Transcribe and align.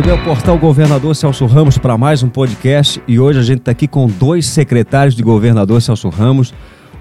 Muito 0.00 0.08
bem, 0.08 0.18
o 0.18 0.24
portal 0.24 0.58
Governador 0.58 1.14
Celso 1.14 1.44
Ramos 1.44 1.76
para 1.76 1.98
mais 1.98 2.22
um 2.22 2.28
podcast 2.30 3.02
e 3.06 3.20
hoje 3.20 3.38
a 3.38 3.42
gente 3.42 3.58
está 3.58 3.70
aqui 3.70 3.86
com 3.86 4.06
dois 4.06 4.46
secretários 4.46 5.14
de 5.14 5.22
governador 5.22 5.82
Celso 5.82 6.08
Ramos, 6.08 6.54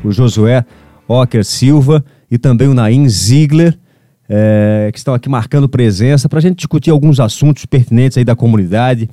o 0.04 0.12
Josué 0.12 0.66
Ocker 1.08 1.46
Silva 1.46 2.04
e 2.30 2.38
também 2.38 2.68
o 2.68 2.74
Naim 2.74 3.08
Ziegler, 3.08 3.80
é, 4.28 4.90
que 4.92 4.98
estão 4.98 5.14
aqui 5.14 5.30
marcando 5.30 5.70
presença 5.70 6.28
para 6.28 6.40
a 6.40 6.42
gente 6.42 6.58
discutir 6.58 6.90
alguns 6.90 7.22
assuntos 7.22 7.66
pertinentes 7.66 8.18
aí 8.18 8.26
da 8.26 8.36
comunidade 8.36 9.10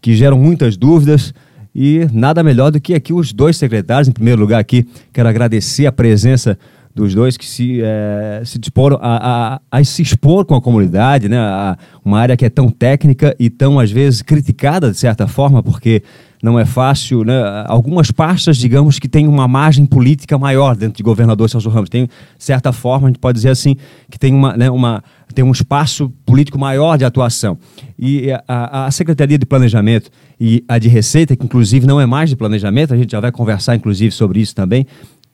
que 0.00 0.16
geram 0.16 0.36
muitas 0.36 0.76
dúvidas 0.76 1.32
e 1.72 2.08
nada 2.12 2.42
melhor 2.42 2.72
do 2.72 2.80
que 2.80 2.92
aqui 2.92 3.12
os 3.12 3.32
dois 3.32 3.56
secretários. 3.56 4.08
Em 4.08 4.12
primeiro 4.12 4.40
lugar 4.40 4.58
aqui, 4.58 4.84
quero 5.12 5.28
agradecer 5.28 5.86
a 5.86 5.92
presença 5.92 6.58
dos 6.98 7.14
dois 7.14 7.36
que 7.36 7.46
se, 7.46 7.80
é, 7.82 8.42
se 8.44 8.58
disporam 8.58 8.98
a, 9.00 9.60
a, 9.70 9.78
a, 9.78 9.84
se 9.84 10.02
expor 10.02 10.44
com 10.44 10.54
a 10.54 10.60
comunidade, 10.60 11.28
né? 11.28 11.38
A, 11.38 11.78
uma 12.04 12.18
área 12.18 12.36
que 12.36 12.44
é 12.44 12.50
tão 12.50 12.70
técnica 12.70 13.34
e 13.38 13.48
tão, 13.48 13.78
às 13.78 13.90
vezes, 13.90 14.20
criticada, 14.20 14.90
de 14.90 14.98
certa 14.98 15.26
forma, 15.28 15.62
porque 15.62 16.02
não 16.42 16.58
é 16.58 16.64
fácil. 16.64 17.24
Né? 17.24 17.34
Algumas 17.66 18.10
pastas, 18.10 18.56
digamos, 18.56 18.98
que 18.98 19.08
têm 19.08 19.28
uma 19.28 19.46
margem 19.46 19.86
política 19.86 20.36
maior 20.36 20.74
dentro 20.74 20.96
de 20.96 21.02
governador 21.02 21.48
Celso 21.48 21.68
Ramos. 21.68 21.88
Tem, 21.88 22.06
de 22.06 22.12
certa 22.44 22.72
forma, 22.72 23.06
a 23.06 23.10
gente 23.10 23.20
pode 23.20 23.36
dizer 23.36 23.50
assim, 23.50 23.76
que 24.10 24.18
tem, 24.18 24.34
uma, 24.34 24.56
né, 24.56 24.70
uma, 24.70 25.02
tem 25.34 25.44
um 25.44 25.52
espaço 25.52 26.12
político 26.26 26.58
maior 26.58 26.96
de 26.96 27.04
atuação. 27.04 27.58
E 27.98 28.30
a, 28.46 28.86
a 28.86 28.90
Secretaria 28.90 29.38
de 29.38 29.46
Planejamento 29.46 30.10
e 30.40 30.64
a 30.68 30.78
de 30.78 30.88
Receita, 30.88 31.36
que 31.36 31.44
inclusive 31.44 31.86
não 31.86 32.00
é 32.00 32.06
mais 32.06 32.30
de 32.30 32.36
planejamento, 32.36 32.94
a 32.94 32.96
gente 32.96 33.12
já 33.12 33.20
vai 33.20 33.30
conversar, 33.30 33.76
inclusive, 33.76 34.10
sobre 34.12 34.40
isso 34.40 34.54
também, 34.54 34.86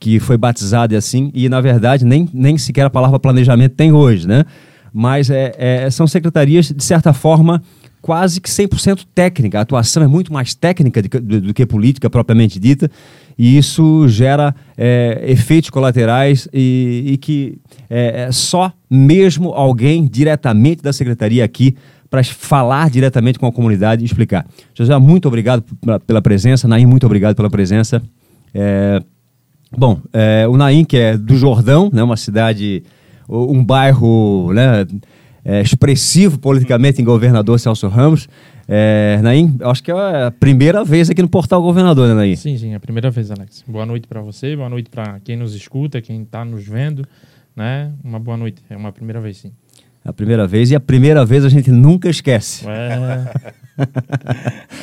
que 0.04 0.20
foi 0.20 0.36
batizado 0.36 0.94
assim, 0.94 1.30
e 1.32 1.48
na 1.48 1.62
verdade 1.62 2.04
nem, 2.04 2.28
nem 2.30 2.58
sequer 2.58 2.84
a 2.84 2.90
palavra 2.90 3.18
planejamento 3.18 3.72
tem 3.74 3.90
hoje, 3.90 4.28
né? 4.28 4.44
Mas 4.92 5.30
é, 5.30 5.54
é, 5.56 5.88
são 5.88 6.06
secretarias, 6.06 6.70
de 6.70 6.84
certa 6.84 7.14
forma, 7.14 7.62
quase 8.02 8.38
que 8.38 8.50
100% 8.50 9.06
técnica. 9.14 9.58
A 9.58 9.62
atuação 9.62 10.02
é 10.02 10.06
muito 10.06 10.30
mais 10.30 10.54
técnica 10.54 11.00
do, 11.00 11.40
do, 11.40 11.54
que 11.54 11.64
política 11.64 12.10
propriamente 12.10 12.60
dita, 12.60 12.90
e 13.38 13.56
isso 13.56 14.06
gera 14.06 14.54
é, 14.76 15.24
efeitos 15.26 15.70
colaterais 15.70 16.46
e, 16.52 17.04
e 17.06 17.16
que 17.16 17.56
é, 17.88 18.24
é 18.24 18.32
só 18.32 18.70
mesmo 18.90 19.52
alguém 19.52 20.06
diretamente 20.06 20.82
da 20.82 20.92
secretaria 20.92 21.42
aqui 21.42 21.76
para 22.10 22.22
falar 22.22 22.90
diretamente 22.90 23.38
com 23.38 23.46
a 23.46 23.52
comunidade 23.52 24.02
e 24.02 24.04
explicar. 24.04 24.46
José, 24.74 24.96
muito 24.98 25.26
obrigado 25.26 25.64
pela 26.06 26.20
presença. 26.20 26.68
Naim, 26.68 26.84
muito 26.84 27.06
obrigado 27.06 27.34
pela 27.34 27.48
presença. 27.48 28.02
É, 28.54 29.02
Bom, 29.76 30.00
é, 30.12 30.46
o 30.48 30.56
Naim, 30.56 30.84
que 30.84 30.96
é 30.96 31.16
do 31.16 31.36
Jordão, 31.36 31.90
né, 31.92 32.02
uma 32.02 32.16
cidade, 32.16 32.82
um 33.28 33.64
bairro 33.64 34.52
né, 34.52 34.86
é, 35.44 35.60
expressivo 35.60 36.38
politicamente 36.38 37.02
em 37.02 37.04
governador 37.04 37.58
Celso 37.58 37.88
Ramos. 37.88 38.28
É, 38.66 39.20
Naim, 39.22 39.56
acho 39.62 39.82
que 39.82 39.90
é 39.90 40.24
a 40.26 40.30
primeira 40.30 40.84
vez 40.84 41.10
aqui 41.10 41.20
no 41.20 41.28
Portal 41.28 41.60
Governador, 41.60 42.08
né, 42.08 42.14
Naim? 42.14 42.36
Sim, 42.36 42.56
sim, 42.56 42.72
é 42.72 42.76
a 42.76 42.80
primeira 42.80 43.10
vez, 43.10 43.30
Alex. 43.30 43.64
Boa 43.66 43.84
noite 43.84 44.06
para 44.06 44.20
você, 44.20 44.56
boa 44.56 44.68
noite 44.68 44.88
para 44.88 45.20
quem 45.20 45.36
nos 45.36 45.54
escuta, 45.54 46.00
quem 46.00 46.22
está 46.22 46.44
nos 46.44 46.66
vendo, 46.66 47.06
né? 47.54 47.92
Uma 48.02 48.18
boa 48.18 48.36
noite, 48.36 48.62
é 48.70 48.76
uma 48.76 48.92
primeira 48.92 49.20
vez, 49.20 49.38
sim. 49.38 49.52
A 50.04 50.12
primeira 50.12 50.46
vez 50.46 50.70
e 50.70 50.74
a 50.74 50.80
primeira 50.80 51.24
vez 51.24 51.46
a 51.46 51.48
gente 51.48 51.70
nunca 51.70 52.10
esquece. 52.10 52.66
É... 52.68 53.54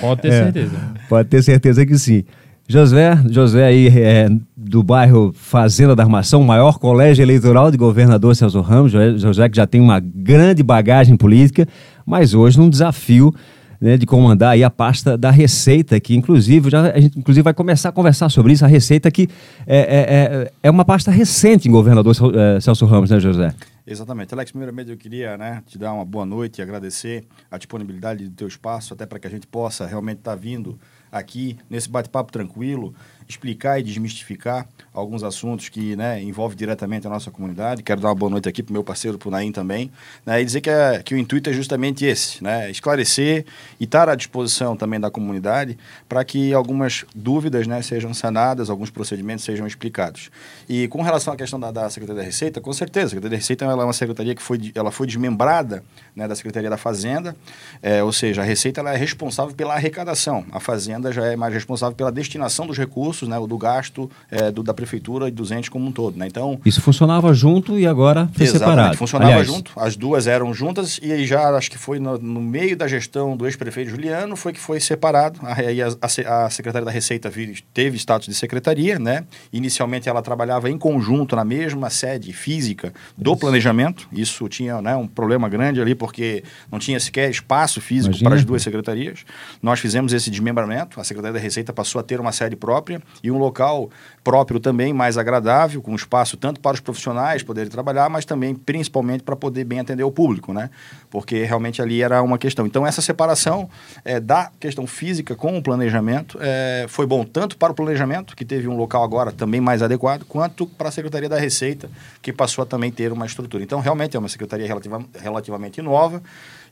Pode 0.01 0.21
ter 0.21 0.29
é, 0.29 0.43
certeza. 0.43 0.77
Pode 1.07 1.29
ter 1.29 1.43
certeza 1.43 1.85
que 1.85 1.97
sim. 1.97 2.23
Josué, 2.71 3.21
Josué 3.29 3.65
aí 3.65 3.87
é, 3.89 4.29
do 4.55 4.81
bairro 4.81 5.33
Fazenda 5.35 5.93
da 5.93 6.03
Armação, 6.03 6.41
maior 6.41 6.79
colégio 6.79 7.21
eleitoral 7.21 7.69
de 7.69 7.75
governador 7.75 8.33
Celso 8.33 8.61
Ramos, 8.61 8.93
Josué 8.93 9.49
que 9.49 9.57
já 9.57 9.67
tem 9.67 9.81
uma 9.81 9.99
grande 9.99 10.63
bagagem 10.63 11.17
política, 11.17 11.67
mas 12.05 12.33
hoje 12.33 12.57
num 12.57 12.69
desafio 12.69 13.35
né, 13.81 13.97
de 13.97 14.05
comandar 14.05 14.51
aí 14.51 14.63
a 14.63 14.69
pasta 14.69 15.17
da 15.17 15.29
Receita, 15.29 15.99
que 15.99 16.15
inclusive 16.15 16.69
já, 16.69 16.91
a 16.91 16.99
gente 17.01 17.19
inclusive 17.19 17.43
vai 17.43 17.53
começar 17.53 17.89
a 17.89 17.91
conversar 17.91 18.29
sobre 18.29 18.53
isso, 18.53 18.63
a 18.63 18.69
Receita 18.69 19.11
que 19.11 19.27
é, 19.67 19.77
é, 19.77 19.83
é, 19.83 20.51
é 20.63 20.71
uma 20.71 20.85
pasta 20.85 21.11
recente 21.11 21.67
em 21.67 21.71
governador 21.71 22.15
é, 22.33 22.57
Celso 22.61 22.85
Ramos, 22.85 23.09
né, 23.09 23.19
José? 23.19 23.53
Exatamente. 23.85 24.33
Alex, 24.33 24.51
primeiramente 24.51 24.91
eu 24.91 24.97
queria 24.97 25.37
né, 25.37 25.61
te 25.67 25.77
dar 25.77 25.91
uma 25.91 26.05
boa 26.05 26.25
noite 26.25 26.59
e 26.59 26.61
agradecer 26.61 27.25
a 27.49 27.57
disponibilidade 27.57 28.29
do 28.29 28.31
teu 28.33 28.47
espaço, 28.47 28.93
até 28.93 29.05
para 29.05 29.19
que 29.19 29.27
a 29.27 29.29
gente 29.29 29.45
possa 29.45 29.85
realmente 29.85 30.19
estar 30.19 30.31
tá 30.31 30.37
vindo 30.37 30.79
aqui 31.11 31.57
nesse 31.69 31.89
bate-papo 31.89 32.31
tranquilo, 32.31 32.93
explicar 33.27 33.79
e 33.79 33.83
desmistificar 33.83 34.67
alguns 34.93 35.23
assuntos 35.23 35.69
que 35.69 35.95
né, 35.95 36.21
envolvem 36.21 36.57
diretamente 36.57 37.07
a 37.07 37.09
nossa 37.09 37.31
comunidade. 37.31 37.81
Quero 37.81 38.01
dar 38.01 38.09
uma 38.09 38.15
boa 38.15 38.29
noite 38.29 38.47
aqui 38.47 38.61
para 38.61 38.71
o 38.71 38.73
meu 38.73 38.83
parceiro, 38.83 39.17
para 39.17 39.29
o 39.29 39.51
também, 39.51 39.91
né, 40.25 40.41
e 40.41 40.45
dizer 40.45 40.61
que, 40.61 40.69
é, 40.69 41.01
que 41.01 41.15
o 41.15 41.17
intuito 41.17 41.49
é 41.49 41.53
justamente 41.53 42.05
esse, 42.05 42.43
né, 42.43 42.69
esclarecer 42.69 43.45
e 43.79 43.85
estar 43.85 44.09
à 44.09 44.15
disposição 44.15 44.75
também 44.75 44.99
da 44.99 45.09
comunidade 45.09 45.77
para 46.07 46.23
que 46.23 46.53
algumas 46.53 47.05
dúvidas 47.15 47.65
né, 47.67 47.81
sejam 47.81 48.13
sanadas, 48.13 48.69
alguns 48.69 48.89
procedimentos 48.89 49.45
sejam 49.45 49.65
explicados. 49.65 50.29
E 50.67 50.87
com 50.89 51.01
relação 51.01 51.33
à 51.33 51.37
questão 51.37 51.59
da, 51.59 51.71
da 51.71 51.89
Secretaria 51.89 52.21
da 52.21 52.25
Receita, 52.25 52.59
com 52.59 52.73
certeza, 52.73 53.07
a 53.07 53.09
Secretaria 53.09 53.37
da 53.37 53.41
Receita 53.41 53.65
ela 53.65 53.81
é 53.81 53.85
uma 53.85 53.93
secretaria 53.93 54.35
que 54.35 54.41
foi, 54.41 54.71
ela 54.75 54.91
foi 54.91 55.07
desmembrada 55.07 55.83
né, 56.15 56.27
da 56.27 56.35
Secretaria 56.35 56.69
da 56.69 56.77
Fazenda, 56.77 57.35
é, 57.81 58.03
ou 58.03 58.11
seja, 58.11 58.41
a 58.41 58.45
Receita 58.45 58.81
ela 58.81 58.93
é 58.93 58.97
responsável 58.97 59.53
pela 59.53 59.73
arrecadação, 59.75 60.45
a 60.51 60.59
Fazenda 60.59 61.11
já 61.11 61.25
é 61.25 61.35
mais 61.35 61.53
responsável 61.53 61.95
pela 61.95 62.11
destinação 62.11 62.67
dos 62.67 62.77
recursos, 62.77 63.27
né, 63.27 63.37
do 63.39 63.57
gasto 63.57 64.09
é, 64.29 64.51
do, 64.51 64.63
da 64.63 64.73
prefeitura 64.73 65.27
e 65.27 65.31
dos 65.31 65.51
entes 65.51 65.69
como 65.69 65.85
um 65.85 65.91
todo. 65.91 66.17
Né? 66.17 66.27
Então, 66.27 66.59
Isso 66.65 66.81
funcionava 66.81 67.33
junto 67.33 67.77
e 67.79 67.85
agora 67.85 68.29
foi 68.33 68.47
separado. 68.47 68.97
funcionava 68.97 69.31
Aliás, 69.31 69.47
junto, 69.47 69.71
as 69.75 69.95
duas 69.95 70.27
eram 70.27 70.53
juntas 70.53 70.99
e 71.01 71.11
aí 71.11 71.25
já 71.25 71.49
acho 71.55 71.69
que 71.69 71.77
foi 71.77 71.99
no, 71.99 72.17
no 72.17 72.41
meio 72.41 72.75
da 72.75 72.87
gestão 72.87 73.35
do 73.35 73.45
ex-prefeito 73.45 73.89
Juliano 73.89 74.35
foi 74.35 74.53
que 74.53 74.59
foi 74.59 74.79
separado. 74.79 75.39
Aí 75.43 75.81
a, 75.81 75.87
a, 75.87 76.45
a, 76.45 76.49
secretária 76.49 76.85
da 76.85 76.91
Receita 76.91 77.31
teve 77.73 77.97
status 77.97 78.27
de 78.27 78.33
secretaria, 78.33 78.97
né? 78.99 79.25
Inicialmente 79.51 80.09
ela 80.09 80.21
trabalhava 80.21 80.69
em 80.69 80.77
conjunto 80.77 81.35
na 81.35 81.43
mesma 81.43 81.89
sede 81.89 82.33
física 82.33 82.93
do 83.17 83.35
planejamento. 83.35 84.07
Isso 84.11 84.47
tinha 84.47 84.81
né, 84.81 84.95
um 84.95 85.07
problema 85.07 85.47
grande 85.49 85.81
ali 85.81 85.95
porque 86.01 86.43
não 86.71 86.79
tinha 86.79 86.99
sequer 86.99 87.29
espaço 87.29 87.79
físico 87.79 88.07
Imagina. 88.07 88.29
para 88.31 88.39
as 88.39 88.43
duas 88.43 88.63
secretarias. 88.63 89.23
Nós 89.61 89.79
fizemos 89.79 90.13
esse 90.13 90.31
desmembramento. 90.31 90.99
A 90.99 91.03
Secretaria 91.03 91.33
da 91.33 91.39
Receita 91.39 91.71
passou 91.71 91.99
a 91.99 92.03
ter 92.03 92.19
uma 92.19 92.31
sede 92.31 92.55
própria 92.55 92.99
e 93.23 93.29
um 93.29 93.37
local 93.37 93.87
próprio 94.23 94.59
também, 94.59 94.93
mais 94.93 95.17
agradável, 95.17 95.81
com 95.81 95.95
espaço 95.95 96.37
tanto 96.37 96.59
para 96.59 96.75
os 96.75 96.79
profissionais 96.79 97.41
poderem 97.43 97.69
trabalhar, 97.69 98.09
mas 98.09 98.23
também, 98.23 98.53
principalmente, 98.53 99.23
para 99.23 99.35
poder 99.35 99.63
bem 99.63 99.79
atender 99.79 100.03
o 100.03 100.11
público, 100.11 100.53
né? 100.53 100.69
Porque 101.09 101.43
realmente 101.43 101.81
ali 101.81 102.01
era 102.01 102.21
uma 102.21 102.37
questão. 102.37 102.65
Então, 102.65 102.85
essa 102.85 103.01
separação 103.01 103.69
é, 104.05 104.19
da 104.19 104.51
questão 104.59 104.85
física 104.85 105.35
com 105.35 105.57
o 105.57 105.63
planejamento 105.63 106.37
é, 106.41 106.85
foi 106.87 107.05
bom 107.05 107.23
tanto 107.23 107.57
para 107.57 107.71
o 107.71 107.75
planejamento, 107.75 108.35
que 108.35 108.45
teve 108.45 108.67
um 108.67 108.77
local 108.77 109.03
agora 109.03 109.31
também 109.31 109.59
mais 109.59 109.81
adequado, 109.81 110.23
quanto 110.25 110.67
para 110.67 110.89
a 110.89 110.91
Secretaria 110.91 111.27
da 111.27 111.39
Receita, 111.39 111.89
que 112.21 112.31
passou 112.31 112.63
a 112.63 112.65
também 112.65 112.91
ter 112.91 113.11
uma 113.11 113.25
estrutura. 113.25 113.63
Então, 113.63 113.79
realmente 113.79 114.15
é 114.15 114.19
uma 114.19 114.29
secretaria 114.29 114.67
relativa, 114.67 115.03
relativamente 115.19 115.81
nova 115.81 116.21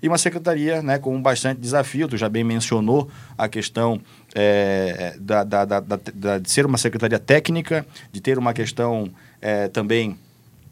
e 0.02 0.08
uma 0.08 0.18
secretaria 0.18 0.82
né, 0.82 0.98
com 0.98 1.20
bastante 1.22 1.60
desafio. 1.60 2.08
Tu 2.08 2.18
já 2.18 2.30
bem 2.30 2.44
mencionou 2.44 3.10
a 3.38 3.48
questão 3.48 4.00
é, 4.36 5.16
da, 5.20 5.44
da, 5.44 5.66
da, 5.66 6.38
de 6.40 6.50
ser 6.50 6.66
uma 6.66 6.78
secretaria 6.78 7.20
técnica, 7.20 7.86
de 8.12 8.22
ter 8.22 8.38
uma 8.38 8.54
questão 8.54 9.10
é, 9.42 9.68
também 9.68 10.18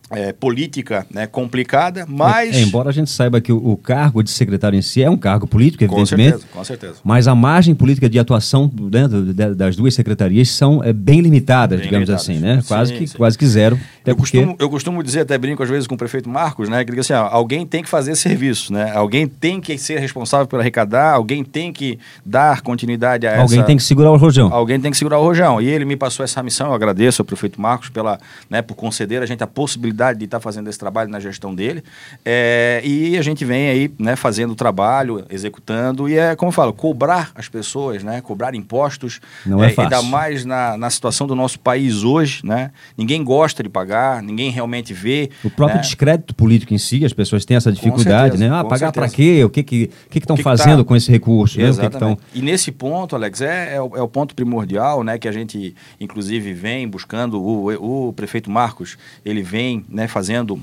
é, 0.09 0.31
política 0.31 1.05
né, 1.11 1.27
complicada, 1.27 2.05
mas... 2.07 2.55
É, 2.55 2.61
embora 2.61 2.89
a 2.89 2.93
gente 2.93 3.09
saiba 3.09 3.41
que 3.41 3.51
o, 3.51 3.57
o, 3.57 3.77
cargo 3.77 4.23
de 4.23 4.29
secretário 4.29 4.77
em 4.77 4.81
si 4.81 5.03
é 5.03 5.09
um 5.09 5.17
cargo 5.17 5.45
político, 5.47 5.83
evidentemente. 5.83 6.31
Com 6.31 6.37
certeza, 6.37 6.53
com 6.53 6.63
certeza. 6.63 6.95
Mas 7.03 7.27
a 7.27 7.35
margem 7.35 7.75
política 7.75 8.09
de 8.09 8.17
atuação 8.17 8.67
dentro 8.67 9.33
das 9.33 9.75
duas 9.75 9.93
secretarias 9.93 10.49
são 10.49 10.81
é, 10.83 10.93
bem 10.93 11.19
limitadas, 11.19 11.79
bem 11.79 11.87
digamos 11.89 12.07
limitadas. 12.07 12.29
assim, 12.29 12.39
né? 12.39 12.61
Sim, 12.61 12.67
quase, 12.67 12.93
que, 12.93 13.07
sim. 13.07 13.17
quase 13.17 13.37
que 13.37 13.45
zero. 13.45 13.77
eu, 14.05 14.15
porque... 14.15 14.37
costumo, 14.37 14.55
eu 14.59 14.69
costumo 14.69 15.03
dizer, 15.03 15.21
até 15.21 15.37
brinco 15.37 15.61
às 15.61 15.69
vezes 15.69 15.87
com 15.87 15.95
o 15.95 15.97
prefeito 15.97 16.29
Marcos, 16.29 16.69
né? 16.69 16.85
Que 16.85 16.91
diz 16.91 17.11
assim, 17.11 17.13
ó, 17.13 17.27
alguém 17.29 17.65
tem 17.65 17.83
que 17.83 17.89
fazer 17.89 18.15
serviço, 18.15 18.71
né? 18.71 18.91
Alguém 18.93 19.27
tem 19.27 19.59
que 19.59 19.77
ser 19.77 19.99
responsável 19.99 20.47
por 20.47 20.59
arrecadar, 20.59 21.13
alguém 21.13 21.43
tem 21.43 21.73
que 21.73 21.99
dar 22.25 22.61
continuidade 22.61 23.27
a 23.27 23.31
essa... 23.31 23.41
Alguém 23.41 23.63
tem 23.63 23.75
que 23.75 23.83
segurar 23.83 24.11
o 24.11 24.17
rojão. 24.17 24.53
Alguém 24.53 24.79
tem 24.79 24.89
que 24.89 24.97
segurar 24.97 25.19
o 25.19 25.23
rojão. 25.23 25.61
E 25.61 25.67
ele 25.67 25.83
me 25.83 25.97
passou 25.97 26.23
essa 26.23 26.41
missão, 26.41 26.67
eu 26.67 26.73
agradeço 26.73 27.21
ao 27.21 27.25
prefeito 27.25 27.59
Marcos 27.59 27.89
pela, 27.89 28.17
né, 28.49 28.61
por 28.61 28.75
conceder 28.75 29.21
a 29.21 29.25
gente 29.25 29.43
a 29.43 29.47
possibilidade 29.47 29.96
de 29.97 30.25
estar 30.25 30.37
tá 30.37 30.41
fazendo 30.41 30.69
esse 30.69 30.79
trabalho 30.79 31.09
na 31.09 31.19
gestão 31.19 31.53
dele. 31.53 31.83
É, 32.25 32.81
e 32.83 33.17
a 33.17 33.21
gente 33.21 33.43
vem 33.43 33.69
aí 33.69 33.91
né, 33.99 34.15
fazendo 34.15 34.51
o 34.51 34.55
trabalho, 34.55 35.25
executando, 35.29 36.07
e 36.07 36.17
é, 36.17 36.35
como 36.35 36.49
eu 36.49 36.53
falo, 36.53 36.73
cobrar 36.73 37.31
as 37.35 37.49
pessoas, 37.49 38.03
né, 38.03 38.21
cobrar 38.21 38.55
impostos. 38.55 39.19
Não 39.45 39.63
é, 39.63 39.67
é 39.67 39.69
fácil. 39.69 39.97
Ainda 39.97 40.01
mais 40.09 40.45
na, 40.45 40.77
na 40.77 40.89
situação 40.89 41.27
do 41.27 41.35
nosso 41.35 41.59
país 41.59 42.03
hoje. 42.03 42.41
Né? 42.43 42.71
Ninguém 42.97 43.23
gosta 43.23 43.63
de 43.63 43.69
pagar, 43.69 44.21
ninguém 44.21 44.51
realmente 44.51 44.93
vê. 44.93 45.29
O 45.43 45.49
próprio 45.49 45.77
né? 45.77 45.81
descrédito 45.81 46.33
político 46.35 46.73
em 46.73 46.77
si, 46.77 47.03
as 47.05 47.13
pessoas 47.13 47.45
têm 47.45 47.57
essa 47.57 47.71
dificuldade, 47.71 48.37
certeza, 48.37 48.49
né? 48.49 48.59
Ah, 48.59 48.63
pagar 48.63 48.91
para 48.91 49.09
quê? 49.09 49.43
O 49.43 49.49
que 49.49 49.63
que 49.63 49.89
que 50.09 50.19
estão 50.19 50.37
fazendo 50.37 50.83
tá... 50.83 50.87
com 50.87 50.95
esse 50.95 51.11
recurso? 51.11 51.59
Né? 51.59 51.71
Que 51.71 51.89
que 51.89 51.97
tão... 51.97 52.17
E 52.33 52.41
nesse 52.41 52.71
ponto, 52.71 53.15
Alex, 53.15 53.41
é, 53.41 53.75
é, 53.75 53.81
o, 53.81 53.95
é 53.95 54.01
o 54.01 54.07
ponto 54.07 54.35
primordial, 54.35 55.03
né? 55.03 55.17
Que 55.17 55.27
a 55.27 55.31
gente, 55.31 55.75
inclusive, 55.99 56.53
vem 56.53 56.87
buscando, 56.87 57.41
o, 57.41 58.07
o 58.09 58.13
prefeito 58.13 58.49
Marcos, 58.49 58.97
ele 59.25 59.41
vem 59.41 59.85
né, 59.87 60.07
fazendo 60.07 60.61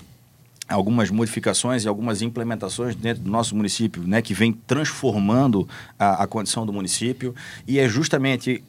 algumas 0.68 1.10
modificações 1.10 1.84
e 1.84 1.88
algumas 1.88 2.22
implementações 2.22 2.94
dentro 2.94 3.22
do 3.22 3.30
nosso 3.30 3.54
município, 3.54 4.02
né, 4.06 4.22
que 4.22 4.32
vem 4.32 4.52
transformando 4.52 5.68
a, 5.98 6.22
a 6.22 6.26
condição 6.26 6.64
do 6.64 6.72
município. 6.72 7.34
E 7.66 7.78
é 7.78 7.88
justamente 7.88 8.62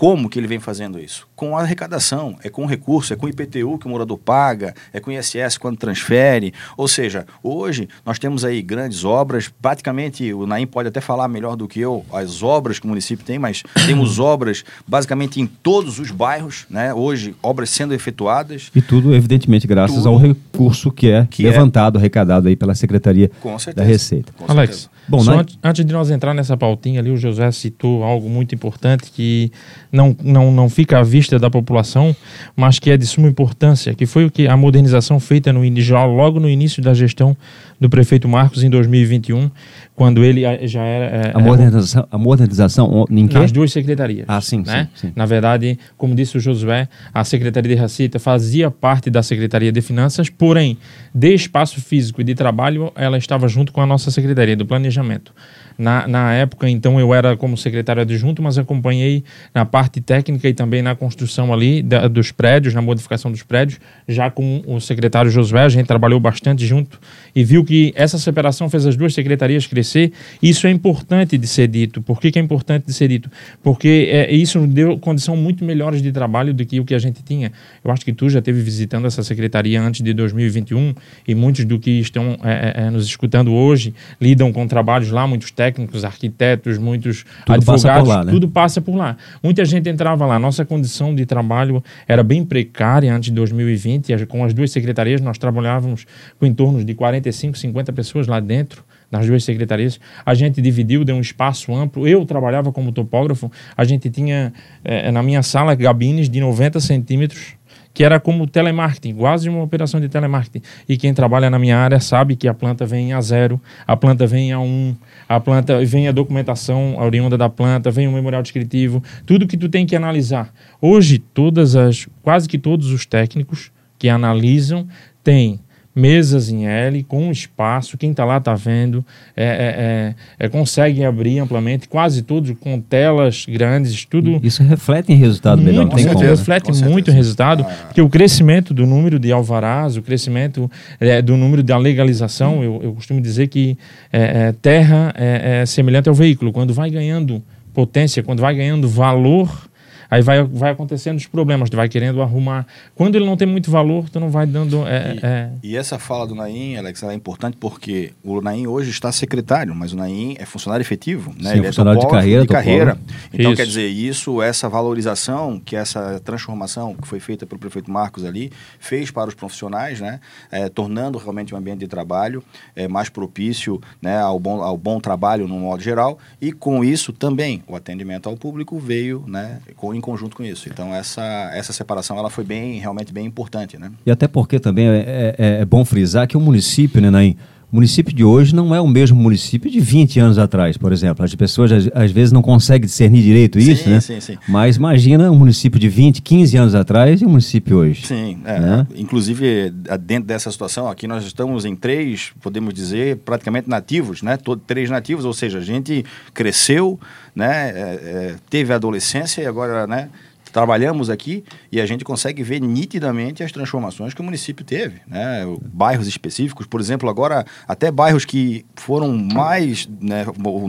como 0.00 0.30
que 0.30 0.38
ele 0.38 0.46
vem 0.46 0.58
fazendo 0.58 0.98
isso? 0.98 1.28
Com 1.36 1.54
a 1.54 1.60
arrecadação, 1.60 2.34
é 2.42 2.48
com 2.48 2.64
recurso, 2.64 3.12
é 3.12 3.16
com 3.16 3.26
o 3.26 3.28
IPTU 3.28 3.76
que 3.78 3.84
o 3.84 3.90
morador 3.90 4.16
paga, 4.16 4.74
é 4.94 4.98
com 4.98 5.10
o 5.10 5.12
ISS 5.12 5.58
quando 5.58 5.76
transfere. 5.76 6.54
Ou 6.74 6.88
seja, 6.88 7.26
hoje 7.42 7.86
nós 8.04 8.18
temos 8.18 8.42
aí 8.42 8.62
grandes 8.62 9.04
obras, 9.04 9.52
praticamente 9.60 10.32
o 10.32 10.46
Naim 10.46 10.66
pode 10.66 10.88
até 10.88 11.02
falar 11.02 11.28
melhor 11.28 11.54
do 11.54 11.68
que 11.68 11.78
eu 11.80 12.02
as 12.14 12.42
obras 12.42 12.78
que 12.78 12.86
o 12.86 12.88
município 12.88 13.26
tem, 13.26 13.38
mas 13.38 13.62
temos 13.86 14.18
obras 14.18 14.64
basicamente 14.88 15.38
em 15.38 15.46
todos 15.46 15.98
os 15.98 16.10
bairros, 16.10 16.64
né? 16.70 16.94
Hoje, 16.94 17.34
obras 17.42 17.68
sendo 17.68 17.92
efetuadas. 17.92 18.70
E 18.74 18.80
tudo, 18.80 19.14
evidentemente, 19.14 19.66
graças 19.66 19.96
tudo 19.96 20.08
ao 20.08 20.16
recurso 20.16 20.90
que 20.90 21.10
é 21.10 21.28
que 21.28 21.46
é 21.46 21.50
levantado, 21.50 21.98
é... 21.98 22.00
arrecadado 22.00 22.48
aí 22.48 22.56
pela 22.56 22.74
Secretaria 22.74 23.30
da 23.76 23.84
Receita. 23.84 24.32
Com 24.32 24.50
Alex, 24.50 24.76
certeza. 24.76 25.00
Bom, 25.10 25.18
Só 25.18 25.40
antes, 25.40 25.58
antes 25.62 25.84
de 25.84 25.92
nós 25.92 26.08
entrar 26.08 26.32
nessa 26.32 26.56
pautinha 26.56 27.00
ali, 27.00 27.10
o 27.10 27.16
José 27.16 27.50
citou 27.50 28.04
algo 28.04 28.30
muito 28.30 28.54
importante 28.54 29.10
que 29.10 29.50
não, 29.92 30.16
não, 30.22 30.52
não 30.52 30.68
fica 30.68 30.98
à 30.98 31.02
vista 31.02 31.38
da 31.38 31.50
população, 31.50 32.14
mas 32.56 32.78
que 32.78 32.90
é 32.90 32.96
de 32.96 33.06
suma 33.06 33.28
importância, 33.28 33.94
que 33.94 34.06
foi 34.06 34.24
o 34.24 34.30
que 34.30 34.46
a 34.46 34.56
modernização 34.56 35.18
feita 35.18 35.52
no 35.52 35.60
já 35.80 36.04
logo 36.04 36.40
no 36.40 36.48
início 36.48 36.82
da 36.82 36.92
gestão 36.94 37.36
do 37.78 37.88
prefeito 37.88 38.28
Marcos 38.28 38.62
em 38.62 38.70
2021, 38.70 39.50
quando 39.94 40.22
ele 40.24 40.44
eh, 40.44 40.66
já 40.66 40.82
era... 40.82 41.04
É, 41.04 41.32
a, 41.34 41.38
modernização, 41.38 42.06
a 42.10 42.18
modernização 42.18 43.06
em 43.10 43.26
que? 43.26 43.38
Nas 43.38 43.52
duas 43.52 43.72
secretarias. 43.72 44.26
Ah, 44.28 44.40
sim, 44.40 44.62
né? 44.66 44.88
sim, 44.94 45.08
sim, 45.08 45.12
Na 45.16 45.26
verdade, 45.26 45.78
como 45.96 46.14
disse 46.14 46.36
o 46.36 46.40
Josué, 46.40 46.88
a 47.12 47.24
Secretaria 47.24 47.74
de 47.74 47.80
Receita 47.80 48.18
fazia 48.18 48.70
parte 48.70 49.10
da 49.10 49.22
Secretaria 49.22 49.72
de 49.72 49.80
Finanças, 49.80 50.28
porém, 50.28 50.76
de 51.14 51.34
espaço 51.34 51.80
físico 51.80 52.20
e 52.20 52.24
de 52.24 52.34
trabalho, 52.34 52.92
ela 52.94 53.16
estava 53.16 53.48
junto 53.48 53.72
com 53.72 53.80
a 53.80 53.86
nossa 53.86 54.10
Secretaria 54.10 54.56
do 54.56 54.66
Planejamento. 54.66 55.32
Na, 55.78 56.06
na 56.06 56.34
época, 56.34 56.68
então, 56.68 57.00
eu 57.00 57.14
era 57.14 57.36
como 57.36 57.56
secretário 57.56 58.02
adjunto, 58.02 58.42
mas 58.42 58.58
acompanhei 58.58 59.24
na 59.54 59.64
parte 59.64 60.00
técnica 60.00 60.48
e 60.48 60.54
também 60.54 60.82
na 60.82 60.94
construção 60.94 61.52
ali 61.52 61.82
da, 61.82 62.08
dos 62.08 62.32
prédios, 62.32 62.74
na 62.74 62.82
modificação 62.82 63.30
dos 63.30 63.42
prédios, 63.42 63.80
já 64.08 64.30
com 64.30 64.62
o 64.66 64.80
secretário 64.80 65.30
Josué, 65.30 65.62
a 65.62 65.68
gente 65.68 65.86
trabalhou 65.86 66.20
bastante 66.20 66.66
junto 66.66 66.98
e 67.34 67.44
viu 67.44 67.64
que 67.64 67.92
essa 67.96 68.18
separação 68.18 68.68
fez 68.68 68.86
as 68.86 68.96
duas 68.96 69.14
secretarias 69.14 69.66
crescer. 69.66 70.12
Isso 70.42 70.66
é 70.66 70.70
importante 70.70 71.38
de 71.38 71.46
ser 71.46 71.68
dito. 71.68 72.02
Por 72.02 72.20
que, 72.20 72.30
que 72.30 72.38
é 72.38 72.42
importante 72.42 72.86
de 72.86 72.92
ser 72.92 73.08
dito? 73.08 73.30
Porque 73.62 74.08
é, 74.10 74.32
isso 74.32 74.66
deu 74.66 74.98
condição 74.98 75.36
muito 75.36 75.64
melhores 75.64 76.02
de 76.02 76.12
trabalho 76.12 76.52
do 76.52 76.64
que 76.64 76.80
o 76.80 76.84
que 76.84 76.94
a 76.94 76.98
gente 76.98 77.22
tinha. 77.22 77.52
Eu 77.84 77.90
acho 77.90 78.04
que 78.04 78.12
tu 78.12 78.28
já 78.28 78.38
esteve 78.38 78.60
visitando 78.60 79.06
essa 79.06 79.22
secretaria 79.22 79.80
antes 79.80 80.02
de 80.02 80.12
2021 80.12 80.94
e 81.26 81.34
muitos 81.34 81.64
do 81.64 81.78
que 81.78 82.00
estão 82.00 82.38
é, 82.42 82.74
é, 82.76 82.86
é, 82.86 82.90
nos 82.90 83.06
escutando 83.06 83.52
hoje 83.52 83.94
lidam 84.20 84.52
com 84.52 84.66
trabalhos 84.66 85.10
lá, 85.10 85.26
muitos 85.26 85.50
técnicos 85.60 86.06
arquitetos, 86.06 86.78
muitos 86.78 87.26
tudo 87.44 87.56
advogados, 87.56 87.82
passa 87.82 88.02
lá, 88.02 88.24
né? 88.24 88.32
tudo 88.32 88.48
passa 88.48 88.80
por 88.80 88.96
lá. 88.96 89.14
Muita 89.42 89.62
gente 89.66 89.90
entrava 89.90 90.24
lá. 90.24 90.38
Nossa 90.38 90.64
condição 90.64 91.14
de 91.14 91.26
trabalho 91.26 91.84
era 92.08 92.22
bem 92.22 92.42
precária 92.42 93.14
antes 93.14 93.28
de 93.28 93.34
2020. 93.34 94.24
Com 94.24 94.42
as 94.42 94.54
duas 94.54 94.70
secretarias, 94.70 95.20
nós 95.20 95.36
trabalhávamos 95.36 96.06
com 96.38 96.46
em 96.46 96.54
torno 96.54 96.82
de 96.82 96.94
45, 96.94 97.58
50 97.58 97.92
pessoas 97.92 98.26
lá 98.26 98.40
dentro 98.40 98.82
nas 99.10 99.26
duas 99.26 99.44
secretarias. 99.44 100.00
A 100.24 100.32
gente 100.32 100.62
dividiu, 100.62 101.04
deu 101.04 101.14
um 101.16 101.20
espaço 101.20 101.74
amplo. 101.74 102.08
Eu 102.08 102.24
trabalhava 102.24 102.72
como 102.72 102.90
topógrafo. 102.90 103.52
A 103.76 103.84
gente 103.84 104.08
tinha 104.08 104.54
é, 104.82 105.12
na 105.12 105.22
minha 105.22 105.42
sala 105.42 105.74
gabines 105.74 106.30
de 106.30 106.40
90 106.40 106.80
centímetros 106.80 107.54
que 107.92 108.04
era 108.04 108.20
como 108.20 108.46
telemarketing, 108.46 109.14
quase 109.14 109.48
uma 109.48 109.62
operação 109.62 110.00
de 110.00 110.08
telemarketing. 110.08 110.62
E 110.88 110.96
quem 110.96 111.12
trabalha 111.12 111.50
na 111.50 111.58
minha 111.58 111.76
área 111.76 112.00
sabe 112.00 112.36
que 112.36 112.46
a 112.46 112.54
planta 112.54 112.86
vem 112.86 113.12
a 113.12 113.20
zero, 113.20 113.60
a 113.86 113.96
planta 113.96 114.26
vem 114.26 114.52
a 114.52 114.60
um, 114.60 114.94
a 115.28 115.40
planta 115.40 115.84
vem 115.84 116.08
a 116.08 116.12
documentação 116.12 116.94
a 116.98 117.04
oriunda 117.04 117.36
da 117.36 117.48
planta, 117.48 117.90
vem 117.90 118.06
o 118.06 118.12
memorial 118.12 118.42
descritivo, 118.42 119.02
tudo 119.26 119.46
que 119.46 119.56
tu 119.56 119.68
tem 119.68 119.84
que 119.84 119.96
analisar. 119.96 120.52
Hoje, 120.80 121.18
todas 121.18 121.76
as, 121.76 122.08
quase 122.22 122.48
que 122.48 122.58
todos 122.58 122.90
os 122.90 123.04
técnicos 123.06 123.72
que 123.98 124.08
analisam 124.08 124.86
têm 125.22 125.60
mesas 126.00 126.48
em 126.48 126.66
L, 126.66 127.02
com 127.04 127.30
espaço, 127.30 127.98
quem 127.98 128.10
está 128.10 128.24
lá 128.24 128.38
está 128.38 128.54
vendo, 128.54 129.04
é, 129.36 129.44
é, 129.44 129.46
é, 129.48 130.46
é, 130.46 130.48
consegue 130.48 131.04
abrir 131.04 131.38
amplamente, 131.38 131.88
quase 131.88 132.22
todos 132.22 132.56
com 132.58 132.80
telas 132.80 133.44
grandes, 133.46 134.04
tudo. 134.04 134.40
Isso 134.42 134.62
reflete 134.62 135.12
em 135.12 135.16
resultado 135.16 135.60
muito, 135.60 135.74
melhor, 135.74 135.94
tem 135.94 136.06
como. 136.06 136.20
Reflete 136.20 136.72
muito 136.84 137.10
em 137.10 137.14
resultado, 137.14 137.64
ah. 137.68 137.86
porque 137.86 138.00
o 138.00 138.08
crescimento 138.08 138.72
do 138.72 138.86
número 138.86 139.18
de 139.18 139.30
alvarás, 139.30 139.96
o 139.96 140.02
crescimento 140.02 140.70
é, 140.98 141.20
do 141.20 141.36
número 141.36 141.62
da 141.62 141.76
legalização, 141.76 142.58
hum. 142.58 142.64
eu, 142.64 142.80
eu, 142.82 142.92
costumo 142.94 143.20
dizer 143.20 143.48
que 143.48 143.76
é, 144.12 144.52
terra 144.62 145.12
é 145.16 145.64
semelhante 145.66 146.08
ao 146.08 146.14
veículo, 146.14 146.52
quando 146.52 146.72
vai 146.72 146.90
ganhando 146.90 147.42
potência, 147.72 148.22
quando 148.22 148.40
vai 148.40 148.54
ganhando 148.54 148.88
valor 148.88 149.69
Aí 150.10 150.22
vai, 150.22 150.42
vai 150.42 150.72
acontecendo 150.72 151.18
os 151.18 151.26
problemas, 151.26 151.70
tu 151.70 151.76
vai 151.76 151.88
querendo 151.88 152.20
arrumar. 152.20 152.66
Quando 152.94 153.14
ele 153.14 153.24
não 153.24 153.36
tem 153.36 153.46
muito 153.46 153.70
valor, 153.70 154.08
tu 154.10 154.18
não 154.18 154.28
vai 154.28 154.46
dando. 154.46 154.86
É, 154.86 155.14
e, 155.14 155.20
é... 155.22 155.50
e, 155.62 155.76
essa 155.76 155.98
fala 155.98 156.26
do 156.26 156.34
Naim, 156.34 156.76
Alex, 156.76 157.02
é 157.02 157.14
importante 157.14 157.56
porque 157.58 158.12
o 158.24 158.40
Naim 158.40 158.66
hoje 158.66 158.90
está 158.90 159.12
secretário, 159.12 159.74
mas 159.74 159.92
o 159.92 159.96
Naim 159.96 160.34
é 160.38 160.44
funcionário 160.44 160.82
efetivo, 160.82 161.32
né? 161.38 161.52
Sim, 161.52 161.58
ele 161.58 161.66
é 161.66 161.68
funcionário 161.68 162.00
de 162.00 162.08
carreira. 162.08 162.42
De 162.42 162.48
carreira. 162.48 162.98
Então, 163.32 163.52
isso. 163.52 163.56
quer 163.56 163.66
dizer, 163.66 163.86
isso, 163.86 164.42
essa 164.42 164.68
valorização, 164.68 165.60
que 165.64 165.76
essa 165.76 166.20
transformação 166.24 166.94
que 166.94 167.06
foi 167.06 167.20
feita 167.20 167.46
pelo 167.46 167.60
prefeito 167.60 167.90
Marcos 167.90 168.24
ali, 168.24 168.50
fez 168.80 169.10
para 169.10 169.28
os 169.28 169.34
profissionais, 169.34 170.00
né? 170.00 170.20
É, 170.50 170.68
tornando 170.68 171.18
realmente 171.18 171.52
o 171.52 171.56
um 171.56 171.60
ambiente 171.60 171.80
de 171.80 171.88
trabalho 171.88 172.42
é, 172.74 172.88
mais 172.88 173.08
propício 173.08 173.80
né, 174.00 174.18
ao, 174.18 174.38
bom, 174.38 174.62
ao 174.62 174.76
bom 174.76 175.00
trabalho 175.00 175.46
no 175.46 175.58
modo 175.58 175.82
geral. 175.82 176.18
E 176.40 176.52
com 176.52 176.84
isso 176.84 177.12
também 177.12 177.62
o 177.66 177.76
atendimento 177.76 178.28
ao 178.28 178.36
público 178.36 178.78
veio 178.78 179.24
né, 179.26 179.60
com 179.76 179.94
em 180.00 180.02
conjunto 180.02 180.36
com 180.36 180.42
isso. 180.42 180.68
Então 180.68 180.94
essa, 180.94 181.22
essa 181.54 181.72
separação 181.72 182.18
ela 182.18 182.30
foi 182.30 182.42
bem 182.42 182.78
realmente 182.80 183.12
bem 183.12 183.26
importante, 183.26 183.78
né? 183.78 183.92
E 184.04 184.10
até 184.10 184.26
porque 184.26 184.58
também 184.58 184.88
é, 184.88 185.34
é, 185.38 185.60
é 185.60 185.64
bom 185.64 185.84
frisar 185.84 186.26
que 186.26 186.36
o 186.36 186.40
município, 186.40 187.00
né, 187.00 187.10
Naim, 187.10 187.36
o 187.72 187.76
município 187.76 188.12
de 188.12 188.24
hoje 188.24 188.54
não 188.54 188.74
é 188.74 188.80
o 188.80 188.88
mesmo 188.88 189.16
município 189.16 189.70
de 189.70 189.78
20 189.78 190.18
anos 190.18 190.38
atrás, 190.38 190.76
por 190.76 190.92
exemplo. 190.92 191.24
As 191.24 191.34
pessoas 191.34 191.70
às, 191.70 191.88
às 191.94 192.10
vezes 192.10 192.32
não 192.32 192.42
conseguem 192.42 192.86
discernir 192.86 193.22
direito 193.22 193.58
isso, 193.58 193.84
sim, 193.84 193.90
né? 193.90 194.00
Sim, 194.00 194.20
sim. 194.20 194.38
Mas 194.48 194.76
imagina 194.76 195.30
um 195.30 195.36
município 195.36 195.78
de 195.78 195.88
20, 195.88 196.20
15 196.20 196.56
anos 196.56 196.74
atrás 196.74 197.20
e 197.22 197.24
o 197.24 197.28
um 197.28 197.30
município 197.30 197.76
hoje. 197.76 198.06
Sim, 198.06 198.38
é, 198.44 198.58
né? 198.58 198.86
inclusive 198.96 199.70
dentro 200.00 200.24
dessa 200.24 200.50
situação 200.50 200.88
aqui 200.88 201.06
nós 201.06 201.24
estamos 201.24 201.64
em 201.64 201.76
três, 201.76 202.32
podemos 202.40 202.74
dizer, 202.74 203.18
praticamente 203.18 203.68
nativos, 203.68 204.20
né? 204.20 204.36
Todo, 204.36 204.60
três 204.66 204.90
nativos, 204.90 205.24
ou 205.24 205.32
seja, 205.32 205.58
a 205.58 205.62
gente 205.62 206.04
cresceu, 206.34 206.98
né? 207.34 207.70
É, 207.70 207.80
é, 207.80 208.34
teve 208.48 208.72
a 208.72 208.76
adolescência 208.76 209.42
e 209.42 209.46
agora, 209.46 209.86
né? 209.86 210.08
Trabalhamos 210.50 211.08
aqui 211.08 211.44
e 211.70 211.80
a 211.80 211.86
gente 211.86 212.04
consegue 212.04 212.42
ver 212.42 212.60
nitidamente 212.60 213.42
as 213.42 213.52
transformações 213.52 214.14
que 214.14 214.20
o 214.20 214.24
município 214.24 214.64
teve. 214.64 215.00
Né? 215.06 215.44
Bairros 215.72 216.06
específicos, 216.06 216.66
por 216.66 216.80
exemplo, 216.80 217.08
agora 217.08 217.44
até 217.66 217.90
bairros 217.90 218.24
que 218.24 218.64
foram 218.74 219.16
mais, 219.16 219.88
né, 220.00 220.24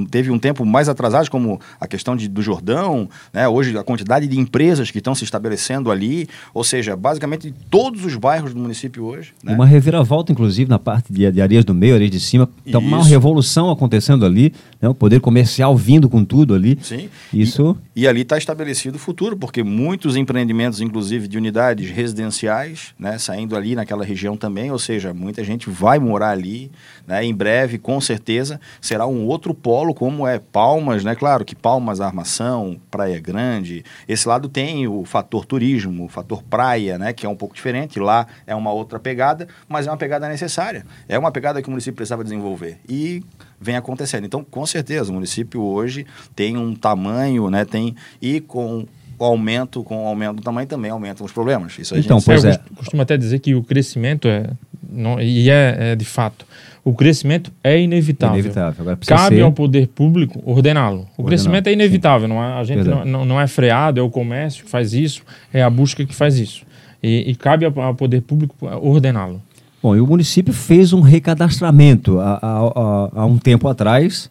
teve 0.09 0.31
um 0.31 0.39
tempo 0.39 0.65
mais 0.65 0.89
atrasados, 0.89 1.29
como 1.29 1.59
a 1.79 1.87
questão 1.87 2.15
de, 2.15 2.27
do 2.27 2.41
Jordão, 2.41 3.09
né? 3.33 3.47
hoje 3.47 3.77
a 3.77 3.83
quantidade 3.83 4.27
de 4.27 4.39
empresas 4.39 4.91
que 4.91 4.99
estão 4.99 5.15
se 5.15 5.23
estabelecendo 5.23 5.91
ali, 5.91 6.27
ou 6.53 6.63
seja, 6.63 6.95
basicamente 6.95 7.53
todos 7.69 8.05
os 8.05 8.15
bairros 8.15 8.53
do 8.53 8.59
município 8.59 9.03
hoje. 9.03 9.33
Né? 9.43 9.53
Uma 9.53 9.65
reviravolta, 9.65 10.31
inclusive, 10.31 10.69
na 10.69 10.79
parte 10.79 11.11
de, 11.11 11.29
de 11.31 11.41
areias 11.41 11.65
do 11.65 11.73
meio, 11.73 11.95
areias 11.95 12.11
de 12.11 12.19
cima, 12.19 12.49
então, 12.65 12.81
uma 12.81 13.03
revolução 13.03 13.69
acontecendo 13.69 14.25
ali, 14.25 14.53
né? 14.81 14.89
o 14.89 14.93
poder 14.93 15.19
comercial 15.19 15.75
vindo 15.75 16.09
com 16.09 16.23
tudo 16.23 16.53
ali. 16.53 16.77
Sim. 16.81 17.09
Isso... 17.33 17.77
E, 17.95 18.01
e 18.01 18.07
ali 18.07 18.21
está 18.21 18.37
estabelecido 18.37 18.95
o 18.95 18.99
futuro, 18.99 19.37
porque 19.37 19.63
muitos 19.71 20.17
empreendimentos, 20.17 20.81
inclusive 20.81 21.27
de 21.27 21.37
unidades 21.37 21.89
residenciais, 21.89 22.93
né, 22.99 23.17
saindo 23.17 23.55
ali 23.55 23.73
naquela 23.73 24.03
região 24.03 24.35
também, 24.35 24.69
ou 24.69 24.77
seja, 24.77 25.13
muita 25.13 25.43
gente 25.43 25.69
vai 25.69 25.97
morar 25.97 26.31
ali, 26.31 26.69
né, 27.07 27.23
em 27.23 27.33
breve, 27.33 27.77
com 27.77 27.99
certeza, 28.01 28.59
será 28.81 29.07
um 29.07 29.25
outro 29.25 29.53
polo, 29.53 29.93
como 29.93 30.27
é 30.27 30.39
Palmas, 30.39 31.03
né, 31.03 31.15
claro 31.15 31.45
que 31.45 31.55
Palmas, 31.55 32.01
Armação, 32.01 32.79
Praia 32.91 33.19
Grande, 33.19 33.83
esse 34.07 34.27
lado 34.27 34.49
tem 34.49 34.87
o 34.87 35.05
fator 35.05 35.45
turismo, 35.45 36.05
o 36.05 36.09
fator 36.09 36.43
praia, 36.43 36.97
né, 36.97 37.13
que 37.13 37.25
é 37.25 37.29
um 37.29 37.35
pouco 37.35 37.55
diferente, 37.55 37.99
lá 37.99 38.27
é 38.45 38.53
uma 38.53 38.71
outra 38.73 38.99
pegada, 38.99 39.47
mas 39.69 39.87
é 39.87 39.89
uma 39.89 39.97
pegada 39.97 40.27
necessária, 40.27 40.85
é 41.07 41.17
uma 41.17 41.31
pegada 41.31 41.61
que 41.61 41.67
o 41.67 41.71
município 41.71 41.95
precisava 41.95 42.23
desenvolver, 42.23 42.77
e 42.89 43.23
vem 43.59 43.77
acontecendo. 43.77 44.25
Então, 44.25 44.43
com 44.43 44.65
certeza, 44.65 45.11
o 45.11 45.13
município 45.13 45.61
hoje 45.61 46.05
tem 46.35 46.57
um 46.57 46.75
tamanho, 46.75 47.49
né, 47.49 47.63
tem, 47.63 47.95
e 48.21 48.41
com 48.41 48.85
o 49.21 49.25
aumento, 49.25 49.83
com 49.83 50.03
o 50.03 50.07
aumento 50.07 50.37
do 50.37 50.41
tamanho 50.41 50.67
também 50.67 50.89
aumentam 50.89 51.25
os 51.25 51.31
problemas. 51.31 51.77
Isso 51.77 51.95
então, 51.95 52.19
pois 52.19 52.43
é. 52.43 52.53
Eu 52.53 52.75
costumo 52.75 53.01
até 53.01 53.15
dizer 53.15 53.39
que 53.39 53.53
o 53.53 53.63
crescimento 53.63 54.27
é, 54.27 54.49
não, 54.89 55.21
e 55.21 55.49
é, 55.49 55.91
é, 55.91 55.95
de 55.95 56.05
fato, 56.05 56.45
o 56.83 56.93
crescimento 56.93 57.51
é 57.63 57.79
inevitável. 57.79 58.39
inevitável. 58.39 58.81
Agora, 58.81 58.97
Cabe 59.05 59.35
ser... 59.35 59.41
ao 59.41 59.51
poder 59.51 59.87
público 59.87 60.41
ordená-lo. 60.43 61.07
O 61.15 61.23
crescimento 61.23 61.67
é 61.67 61.73
inevitável, 61.73 62.27
não 62.27 62.43
é, 62.43 62.53
a 62.53 62.63
gente 62.63 62.83
não, 62.83 63.05
não, 63.05 63.25
não, 63.25 63.39
é 63.39 63.45
freado, 63.45 63.99
é 63.99 64.03
o 64.03 64.09
comércio 64.09 64.65
que 64.65 64.69
faz 64.71 64.93
isso, 64.93 65.21
é 65.53 65.61
a 65.61 65.69
busca 65.69 66.03
que 66.03 66.15
faz 66.15 66.39
isso. 66.39 66.63
E, 67.03 67.29
e 67.29 67.35
cabe 67.35 67.65
ao, 67.65 67.79
ao 67.79 67.93
poder 67.93 68.21
público 68.21 68.55
ordená-lo. 68.81 69.41
Bom, 69.83 69.95
e 69.95 70.01
o 70.01 70.07
município 70.07 70.53
fez 70.53 70.93
um 70.93 71.01
recadastramento 71.01 72.19
há, 72.19 72.39
há, 72.41 73.21
há 73.21 73.25
um 73.25 73.37
tempo 73.37 73.67
atrás 73.67 74.29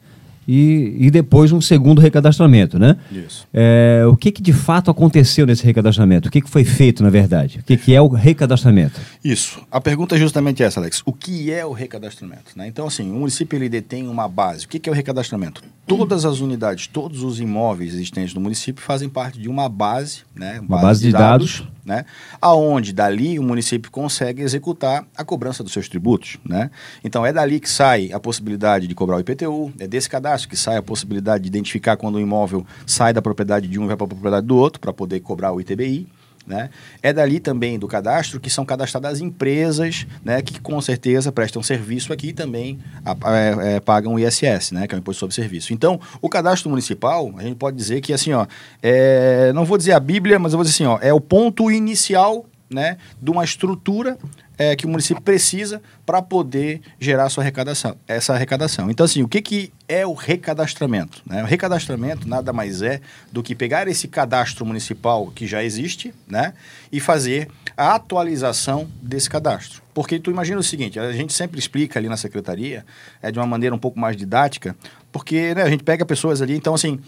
e, 0.53 1.07
e 1.07 1.11
depois 1.13 1.53
um 1.53 1.61
segundo 1.61 2.01
recadastramento, 2.01 2.77
né? 2.77 2.97
Isso. 3.13 3.47
É, 3.55 4.03
o 4.11 4.17
que, 4.17 4.33
que 4.33 4.43
de 4.43 4.53
fato 4.53 4.91
aconteceu 4.91 5.47
nesse 5.47 5.65
recadastramento? 5.65 6.29
O 6.29 6.33
que, 6.33 6.41
que 6.41 6.51
foi 6.51 6.65
feito, 6.65 7.05
na 7.05 7.11
verdade? 7.11 7.61
O 7.61 7.63
que, 7.63 7.77
que 7.77 7.95
é 7.95 8.03
o 8.03 8.09
recadastramento? 8.09 9.01
Isso. 9.23 9.63
A 9.71 9.81
pergunta 9.81 10.17
é 10.17 10.19
justamente 10.19 10.61
essa, 10.61 10.81
Alex. 10.81 11.03
O 11.07 11.13
que 11.13 11.53
é 11.53 11.65
o 11.65 11.71
recadastramento? 11.71 12.51
Né? 12.57 12.67
Então, 12.67 12.89
assim, 12.89 13.09
o 13.09 13.15
município 13.15 13.57
ele 13.57 13.69
detém 13.69 14.09
uma 14.09 14.27
base. 14.27 14.65
O 14.65 14.69
que, 14.69 14.81
que 14.81 14.89
é 14.89 14.93
o 14.93 14.95
recadastramento? 14.95 15.63
Todas 15.87 16.25
as 16.25 16.41
unidades, 16.41 16.89
todos 16.89 17.23
os 17.23 17.39
imóveis 17.39 17.95
existentes 17.95 18.35
no 18.35 18.41
município 18.41 18.83
fazem 18.83 19.09
parte 19.09 19.41
de 19.41 19.49
uma 19.49 19.69
base, 19.69 20.23
né? 20.35 20.61
Uma 20.61 20.81
base 20.81 21.03
de 21.03 21.13
dados. 21.13 21.65
né? 21.85 22.05
Aonde 22.41 22.93
dali 22.93 23.39
o 23.39 23.43
município 23.43 23.91
consegue 23.91 24.43
executar 24.43 25.05
a 25.17 25.25
cobrança 25.25 25.65
dos 25.65 25.73
seus 25.73 25.89
tributos, 25.89 26.39
né? 26.45 26.71
Então 27.03 27.27
é 27.27 27.33
dali 27.33 27.59
que 27.59 27.69
sai 27.69 28.13
a 28.13 28.21
possibilidade 28.21 28.87
de 28.87 28.95
cobrar 28.95 29.17
o 29.17 29.21
IPTU, 29.21 29.73
é 29.81 29.89
desse 29.89 30.09
cadastro 30.09 30.40
que 30.49 30.57
sai 30.57 30.77
a 30.77 30.83
possibilidade 30.83 31.43
de 31.43 31.49
identificar 31.49 31.97
quando 31.97 32.17
o 32.17 32.21
imóvel 32.21 32.67
sai 32.87 33.13
da 33.13 33.23
propriedade 33.23 33.69
de 33.69 33.79
um 33.79 33.85
e 33.85 33.87
vai 33.89 33.97
para 33.97 34.05
a 34.05 34.09
propriedade 34.09 34.47
do 34.47 34.57
outro 34.57 34.81
para 34.81 34.93
poder 34.93 35.21
cobrar 35.21 35.53
o 35.53 35.61
ITBI. 35.61 36.07
Né? 36.47 36.71
É 37.03 37.13
dali 37.13 37.39
também 37.39 37.79
do 37.79 37.87
cadastro 37.87 38.41
que 38.41 38.49
são 38.49 38.65
cadastradas 38.65 39.21
empresas 39.21 40.07
né, 40.25 40.41
que 40.41 40.59
com 40.59 40.81
certeza 40.81 41.31
prestam 41.31 41.63
serviço 41.63 42.13
aqui 42.13 42.29
e 42.29 42.33
também 42.33 42.79
a, 43.05 43.15
é, 43.63 43.79
pagam 43.79 44.15
o 44.15 44.19
ISS, 44.19 44.73
né, 44.73 44.87
que 44.89 44.95
é 44.95 44.99
o 44.99 45.01
Imposto 45.01 45.21
sobre 45.21 45.35
Serviço. 45.35 45.73
Então, 45.73 46.01
o 46.21 46.29
cadastro 46.29 46.71
municipal, 46.71 47.33
a 47.37 47.43
gente 47.43 47.57
pode 47.57 47.77
dizer 47.77 48.01
que 48.01 48.13
assim, 48.13 48.33
ó, 48.33 48.47
é, 48.83 49.53
não 49.53 49.65
vou 49.65 49.77
dizer 49.79 49.93
a 49.93 50.01
Bíblia, 50.01 50.39
mas 50.39 50.53
eu 50.53 50.57
vou 50.57 50.65
dizer 50.65 50.75
assim, 50.75 50.87
ó, 50.87 50.99
é 51.01 51.13
o 51.13 51.21
ponto 51.21 51.71
inicial 51.71 52.47
né, 52.71 52.97
de 53.21 53.31
uma 53.31 53.45
estrutura 53.45 54.17
é, 54.61 54.77
que 54.77 54.85
o 54.85 54.91
município 54.91 55.23
precisa 55.23 55.81
para 56.05 56.21
poder 56.21 56.83
gerar 56.99 57.31
sua 57.31 57.43
arrecadação, 57.43 57.97
essa 58.07 58.35
arrecadação. 58.35 58.91
Então, 58.91 59.07
assim, 59.07 59.23
o 59.23 59.29
que, 59.29 59.41
que 59.41 59.73
é 59.89 60.07
o 60.07 60.13
recadastramento? 60.13 61.23
Né? 61.25 61.43
O 61.43 61.47
recadastramento 61.47 62.29
nada 62.29 62.53
mais 62.53 62.83
é 62.83 63.01
do 63.33 63.43
que 63.43 63.55
pegar 63.55 63.89
esse 63.89 64.07
cadastro 64.07 64.67
municipal 64.67 65.29
que 65.35 65.47
já 65.47 65.65
existe 65.65 66.13
né, 66.29 66.53
e 66.93 67.01
fazer 67.01 67.49
a 67.75 67.95
atualização 67.95 68.87
desse 69.01 69.31
cadastro. 69.31 69.81
Porque 69.95 70.19
tu 70.19 70.31
imagina 70.31 70.61
o 70.61 70.63
seguinte, 70.63 71.01
a 71.01 71.11
gente 71.11 71.33
sempre 71.33 71.59
explica 71.59 71.99
ali 71.99 72.07
na 72.07 72.19
secretaria, 72.19 72.85
é 73.23 73.33
de 73.33 73.39
uma 73.39 73.47
maneira 73.47 73.75
um 73.75 73.79
pouco 73.79 73.99
mais 73.99 74.15
didática, 74.15 74.77
porque 75.11 75.55
né, 75.55 75.63
a 75.63 75.71
gente 75.71 75.85
pega 75.85 76.05
pessoas 76.05 76.43
ali, 76.43 76.55
então 76.55 76.75
assim, 76.75 77.01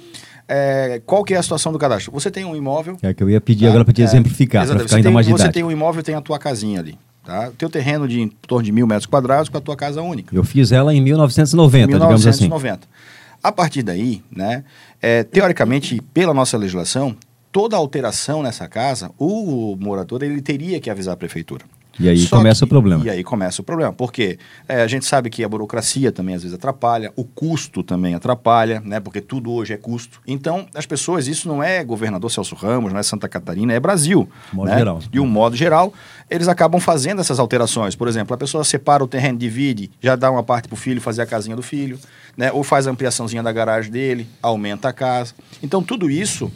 é, 0.48 1.02
qual 1.04 1.22
que 1.22 1.34
é 1.34 1.36
a 1.36 1.42
situação 1.42 1.70
do 1.70 1.78
cadastro? 1.78 2.10
Você 2.12 2.30
tem 2.30 2.46
um 2.46 2.56
imóvel... 2.56 2.96
É 3.02 3.12
que 3.12 3.22
eu 3.22 3.28
ia 3.28 3.42
pedir 3.42 3.66
agora 3.66 3.84
para 3.84 3.92
te 3.92 4.00
é, 4.00 4.04
exemplificar, 4.06 4.66
para 4.66 4.78
ficar 4.78 4.96
ainda 4.96 5.08
tem, 5.08 5.12
mais 5.12 5.26
didático. 5.26 5.48
Você 5.48 5.52
tem 5.52 5.62
um 5.62 5.70
imóvel, 5.70 6.02
tem 6.02 6.14
a 6.14 6.20
tua 6.22 6.38
casinha 6.38 6.80
ali. 6.80 6.98
Tá? 7.24 7.48
O 7.48 7.52
teu 7.52 7.70
terreno 7.70 8.08
de 8.08 8.20
em 8.20 8.28
torno 8.28 8.64
de 8.64 8.72
mil 8.72 8.86
metros 8.86 9.06
quadrados 9.06 9.48
com 9.48 9.56
a 9.56 9.60
tua 9.60 9.76
casa 9.76 10.02
única. 10.02 10.34
Eu 10.34 10.42
fiz 10.42 10.72
ela 10.72 10.92
em 10.92 11.00
1990, 11.00 11.86
1990. 11.86 12.48
digamos 12.48 12.72
assim. 12.74 12.88
A 13.42 13.52
partir 13.52 13.82
daí, 13.82 14.22
né, 14.30 14.64
é, 15.00 15.22
teoricamente, 15.24 16.00
pela 16.12 16.32
nossa 16.32 16.56
legislação, 16.56 17.16
toda 17.50 17.76
alteração 17.76 18.42
nessa 18.42 18.68
casa, 18.68 19.10
o 19.18 19.76
morador 19.78 20.22
ele 20.22 20.40
teria 20.40 20.80
que 20.80 20.88
avisar 20.88 21.14
a 21.14 21.16
prefeitura. 21.16 21.64
E 22.00 22.08
aí 22.08 22.18
Só 22.18 22.36
começa 22.38 22.60
que- 22.60 22.64
o 22.64 22.68
problema. 22.68 23.04
E 23.04 23.10
aí 23.10 23.22
começa 23.22 23.60
o 23.60 23.64
problema. 23.64 23.92
Porque 23.92 24.38
é, 24.68 24.82
a 24.82 24.86
gente 24.86 25.04
sabe 25.04 25.28
que 25.30 25.44
a 25.44 25.48
burocracia 25.48 26.10
também 26.10 26.34
às 26.34 26.42
vezes 26.42 26.54
atrapalha, 26.56 27.12
o 27.16 27.24
custo 27.24 27.82
também 27.82 28.14
atrapalha, 28.14 28.80
né? 28.84 29.00
Porque 29.00 29.20
tudo 29.20 29.52
hoje 29.52 29.72
é 29.72 29.76
custo. 29.76 30.20
Então, 30.26 30.66
as 30.74 30.86
pessoas, 30.86 31.26
isso 31.28 31.48
não 31.48 31.62
é 31.62 31.82
governador 31.84 32.30
Celso 32.30 32.54
Ramos, 32.54 32.92
não 32.92 32.98
é 32.98 33.02
Santa 33.02 33.28
Catarina, 33.28 33.72
é 33.72 33.80
Brasil. 33.80 34.28
Modo 34.52 34.70
né? 34.70 34.78
geral. 34.78 35.00
De 35.10 35.20
um 35.20 35.26
modo 35.26 35.56
geral, 35.56 35.92
eles 36.30 36.48
acabam 36.48 36.80
fazendo 36.80 37.20
essas 37.20 37.38
alterações. 37.38 37.94
Por 37.94 38.08
exemplo, 38.08 38.34
a 38.34 38.38
pessoa 38.38 38.64
separa 38.64 39.04
o 39.04 39.08
terreno, 39.08 39.38
divide, 39.38 39.90
já 40.00 40.16
dá 40.16 40.30
uma 40.30 40.42
parte 40.42 40.68
para 40.68 40.74
o 40.74 40.78
filho 40.78 41.00
fazer 41.00 41.22
a 41.22 41.26
casinha 41.26 41.54
do 41.56 41.62
filho, 41.62 41.98
né? 42.36 42.50
Ou 42.52 42.62
faz 42.62 42.86
a 42.86 42.90
ampliaçãozinha 42.90 43.42
da 43.42 43.52
garagem 43.52 43.90
dele, 43.90 44.26
aumenta 44.42 44.88
a 44.88 44.92
casa. 44.92 45.34
Então, 45.62 45.82
tudo 45.82 46.10
isso 46.10 46.50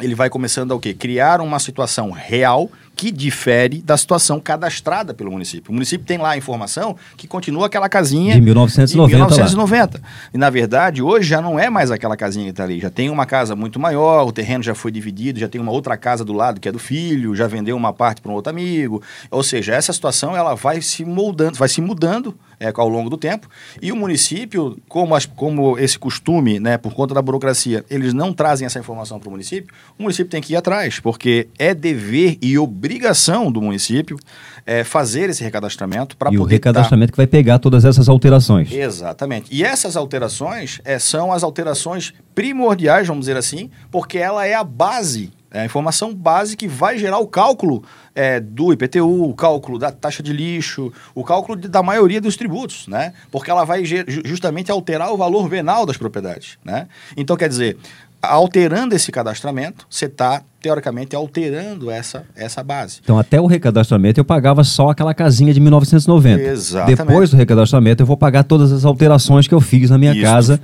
ele 0.00 0.14
vai 0.14 0.28
começando 0.28 0.72
a 0.72 0.74
o 0.74 0.80
quê? 0.80 0.92
Criar 0.92 1.40
uma 1.40 1.58
situação 1.58 2.10
real 2.10 2.70
que 2.96 3.12
difere 3.12 3.82
da 3.82 3.94
situação 3.94 4.40
cadastrada 4.40 5.12
pelo 5.12 5.30
município. 5.30 5.70
O 5.70 5.74
município 5.74 6.06
tem 6.06 6.16
lá 6.16 6.30
a 6.30 6.36
informação 6.36 6.96
que 7.14 7.28
continua 7.28 7.66
aquela 7.66 7.90
casinha 7.90 8.34
De 8.34 8.40
1990 8.40 9.10
de 9.10 9.20
lá. 9.20 9.26
1990. 9.26 10.02
E 10.32 10.38
na 10.38 10.48
verdade, 10.48 11.02
hoje 11.02 11.28
já 11.28 11.42
não 11.42 11.58
é 11.58 11.68
mais 11.68 11.90
aquela 11.90 12.16
casinha 12.16 12.46
que 12.46 12.50
está 12.52 12.64
ali. 12.64 12.80
Já 12.80 12.88
tem 12.88 13.10
uma 13.10 13.26
casa 13.26 13.54
muito 13.54 13.78
maior, 13.78 14.26
o 14.26 14.32
terreno 14.32 14.64
já 14.64 14.74
foi 14.74 14.90
dividido, 14.90 15.38
já 15.38 15.46
tem 15.46 15.60
uma 15.60 15.70
outra 15.70 15.94
casa 15.98 16.24
do 16.24 16.32
lado 16.32 16.58
que 16.58 16.68
é 16.68 16.72
do 16.72 16.78
filho, 16.78 17.36
já 17.36 17.46
vendeu 17.46 17.76
uma 17.76 17.92
parte 17.92 18.22
para 18.22 18.32
um 18.32 18.34
outro 18.34 18.50
amigo. 18.50 19.02
Ou 19.30 19.42
seja, 19.42 19.74
essa 19.74 19.92
situação 19.92 20.34
ela 20.34 20.54
vai 20.54 20.80
se 20.80 21.04
moldando, 21.04 21.58
vai 21.58 21.68
se 21.68 21.82
mudando 21.82 22.34
é, 22.58 22.72
ao 22.74 22.88
longo 22.88 23.08
do 23.10 23.16
tempo. 23.16 23.48
E 23.82 23.92
o 23.92 23.96
município, 23.96 24.76
como, 24.88 25.14
as- 25.14 25.26
como 25.26 25.78
esse 25.78 25.98
costume, 25.98 26.58
né, 26.60 26.76
por 26.78 26.94
conta 26.94 27.14
da 27.14 27.20
burocracia, 27.22 27.84
eles 27.90 28.12
não 28.14 28.32
trazem 28.32 28.66
essa 28.66 28.78
informação 28.78 29.18
para 29.18 29.28
o 29.28 29.30
município, 29.32 29.74
o 29.98 30.02
município 30.02 30.30
tem 30.30 30.40
que 30.40 30.52
ir 30.52 30.56
atrás, 30.56 30.98
porque 31.00 31.48
é 31.58 31.74
dever 31.74 32.38
e 32.40 32.58
obrigação 32.58 33.50
do 33.52 33.60
município 33.60 34.18
é, 34.64 34.82
fazer 34.82 35.30
esse 35.30 35.44
recadastramento 35.44 36.16
para 36.16 36.30
poder 36.30 36.40
o 36.42 36.44
recadastramento 36.44 37.12
que 37.12 37.16
vai 37.16 37.26
pegar 37.26 37.58
todas 37.58 37.84
essas 37.84 38.08
alterações. 38.08 38.72
Exatamente. 38.72 39.46
E 39.54 39.62
essas 39.62 39.96
alterações 39.96 40.80
é, 40.84 40.98
são 40.98 41.32
as 41.32 41.42
alterações 41.42 42.12
primordiais, 42.34 43.06
vamos 43.06 43.22
dizer 43.26 43.36
assim, 43.36 43.70
porque 43.90 44.18
ela 44.18 44.46
é 44.46 44.54
a 44.54 44.64
base, 44.64 45.30
é 45.50 45.60
a 45.60 45.64
informação 45.64 46.14
base 46.14 46.56
que 46.56 46.66
vai 46.68 46.98
gerar 46.98 47.18
o 47.18 47.26
cálculo 47.26 47.82
é, 48.14 48.40
do 48.40 48.72
IPTU, 48.72 49.24
o 49.28 49.34
cálculo 49.34 49.78
da 49.78 49.90
taxa 49.92 50.22
de 50.22 50.32
lixo, 50.32 50.92
o 51.14 51.22
cálculo 51.22 51.56
de- 51.58 51.68
da 51.68 51.82
maioria 51.82 52.20
dos 52.20 52.36
tributos, 52.36 52.86
né? 52.88 53.12
Porque 53.30 53.50
ela 53.50 53.64
vai 53.64 53.82
justamente 54.24 54.70
alterar 54.70 55.12
o 55.12 55.16
valor 55.16 55.48
venal 55.48 55.86
das 55.86 55.96
propriedades, 55.96 56.58
né? 56.64 56.88
Então, 57.16 57.36
quer 57.36 57.48
dizer, 57.48 57.76
alterando 58.22 58.94
esse 58.94 59.12
cadastramento, 59.12 59.86
você 59.88 60.06
está, 60.06 60.42
teoricamente, 60.60 61.14
alterando 61.14 61.90
essa, 61.90 62.24
essa 62.34 62.62
base. 62.62 63.00
Então, 63.02 63.18
até 63.18 63.40
o 63.40 63.46
recadastramento 63.46 64.18
eu 64.20 64.24
pagava 64.24 64.64
só 64.64 64.90
aquela 64.90 65.14
casinha 65.14 65.52
de 65.54 65.60
1990. 65.60 66.42
Exatamente. 66.42 66.96
Depois 66.96 67.30
do 67.30 67.36
recadastramento 67.36 68.02
eu 68.02 68.06
vou 68.06 68.16
pagar 68.16 68.42
todas 68.44 68.72
as 68.72 68.84
alterações 68.84 69.46
que 69.46 69.54
eu 69.54 69.60
fiz 69.60 69.90
na 69.90 69.98
minha 69.98 70.12
Isso. 70.12 70.22
casa. 70.22 70.60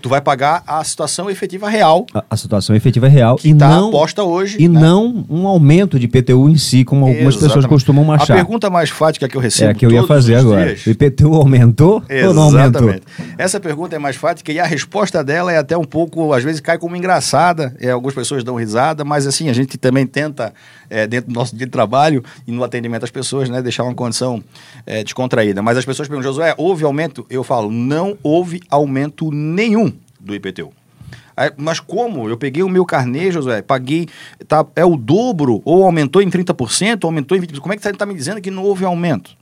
Tu 0.00 0.08
vai 0.08 0.20
pagar 0.20 0.62
a 0.66 0.82
situação 0.84 1.28
efetiva 1.30 1.68
real 1.68 2.06
A, 2.14 2.24
a 2.30 2.36
situação 2.36 2.74
efetiva 2.74 3.06
é 3.06 3.10
real 3.10 3.36
que 3.36 3.48
e 3.48 3.52
está 3.52 3.68
não 3.68 3.90
posta 3.90 4.22
hoje. 4.24 4.56
e 4.58 4.68
né? 4.68 4.80
não 4.80 5.24
um 5.28 5.46
aumento 5.46 5.98
de 5.98 6.06
IPTU 6.06 6.48
em 6.48 6.56
si, 6.56 6.84
como 6.84 7.06
algumas 7.06 7.34
pessoas 7.34 7.52
Exatamente. 7.52 7.68
costumam 7.68 8.10
A 8.12 8.16
achar. 8.16 8.34
pergunta 8.34 8.70
mais 8.70 8.90
fática 8.90 9.28
que 9.28 9.36
eu 9.36 9.40
recebo 9.40 9.68
É 9.68 9.72
a 9.72 9.74
que 9.74 9.84
eu 9.86 9.90
ia 9.90 10.02
fazer 10.04 10.36
agora. 10.36 10.66
dias- 10.66 10.86
O 10.86 10.90
IPTU 10.90 11.34
aumentou 11.34 12.02
ou 12.26 12.34
não 12.34 12.44
aumentou? 12.44 12.88
Exatamente. 12.88 13.02
Essa 13.38 13.60
pergunta 13.60 13.96
é 13.96 13.98
mais 13.98 14.16
fática 14.16 14.50
e 14.52 14.58
a 14.58 14.64
resposta 14.64 15.22
dela 15.22 15.52
é 15.52 15.58
até 15.58 15.76
um 15.76 15.84
pouco, 15.84 16.32
às 16.32 16.42
vezes 16.42 16.60
cai 16.60 16.78
como 16.78 16.96
engraçada, 16.96 17.74
é, 17.80 17.90
algumas 17.90 18.14
pessoas 18.14 18.42
dão 18.42 18.54
risada, 18.56 19.04
mas 19.04 19.26
assim, 19.26 19.48
a 19.48 19.52
gente 19.52 19.76
também 19.76 20.06
tenta, 20.06 20.52
é, 20.90 21.06
dentro 21.06 21.30
do 21.30 21.34
nosso 21.34 21.56
dia 21.56 21.66
de 21.66 21.72
trabalho 21.72 22.22
e 22.46 22.52
no 22.52 22.62
atendimento 22.62 23.04
às 23.04 23.10
pessoas, 23.10 23.48
né, 23.48 23.62
deixar 23.62 23.84
uma 23.84 23.94
condição 23.94 24.42
é, 24.84 25.02
descontraída. 25.02 25.62
Mas 25.62 25.78
as 25.78 25.84
pessoas 25.84 26.08
perguntam, 26.08 26.30
Josué, 26.32 26.54
houve 26.58 26.84
aumento? 26.84 27.24
Eu 27.30 27.42
falo, 27.42 27.70
não 27.70 28.18
houve 28.22 28.60
aumento 28.68 29.30
nenhum 29.30 29.92
do 30.18 30.34
IPTU. 30.34 30.72
Mas 31.56 31.80
como? 31.80 32.28
Eu 32.28 32.36
peguei 32.36 32.62
o 32.62 32.68
meu 32.68 32.84
carnê, 32.84 33.30
Josué, 33.30 33.62
paguei, 33.62 34.08
tá, 34.46 34.66
é 34.76 34.84
o 34.84 34.96
dobro, 34.96 35.62
ou 35.64 35.84
aumentou 35.84 36.20
em 36.20 36.28
30%, 36.28 37.04
ou 37.04 37.08
aumentou 37.08 37.36
em 37.36 37.40
20%. 37.40 37.60
Como 37.60 37.72
é 37.72 37.76
que 37.76 37.82
você 37.82 37.90
está 37.90 38.04
me 38.04 38.14
dizendo 38.14 38.40
que 38.40 38.50
não 38.50 38.62
houve 38.62 38.84
aumento? 38.84 39.34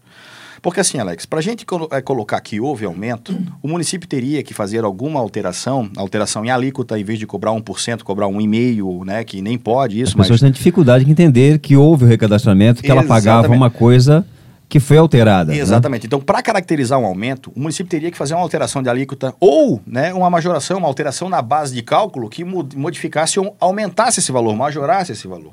Porque 0.61 0.81
assim, 0.81 0.99
Alex, 0.99 1.25
para 1.27 1.39
a 1.39 1.43
gente 1.43 1.65
colo- 1.65 1.89
eh, 1.93 2.01
colocar 2.01 2.41
que 2.41 2.61
houve 2.61 2.85
aumento, 2.85 3.37
o 3.63 3.69
município 3.69 4.09
teria 4.09 4.43
que 4.43 4.53
fazer 4.53 4.85
alguma 4.85 5.21
alteração, 5.21 5.91
alteração 5.97 6.45
em 6.45 6.51
alíquota, 6.51 6.99
em 6.99 7.05
vez 7.05 7.19
de 7.19 7.27
cobrar 7.27 7.53
1%, 7.53 8.03
cobrar 8.03 8.27
1,5%, 8.29 9.05
né, 9.05 9.25
que 9.25 9.41
nem 9.41 9.57
pode 9.59 10.01
As 10.03 10.09
isso, 10.09 10.19
mas 10.19 10.27
pessoas 10.27 10.41
têm 10.41 10.51
dificuldade 10.51 11.05
de 11.05 11.11
entender 11.11 11.59
que 11.59 11.77
houve 11.77 12.05
o 12.05 12.09
recadastramento, 12.09 12.83
que 12.83 12.91
ela 12.91 13.03
pagava 13.05 13.41
Exatamente. 13.41 13.57
uma 13.59 13.71
coisa 13.71 14.27
que 14.69 14.79
foi 14.79 14.99
alterada. 14.99 15.51
né? 15.51 15.59
Exatamente. 15.59 16.07
Então, 16.07 16.21
para 16.21 16.43
caracterizar 16.43 16.99
um 16.99 17.07
aumento, 17.07 17.51
o 17.57 17.61
município 17.61 17.89
teria 17.89 18.11
que 18.11 18.19
fazer 18.19 18.35
uma 18.35 18.43
alteração 18.43 18.83
de 18.83 18.89
alíquota 18.91 19.35
ou 19.41 19.81
né, 19.87 20.13
uma 20.13 20.29
majoração, 20.29 20.77
uma 20.79 20.87
alteração 20.89 21.31
na 21.31 21.41
base 21.41 21.75
de 21.75 21.81
cálculo 21.83 22.29
que 22.29 22.45
modificasse 22.45 23.41
ou 23.41 23.57
aumentasse 23.59 24.21
esse 24.21 24.31
valor, 24.31 24.55
majorasse 24.55 25.13
esse 25.13 25.27
valor. 25.27 25.53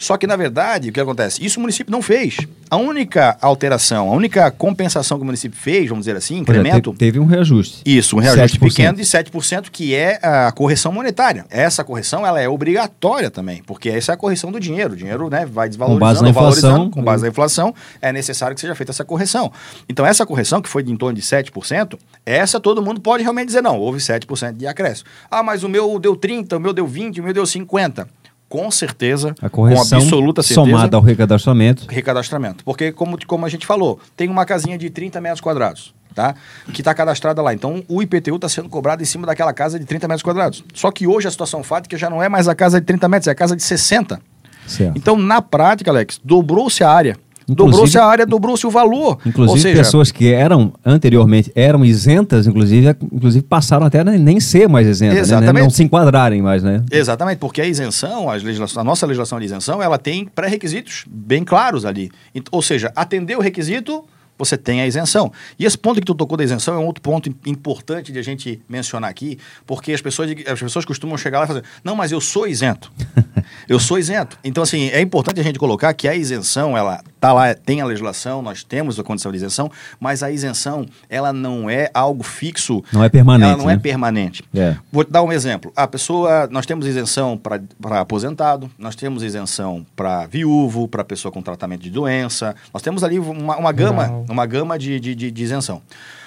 Só 0.00 0.16
que, 0.16 0.26
na 0.26 0.34
verdade, 0.34 0.88
o 0.88 0.92
que 0.92 0.98
acontece? 0.98 1.44
Isso 1.44 1.58
o 1.58 1.60
município 1.60 1.92
não 1.92 2.00
fez. 2.00 2.38
A 2.70 2.78
única 2.78 3.36
alteração, 3.38 4.08
a 4.08 4.16
única 4.16 4.50
compensação 4.50 5.18
que 5.18 5.22
o 5.22 5.26
município 5.26 5.58
fez, 5.58 5.90
vamos 5.90 6.06
dizer 6.06 6.16
assim, 6.16 6.36
é, 6.36 6.38
incremento, 6.38 6.94
teve 6.94 7.20
um 7.20 7.26
reajuste. 7.26 7.82
isso, 7.84 8.16
um 8.16 8.18
reajuste 8.18 8.58
7%. 8.58 8.62
pequeno 8.62 8.96
de 8.96 9.02
7%, 9.02 9.66
que 9.70 9.94
é 9.94 10.18
a 10.22 10.50
correção 10.52 10.90
monetária. 10.90 11.44
Essa 11.50 11.84
correção 11.84 12.26
ela 12.26 12.40
é 12.40 12.48
obrigatória 12.48 13.30
também, 13.30 13.62
porque 13.66 13.90
essa 13.90 14.12
é 14.12 14.14
a 14.14 14.16
correção 14.16 14.50
do 14.50 14.58
dinheiro. 14.58 14.94
O 14.94 14.96
dinheiro 14.96 15.28
né, 15.28 15.44
vai 15.44 15.68
desvalorizando, 15.68 16.00
base 16.00 16.22
na 16.22 16.30
inflação. 16.30 16.70
valorizando, 16.70 16.90
com 16.90 17.02
base 17.02 17.22
na 17.22 17.28
inflação, 17.28 17.74
é 18.00 18.10
necessário 18.10 18.54
que 18.54 18.60
seja 18.62 18.74
feita 18.74 18.92
essa 18.92 19.04
correção. 19.04 19.52
Então, 19.86 20.06
essa 20.06 20.24
correção, 20.24 20.62
que 20.62 20.68
foi 20.70 20.82
de 20.82 20.90
em 20.90 20.96
torno 20.96 21.14
de 21.14 21.22
7%, 21.22 21.98
essa 22.24 22.58
todo 22.58 22.80
mundo 22.80 23.02
pode 23.02 23.22
realmente 23.22 23.48
dizer, 23.48 23.62
não, 23.62 23.78
houve 23.78 23.98
7% 23.98 24.56
de 24.56 24.66
acréscimo. 24.66 25.10
Ah, 25.30 25.42
mas 25.42 25.62
o 25.62 25.68
meu 25.68 25.98
deu 25.98 26.16
30%, 26.16 26.56
o 26.56 26.60
meu 26.60 26.72
deu 26.72 26.88
20%, 26.88 27.18
o 27.18 27.22
meu 27.22 27.34
deu 27.34 27.44
50%. 27.44 28.06
Com 28.50 28.68
certeza, 28.68 29.32
A 29.40 29.48
correção 29.48 30.00
com 30.00 30.04
absoluta 30.04 30.42
certeza, 30.42 30.66
somada 30.66 30.96
ao 30.96 31.02
recadastramento. 31.02 31.86
recadastramento. 31.88 32.64
Porque, 32.64 32.90
como, 32.90 33.16
como 33.24 33.46
a 33.46 33.48
gente 33.48 33.64
falou, 33.64 34.00
tem 34.16 34.28
uma 34.28 34.44
casinha 34.44 34.76
de 34.76 34.90
30 34.90 35.20
metros 35.20 35.40
quadrados, 35.40 35.94
tá? 36.16 36.34
Que 36.74 36.80
está 36.80 36.92
cadastrada 36.92 37.40
lá. 37.40 37.54
Então, 37.54 37.84
o 37.88 38.02
IPTU 38.02 38.34
está 38.34 38.48
sendo 38.48 38.68
cobrado 38.68 39.02
em 39.02 39.06
cima 39.06 39.24
daquela 39.24 39.52
casa 39.52 39.78
de 39.78 39.84
30 39.86 40.08
metros 40.08 40.24
quadrados. 40.24 40.64
Só 40.74 40.90
que 40.90 41.06
hoje 41.06 41.28
a 41.28 41.30
situação 41.30 41.62
fática 41.62 41.96
já 41.96 42.10
não 42.10 42.20
é 42.20 42.28
mais 42.28 42.48
a 42.48 42.54
casa 42.56 42.80
de 42.80 42.86
30 42.86 43.08
metros, 43.08 43.28
é 43.28 43.30
a 43.30 43.36
casa 43.36 43.54
de 43.54 43.62
60. 43.62 44.20
Certo. 44.66 44.96
Então, 44.98 45.16
na 45.16 45.40
prática, 45.40 45.90
Alex, 45.92 46.20
dobrou-se 46.24 46.82
a 46.82 46.90
área. 46.90 47.16
Dobrou-se 47.54 47.98
a 47.98 48.04
área, 48.04 48.26
dobrou-se 48.26 48.66
o 48.66 48.70
valor. 48.70 49.18
Inclusive, 49.26 49.60
seja, 49.60 49.76
pessoas 49.76 50.10
que 50.10 50.32
eram 50.32 50.72
anteriormente 50.84 51.50
eram 51.54 51.84
isentas, 51.84 52.46
inclusive, 52.46 52.94
inclusive 53.12 53.44
passaram 53.44 53.86
até 53.86 54.00
a 54.00 54.04
nem 54.04 54.38
ser 54.40 54.68
mais 54.68 54.86
isentas, 54.86 55.14
né? 55.16 55.20
Exatamente. 55.20 55.62
não 55.62 55.70
se 55.70 55.82
enquadrarem 55.82 56.40
mais, 56.42 56.62
né? 56.62 56.82
Exatamente, 56.90 57.38
porque 57.38 57.60
a 57.60 57.66
isenção, 57.66 58.28
legislação- 58.30 58.80
a 58.80 58.84
nossa 58.84 59.06
legislação 59.06 59.38
de 59.38 59.46
isenção, 59.46 59.82
ela 59.82 59.98
tem 59.98 60.26
pré-requisitos 60.26 61.04
bem 61.08 61.44
claros 61.44 61.84
ali. 61.84 62.10
Ou 62.50 62.62
seja, 62.62 62.92
atender 62.94 63.36
o 63.36 63.40
requisito, 63.40 64.04
você 64.38 64.56
tem 64.56 64.80
a 64.80 64.86
isenção. 64.86 65.30
E 65.58 65.66
esse 65.66 65.76
ponto 65.76 66.00
que 66.00 66.06
tu 66.06 66.14
tocou 66.14 66.34
da 66.38 66.42
isenção 66.42 66.74
é 66.74 66.78
um 66.78 66.86
outro 66.86 67.02
ponto 67.02 67.28
im- 67.28 67.34
importante 67.46 68.10
de 68.10 68.18
a 68.18 68.22
gente 68.22 68.58
mencionar 68.66 69.10
aqui, 69.10 69.36
porque 69.66 69.92
as 69.92 70.00
pessoas, 70.00 70.30
as 70.50 70.58
pessoas 70.58 70.84
costumam 70.86 71.18
chegar 71.18 71.40
lá 71.40 71.44
e 71.44 71.48
fazer, 71.48 71.62
não, 71.84 71.94
mas 71.94 72.10
eu 72.10 72.22
sou 72.22 72.46
isento. 72.46 72.90
eu 73.68 73.78
sou 73.78 73.98
isento. 73.98 74.38
Então, 74.42 74.62
assim, 74.62 74.88
é 74.88 75.00
importante 75.02 75.38
a 75.40 75.42
gente 75.42 75.58
colocar 75.58 75.92
que 75.92 76.08
a 76.08 76.14
isenção, 76.16 76.74
ela 76.74 77.02
tá 77.20 77.32
lá, 77.32 77.54
tem 77.54 77.80
a 77.80 77.84
legislação, 77.84 78.40
nós 78.40 78.64
temos 78.64 78.98
a 78.98 79.04
condição 79.04 79.30
de 79.30 79.36
isenção, 79.36 79.70
mas 80.00 80.22
a 80.22 80.30
isenção, 80.30 80.86
ela 81.08 81.32
não 81.32 81.68
é 81.68 81.90
algo 81.92 82.22
fixo. 82.22 82.82
Não 82.92 83.04
é 83.04 83.08
permanente, 83.08 83.52
Ela 83.52 83.62
não 83.62 83.70
é 83.70 83.74
né? 83.74 83.80
permanente. 83.82 84.42
É. 84.54 84.76
Vou 84.90 85.04
te 85.04 85.10
dar 85.12 85.22
um 85.22 85.30
exemplo. 85.30 85.70
A 85.76 85.86
pessoa, 85.86 86.48
nós 86.50 86.64
temos 86.66 86.86
isenção 86.86 87.36
para 87.36 88.00
aposentado, 88.00 88.70
nós 88.78 88.96
temos 88.96 89.22
isenção 89.22 89.84
para 89.94 90.26
viúvo, 90.26 90.88
para 90.88 91.04
pessoa 91.04 91.30
com 91.30 91.42
tratamento 91.42 91.82
de 91.82 91.90
doença. 91.90 92.54
Nós 92.72 92.82
temos 92.82 93.04
ali 93.04 93.18
uma, 93.18 93.56
uma 93.56 93.72
gama, 93.72 94.04
Rural. 94.06 94.26
uma 94.28 94.46
gama 94.46 94.78
de, 94.78 94.98
de, 94.98 95.14
de- 95.14 95.30
de 95.30 95.42
isenção. 95.42 95.82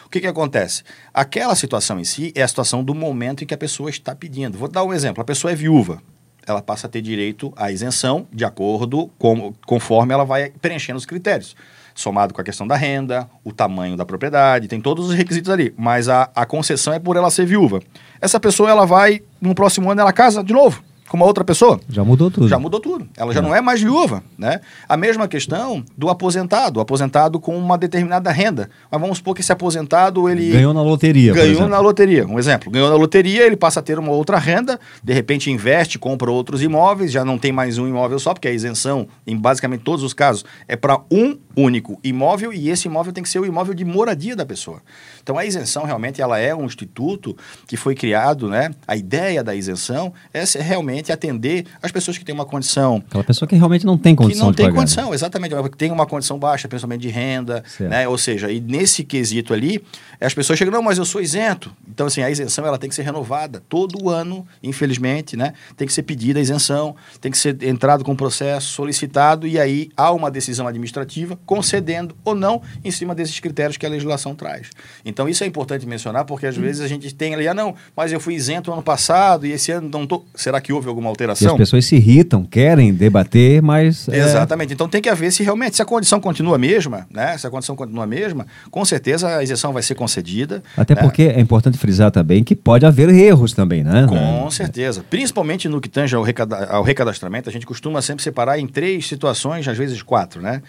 O 0.06 0.10
que, 0.14 0.20
que 0.22 0.28
acontece? 0.28 0.84
Aquela 1.12 1.56
situação 1.56 2.00
em 2.00 2.04
si 2.04 2.32
é 2.36 2.44
a 2.44 2.48
situação 2.48 2.84
do 2.84 2.94
momento 2.94 3.44
em 3.44 3.48
que 3.48 3.54
a 3.54 3.58
pessoa 3.58 3.90
está 3.90 4.14
pedindo. 4.16 4.58
Vou 4.60 4.68
te 4.68 4.74
dar 4.74 4.84
um 4.84 4.94
exemplo. 4.94 5.22
A 5.22 5.26
pessoa 5.26 5.52
é 5.52 5.56
viúva. 5.56 6.00
Ela 6.46 6.62
passa 6.62 6.88
a 6.88 6.90
ter 6.90 7.02
direito 7.02 7.54
à 7.56 7.72
isenção 7.72 8.28
de 8.32 8.44
acordo 8.44 9.10
com 9.18 9.54
conforme 9.66 10.14
ela 10.14 10.26
vai 10.26 10.52
preenchendo 10.62 10.98
os 10.98 11.06
critérios. 11.06 11.56
Somado 11.96 12.34
com 12.34 12.42
a 12.42 12.44
questão 12.44 12.68
da 12.68 12.76
renda, 12.76 13.30
o 13.44 13.54
tamanho 13.54 13.96
da 13.96 14.06
propriedade, 14.06 14.68
tem 14.68 14.82
todos 14.82 15.10
os 15.10 15.14
requisitos 15.14 15.50
ali. 15.50 15.74
Mas 15.78 16.10
a, 16.10 16.30
a 16.36 16.46
concessão 16.46 16.92
é 16.92 17.00
por 17.00 17.16
ela 17.16 17.30
ser 17.30 17.46
viúva. 17.46 17.82
Essa 18.20 18.40
pessoa, 18.40 18.70
ela 18.70 18.86
vai, 18.86 19.22
no 19.40 19.54
próximo 19.54 19.92
ano, 19.92 20.02
ela 20.02 20.12
casa 20.12 20.44
de 20.44 20.54
novo 20.54 20.83
com 21.08 21.18
uma 21.18 21.26
outra 21.26 21.44
pessoa. 21.44 21.80
Já 21.90 22.04
mudou 22.04 22.32
tudo. 22.32 22.48
Já 22.48 22.58
mudou 22.60 22.80
tudo. 22.80 23.08
Ela 23.18 23.34
já 23.34 23.42
não 23.42 23.56
é 23.56 23.62
mais 23.62 23.82
viúva, 23.82 24.24
né? 24.38 24.62
A 24.88 24.98
mesma 24.98 25.28
questão 25.28 25.84
do 25.98 26.10
aposentado, 26.10 26.80
o 26.80 26.82
aposentado 26.82 27.40
com 27.40 27.58
uma 27.58 27.78
determinada 27.78 28.32
renda. 28.32 28.70
Mas 28.90 29.00
vamos 29.02 29.18
supor 29.18 29.36
que 29.36 29.42
esse 29.42 29.52
aposentado, 29.52 30.28
ele 30.30 30.52
Ganhou 30.52 30.74
na 30.74 30.82
loteria, 30.82 31.34
ganhou 31.34 31.68
na 31.70 31.80
loteria. 31.80 32.26
Um 32.28 32.40
exemplo, 32.40 32.72
ganhou 32.72 32.90
na 32.90 32.96
loteria, 32.96 33.46
ele 33.46 33.56
passa 33.58 33.80
a 33.80 33.84
ter 33.84 34.00
uma 34.00 34.12
outra 34.12 34.38
renda, 34.38 34.80
de 35.04 35.14
repente 35.14 35.52
investe, 35.52 36.00
compra 36.00 36.32
outros 36.32 36.62
imóveis, 36.64 37.12
já 37.12 37.24
não 37.24 37.38
tem 37.38 37.52
mais 37.52 37.78
um 37.78 37.88
imóvel 37.88 38.18
só, 38.20 38.34
porque 38.34 38.48
a 38.48 38.52
isenção, 38.52 39.08
em 39.28 39.38
basicamente 39.38 39.82
todos 39.82 40.04
os 40.04 40.14
casos, 40.14 40.44
é 40.68 40.76
para 40.76 41.00
um 41.12 41.38
único 41.56 42.00
imóvel 42.04 42.52
e 42.52 42.70
esse 42.70 42.88
imóvel 42.88 43.14
tem 43.14 43.24
que 43.24 43.30
ser 43.30 43.40
o 43.40 43.46
imóvel 43.46 43.74
de 43.74 43.86
moradia 43.86 44.36
da 44.36 44.46
pessoa. 44.46 44.82
Então 45.22 45.38
a 45.38 45.46
isenção 45.46 45.84
realmente 45.86 46.22
ela 46.22 46.40
é 46.40 46.54
um 46.56 46.66
instituto 46.66 47.36
que 47.68 47.78
foi 47.78 47.94
criado, 47.96 48.50
né? 48.50 48.72
A 48.88 48.96
ideia 48.96 49.44
da 49.44 49.54
isenção 49.56 50.14
é 50.34 50.46
ser- 50.46 50.62
realmente 50.94 51.12
atender 51.12 51.66
as 51.82 51.92
pessoas 51.92 52.18
que 52.18 52.24
têm 52.26 52.34
uma 52.34 52.46
condição 52.46 53.04
Aquela 53.08 53.24
pessoa 53.24 53.48
que 53.50 53.56
realmente 53.56 53.86
não 53.86 53.98
tem 53.98 54.16
que 54.16 54.22
condição 54.24 54.46
não 54.46 54.52
de 54.52 54.58
tem 54.58 54.66
pagar. 54.68 54.76
né? 54.76 54.82
condição, 54.82 55.14
exatamente, 55.14 55.56
que 55.70 55.78
tem 55.78 55.92
uma 55.92 56.06
condição 56.06 56.38
baixa, 56.38 56.68
principalmente 56.68 57.02
de 57.02 57.10
renda, 57.10 57.64
Certo. 57.68 57.90
né? 57.90 58.08
Ou 58.08 58.18
seja, 58.18 58.52
e 58.52 58.60
nesse 58.60 59.04
quesito 59.04 59.54
ali, 59.54 59.84
as 60.22 60.34
pessoas 60.34 60.58
chegam, 60.60 60.74
não, 60.74 60.82
mas 60.84 60.98
eu 60.98 61.06
sou 61.06 61.22
isento. 61.22 61.72
Então, 61.90 62.08
assim, 62.08 62.22
a 62.22 62.30
isenção 62.30 62.66
ela 62.66 62.78
tem 62.78 62.90
que 62.90 62.96
ser 62.96 63.02
renovada 63.04 63.62
todo 63.68 64.10
ano, 64.10 64.46
infelizmente, 64.62 65.36
né? 65.36 65.54
Tem 65.76 65.88
que 65.88 65.94
ser 65.94 66.04
pedida 66.04 66.40
a 66.40 66.42
isenção, 66.42 66.96
tem 67.20 67.32
que 67.32 67.38
ser 67.38 67.62
entrado 67.64 68.04
com 68.04 68.12
o 68.14 68.16
processo, 68.16 68.68
solicitado, 68.74 69.48
e 69.48 69.60
aí 69.60 69.90
há 69.98 70.12
uma 70.12 70.30
decisão 70.32 70.68
administrativa 70.68 71.38
concedendo 71.46 72.16
ou 72.24 72.36
não 72.36 72.62
em 72.84 72.92
cima 72.92 73.14
desses 73.16 73.40
critérios 73.40 73.78
que 73.78 73.86
a 73.86 73.90
legislação 73.90 74.36
traz. 74.36 74.70
Então, 75.06 75.28
isso 75.28 75.44
é 75.44 75.48
importante 75.48 75.86
mencionar, 75.86 76.26
porque 76.26 76.46
Hum. 76.46 76.50
às 76.50 76.58
vezes 76.58 76.82
a 76.82 76.88
gente 76.88 77.14
tem 77.14 77.34
ali, 77.34 77.48
ah, 77.48 77.54
não, 77.54 77.76
mas 77.96 78.12
eu 78.12 78.20
fui 78.20 78.34
isento 78.36 78.72
ano 78.72 78.82
passado 78.84 79.46
e 79.46 79.52
esse 79.52 79.72
ano 79.72 79.90
não 79.90 80.06
tô. 80.06 80.24
Será 80.36 80.60
que 80.60 80.74
houve 80.74 80.83
alguma 80.90 81.08
E 81.08 81.10
as 81.10 81.12
alteração? 81.12 81.58
pessoas 81.58 81.86
se 81.86 81.96
irritam, 81.96 82.44
querem 82.44 82.94
debater, 82.94 83.62
mas. 83.62 84.08
é, 84.10 84.18
Exatamente. 84.20 84.74
Então 84.74 84.88
tem 84.88 85.02
que 85.02 85.10
haver 85.10 85.32
se 85.32 85.44
realmente 85.44 85.76
se 85.76 85.82
a 85.82 85.86
condição 85.86 86.20
continua 86.20 86.56
a 86.56 86.60
mesma, 86.60 87.08
né? 87.12 87.38
Se 87.38 87.46
a 87.48 87.50
condição 87.50 87.76
continua 87.76 88.04
a 88.04 88.08
mesma, 88.08 88.46
com 88.72 88.84
certeza 88.86 89.38
a 89.38 89.44
isenção 89.44 89.74
vai 89.74 89.84
ser 89.84 89.96
concedida. 89.96 90.64
Até 90.78 90.96
né? 90.96 91.02
porque 91.02 91.24
é 91.24 91.40
importante 91.40 91.78
frisar 91.78 92.12
também 92.12 92.44
que 92.44 92.56
pode 92.56 92.86
haver 92.86 93.10
erros 93.10 93.54
também, 93.54 93.84
né? 93.84 94.06
Com 94.08 94.50
certeza. 94.52 95.04
Principalmente 95.10 95.68
no 95.70 95.80
que 95.82 95.90
tange 95.90 96.16
ao, 96.16 96.24
recada- 96.24 96.66
ao 96.66 96.84
recadastramento, 96.84 97.50
a 97.50 97.52
gente 97.52 97.66
costuma 97.66 98.02
sempre 98.02 98.24
separar 98.24 98.60
em 98.60 98.68
três 98.68 99.08
situações, 99.08 99.68
às 99.68 99.78
vezes 99.78 100.02
quatro, 100.02 100.42
né? 100.42 100.62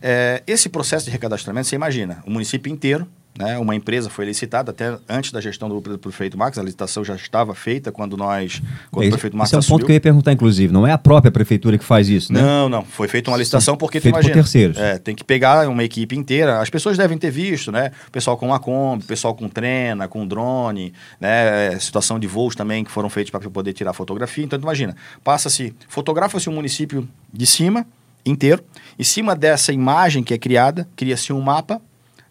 É, 0.00 0.42
esse 0.46 0.68
processo 0.68 1.04
de 1.06 1.10
recadastramento, 1.10 1.66
você 1.68 1.76
imagina, 1.76 2.18
o 2.26 2.30
município 2.30 2.72
inteiro, 2.72 3.06
né? 3.38 3.56
Uma 3.56 3.76
empresa 3.76 4.10
foi 4.10 4.24
licitada 4.24 4.72
até 4.72 4.98
antes 5.08 5.30
da 5.30 5.40
gestão 5.40 5.68
do, 5.68 5.80
do 5.80 5.98
prefeito 5.98 6.36
Marcos, 6.36 6.58
a 6.58 6.62
licitação 6.62 7.04
já 7.04 7.14
estava 7.14 7.54
feita 7.54 7.92
quando 7.92 8.16
nós, 8.16 8.60
quando 8.90 9.04
o 9.04 9.04
Esse, 9.04 9.12
prefeito 9.12 9.36
Marcos 9.36 9.52
esse 9.52 9.54
é 9.54 9.58
um 9.58 9.76
ponto 9.76 9.86
que 9.86 9.92
eu 9.92 9.94
ia 9.94 10.00
perguntar, 10.00 10.32
inclusive. 10.32 10.72
Não 10.72 10.84
é 10.84 10.90
a 10.90 10.98
própria 10.98 11.30
prefeitura 11.30 11.78
que 11.78 11.84
faz 11.84 12.08
isso, 12.08 12.32
né? 12.32 12.42
Não, 12.42 12.68
não. 12.68 12.84
Foi 12.84 13.06
feita 13.06 13.30
uma 13.30 13.36
licitação 13.36 13.76
porque 13.76 14.00
tu 14.00 14.02
feito 14.02 14.14
por 14.14 14.20
imagina. 14.22 14.34
terceiros. 14.34 14.76
É, 14.76 14.98
tem 14.98 15.14
que 15.14 15.22
pegar 15.22 15.68
uma 15.68 15.84
equipe 15.84 16.16
inteira. 16.16 16.60
As 16.60 16.68
pessoas 16.68 16.98
devem 16.98 17.16
ter 17.16 17.30
visto, 17.30 17.70
né? 17.70 17.92
O 18.08 18.10
pessoal 18.10 18.36
com 18.36 18.52
a 18.52 18.58
Kombi, 18.58 19.04
o 19.04 19.06
pessoal 19.06 19.32
com 19.36 19.48
trena, 19.48 20.08
com 20.08 20.26
drone, 20.26 20.92
né? 21.20 21.74
É, 21.74 21.78
Situação 21.78 22.18
de 22.18 22.26
voos 22.26 22.56
também 22.56 22.82
que 22.82 22.90
foram 22.90 23.08
feitos 23.08 23.30
para 23.30 23.38
poder 23.48 23.72
tirar 23.72 23.92
fotografia. 23.92 24.44
Então, 24.44 24.58
imagina, 24.58 24.96
passa-se, 25.22 25.72
fotografa-se 25.88 26.50
um 26.50 26.54
município 26.54 27.08
de 27.32 27.46
cima, 27.46 27.86
inteiro. 28.26 28.64
Em 28.98 29.04
cima 29.04 29.34
dessa 29.34 29.72
imagem 29.72 30.22
que 30.22 30.34
é 30.34 30.38
criada, 30.38 30.88
cria-se 30.96 31.32
um 31.32 31.40
mapa. 31.40 31.80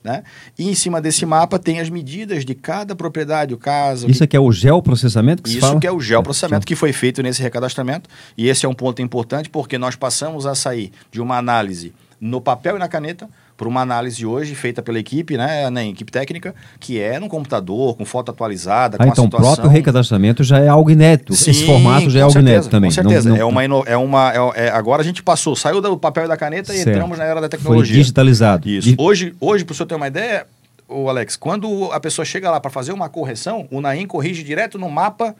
Né? 0.07 0.23
E 0.57 0.69
em 0.69 0.73
cima 0.73 1.01
desse 1.01 1.25
mapa 1.25 1.59
tem 1.59 1.81
as 1.81 1.89
medidas 1.89 2.45
de 2.45 2.55
cada 2.55 2.95
propriedade, 2.95 3.53
o 3.53 3.57
caso, 3.57 4.09
Isso 4.09 4.23
aqui 4.23 4.37
é 4.37 4.39
o 4.39 4.49
geoprocessamento 4.53 5.43
que 5.43 5.49
isso 5.49 5.59
fala? 5.59 5.77
que 5.81 5.85
é 5.85 5.91
o 5.91 5.99
geoprocessamento 5.99 6.65
que 6.65 6.77
foi 6.77 6.93
feito 6.93 7.21
nesse 7.21 7.41
recadastramento. 7.41 8.09
E 8.37 8.47
esse 8.47 8.65
é 8.65 8.69
um 8.69 8.73
ponto 8.73 9.01
importante 9.01 9.49
porque 9.49 9.77
nós 9.77 9.97
passamos 9.97 10.45
a 10.45 10.55
sair 10.55 10.93
de 11.11 11.19
uma 11.19 11.37
análise 11.37 11.93
no 12.21 12.39
papel 12.39 12.77
e 12.77 12.79
na 12.79 12.87
caneta 12.87 13.29
para 13.57 13.67
uma 13.67 13.81
análise 13.81 14.23
hoje 14.23 14.53
feita 14.53 14.83
pela 14.83 14.99
equipe, 14.99 15.35
né, 15.35 15.67
na 15.71 15.83
equipe 15.83 16.11
técnica, 16.11 16.53
que 16.79 16.99
é 16.99 17.19
no 17.19 17.27
computador, 17.27 17.97
com 17.97 18.05
foto 18.05 18.29
atualizada, 18.29 18.97
Ah, 18.99 19.03
com 19.05 19.11
então 19.11 19.23
a 19.23 19.27
o 19.27 19.31
situação. 19.31 19.53
próprio 19.55 19.69
recadastramento 19.71 20.43
já 20.43 20.59
é 20.59 20.67
algo 20.67 20.91
inédito. 20.91 21.33
Esse 21.33 21.51
Sim, 21.53 21.65
formato 21.65 22.07
já 22.09 22.19
é 22.19 22.21
algo 22.21 22.33
certeza, 22.33 22.51
inédito 22.53 22.69
também. 22.71 22.89
Com 22.91 22.93
certeza. 22.95 23.29
Não- 23.29 23.35
não- 23.35 23.41
é 23.41 23.45
uma, 23.45 23.65
ino- 23.65 23.83
é 23.87 23.97
uma 23.97 24.31
é- 24.55 24.67
é- 24.67 24.69
agora 24.69 25.01
a 25.01 25.05
gente 25.05 25.23
passou, 25.23 25.55
saiu 25.55 25.81
do 25.81 25.97
papel 25.97 26.25
e 26.25 26.27
da 26.27 26.37
caneta 26.37 26.71
e 26.71 26.77
Certo. 26.77 26.89
entramos 26.89 27.17
na 27.17 27.23
era 27.23 27.35
da 27.41 27.49
Foi 27.49 27.57
tecnologia. 27.57 27.95
digitalizado. 27.97 28.69
Isso. 28.69 28.89
Di- 28.89 28.95
Hoje, 28.99 29.33
hoje 29.41 29.65
para 29.65 29.73
o 29.73 29.75
senhor 29.75 29.87
ter 29.87 29.95
uma 29.95 30.07
ideia, 30.07 30.45
o 30.87 31.09
Alex, 31.09 31.35
quando 31.35 31.91
a 31.91 31.99
pessoa 31.99 32.23
chega 32.25 32.51
lá 32.51 32.59
para 32.59 32.69
fazer 32.69 32.91
uma 32.93 33.09
correção, 33.09 33.67
o 33.71 33.81
Naim 33.81 34.05
corrige 34.05 34.43
direto 34.43 34.77
no 34.77 34.89
mapa, 34.89 35.35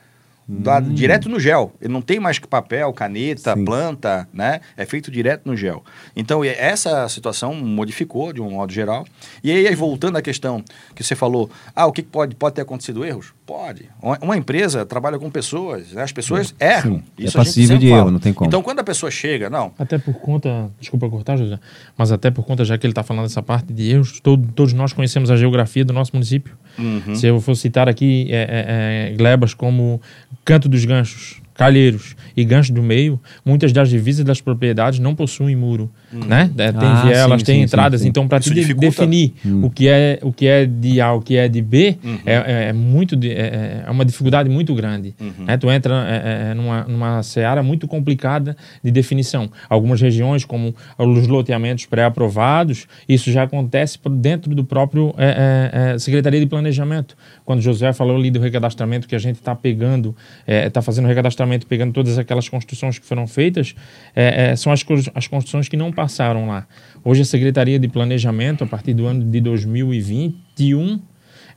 da- 0.48 0.80
direto 0.80 1.28
no 1.28 1.38
gel. 1.38 1.72
Ele 1.80 1.92
não 1.92 2.00
tem 2.00 2.18
mais 2.18 2.38
que 2.38 2.46
papel, 2.46 2.90
caneta, 2.94 3.54
Sim. 3.54 3.64
planta, 3.64 4.26
né? 4.32 4.60
É 4.76 4.86
feito 4.86 5.10
direto 5.10 5.42
no 5.44 5.54
gel. 5.54 5.84
Então, 6.16 6.42
essa 6.42 7.06
situação 7.08 7.54
modificou 7.54 8.32
de 8.32 8.40
um 8.40 8.50
modo 8.50 8.72
geral. 8.72 9.06
E 9.44 9.50
aí, 9.50 9.74
voltando 9.74 10.16
à 10.16 10.22
questão 10.22 10.64
que 10.94 11.04
você 11.04 11.14
falou, 11.14 11.50
ah, 11.76 11.86
o 11.86 11.92
que 11.92 12.02
que 12.02 12.08
pode, 12.08 12.34
pode 12.34 12.54
ter 12.54 12.62
acontecido 12.62 13.04
erros? 13.04 13.34
Pode. 13.48 13.88
Uma, 14.20 14.36
empresa 14.36 14.84
trabalha 14.84 15.18
com 15.18 15.30
pessoas, 15.30 15.90
né? 15.92 16.02
as 16.02 16.12
pessoas 16.12 16.54
erram. 16.60 16.96
Sim. 16.96 17.02
É 17.18 17.22
Isso 17.24 17.40
a 17.40 17.42
gente 17.42 17.48
passível 17.48 17.78
de 17.78 17.88
fala. 17.88 18.00
erro, 18.02 18.10
não 18.10 18.18
tem 18.18 18.30
como. 18.34 18.46
Então, 18.46 18.62
quando 18.62 18.80
a 18.80 18.84
pessoa 18.84 19.10
chega, 19.10 19.48
não, 19.48 19.72
Até 19.78 19.96
por 19.96 20.12
conta, 20.16 20.70
desculpa 20.78 21.08
cortar, 21.08 21.38
José, 21.38 21.58
mas 21.96 22.12
até 22.12 22.30
por 22.30 22.44
conta, 22.44 22.62
já 22.62 22.76
que 22.76 22.86
ele 22.86 22.92
está 22.92 23.02
falando 23.02 23.24
essa 23.24 23.42
parte 23.42 23.72
de 23.72 23.90
erros, 23.90 24.20
todo- 24.20 24.46
todos 24.54 24.74
nós 24.74 24.92
conhecemos 24.92 25.30
a 25.30 25.36
geografia 25.38 25.82
do 25.82 25.94
nosso 25.94 26.10
município. 26.12 26.54
Uhum. 26.78 27.14
Se 27.14 27.26
eu 27.26 27.40
for 27.40 27.54
citar 27.54 27.88
aqui 27.88 28.26
é, 28.30 28.36
é, 28.36 29.12
é, 29.12 29.16
glebas 29.16 29.54
como 29.54 29.98
Canto 30.44 30.68
dos 30.68 30.84
Ganchos, 30.84 31.40
Calheiros 31.58 32.14
e 32.36 32.44
Gancho 32.44 32.72
do 32.72 32.80
Meio, 32.84 33.20
muitas 33.44 33.72
das 33.72 33.90
divisas 33.90 34.24
das 34.24 34.40
propriedades 34.40 35.00
não 35.00 35.12
possuem 35.12 35.56
muro, 35.56 35.90
né? 36.12 36.48
É, 36.56 36.70
Tem 36.70 36.88
Ah, 36.88 37.02
vielas, 37.04 37.40
sim, 37.40 37.44
tem 37.46 37.56
sim, 37.56 37.62
entradas, 37.62 38.00
sim, 38.02 38.08
então 38.08 38.28
para 38.28 38.38
te 38.38 38.54
dificulta. 38.54 38.86
definir 38.86 39.34
Hum. 39.44 39.64
o 39.64 39.68
que 39.70 39.88
é 39.88 40.20
o 40.22 40.32
que 40.32 40.46
é 40.46 40.64
de 40.64 41.00
A, 41.00 41.12
o 41.14 41.20
que 41.20 41.36
é 41.36 41.48
de 41.48 41.60
B, 41.60 41.98
Uhum. 42.04 42.18
é, 42.24 42.34
é- 42.34 42.68
é 42.68 42.72
muito 42.72 43.16
de- 43.16 43.32
é, 43.32 43.82
é 43.84 43.90
uma 43.90 44.04
dificuldade 44.04 44.48
muito 44.48 44.72
grande. 44.72 45.16
Uhum. 45.20 45.46
né? 45.46 45.56
Tu 45.56 45.68
entra 45.68 45.94
é, 46.08 46.50
é, 46.50 46.54
numa, 46.54 46.84
numa 46.84 47.22
seara 47.24 47.60
muito 47.60 47.88
complicada 47.88 48.56
de 48.80 48.92
definição. 48.92 49.50
Algumas 49.68 50.00
regiões, 50.00 50.44
como 50.44 50.72
os 50.96 51.26
loteamentos 51.26 51.86
pré-aprovados, 51.86 52.86
isso 53.08 53.32
já 53.32 53.42
acontece 53.42 53.98
dentro 54.12 54.54
do 54.54 54.64
próprio 54.64 55.12
é, 55.18 55.72
é, 55.72 55.92
é, 55.94 55.98
Secretaria 55.98 56.38
de 56.38 56.46
Planejamento. 56.46 57.16
Quando 57.44 57.60
José 57.60 57.92
falou 57.92 58.16
ali 58.16 58.30
do 58.30 58.38
recadastramento, 58.38 59.08
que 59.08 59.16
a 59.16 59.18
gente 59.18 59.36
está 59.36 59.56
pegando, 59.56 60.14
está 60.46 60.80
fazendo 60.80 61.08
recadastramento 61.08 61.47
pegando 61.66 61.92
todas 61.92 62.18
aquelas 62.18 62.48
construções 62.48 62.98
que 62.98 63.06
foram 63.06 63.26
feitas, 63.26 63.74
é, 64.14 64.50
é, 64.50 64.56
são 64.56 64.72
as, 64.72 64.84
as 65.14 65.26
construções 65.26 65.68
que 65.68 65.76
não 65.76 65.92
passaram 65.92 66.46
lá. 66.48 66.66
Hoje 67.04 67.22
a 67.22 67.24
Secretaria 67.24 67.78
de 67.78 67.88
Planejamento, 67.88 68.64
a 68.64 68.66
partir 68.66 68.94
do 68.94 69.06
ano 69.06 69.24
de 69.24 69.40
2021, 69.40 71.00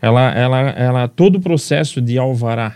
ela, 0.01 0.32
ela, 0.32 0.60
ela 0.71 1.08
todo 1.08 1.38
o 1.38 1.41
processo 1.41 2.01
de 2.01 2.17
alvará 2.17 2.75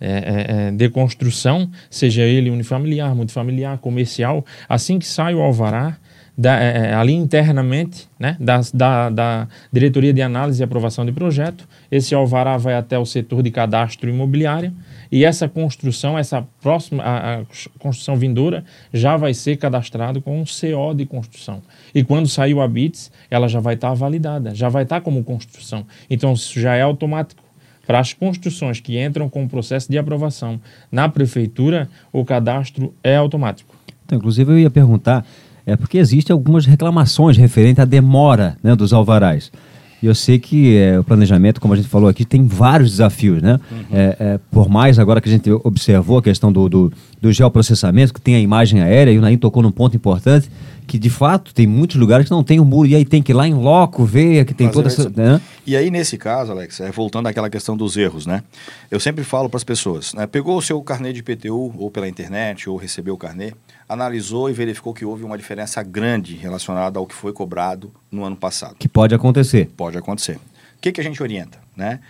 é, 0.00 0.08
é, 0.08 0.66
é, 0.68 0.70
de 0.72 0.88
construção, 0.88 1.70
seja 1.88 2.22
ele 2.22 2.50
unifamiliar, 2.50 3.14
multifamiliar, 3.14 3.78
comercial, 3.78 4.44
assim 4.68 4.98
que 4.98 5.06
sai 5.06 5.32
o 5.32 5.40
alvará, 5.40 5.96
da, 6.36 6.60
é, 6.60 6.88
é, 6.88 6.94
ali 6.94 7.12
internamente, 7.12 8.08
né, 8.18 8.36
da, 8.40 8.60
da, 8.74 9.10
da, 9.10 9.48
Diretoria 9.70 10.12
de 10.12 10.22
Análise 10.22 10.60
e 10.62 10.64
Aprovação 10.64 11.04
de 11.04 11.12
Projeto. 11.12 11.68
Esse 11.90 12.14
alvará 12.14 12.56
vai 12.56 12.74
até 12.74 12.98
o 12.98 13.04
setor 13.04 13.42
de 13.42 13.50
cadastro 13.50 14.08
imobiliário 14.08 14.72
e 15.12 15.26
essa 15.26 15.46
construção, 15.46 16.18
essa 16.18 16.42
próxima 16.62 17.02
a, 17.02 17.40
a 17.40 17.44
construção 17.78 18.16
vindoura, 18.16 18.64
já 18.94 19.14
vai 19.18 19.34
ser 19.34 19.58
cadastrado 19.58 20.22
com 20.22 20.40
um 20.40 20.44
CO 20.44 20.94
de 20.94 21.04
construção. 21.04 21.60
E 21.94 22.02
quando 22.02 22.26
sair 22.26 22.54
o 22.54 22.62
ABITS, 22.62 23.12
ela 23.30 23.46
já 23.46 23.60
vai 23.60 23.74
estar 23.74 23.90
tá 23.90 23.94
validada, 23.94 24.54
já 24.54 24.70
vai 24.70 24.84
estar 24.84 24.96
tá 24.96 25.00
como 25.02 25.22
construção. 25.22 25.86
Então, 26.08 26.32
isso 26.32 26.58
já 26.58 26.74
é 26.74 26.80
automático. 26.80 27.44
Para 27.86 27.98
as 27.98 28.14
construções 28.14 28.80
que 28.80 28.98
entram 28.98 29.28
com 29.28 29.44
o 29.44 29.48
processo 29.48 29.90
de 29.90 29.98
aprovação 29.98 30.58
na 30.90 31.08
prefeitura, 31.10 31.90
o 32.10 32.24
cadastro 32.24 32.94
é 33.04 33.16
automático. 33.16 33.74
Então, 34.06 34.16
inclusive, 34.16 34.50
eu 34.50 34.58
ia 34.58 34.70
perguntar 34.70 35.26
é 35.64 35.76
porque 35.76 35.98
existem 35.98 36.32
algumas 36.34 36.66
reclamações 36.66 37.36
referentes 37.36 37.80
à 37.80 37.84
demora 37.84 38.56
né, 38.62 38.74
dos 38.74 38.92
alvarás. 38.92 39.52
E 40.02 40.06
eu 40.06 40.14
sei 40.14 40.38
que 40.38 40.76
é, 40.76 40.98
o 40.98 41.04
planejamento, 41.04 41.60
como 41.60 41.74
a 41.74 41.76
gente 41.76 41.88
falou 41.88 42.08
aqui, 42.08 42.24
tem 42.24 42.44
vários 42.44 42.90
desafios, 42.90 43.40
né? 43.40 43.60
Uhum. 43.70 43.84
É, 43.92 44.16
é, 44.18 44.40
por 44.50 44.68
mais 44.68 44.98
agora 44.98 45.20
que 45.20 45.28
a 45.28 45.32
gente 45.32 45.48
observou 45.50 46.18
a 46.18 46.22
questão 46.22 46.52
do, 46.52 46.68
do, 46.68 46.92
do 47.20 47.30
geoprocessamento, 47.30 48.12
que 48.12 48.20
tem 48.20 48.34
a 48.34 48.40
imagem 48.40 48.82
aérea, 48.82 49.12
e 49.12 49.18
o 49.18 49.20
Naim 49.20 49.38
tocou 49.38 49.62
num 49.62 49.70
ponto 49.70 49.96
importante, 49.96 50.50
que 50.88 50.98
de 50.98 51.08
fato 51.08 51.54
tem 51.54 51.68
muitos 51.68 51.96
lugares 51.96 52.26
que 52.26 52.32
não 52.32 52.42
tem 52.42 52.58
o 52.58 52.64
muro, 52.64 52.88
e 52.88 52.96
aí 52.96 53.04
tem 53.04 53.22
que 53.22 53.30
ir 53.30 53.34
lá 53.34 53.46
em 53.46 53.54
loco 53.54 54.04
ver 54.04 54.44
que 54.44 54.52
tem 54.52 54.66
Fazer 54.66 54.76
toda 54.76 54.88
essa. 54.88 55.08
Né? 55.14 55.40
E 55.64 55.76
aí, 55.76 55.88
nesse 55.88 56.18
caso, 56.18 56.50
Alex, 56.50 56.80
é, 56.80 56.90
voltando 56.90 57.28
àquela 57.28 57.48
questão 57.48 57.76
dos 57.76 57.96
erros, 57.96 58.26
né? 58.26 58.42
Eu 58.90 58.98
sempre 58.98 59.22
falo 59.22 59.48
para 59.48 59.58
as 59.58 59.64
pessoas, 59.64 60.12
né? 60.14 60.26
Pegou 60.26 60.58
o 60.58 60.62
seu 60.62 60.82
carnê 60.82 61.12
de 61.12 61.22
PTU, 61.22 61.72
ou 61.78 61.90
pela 61.92 62.08
internet, 62.08 62.68
ou 62.68 62.76
recebeu 62.76 63.14
o 63.14 63.18
carnê, 63.18 63.52
analisou 63.92 64.48
e 64.48 64.52
verificou 64.52 64.94
que 64.94 65.04
houve 65.04 65.22
uma 65.22 65.36
diferença 65.36 65.82
grande 65.82 66.34
relacionada 66.34 66.98
ao 66.98 67.06
que 67.06 67.14
foi 67.14 67.32
cobrado 67.32 67.92
no 68.10 68.24
ano 68.24 68.36
passado. 68.36 68.76
Que 68.78 68.88
pode 68.88 69.14
acontecer. 69.14 69.70
Pode 69.76 69.98
acontecer. 69.98 70.36
O 70.36 70.80
que, 70.80 70.92
que 70.92 71.00
a 71.00 71.04
gente 71.04 71.22
orienta? 71.22 71.58
Né? 71.76 72.00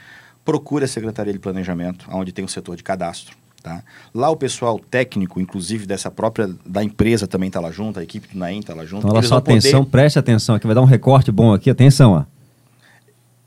Procure 0.45 0.85
a 0.85 0.89
Secretaria 0.89 1.33
de 1.33 1.39
Planejamento, 1.39 2.07
onde 2.11 2.33
tem 2.33 2.45
o 2.45 2.49
setor 2.49 2.77
de 2.77 2.83
cadastro. 2.83 3.37
Tá? 3.63 3.83
Lá 4.13 4.29
o 4.29 4.37
pessoal 4.37 4.79
técnico, 4.79 5.41
inclusive 5.41 5.87
dessa 5.87 6.11
própria 6.11 6.51
da 6.67 6.83
empresa 6.83 7.29
também 7.29 7.47
está 7.47 7.61
lá 7.61 7.71
junto, 7.71 8.01
a 8.01 8.03
equipe 8.03 8.29
do 8.29 8.39
Naim 8.39 8.59
está 8.59 8.75
lá 8.75 8.85
junto. 8.85 9.07
Então, 9.07 9.17
olha 9.17 9.27
só, 9.27 9.37
atenção, 9.37 9.85
poder... 9.85 9.91
preste 9.91 10.19
atenção 10.19 10.55
aqui, 10.57 10.67
vai 10.67 10.75
dar 10.75 10.83
um 10.83 10.87
recorte 10.87 11.31
bom 11.31 11.53
aqui, 11.53 11.71
atenção. 11.71 12.13
Ó. 12.13 12.25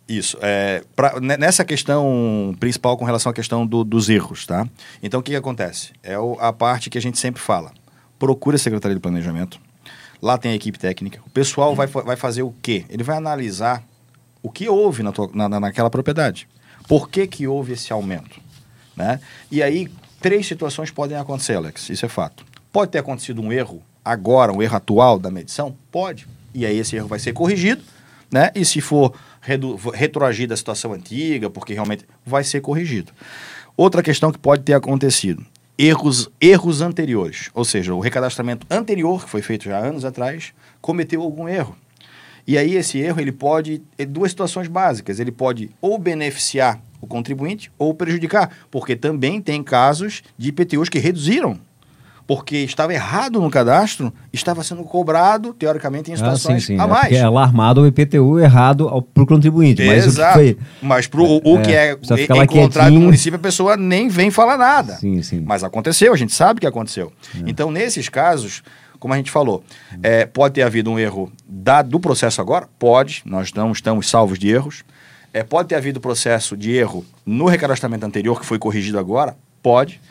Isso. 0.08 0.38
É, 0.41 0.84
pra, 0.95 1.19
nessa 1.19 1.65
questão 1.65 2.56
principal 2.62 2.95
com 2.95 3.04
relação 3.04 3.30
à 3.30 3.34
questão 3.34 3.67
do, 3.67 3.84
dos 3.84 4.08
erros, 4.10 4.45
tá? 4.45 4.65
Então, 5.04 5.19
o 5.19 5.24
que, 5.24 5.32
que 5.32 5.38
acontece? 5.38 5.91
É 6.02 6.17
o, 6.17 6.38
a 6.39 6.54
parte 6.54 6.89
que 6.89 6.98
a 6.98 7.02
gente 7.02 7.19
sempre 7.19 7.41
fala 7.41 7.74
procure 8.26 8.56
a 8.56 8.60
Secretaria 8.60 8.96
de 8.96 9.02
Planejamento. 9.02 9.60
Lá 10.20 10.36
tem 10.36 10.52
a 10.52 10.56
equipe 10.56 10.80
técnica. 10.80 11.22
O 11.28 11.30
pessoal 11.30 11.76
vai, 11.76 11.86
vai 11.86 12.16
fazer 12.16 12.42
o 12.42 12.52
quê? 12.60 12.84
Ele 12.90 13.04
vai 13.04 13.16
analisar 13.16 13.84
o 14.42 14.50
que 14.50 14.68
houve 14.68 15.04
na 15.04 15.12
tua, 15.12 15.30
na, 15.32 15.48
naquela 15.60 15.92
propriedade. 15.92 16.48
Por 16.88 17.08
que, 17.08 17.28
que 17.28 17.46
houve 17.46 17.74
esse 17.74 17.94
aumento? 17.94 18.42
Né? 18.96 19.20
E 19.52 19.62
aí, 19.62 19.88
três 20.20 20.48
situações 20.48 20.90
podem 20.90 21.16
acontecer, 21.16 21.54
Alex. 21.54 21.88
Isso 21.92 22.04
é 22.04 22.10
fato. 22.10 22.44
Pode 22.72 22.94
ter 22.94 22.98
acontecido 22.98 23.44
um 23.44 23.54
erro 23.54 23.84
agora, 24.04 24.52
um 24.52 24.60
erro 24.60 24.76
atual 24.76 25.20
da 25.20 25.30
medição? 25.30 25.76
Pode. 25.92 26.28
E 26.52 26.66
aí 26.66 26.80
esse 26.80 26.96
erro 26.96 27.08
vai 27.08 27.20
ser 27.20 27.32
corrigido, 27.32 27.84
né? 28.32 28.50
E 28.56 28.66
se 28.66 28.82
for 28.82 29.14
retroagir 29.94 30.48
da 30.48 30.58
situação 30.58 30.94
antiga, 30.94 31.48
porque 31.48 31.76
realmente 31.76 32.06
vai 32.26 32.44
ser 32.44 32.62
corrigido. 32.62 33.12
Outra 33.78 34.02
questão 34.02 34.32
que 34.32 34.40
pode 34.40 34.64
ter 34.64 34.74
acontecido 34.74 35.46
erros, 35.78 36.30
erros 36.40 36.82
anteriores. 36.82 37.50
Ou 37.54 37.66
seja, 37.66 37.94
o 37.94 38.00
recadastramento 38.00 38.66
anterior, 38.70 39.24
que 39.24 39.30
foi 39.30 39.42
feito 39.42 39.66
já 39.66 39.78
anos 39.78 40.06
atrás, 40.06 40.54
cometeu 40.82 41.22
algum 41.22 41.48
erro. 41.48 41.76
E 42.48 42.58
aí 42.58 42.76
esse 42.76 43.00
erro 43.00 43.20
ele 43.20 43.32
pode 43.32 43.80
ter 43.98 44.06
duas 44.06 44.32
situações 44.32 44.68
básicas. 44.68 45.20
Ele 45.20 45.32
pode 45.32 45.70
ou 45.82 45.98
beneficiar 45.98 46.80
o 47.02 47.08
contribuinte 47.08 47.72
ou 47.78 47.94
prejudicar, 47.94 48.52
porque 48.70 48.96
também 48.96 49.42
tem 49.42 49.64
casos 49.64 50.24
de 50.38 50.50
IPTUs 50.50 50.90
que 50.90 51.00
reduziram 51.00 51.60
porque 52.28 52.58
estava 52.58 52.94
errado 52.94 53.40
no 53.40 53.50
cadastro, 53.50 54.12
estava 54.34 54.64
sendo 54.64 54.84
cobrado, 54.84 55.54
teoricamente, 55.54 56.12
em 56.12 56.16
situações 56.16 56.64
ah, 56.64 56.66
sim, 56.66 56.76
sim. 56.76 56.80
a 56.80 56.84
é 56.84 56.88
mais. 56.88 57.14
É, 57.14 57.18
é 57.18 57.22
alarmado 57.22 57.82
o 57.82 57.88
IPTU 57.88 58.40
errado 58.40 58.90
para 59.14 59.24
o 59.24 59.28
contribuinte. 59.28 59.86
Mas 59.86 60.06
Exato. 60.06 60.40
O 60.40 60.42
que 60.42 60.54
foi, 60.54 60.58
mas 60.82 61.08
para 61.08 61.22
o, 61.22 61.42
o 61.44 61.58
é, 61.60 61.62
que 61.62 61.72
é 61.72 62.44
encontrado 62.44 62.92
no 62.92 63.02
município, 63.02 63.38
a 63.38 63.42
pessoa 63.42 63.78
nem 63.78 64.08
vem 64.08 64.32
falar 64.32 64.58
nada. 64.58 64.96
Sim, 64.96 65.22
sim. 65.22 65.44
Mas 65.46 65.64
aconteceu, 65.64 66.14
a 66.14 66.18
gente 66.18 66.34
sabe 66.34 66.60
que 66.60 66.68
aconteceu. 66.68 67.12
É. 67.36 67.44
Então, 67.46 67.70
nesses 67.70 68.10
casos, 68.10 68.64
como 69.00 69.14
a 69.14 69.18
gente 69.18 69.30
falou, 69.30 69.64
é, 70.02 70.26
pode 70.26 70.56
ter 70.56 70.64
havido 70.64 70.90
um 70.90 70.98
erro 70.98 71.32
da, 71.48 71.84
do 71.84 72.00
processo 72.00 72.42
agora? 72.42 72.68
Pode, 72.80 73.22
nós 73.24 73.54
não 73.54 73.72
estamos 73.72 74.10
salvos 74.10 74.40
de 74.40 74.50
erros. 74.50 74.84
É, 75.32 75.44
pode 75.44 75.70
ter 75.70 75.76
havido 75.76 76.00
processo 76.00 76.58
de 76.58 76.72
erro 76.72 77.06
no 77.26 77.46
recadastramento 77.46 78.06
anterior, 78.06 78.40
que 78.40 78.46
foi 78.46 78.58
corrigido 78.58 78.98
agora? 78.98 79.36
Pode. 79.62 80.02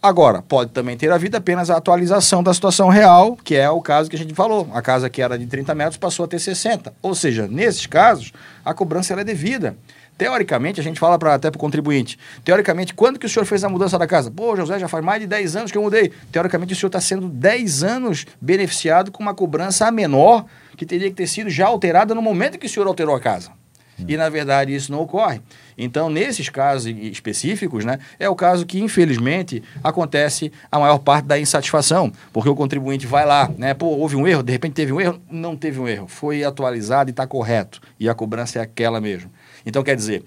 Agora, 0.00 0.40
pode 0.40 0.70
também 0.70 0.96
ter 0.96 1.10
havido 1.10 1.36
apenas 1.36 1.70
a 1.70 1.76
atualização 1.76 2.40
da 2.40 2.54
situação 2.54 2.88
real, 2.88 3.36
que 3.42 3.56
é 3.56 3.68
o 3.68 3.82
caso 3.82 4.08
que 4.08 4.14
a 4.14 4.18
gente 4.18 4.32
falou. 4.32 4.68
A 4.72 4.80
casa 4.80 5.10
que 5.10 5.20
era 5.20 5.36
de 5.36 5.44
30 5.44 5.74
metros 5.74 5.96
passou 5.96 6.24
a 6.24 6.28
ter 6.28 6.38
60. 6.38 6.94
Ou 7.02 7.16
seja, 7.16 7.48
nesses 7.48 7.84
casos, 7.84 8.32
a 8.64 8.72
cobrança 8.72 9.12
é 9.14 9.24
devida. 9.24 9.76
Teoricamente, 10.16 10.80
a 10.80 10.84
gente 10.84 11.00
fala 11.00 11.18
pra, 11.18 11.34
até 11.34 11.50
para 11.50 11.58
o 11.58 11.60
contribuinte, 11.60 12.16
teoricamente, 12.44 12.94
quando 12.94 13.18
que 13.18 13.26
o 13.26 13.28
senhor 13.28 13.44
fez 13.44 13.64
a 13.64 13.68
mudança 13.68 13.98
da 13.98 14.06
casa? 14.06 14.30
Pô, 14.30 14.56
José, 14.56 14.78
já 14.78 14.86
faz 14.86 15.04
mais 15.04 15.20
de 15.20 15.26
10 15.26 15.56
anos 15.56 15.72
que 15.72 15.78
eu 15.78 15.82
mudei. 15.82 16.12
Teoricamente, 16.30 16.74
o 16.74 16.76
senhor 16.76 16.88
está 16.88 17.00
sendo 17.00 17.28
10 17.28 17.82
anos 17.82 18.24
beneficiado 18.40 19.10
com 19.10 19.20
uma 19.20 19.34
cobrança 19.34 19.90
menor 19.90 20.44
que 20.76 20.86
teria 20.86 21.08
que 21.08 21.16
ter 21.16 21.26
sido 21.26 21.50
já 21.50 21.66
alterada 21.66 22.14
no 22.14 22.22
momento 22.22 22.56
que 22.56 22.66
o 22.66 22.68
senhor 22.68 22.86
alterou 22.86 23.16
a 23.16 23.20
casa. 23.20 23.57
E, 24.06 24.16
na 24.16 24.28
verdade, 24.28 24.74
isso 24.74 24.92
não 24.92 25.00
ocorre. 25.00 25.40
Então, 25.76 26.10
nesses 26.10 26.48
casos 26.48 26.86
específicos, 26.86 27.84
né, 27.84 27.98
é 28.18 28.28
o 28.28 28.34
caso 28.34 28.66
que, 28.66 28.80
infelizmente, 28.80 29.62
acontece 29.82 30.52
a 30.70 30.78
maior 30.78 30.98
parte 30.98 31.26
da 31.26 31.38
insatisfação, 31.38 32.12
porque 32.32 32.48
o 32.48 32.54
contribuinte 32.54 33.06
vai 33.06 33.24
lá, 33.24 33.50
né, 33.56 33.74
pô, 33.74 33.86
houve 33.86 34.16
um 34.16 34.26
erro, 34.26 34.42
de 34.42 34.52
repente 34.52 34.74
teve 34.74 34.92
um 34.92 35.00
erro, 35.00 35.20
não 35.30 35.56
teve 35.56 35.80
um 35.80 35.88
erro, 35.88 36.06
foi 36.06 36.44
atualizado 36.44 37.10
e 37.10 37.12
está 37.12 37.26
correto, 37.26 37.80
e 37.98 38.08
a 38.08 38.14
cobrança 38.14 38.58
é 38.58 38.62
aquela 38.62 39.00
mesmo. 39.00 39.30
Então, 39.64 39.82
quer 39.82 39.96
dizer, 39.96 40.24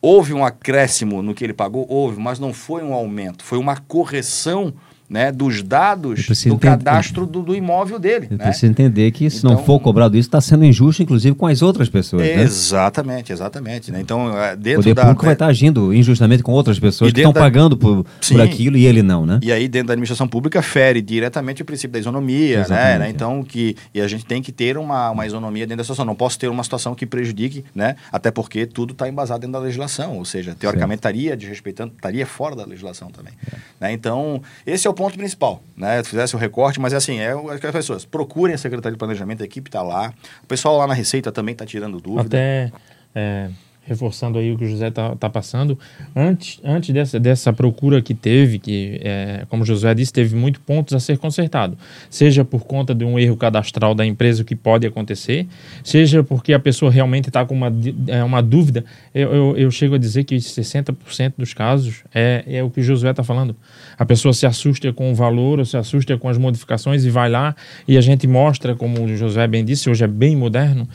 houve 0.00 0.32
um 0.32 0.44
acréscimo 0.44 1.22
no 1.22 1.34
que 1.34 1.44
ele 1.44 1.54
pagou? 1.54 1.86
Houve, 1.88 2.20
mas 2.20 2.38
não 2.38 2.52
foi 2.52 2.82
um 2.82 2.92
aumento, 2.92 3.44
foi 3.44 3.58
uma 3.58 3.76
correção 3.76 4.72
né, 5.08 5.30
dos 5.30 5.62
dados 5.62 6.26
do 6.46 6.58
cadastro 6.58 7.26
do, 7.26 7.42
do, 7.42 7.54
imóvel 7.54 7.98
dele. 7.98 8.28
Eu 8.30 8.38
né? 8.38 8.44
preciso 8.44 8.66
entender 8.66 9.10
que 9.10 9.28
se 9.28 9.38
então, 9.38 9.52
não 9.52 9.64
for 9.64 9.78
cobrado 9.78 10.16
isso, 10.16 10.28
está 10.28 10.40
sendo 10.40 10.64
injusto, 10.64 11.02
inclusive, 11.02 11.34
com 11.34 11.46
as 11.46 11.62
outras 11.62 11.88
pessoas. 11.88 12.22
Né? 12.22 12.42
Exatamente, 12.42 13.32
exatamente. 13.32 13.92
Né? 13.92 14.00
Então, 14.00 14.36
é, 14.36 14.56
dentro 14.56 14.80
o 14.80 14.82
poder 14.82 14.94
da... 14.94 15.02
público 15.02 15.24
vai 15.24 15.34
estar 15.34 15.46
agindo 15.46 15.92
injustamente 15.92 16.42
com 16.42 16.52
outras 16.52 16.78
pessoas 16.78 17.12
que 17.12 17.20
estão 17.20 17.32
da... 17.32 17.40
pagando 17.40 17.76
por, 17.76 18.04
por 18.04 18.40
aquilo 18.40 18.76
e 18.76 18.86
ele 18.86 19.02
não, 19.02 19.26
né? 19.26 19.40
E 19.42 19.52
aí, 19.52 19.68
dentro 19.68 19.88
da 19.88 19.92
administração 19.92 20.26
pública, 20.26 20.62
fere 20.62 21.02
diretamente 21.02 21.62
o 21.62 21.64
princípio 21.64 21.92
da 21.92 21.98
isonomia, 21.98 22.66
né? 22.68 22.98
né? 22.98 23.10
Então, 23.10 23.42
que, 23.42 23.76
e 23.92 24.00
a 24.00 24.08
gente 24.08 24.24
tem 24.24 24.42
que 24.42 24.52
ter 24.52 24.78
uma, 24.78 25.10
uma 25.10 25.26
isonomia 25.26 25.66
dentro 25.66 25.78
da 25.78 25.84
situação. 25.84 26.04
Não 26.04 26.14
posso 26.14 26.38
ter 26.38 26.48
uma 26.48 26.64
situação 26.64 26.94
que 26.94 27.06
prejudique, 27.06 27.64
né? 27.74 27.96
Até 28.10 28.30
porque 28.30 28.66
tudo 28.66 28.92
está 28.92 29.08
embasado 29.08 29.40
dentro 29.40 29.52
da 29.52 29.58
legislação. 29.58 30.16
Ou 30.16 30.24
seja, 30.24 30.54
teoricamente, 30.58 31.02
certo. 31.02 31.14
estaria 31.16 31.36
desrespeitando, 31.36 31.92
estaria 31.94 32.26
fora 32.26 32.56
da 32.56 32.64
legislação 32.64 33.10
também. 33.10 33.32
É. 33.52 33.56
Né? 33.80 33.92
Então, 33.92 34.40
esse 34.66 34.86
é 34.86 34.90
o 34.90 34.93
ponto 34.94 35.16
principal 35.16 35.62
né, 35.76 36.02
fizesse 36.04 36.34
o 36.34 36.38
recorte, 36.38 36.80
mas 36.80 36.92
é 36.92 36.96
assim, 36.96 37.18
é 37.18 37.32
as 37.32 37.72
pessoas 37.72 38.04
procurem 38.04 38.54
a 38.54 38.58
Secretaria 38.58 38.92
de 38.92 38.98
Planejamento, 38.98 39.42
a 39.42 39.44
equipe 39.44 39.68
está 39.68 39.82
lá. 39.82 40.12
O 40.42 40.46
pessoal 40.46 40.76
lá 40.76 40.86
na 40.86 40.94
Receita 40.94 41.30
também 41.32 41.52
está 41.52 41.66
tirando 41.66 42.00
dúvida. 42.00 42.36
Até 42.36 42.72
é, 43.14 43.50
reforçando 43.86 44.38
aí 44.38 44.52
o 44.52 44.58
que 44.58 44.64
o 44.64 44.68
José 44.68 44.88
está 44.88 45.14
tá 45.16 45.28
passando, 45.28 45.78
antes, 46.14 46.60
antes 46.64 46.90
dessa, 46.90 47.20
dessa 47.20 47.52
procura 47.52 48.00
que 48.00 48.14
teve, 48.14 48.58
que, 48.58 49.00
é, 49.02 49.46
como 49.48 49.62
o 49.62 49.66
José 49.66 49.94
disse, 49.94 50.12
teve 50.12 50.34
muitos 50.34 50.62
pontos 50.62 50.94
a 50.94 51.00
ser 51.00 51.18
consertado, 51.18 51.76
seja 52.08 52.44
por 52.44 52.64
conta 52.64 52.94
de 52.94 53.04
um 53.04 53.18
erro 53.18 53.36
cadastral 53.36 53.94
da 53.94 54.04
empresa 54.04 54.44
que 54.44 54.56
pode 54.56 54.86
acontecer, 54.86 55.46
seja 55.82 56.24
porque 56.24 56.52
a 56.52 56.58
pessoa 56.58 56.90
realmente 56.90 57.28
está 57.28 57.44
com 57.44 57.54
uma, 57.54 57.72
é, 58.08 58.24
uma 58.24 58.42
dúvida, 58.42 58.84
eu, 59.14 59.34
eu, 59.34 59.56
eu, 59.56 59.70
chego 59.70 59.94
a 59.94 59.98
dizer 59.98 60.24
que 60.24 60.36
60% 60.36 61.34
dos 61.36 61.52
casos 61.52 62.04
é, 62.14 62.44
é 62.46 62.62
o 62.62 62.70
que 62.70 62.80
o 62.80 62.82
Josué 62.82 63.10
está 63.10 63.22
falando. 63.22 63.56
A 63.98 64.04
pessoa 64.04 64.32
se 64.32 64.46
assusta 64.46 64.92
com 64.92 65.12
o 65.12 65.14
valor, 65.14 65.58
ou 65.58 65.64
se 65.64 65.76
assusta 65.76 66.16
com 66.16 66.28
as 66.28 66.38
modificações 66.38 67.04
e 67.04 67.10
vai 67.10 67.28
lá 67.28 67.54
e 67.86 67.96
a 67.98 68.00
gente 68.00 68.26
mostra, 68.26 68.74
como 68.74 69.04
o 69.04 69.16
Josué 69.16 69.46
bem 69.46 69.64
disse, 69.64 69.90
hoje 69.90 70.04
é 70.04 70.06
bem 70.06 70.36
moderno, 70.36 70.88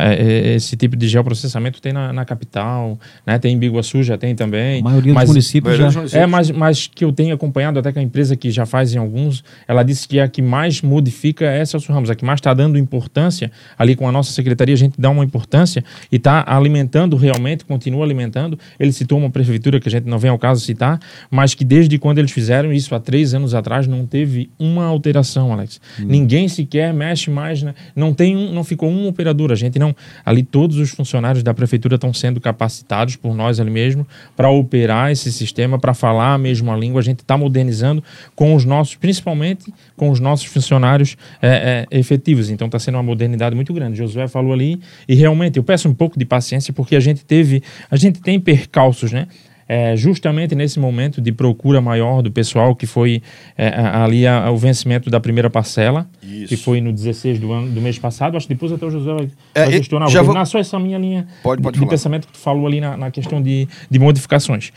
é, 0.00 0.14
é, 0.14 0.54
esse 0.54 0.76
tipo 0.76 0.96
de 0.96 1.08
geoprocessamento 1.08 1.80
tem 1.80 1.92
na, 1.92 2.12
na 2.12 2.24
capital, 2.36 2.98
né? 3.24 3.38
Tem 3.38 3.54
em 3.54 3.58
Biguaçu, 3.58 4.02
já 4.02 4.18
tem 4.18 4.34
também. 4.34 4.80
A 4.80 4.84
maioria 4.84 5.14
mas, 5.14 5.24
dos 5.24 5.30
municípios 5.30 5.76
já. 5.76 6.18
É, 6.18 6.26
mas, 6.26 6.50
mas 6.50 6.86
que 6.86 7.04
eu 7.04 7.12
tenho 7.12 7.34
acompanhado 7.34 7.78
até 7.78 7.92
que 7.92 7.98
a 7.98 8.02
empresa 8.02 8.36
que 8.36 8.50
já 8.50 8.66
faz 8.66 8.94
em 8.94 8.98
alguns, 8.98 9.42
ela 9.66 9.82
disse 9.82 10.06
que 10.06 10.20
a 10.20 10.28
que 10.28 10.42
mais 10.42 10.82
modifica 10.82 11.46
é 11.46 11.64
Celso 11.64 11.92
Ramos, 11.92 12.10
a 12.10 12.14
que 12.14 12.24
mais 12.24 12.38
está 12.38 12.52
dando 12.52 12.78
importância, 12.78 13.50
ali 13.78 13.96
com 13.96 14.08
a 14.08 14.12
nossa 14.12 14.32
secretaria, 14.32 14.74
a 14.74 14.78
gente 14.78 15.00
dá 15.00 15.10
uma 15.10 15.24
importância 15.24 15.82
e 16.10 16.16
está 16.16 16.44
alimentando 16.46 17.16
realmente, 17.16 17.64
continua 17.64 18.04
alimentando. 18.04 18.58
Ele 18.78 18.92
citou 18.92 19.18
uma 19.18 19.30
prefeitura 19.30 19.80
que 19.80 19.88
a 19.88 19.90
gente 19.90 20.04
não 20.04 20.18
vem 20.18 20.30
ao 20.30 20.38
caso 20.38 20.60
citar, 20.60 21.00
mas 21.30 21.54
que 21.54 21.64
desde 21.64 21.98
quando 21.98 22.18
eles 22.18 22.30
fizeram 22.30 22.72
isso 22.72 22.94
há 22.94 23.00
três 23.00 23.34
anos 23.34 23.54
atrás, 23.54 23.86
não 23.86 24.06
teve 24.06 24.50
uma 24.58 24.84
alteração, 24.84 25.52
Alex. 25.52 25.80
Hum. 25.98 26.04
Ninguém 26.06 26.48
sequer 26.48 26.92
mexe 26.92 27.30
mais, 27.30 27.62
né? 27.62 27.74
não 27.94 28.12
tem 28.12 28.36
um, 28.36 28.52
não 28.52 28.62
ficou 28.62 28.90
um 28.90 29.08
operador. 29.08 29.52
A 29.52 29.54
gente 29.54 29.78
não. 29.78 29.94
Ali 30.24 30.42
todos 30.42 30.76
os 30.78 30.90
funcionários 30.90 31.42
da 31.42 31.54
prefeitura 31.54 31.94
estão 31.94 32.12
sendo 32.12 32.25
capacitados 32.40 33.16
por 33.16 33.34
nós 33.34 33.60
ali 33.60 33.70
mesmo 33.70 34.06
para 34.36 34.50
operar 34.50 35.10
esse 35.10 35.32
sistema, 35.32 35.78
para 35.78 35.94
falar 35.94 36.34
a 36.34 36.38
mesma 36.38 36.76
língua. 36.76 37.00
A 37.00 37.04
gente 37.04 37.20
está 37.20 37.36
modernizando 37.36 38.02
com 38.34 38.54
os 38.54 38.64
nossos, 38.64 38.96
principalmente 38.96 39.72
com 39.96 40.10
os 40.10 40.20
nossos 40.20 40.46
funcionários 40.46 41.16
é, 41.40 41.86
é, 41.90 41.98
efetivos. 41.98 42.50
Então 42.50 42.66
está 42.66 42.78
sendo 42.78 42.96
uma 42.96 43.02
modernidade 43.02 43.54
muito 43.54 43.72
grande. 43.72 43.98
Josué 43.98 44.28
falou 44.28 44.52
ali 44.52 44.80
e 45.08 45.14
realmente 45.14 45.56
eu 45.56 45.62
peço 45.62 45.88
um 45.88 45.94
pouco 45.94 46.18
de 46.18 46.24
paciência 46.24 46.72
porque 46.72 46.96
a 46.96 47.00
gente 47.00 47.24
teve, 47.24 47.62
a 47.90 47.96
gente 47.96 48.20
tem 48.20 48.38
percalços, 48.40 49.12
né? 49.12 49.26
É, 49.68 49.96
justamente 49.96 50.54
nesse 50.54 50.78
momento 50.78 51.20
de 51.20 51.32
procura 51.32 51.80
maior 51.80 52.22
do 52.22 52.30
pessoal, 52.30 52.74
que 52.74 52.86
foi 52.86 53.22
é, 53.56 53.68
ali 53.68 54.26
a, 54.26 54.44
a, 54.44 54.50
o 54.50 54.56
vencimento 54.56 55.10
da 55.10 55.18
primeira 55.18 55.50
parcela, 55.50 56.08
Isso. 56.22 56.48
que 56.48 56.56
foi 56.56 56.80
no 56.80 56.92
16 56.92 57.38
do, 57.38 57.52
ano, 57.52 57.70
do 57.70 57.80
mês 57.80 57.98
passado. 57.98 58.36
Acho 58.36 58.46
que 58.46 58.54
depois 58.54 58.72
até 58.72 58.86
o 58.86 58.90
José 58.90 59.12
vai, 59.12 59.28
é, 59.54 59.64
vai 59.64 59.72
gestionar. 59.72 60.08
Já 60.08 60.20
vou 60.20 60.28
terminar 60.28 60.44
só 60.46 60.58
essa 60.58 60.78
minha 60.78 60.98
linha 60.98 61.26
pode, 61.42 61.62
pode 61.62 61.78
de, 61.78 61.84
de 61.84 61.90
pensamento 61.90 62.26
que 62.26 62.32
tu 62.34 62.38
falou 62.38 62.66
ali 62.66 62.80
na, 62.80 62.96
na 62.96 63.10
questão 63.10 63.42
de, 63.42 63.68
de 63.90 63.98
modificações. 63.98 64.72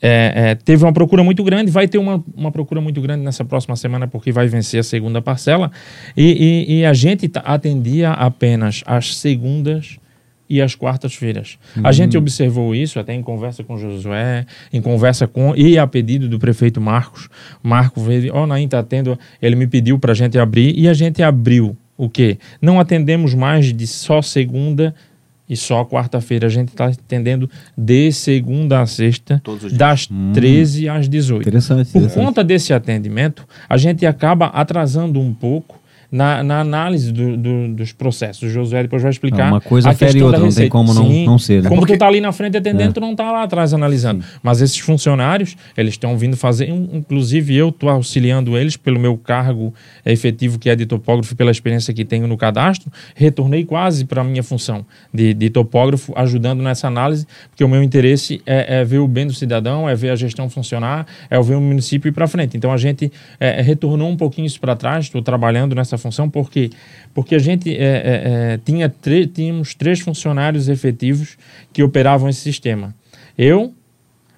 É, 0.00 0.50
é, 0.50 0.54
teve 0.54 0.84
uma 0.84 0.92
procura 0.92 1.24
muito 1.24 1.42
grande, 1.42 1.72
vai 1.72 1.88
ter 1.88 1.98
uma, 1.98 2.22
uma 2.36 2.52
procura 2.52 2.80
muito 2.80 3.00
grande 3.00 3.24
nessa 3.24 3.44
próxima 3.44 3.74
semana, 3.74 4.06
porque 4.06 4.30
vai 4.30 4.46
vencer 4.46 4.78
a 4.78 4.82
segunda 4.84 5.20
parcela. 5.20 5.72
E, 6.16 6.66
e, 6.68 6.78
e 6.78 6.84
a 6.84 6.92
gente 6.92 7.28
atendia 7.44 8.12
apenas 8.12 8.82
as 8.86 9.16
segundas 9.16 9.98
e 10.48 10.62
às 10.62 10.74
quartas-feiras. 10.74 11.58
A 11.82 11.92
gente 11.92 12.16
hum. 12.16 12.20
observou 12.20 12.74
isso 12.74 12.98
até 12.98 13.14
em 13.14 13.22
conversa 13.22 13.62
com 13.62 13.76
Josué, 13.76 14.46
em 14.72 14.80
conversa 14.80 15.26
com 15.26 15.54
e 15.54 15.78
a 15.78 15.86
pedido 15.86 16.28
do 16.28 16.38
prefeito 16.38 16.80
Marcos. 16.80 17.28
Marco 17.62 18.00
veio, 18.00 18.34
ó, 18.34 18.44
oh, 18.44 18.46
Naim 18.46 18.64
está 18.64 18.82
tendo, 18.82 19.18
ele 19.42 19.56
me 19.56 19.66
pediu 19.66 19.98
para 19.98 20.12
a 20.12 20.14
gente 20.14 20.38
abrir 20.38 20.78
e 20.78 20.88
a 20.88 20.94
gente 20.94 21.22
abriu. 21.22 21.76
O 21.96 22.08
quê? 22.08 22.38
Não 22.62 22.78
atendemos 22.78 23.34
mais 23.34 23.74
de 23.74 23.86
só 23.86 24.22
segunda 24.22 24.94
e 25.48 25.56
só 25.56 25.84
quarta-feira. 25.84 26.46
A 26.46 26.50
gente 26.50 26.68
está 26.68 26.86
atendendo 26.86 27.50
de 27.76 28.12
segunda 28.12 28.80
a 28.80 28.86
sexta, 28.86 29.42
das 29.72 30.08
hum. 30.10 30.32
13 30.32 30.88
às 30.88 31.08
18. 31.08 31.48
Interessante. 31.48 31.90
Por 31.90 31.98
interessante. 31.98 32.24
conta 32.24 32.44
desse 32.44 32.72
atendimento, 32.72 33.46
a 33.68 33.76
gente 33.76 34.06
acaba 34.06 34.46
atrasando 34.46 35.18
um 35.18 35.34
pouco 35.34 35.77
na, 36.10 36.42
na 36.42 36.60
análise 36.60 37.12
do, 37.12 37.36
do, 37.36 37.68
dos 37.74 37.92
processos. 37.92 38.42
O 38.44 38.48
Josué 38.48 38.82
depois 38.82 39.02
vai 39.02 39.10
explicar. 39.10 39.50
Uma 39.50 39.60
coisa 39.60 39.92
fere 39.92 40.22
outra, 40.22 40.40
não 40.40 40.50
tem 40.50 40.68
como 40.68 40.94
não, 40.94 41.06
Sim, 41.06 41.26
não 41.26 41.38
ser. 41.38 41.62
Né? 41.62 41.68
Como 41.68 41.82
Porque... 41.82 41.92
tu 41.92 41.96
está 41.96 42.06
ali 42.06 42.20
na 42.20 42.32
frente 42.32 42.56
atendendo, 42.56 42.90
é. 42.90 42.92
tu 42.92 43.00
não 43.00 43.12
está 43.12 43.30
lá 43.30 43.42
atrás 43.42 43.74
analisando. 43.74 44.22
Sim. 44.22 44.28
Mas 44.42 44.60
esses 44.62 44.78
funcionários, 44.78 45.56
eles 45.76 45.94
estão 45.94 46.16
vindo 46.16 46.36
fazer, 46.36 46.68
inclusive 46.68 47.54
eu 47.54 47.68
estou 47.68 47.90
auxiliando 47.90 48.56
eles 48.56 48.76
pelo 48.76 48.98
meu 48.98 49.16
cargo 49.18 49.74
efetivo 50.04 50.58
que 50.58 50.70
é 50.70 50.76
de 50.76 50.86
topógrafo, 50.86 51.36
pela 51.36 51.50
experiência 51.50 51.92
que 51.92 52.04
tenho 52.04 52.26
no 52.26 52.36
cadastro, 52.36 52.90
retornei 53.14 53.64
quase 53.64 54.04
para 54.04 54.22
a 54.22 54.24
minha 54.24 54.42
função 54.42 54.86
de, 55.12 55.34
de, 55.34 55.50
topógrafo, 55.50 56.12
ajudando 56.16 56.62
nessa 56.62 56.86
análise, 56.86 57.26
porque 57.50 57.62
o 57.62 57.68
meu 57.68 57.82
interesse 57.82 58.40
é, 58.46 58.80
é, 58.80 58.84
ver 58.84 58.98
o 58.98 59.08
bem 59.08 59.26
do 59.26 59.34
cidadão, 59.34 59.88
é 59.88 59.94
ver 59.94 60.10
a 60.10 60.16
gestão 60.16 60.48
funcionar, 60.48 61.06
é 61.28 61.40
ver 61.40 61.54
o 61.54 61.60
município 61.60 62.08
ir 62.08 62.12
para 62.12 62.26
frente. 62.26 62.56
Então 62.56 62.72
a 62.72 62.76
gente 62.76 63.12
é, 63.38 63.60
retornou 63.60 64.08
um 64.08 64.16
pouquinho 64.16 64.46
isso 64.46 64.60
para 64.60 64.74
trás, 64.74 65.06
estou 65.06 65.20
trabalhando 65.20 65.74
nessa 65.74 65.97
função, 65.98 66.30
porque 66.30 66.70
porque 67.12 67.34
a 67.34 67.38
gente 67.38 67.74
é, 67.74 67.82
é, 67.82 68.52
é 68.54 68.60
tinha 68.64 68.92
tínhamos 69.32 69.74
três 69.74 70.00
funcionários 70.00 70.68
efetivos 70.68 71.36
que 71.72 71.82
operavam 71.82 72.28
esse 72.28 72.40
sistema. 72.40 72.94
Eu, 73.36 73.74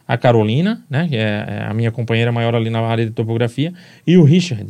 a 0.06 0.16
Carolina, 0.16 0.82
né, 0.88 1.06
que 1.08 1.16
é, 1.16 1.20
é 1.20 1.66
a 1.68 1.74
minha 1.74 1.90
companheira 1.90 2.32
maior 2.32 2.54
ali 2.54 2.70
na 2.70 2.80
área 2.80 3.04
de 3.04 3.12
topografia, 3.12 3.72
e 4.06 4.16
o 4.16 4.24
Richard. 4.24 4.68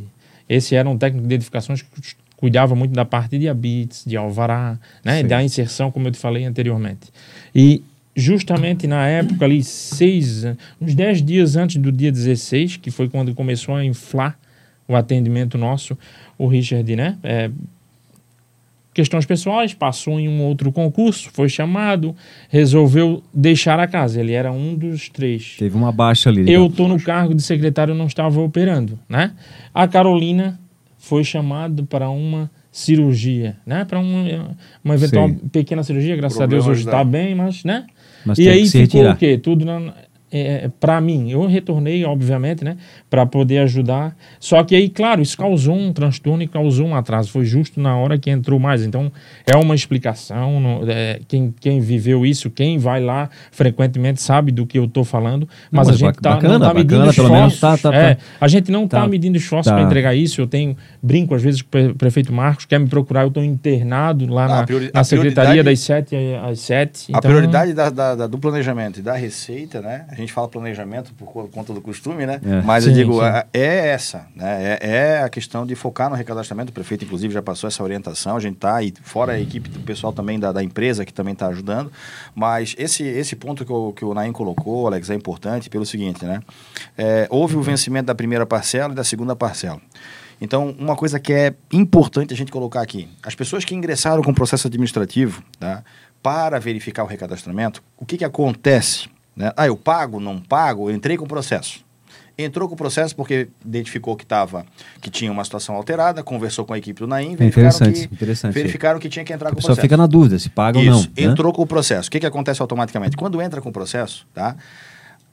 Esse 0.49 0.75
era 0.75 0.89
um 0.89 0.99
técnico 0.99 1.29
de 1.29 1.35
edificações 1.37 1.83
que 1.83 1.89
cuidava 2.37 2.75
muito 2.75 2.93
da 2.93 3.05
parte 3.05 3.39
de 3.39 3.49
habits, 3.49 4.05
de 4.05 4.17
alvará, 4.17 4.79
né, 5.05 5.23
da 5.23 5.43
inserção, 5.43 5.91
como 5.91 6.09
eu 6.09 6.13
te 6.13 6.19
falei 6.19 6.45
anteriormente. 6.45 7.09
E 7.55 7.85
justamente 8.17 8.87
na 8.87 9.07
época 9.07 9.45
ali, 9.45 9.63
seis, 9.63 10.45
uns 10.81 10.95
dez 10.95 11.23
dias 11.23 11.57
antes 11.57 11.77
do 11.77 11.93
dia 11.93 12.11
16, 12.11 12.79
que 12.79 12.91
foi 12.91 13.09
quando 13.09 13.35
começou 13.35 13.75
a 13.75 13.85
inflar 13.85 14.39
o 14.91 14.97
atendimento 14.97 15.57
nosso, 15.57 15.97
o 16.37 16.49
Richard, 16.49 16.97
né? 16.97 17.17
É, 17.23 17.49
questões 18.93 19.25
pessoais, 19.25 19.73
passou 19.73 20.19
em 20.19 20.29
um 20.29 20.43
outro 20.43 20.73
concurso, 20.73 21.31
foi 21.33 21.49
chamado, 21.49 22.15
resolveu 22.49 23.23
deixar 23.33 23.79
a 23.79 23.87
casa. 23.87 24.21
Ele 24.21 24.33
era 24.33 24.51
um 24.51 24.75
dos 24.75 25.09
três. 25.09 25.55
Teve 25.59 25.77
uma 25.77 25.93
baixa 25.93 26.29
ali. 26.29 26.51
Eu 26.53 26.67
estou 26.67 26.89
no 26.89 27.01
cargo 27.01 27.33
de 27.33 27.43
secretário, 27.43 27.95
não 27.95 28.07
estava 28.07 28.41
operando, 28.41 28.99
né? 29.09 29.33
A 29.73 29.87
Carolina 29.87 30.59
foi 30.99 31.23
chamada 31.23 31.85
para 31.85 32.11
uma 32.11 32.51
cirurgia, 32.73 33.57
né? 33.65 33.85
Para 33.85 34.01
uma, 34.01 34.57
uma 34.83 34.95
eventual 34.95 35.29
Sim. 35.29 35.37
pequena 35.53 35.85
cirurgia, 35.85 36.17
graças 36.17 36.37
Problemas 36.37 36.65
a 36.65 36.67
Deus 36.67 36.79
hoje 36.79 36.87
está 36.89 37.05
bem, 37.05 37.35
mas, 37.35 37.63
né? 37.63 37.87
Mas 38.27 38.39
e 38.39 38.49
aí 38.49 38.67
ficou 38.67 38.81
retirar. 38.81 39.15
o 39.15 39.17
quê? 39.17 39.39
Tudo 39.39 39.65
na, 39.65 39.95
é, 40.31 40.71
para 40.79 41.01
mim. 41.01 41.31
Eu 41.31 41.47
retornei, 41.47 42.05
obviamente, 42.05 42.65
né, 42.65 42.77
para 43.09 43.27
poder 43.27 43.59
ajudar. 43.59 44.17
Só 44.39 44.63
que 44.63 44.75
aí, 44.75 44.89
claro, 44.89 45.21
isso 45.21 45.37
causou 45.37 45.75
um 45.75 45.93
transtorno 45.93 46.43
e 46.43 46.47
causou 46.47 46.87
um 46.87 46.95
atraso. 46.95 47.31
Foi 47.31 47.45
justo 47.45 47.81
na 47.81 47.97
hora 47.97 48.19
que 48.19 48.31
entrou 48.31 48.59
mais. 48.59 48.85
Então, 48.85 49.11
é 49.47 49.57
uma 49.57 49.75
explicação. 49.75 50.61
No, 50.61 50.91
é, 50.91 51.21
quem, 51.27 51.53
quem 51.59 51.81
viveu 51.81 52.25
isso, 52.25 52.51
quem 52.51 52.79
vai 52.79 53.03
lá 53.03 53.29
frequentemente 53.51 54.23
sabe 54.23 54.53
do 54.53 54.67
que 54.67 54.79
eu 54.79 54.85
estou 54.85 55.05
falando. 55.05 55.49
Mas, 55.71 55.89
não, 55.89 55.93
mas 55.93 56.03
a 56.03 56.07
gente 56.07 56.21
tá, 56.21 56.31
bacana, 56.35 56.59
não 56.59 56.67
está 56.67 56.75
medindo 56.75 57.07
bacana, 57.07 57.11
esforços. 57.11 57.61
Tá, 57.61 57.79
tá, 57.79 57.95
é, 57.95 58.17
a 58.41 58.49
gente 58.49 58.71
não 58.71 58.85
está 58.85 59.01
tá, 59.03 59.09
medindo 59.09 59.37
esforços 59.37 59.73
para 59.73 59.81
tá. 59.81 59.87
entregar 59.87 60.15
isso. 60.15 60.41
Eu 60.41 60.47
tenho 60.47 60.77
brinco 61.03 61.35
às 61.35 61.43
vezes 61.43 61.63
com 61.63 61.87
o 61.87 61.95
prefeito 61.95 62.33
Marcos 62.33 62.65
quer 62.65 62.79
me 62.79 62.89
procurar. 62.89 63.23
Eu 63.23 63.29
estou 63.29 63.43
internado 63.43 64.27
lá 64.33 64.47
na, 64.47 64.65
priori, 64.65 64.91
na 64.95 65.05
secretaria 65.05 65.65
das 65.65 65.81
7 65.81 66.17
às 66.45 66.61
7. 66.61 67.07
Então, 67.09 67.19
a 67.19 67.23
prioridade 67.23 67.73
da, 67.73 67.91
da, 67.91 68.15
da, 68.15 68.27
do 68.27 68.39
planejamento 68.39 69.01
e 69.01 69.03
da 69.03 69.15
receita, 69.15 69.81
né? 69.81 70.07
A 70.21 70.23
gente 70.23 70.33
fala 70.33 70.49
planejamento 70.49 71.15
por 71.15 71.49
conta 71.49 71.73
do 71.73 71.81
costume, 71.81 72.27
né? 72.27 72.41
É. 72.45 72.63
Mas 72.63 72.85
sim, 72.85 72.91
eu 72.91 72.95
digo, 72.95 73.25
é, 73.25 73.47
é, 73.53 73.89
essa, 73.89 74.27
né? 74.37 74.79
É, 74.81 74.91
é, 74.91 75.23
a 75.23 75.29
questão 75.29 75.65
de 75.65 75.75
focar 75.75 76.11
no 76.11 76.17
recadastramento. 76.17 76.71
O 76.71 76.75
prefeito, 76.75 77.05
inclusive, 77.05 77.33
já 77.33 77.43
passou 77.43 77.69
essa 77.69 77.83
orientação. 77.83 78.37
A 78.37 78.41
gente 78.41 78.57
está 78.57 78.77
aí, 78.77 78.93
fora 79.03 79.33
a 79.33 79.41
equipe 79.41 79.69
do 79.69 79.81
pessoal 79.81 80.13
também 80.13 80.39
da, 80.39 80.53
da 80.53 80.63
empresa 80.63 81.05
que 81.05 81.13
também 81.13 81.33
está 81.33 81.47
ajudando. 81.47 81.91
Mas 82.35 82.75
esse, 82.79 83.03
esse 83.03 83.35
ponto 83.35 83.65
que 83.65 83.73
o, 83.73 83.93
que 83.93 84.05
o 84.05 84.13
Naim 84.13 84.33
colocou, 84.33 84.87
Alex, 84.87 85.09
é 85.09 85.15
importante 85.15 85.71
pelo 85.71 85.87
seguinte, 85.87 86.25
né? 86.25 86.41
É, 86.99 87.27
houve 87.31 87.57
o 87.57 87.63
vencimento 87.63 88.07
da 88.07 88.15
primeira 88.15 88.45
parcela 88.45 88.93
e 88.93 88.97
da 88.97 89.05
segunda 89.05 89.35
parcela. 89.35 89.81
Então, 90.41 90.75
uma 90.79 90.97
coisa 90.97 91.21
que 91.21 91.33
é 91.33 91.55
importante 91.73 92.33
a 92.33 92.37
gente 92.37 92.51
colocar 92.51 92.81
aqui: 92.81 93.09
as 93.23 93.35
pessoas 93.35 93.65
que 93.65 93.75
ingressaram 93.75 94.23
com 94.23 94.31
o 94.31 94.35
processo 94.35 94.67
administrativo 94.67 95.43
tá, 95.59 95.85
para 96.23 96.59
verificar 96.59 97.05
o 97.05 97.07
recadastramento, 97.07 97.83
o 97.97 98.07
que, 98.07 98.17
que 98.17 98.25
acontece? 98.25 99.09
Né? 99.35 99.53
Ah, 99.57 99.67
eu 99.67 99.77
pago, 99.77 100.21
não 100.21 100.39
pago? 100.39 100.91
Eu 100.91 100.95
entrei 100.95 101.17
com 101.17 101.25
o 101.25 101.29
processo. 101.29 101.85
Entrou 102.37 102.67
com 102.69 102.75
o 102.75 102.77
processo 102.77 103.15
porque 103.15 103.49
identificou 103.65 104.17
que 104.17 104.25
tava, 104.25 104.65
que 105.01 105.11
tinha 105.11 105.31
uma 105.31 105.45
situação 105.45 105.75
alterada, 105.75 106.23
conversou 106.23 106.65
com 106.65 106.73
a 106.73 106.79
equipe 106.79 106.99
do 107.01 107.07
Naim, 107.07 107.37
verificaram, 107.37 107.93
que, 107.93 108.05
interessante. 108.05 108.55
verificaram 108.55 108.99
que 108.99 109.09
tinha 109.11 109.25
que 109.25 109.33
entrar 109.33 109.51
com 109.51 109.55
o 109.55 109.57
processo. 109.57 109.77
Só 109.77 109.83
fica 109.83 109.97
na 109.97 110.07
dúvida 110.07 110.39
se 110.39 110.49
paga 110.49 110.81
Isso, 110.81 110.89
ou 110.89 110.95
não. 110.95 111.03
Né? 111.03 111.09
Entrou 111.17 111.53
com 111.53 111.63
o 111.63 111.67
processo. 111.67 112.09
O 112.09 112.11
que, 112.11 112.19
que 112.19 112.27
acontece 112.27 112.63
automaticamente? 112.63 113.17
Quando 113.17 113.43
entra 113.43 113.61
com 113.61 113.69
o 113.69 113.73
processo, 113.73 114.27
tá? 114.33 114.57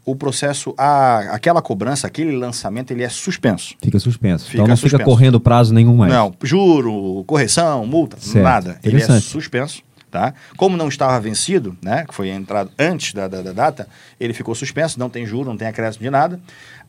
o 0.08 0.16
processo, 0.16 0.74
a, 0.78 1.20
aquela 1.34 1.62
cobrança, 1.62 2.08
aquele 2.08 2.32
lançamento, 2.32 2.92
ele 2.92 3.04
é 3.04 3.10
suspenso. 3.10 3.76
Fica 3.84 4.00
suspenso. 4.00 4.46
Fica 4.46 4.58
então 4.58 4.68
não 4.68 4.78
suspenso. 4.78 4.98
fica 5.00 5.04
correndo 5.04 5.38
prazo 5.38 5.74
nenhum 5.74 5.98
mais. 5.98 6.14
Não, 6.14 6.34
juro, 6.42 7.26
correção, 7.26 7.86
multa, 7.86 8.16
certo. 8.18 8.42
nada. 8.42 8.80
Ele 8.82 9.02
é 9.02 9.20
suspenso. 9.20 9.84
Tá? 10.18 10.34
Como 10.58 10.76
não 10.76 10.88
estava 10.88 11.20
vencido, 11.20 11.78
né, 11.80 12.04
que 12.08 12.12
foi 12.12 12.30
entrado 12.30 12.72
antes 12.80 13.14
da, 13.14 13.28
da, 13.28 13.44
da, 13.44 13.54
data, 13.54 13.88
ele 14.20 14.34
ficou 14.34 14.56
suspenso, 14.56 14.98
não 14.98 15.12
tem 15.12 15.28
juro, 15.28 15.48
não 15.48 15.56
tem 15.56 15.68
acréscimo 15.68 16.02
de 16.02 16.10
nada. 16.10 16.40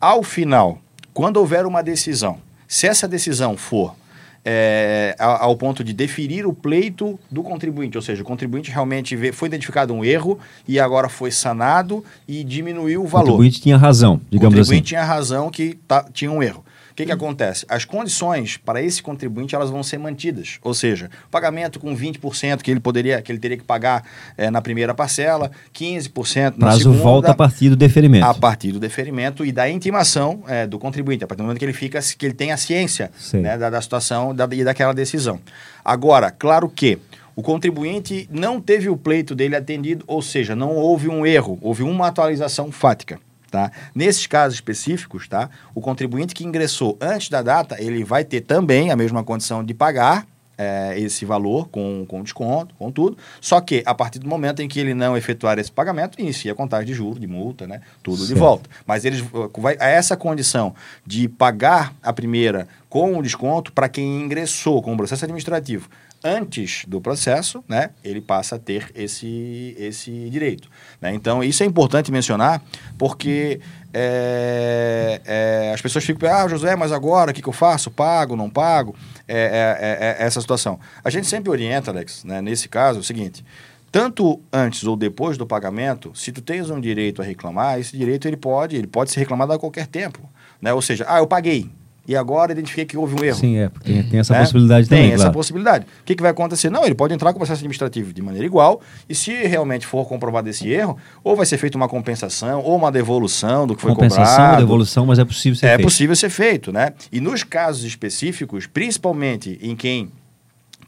Ao 0.01 0.23
final, 0.23 0.79
quando 1.13 1.37
houver 1.37 1.67
uma 1.67 1.83
decisão, 1.83 2.39
se 2.67 2.87
essa 2.87 3.07
decisão 3.07 3.55
for 3.55 3.95
é, 4.43 5.15
ao 5.19 5.55
ponto 5.57 5.85
de 5.85 5.93
deferir 5.93 6.47
o 6.47 6.55
pleito 6.55 7.21
do 7.31 7.43
contribuinte, 7.43 7.99
ou 7.99 8.03
seja, 8.03 8.23
o 8.23 8.25
contribuinte 8.25 8.71
realmente 8.71 9.15
vê, 9.15 9.31
foi 9.31 9.49
identificado 9.49 9.93
um 9.93 10.03
erro 10.03 10.39
e 10.67 10.81
agora 10.81 11.11
foi 11.11 11.31
sanado 11.31 12.03
e 12.27 12.43
diminuiu 12.43 13.03
o 13.03 13.07
valor. 13.07 13.25
O 13.25 13.27
contribuinte 13.33 13.61
tinha 13.61 13.77
razão, 13.77 14.23
digamos 14.31 14.31
assim. 14.31 14.37
O 14.37 14.41
contribuinte 14.41 14.73
assim. 14.73 14.89
tinha 14.89 15.05
razão 15.05 15.51
que 15.51 15.79
tá, 15.87 16.07
tinha 16.15 16.33
um 16.33 16.43
erro 16.43 16.65
que, 16.99 17.07
que 17.07 17.13
acontece? 17.13 17.65
As 17.69 17.85
condições 17.85 18.57
para 18.57 18.83
esse 18.83 19.01
contribuinte 19.01 19.55
elas 19.55 19.71
vão 19.71 19.85
ser 19.85 19.99
mantidas. 19.99 20.59
Ou 20.63 20.75
seja, 20.75 21.09
pagamento 21.31 21.79
com 21.79 21.97
20% 21.97 22.61
que 22.61 22.73
ele 22.73 22.81
poderia, 22.81 23.23
que 23.23 23.31
ele 23.31 23.39
teria 23.39 23.57
que 23.57 23.63
pagar 23.63 24.03
é, 24.37 24.51
na 24.51 24.61
primeira 24.61 24.93
parcela, 24.93 25.53
15% 25.73 26.55
na 26.57 26.67
Prazo 26.67 26.79
segunda. 26.79 26.99
volta 26.99 27.31
a 27.31 27.35
partir 27.35 27.71
do 27.71 27.77
deferimento. 27.77 28.27
A 28.27 28.35
partir 28.35 28.73
do 28.73 28.81
deferimento 28.81 29.47
e 29.47 29.53
da 29.53 29.71
intimação 29.71 30.43
é, 30.49 30.67
do 30.67 30.77
contribuinte, 30.77 31.23
a 31.23 31.29
partir 31.29 31.39
do 31.39 31.45
momento 31.45 31.61
que 31.61 31.65
ele 31.65 31.73
fica, 31.73 32.01
que 32.01 32.27
ele 32.27 32.35
tem 32.35 32.51
a 32.51 32.57
ciência 32.57 33.13
né, 33.35 33.57
da, 33.57 33.71
da 33.71 33.81
situação 33.81 34.35
da, 34.35 34.49
e 34.51 34.65
daquela 34.65 34.93
decisão. 34.93 35.39
Agora, 35.85 36.33
claro 36.33 36.69
que 36.69 36.99
o 37.37 37.43
contribuinte 37.43 38.29
não 38.29 38.61
teve 38.61 38.89
o 38.89 38.97
pleito 38.97 39.37
dele 39.37 39.55
atendido, 39.55 40.05
ou 40.09 40.21
seja, 40.21 40.57
não 40.57 40.75
houve 40.75 41.09
um 41.09 41.25
erro, 41.25 41.61
houve 41.63 41.85
uma 41.85 42.09
atualização 42.09 42.73
fática. 42.73 43.21
Tá? 43.51 43.73
Nesses 43.95 44.27
casos 44.27 44.57
específicos, 44.57 45.27
tá? 45.27 45.49
o 45.75 45.81
contribuinte 45.81 46.35
que 46.35 46.45
ingressou 46.45 46.99
antes 47.01 47.31
da 47.31 47.41
data, 47.41 47.77
ele 47.81 48.05
vai 48.05 48.25
ter 48.25 48.43
também 48.43 48.91
a 48.91 48.97
mesma 48.97 49.25
condição 49.25 49.65
de 49.65 49.73
pagar 49.73 50.27
é, 50.59 50.99
esse 50.99 51.25
valor 51.25 51.69
com, 51.69 52.05
com 52.07 52.23
desconto, 52.23 52.75
com 52.75 52.91
tudo. 52.91 53.17
Só 53.41 53.61
que 53.61 53.83
a 53.87 53.95
partir 53.95 54.19
do 54.19 54.29
momento 54.29 54.61
em 54.61 54.69
que 54.69 54.81
ele 54.81 54.93
não 54.93 55.17
efetuar 55.17 55.59
esse 55.59 55.71
pagamento, 55.71 56.21
inicia 56.21 56.53
a 56.53 56.55
contagem 56.55 56.87
de 56.87 56.95
juros, 56.95 57.21
de 57.21 57.29
multa, 57.29 57.67
né? 57.67 57.81
tudo 58.03 58.19
Certo. 58.19 58.35
de 58.35 58.35
volta. 58.35 58.71
Mas 58.85 59.05
eles 59.05 59.25
vai, 59.57 59.77
essa 59.79 60.17
condição 60.17 60.75
de 61.07 61.29
pagar 61.29 61.95
a 62.03 62.13
primeira 62.13 62.67
com 62.89 63.17
o 63.17 63.23
desconto 63.23 63.73
para 63.73 63.89
quem 63.89 64.23
ingressou 64.23 64.83
com 64.83 64.93
o 64.93 64.97
processo 64.97 65.25
administrativo 65.25 65.89
antes 66.29 66.85
do 66.87 67.01
processo, 67.01 67.65
né, 67.67 67.91
ele 68.05 68.21
passa 68.21 68.57
a 68.57 68.59
ter 68.59 68.91
esse, 68.95 69.75
esse 69.79 70.29
direito. 70.31 70.69
Né? 71.01 71.15
Então, 71.15 71.43
isso 71.43 71.63
é 71.63 71.67
importante 71.67 72.13
mencionar, 72.13 72.63
porque 72.99 73.61
é, 73.93 75.21
é, 75.25 75.73
as 75.75 75.81
pessoas 75.81 76.05
ficam, 76.05 76.31
ah, 76.31 76.47
José, 76.47 76.77
mas 76.77 76.93
agora 76.93 77.31
o 77.31 77.35
que, 77.35 77.41
que 77.41 77.49
eu 77.49 77.53
faço? 77.53 77.91
Pago, 77.91 78.37
não 78.37 78.51
pago? 78.51 78.95
É, 79.27 79.37
é, 79.37 80.19
é, 80.21 80.23
é 80.23 80.27
essa 80.27 80.41
situação. 80.41 80.79
A 81.03 81.11
gente 81.11 81.27
sempre 81.27 81.51
orienta, 81.51 81.91
Alex, 81.91 82.25
né, 82.25 82.43
nesse 82.43 82.69
caso, 82.69 82.99
é 82.99 83.01
o 83.01 83.05
seguinte, 83.05 83.45
tanto 83.91 84.41
antes 84.53 84.85
ou 84.85 84.97
depois 84.97 85.39
do 85.39 85.47
pagamento, 85.47 86.13
se 86.15 86.31
tu 86.31 86.43
tens 86.43 86.69
um 86.69 86.79
direito 86.79 87.23
a 87.23 87.25
reclamar, 87.25 87.81
esse 87.81 87.97
direito 87.97 88.29
ele 88.29 88.37
pode, 88.37 88.77
ele 88.77 88.87
pode 88.87 89.11
ser 89.11 89.21
reclamado 89.21 89.53
a 89.53 89.59
qualquer 89.59 89.87
tempo. 89.87 90.29
Né? 90.61 90.73
Ou 90.75 90.83
seja, 90.83 91.07
ah, 91.09 91.19
eu 91.19 91.27
paguei, 91.27 91.71
e 92.09 92.17
agora 92.17 92.53
identifiquei 92.53 92.87
que 92.87 92.97
houve 92.97 93.15
um 93.15 93.23
erro. 93.23 93.37
Sim, 93.37 93.59
é, 93.59 93.69
porque 93.69 93.93
tem, 93.93 94.03
tem 94.03 94.21
essa 94.21 94.33
né? 94.33 94.41
possibilidade 94.41 94.89
Tem 94.89 94.99
também, 94.99 95.13
essa 95.13 95.25
claro. 95.25 95.35
possibilidade. 95.35 95.85
O 96.01 96.05
que, 96.07 96.15
que 96.17 96.23
vai 96.23 96.31
acontecer? 96.31 96.71
Não, 96.71 96.85
ele 96.87 96.95
pode 96.95 97.13
entrar 97.13 97.33
com 97.33 97.37
o 97.37 97.41
processo 97.41 97.59
administrativo 97.59 98.13
de 98.15 98.23
maneira 98.23 98.47
igual, 98.47 98.81
e 99.09 99.15
se 99.15 99.31
realmente 99.47 99.87
for 99.87 100.09
comprovado 100.09 100.49
esse 100.49 100.69
erro, 100.71 100.97
ou 101.23 101.37
vai 101.37 101.45
ser 101.45 101.59
feita 101.59 101.77
uma 101.77 101.89
compensação, 101.89 102.63
ou 102.63 102.75
uma 102.75 102.91
devolução 102.91 103.67
do 103.67 103.77
que 103.77 103.83
foi 103.83 103.93
Compensação, 103.95 104.37
cobrado. 104.37 104.63
devolução, 104.63 105.05
mas 105.07 105.19
é 105.19 105.25
possível 105.25 105.57
ser 105.59 105.67
É 105.67 105.69
feito. 105.77 105.85
possível 105.85 106.17
ser 106.17 106.31
feito, 106.31 106.73
né? 106.73 106.95
E 107.13 107.21
nos 107.21 107.43
casos 107.45 107.85
específicos, 107.85 108.67
principalmente 108.67 109.59
em 109.61 109.77
quem 109.77 110.11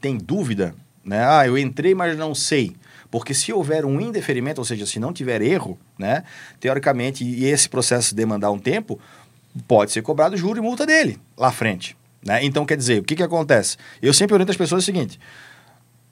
tem 0.01 0.17
dúvida, 0.17 0.73
né? 1.05 1.23
Ah, 1.23 1.45
eu 1.45 1.57
entrei, 1.57 1.93
mas 1.93 2.17
não 2.17 2.33
sei. 2.33 2.75
Porque 3.11 3.33
se 3.33 3.51
houver 3.51 3.83
um 3.85 3.99
indeferimento, 3.99 4.59
ou 4.59 4.65
seja, 4.65 4.85
se 4.85 4.97
não 4.97 5.11
tiver 5.11 5.41
erro, 5.41 5.77
né? 5.99 6.23
Teoricamente, 6.61 7.25
e 7.25 7.43
esse 7.45 7.67
processo 7.67 8.15
demandar 8.15 8.51
um 8.51 8.57
tempo, 8.57 8.97
pode 9.67 9.91
ser 9.91 10.01
cobrado 10.01 10.37
juro 10.37 10.59
e 10.59 10.61
multa 10.61 10.85
dele 10.85 11.19
lá 11.37 11.51
frente. 11.51 11.95
Né? 12.25 12.43
Então, 12.43 12.65
quer 12.65 12.77
dizer, 12.77 13.01
o 13.01 13.03
que, 13.03 13.15
que 13.15 13.23
acontece? 13.23 13.77
Eu 14.01 14.13
sempre 14.13 14.35
oriento 14.35 14.51
as 14.51 14.57
pessoas 14.57 14.83
o 14.83 14.85
seguinte: 14.85 15.19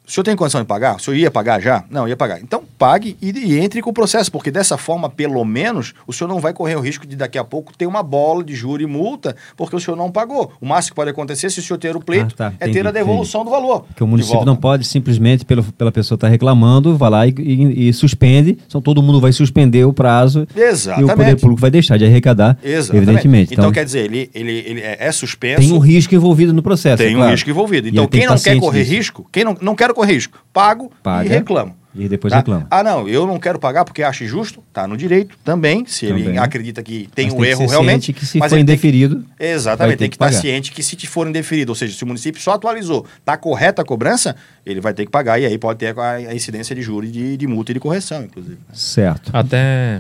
o 0.10 0.12
senhor 0.12 0.24
tem 0.24 0.36
condição 0.36 0.60
de 0.62 0.68
pagar? 0.68 0.96
O 0.96 1.00
senhor 1.00 1.16
ia 1.18 1.30
pagar 1.30 1.62
já? 1.62 1.84
Não, 1.90 2.08
ia 2.08 2.18
pagar. 2.18 2.42
Então, 2.42 2.64
pague 2.78 3.16
e, 3.22 3.30
e 3.32 3.60
entre 3.60 3.80
com 3.82 3.92
o 3.92 3.94
processo, 3.94 4.32
porque 4.32 4.50
dessa 4.50 4.76
forma, 4.78 5.08
pelo 5.10 5.46
menos, 5.46 5.94
o 6.08 6.12
senhor 6.14 6.28
não 6.28 6.40
vai 6.40 6.52
correr 6.52 6.76
o 6.76 6.80
risco 6.80 7.06
de 7.06 7.16
daqui 7.16 7.38
a 7.38 7.44
pouco 7.44 7.78
ter 7.78 7.86
uma 7.86 8.02
bola 8.02 8.44
de 8.44 8.56
juro 8.56 8.82
e 8.82 8.88
multa, 8.88 9.36
porque 9.56 9.76
o 9.76 9.80
senhor 9.80 9.96
não 9.96 10.10
pagou. 10.12 10.52
O 10.60 10.66
máximo 10.66 10.94
que 10.94 10.96
pode 10.96 11.12
acontecer, 11.12 11.50
se 11.52 11.60
o 11.60 11.64
senhor 11.64 11.78
ter 11.78 11.96
o 11.96 12.00
pleito, 12.00 12.34
Ah, 12.36 12.38
tá, 12.38 12.54
é 12.60 12.66
entendi, 12.66 12.74
ter 12.80 12.88
a 12.88 12.92
devolução 12.92 13.46
do 13.46 13.52
valor. 13.52 13.82
Porque 13.82 14.04
o 14.04 14.08
município 14.08 14.46
não 14.46 14.56
pode 14.56 14.86
simplesmente, 14.86 15.46
pelo, 15.46 15.64
pela 15.64 15.92
pessoa 15.92 16.16
estar 16.16 16.28
reclamando, 16.28 16.98
vai 16.98 17.10
lá 17.10 17.28
e, 17.28 17.34
e- 17.38 17.90
e 17.90 17.94
suspende. 17.94 18.58
Então 18.66 18.82
todo 18.82 19.04
mundo 19.04 19.20
vai 19.22 19.32
suspender 19.32 19.86
o 19.86 19.94
prazo 19.94 20.48
e 20.56 20.60
o 20.60 20.64
Exatamente. 20.64 21.16
poder 21.16 21.36
público 21.40 21.62
vai 21.62 21.70
deixar 21.72 21.98
de 21.98 22.06
arrecadar, 22.06 22.58
Exatamente. 22.64 23.04
evidentemente. 23.10 23.54
Então, 23.54 23.66
Então, 23.66 23.72
quer 23.72 23.86
dizer, 23.86 24.06
ele, 24.06 24.30
ele, 24.34 24.52
ele 24.66 24.80
é, 24.82 24.98
é 25.00 25.12
suspenso. 25.12 25.62
tem 25.62 25.72
um 25.72 25.80
risco 25.80 26.16
envolvido 26.16 26.52
no 26.54 26.64
processo. 26.64 26.98
tem 27.04 27.14
um 27.14 27.18
claro. 27.20 27.32
risco 27.32 27.50
envolvido. 27.50 27.88
Então, 27.88 28.08
quem 28.08 28.22
que 28.22 28.28
não 28.28 28.38
quer 28.38 28.58
correr 28.60 28.80
disso. 28.84 28.96
risco, 28.96 29.28
quem 29.32 29.44
não, 29.44 29.56
não 29.62 29.76
quer 29.76 29.94
risco, 30.04 30.44
pago 30.54 30.92
Paga. 31.04 31.26
e 31.26 31.30
reclamo. 31.30 31.78
E 31.96 32.08
depois 32.08 32.32
Tá? 32.32 32.38
reclama. 32.38 32.68
Ah, 32.70 32.84
não, 32.84 33.10
eu 33.10 33.26
não 33.26 33.40
quero 33.40 33.58
pagar 33.58 33.84
porque 33.84 34.04
acho 34.04 34.24
injusto, 34.24 34.64
tá 34.72 34.88
no 34.88 34.96
direito 34.96 35.36
também, 35.44 35.86
se 35.88 36.06
ele 36.06 36.24
Também. 36.24 36.38
acredita 36.38 36.84
que 36.84 37.10
tem 37.16 37.26
Mas 37.26 37.34
um 37.34 37.38
tem 37.38 37.46
que 37.46 37.50
erro 37.52 37.60
ser 37.62 37.70
realmente. 37.70 38.06
ciente 38.06 38.14
que 38.20 38.26
se 38.28 38.38
mas 38.38 38.50
for 38.52 38.56
ele 38.56 38.62
indeferido, 38.62 39.26
vai 39.40 39.48
Exatamente, 39.50 39.98
tem 39.98 40.08
que 40.08 40.12
que 40.12 40.16
estar 40.16 40.26
pagar. 40.28 40.40
ciente 40.40 40.72
que 40.72 40.84
se 40.84 40.96
te 40.96 41.08
for 41.08 41.28
indeferido, 41.28 41.72
ou 41.72 41.76
seja, 41.76 41.98
se 41.98 42.04
o 42.04 42.08
município 42.08 42.40
só 42.40 42.52
atualizou, 42.52 43.06
está 43.18 43.36
correta 43.36 43.82
a 43.82 43.86
cobrança, 43.86 44.36
ele 44.66 44.80
vai 44.80 44.94
ter 44.94 45.04
que 45.06 45.12
pagar 45.12 45.40
e 45.40 45.46
aí 45.48 45.58
pode 45.58 45.80
ter 45.80 45.98
a, 46.00 46.12
a 46.12 46.36
incidência 46.36 46.76
de 46.76 46.82
juros, 46.84 47.12
de, 47.12 47.36
de 47.36 47.48
multa 47.48 47.72
e 47.72 47.74
de 47.74 47.80
correção, 47.80 48.24
inclusive. 48.24 48.60
certo. 48.72 49.32
Até 49.34 50.00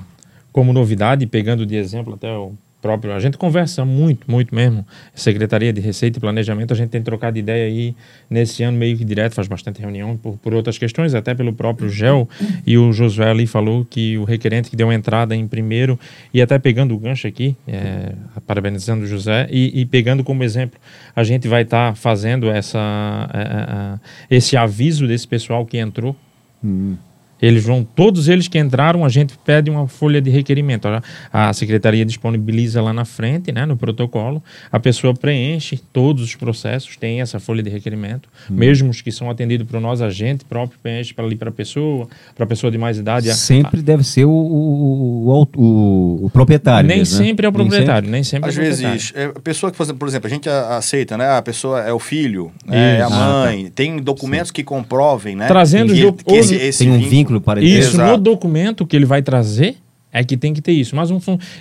como 0.54 0.72
novidade, 0.72 1.26
pegando 1.26 1.66
de 1.66 1.76
exemplo 1.76 2.14
até 2.14 2.32
o 2.32 2.54
próprio, 2.82 3.13
a 3.13 3.20
gente 3.20 3.38
conversa 3.38 3.84
muito, 3.86 4.30
muito 4.30 4.54
mesmo. 4.54 4.86
Secretaria 5.13 5.72
de 5.74 5.82
Receita 5.82 6.18
e 6.18 6.22
Planejamento, 6.22 6.74
a 6.74 6.76
gente 6.76 6.89
tem 6.89 7.02
trocado 7.02 7.38
ideia 7.38 7.65
aí 7.65 7.96
nesse 8.30 8.63
ano 8.63 8.78
meio 8.78 8.98
que 8.98 9.06
direto, 9.06 9.34
faz 9.34 9.48
bastante 9.48 9.82
reunião 9.82 10.18
por, 10.18 10.38
por 10.38 10.54
outras 10.54 10.78
questões, 10.78 11.13
até 11.13 11.34
pelo 11.36 11.54
próprio 11.54 11.89
GEL. 11.89 12.28
E 12.65 12.78
o 12.78 12.92
Josué 12.92 13.30
ali 13.30 13.46
falou 13.46 13.86
que 13.86 14.18
o 14.18 14.24
requerente 14.24 14.70
que 14.70 14.76
deu 14.76 14.92
entrada 14.92 15.36
em 15.36 15.48
primeiro, 15.48 16.00
e 16.34 16.42
até 16.42 16.58
pegando 16.58 16.96
o 16.96 16.98
gancho 16.98 17.28
aqui, 17.28 17.56
é, 17.68 18.13
parabenizando 18.48 19.04
o 19.04 19.08
José, 19.08 19.48
e, 19.52 19.82
e 19.82 19.86
pegando 19.86 20.24
como 20.24 20.44
exemplo, 20.44 20.80
a 21.15 21.24
gente 21.24 21.48
vai 21.48 21.63
estar 21.63 21.96
fazendo 21.96 22.50
essa, 22.50 23.30
é, 23.34 23.39
é, 23.39 23.44
é, 23.44 24.36
esse 24.38 24.56
aviso 24.56 25.08
desse 25.08 25.28
pessoal 25.28 25.65
que 25.65 25.78
entrou 25.78 26.15
Hum. 26.63 26.98
Eles 27.41 27.63
vão, 27.63 27.84
todos 27.84 28.28
eles 28.28 28.47
que 28.47 28.58
entraram, 28.60 29.06
a 29.06 29.10
gente 29.10 29.38
pede 29.45 29.69
uma 29.69 29.88
folha 29.88 30.21
de 30.21 30.30
requerimento. 30.30 30.88
A- 30.88 31.02
A 31.32 31.54
secretaria 31.54 32.06
disponibiliza 32.06 32.82
lá 32.82 32.91
na 32.93 33.06
frente, 33.06 33.52
né, 33.52 33.65
no 33.65 33.78
protocolo. 33.78 34.43
A 34.71 34.80
pessoa 34.80 35.13
preenche 35.13 35.80
todos 35.93 36.23
os 36.23 36.36
processos, 36.36 36.95
tem 36.97 37.21
essa 37.21 37.39
folha 37.39 37.63
de 37.63 37.69
requerimento. 37.69 38.28
Mesmo 38.49 38.89
os 38.89 39.02
que 39.02 39.12
são 39.12 39.30
atendidos 39.30 39.67
por 39.67 39.80
nós, 39.80 40.02
a 40.02 40.10
gente 40.10 40.43
próprio 40.45 40.78
preenche 40.82 41.13
para 41.13 41.25
ali 41.25 41.36
para 41.36 41.49
a 41.49 41.52
pessoa, 41.52 42.08
para 42.36 42.43
a 42.43 42.47
pessoa 42.47 42.69
de 42.71 42.78
mais 42.78 42.97
idade. 42.97 43.30
A- 43.30 43.36
Sempre 43.36 43.82
deve 43.82 44.04
ser 44.04 44.25
o, 44.25 44.30
o, 44.32 45.47
o, 45.56 46.25
o- 46.25 46.30
proprietário. 46.30 46.88
nem 46.88 46.99
mesmo, 46.99 47.19
né? 47.19 47.25
sempre 47.25 47.45
é 47.45 47.49
o 47.49 47.52
Nem 47.52 47.62
proprietário, 47.67 48.10
nem 48.10 48.23
sempre 48.23 48.49
Às 48.49 48.58
é 48.58 48.62
o 48.62 48.63
proprietário. 48.65 48.97
vezes, 48.99 49.13
é, 49.15 49.25
a 49.25 49.39
pessoa 49.39 49.71
que, 49.71 49.78
por 49.93 50.08
exemplo, 50.08 50.28
a 50.28 50.30
gente 50.30 50.49
a- 50.49 50.78
aceita, 50.78 51.17
né? 51.17 51.30
A 51.30 51.41
pessoa 51.41 51.82
é 51.82 51.93
o 51.93 51.99
filho, 51.99 52.52
né, 52.65 52.97
é 52.97 53.02
a 53.02 53.10
mãe, 53.10 53.69
tem 53.73 53.97
documentos 53.97 54.52
que 54.52 54.63
comprovem, 54.63 55.36
né? 55.36 55.47
Trazendo 55.47 55.93
que, 55.93 56.23
que 56.23 56.36
esse, 56.36 56.56
esse 56.56 56.80
Tem 56.86 56.91
um 56.93 56.99
vínculo 56.99 57.29
para 57.42 57.62
Isso, 57.62 57.96
Exato. 57.96 58.12
no 58.12 58.18
documento 58.18 58.86
que 58.86 58.96
ele 58.96 59.06
vai 59.06 59.22
trazer, 59.22 59.78
é 60.12 60.24
que 60.24 60.36
tem 60.36 60.54
que 60.54 60.62
ter 60.62 60.72
isso. 60.72 60.95
Mas 60.95 61.12
um 61.12 61.19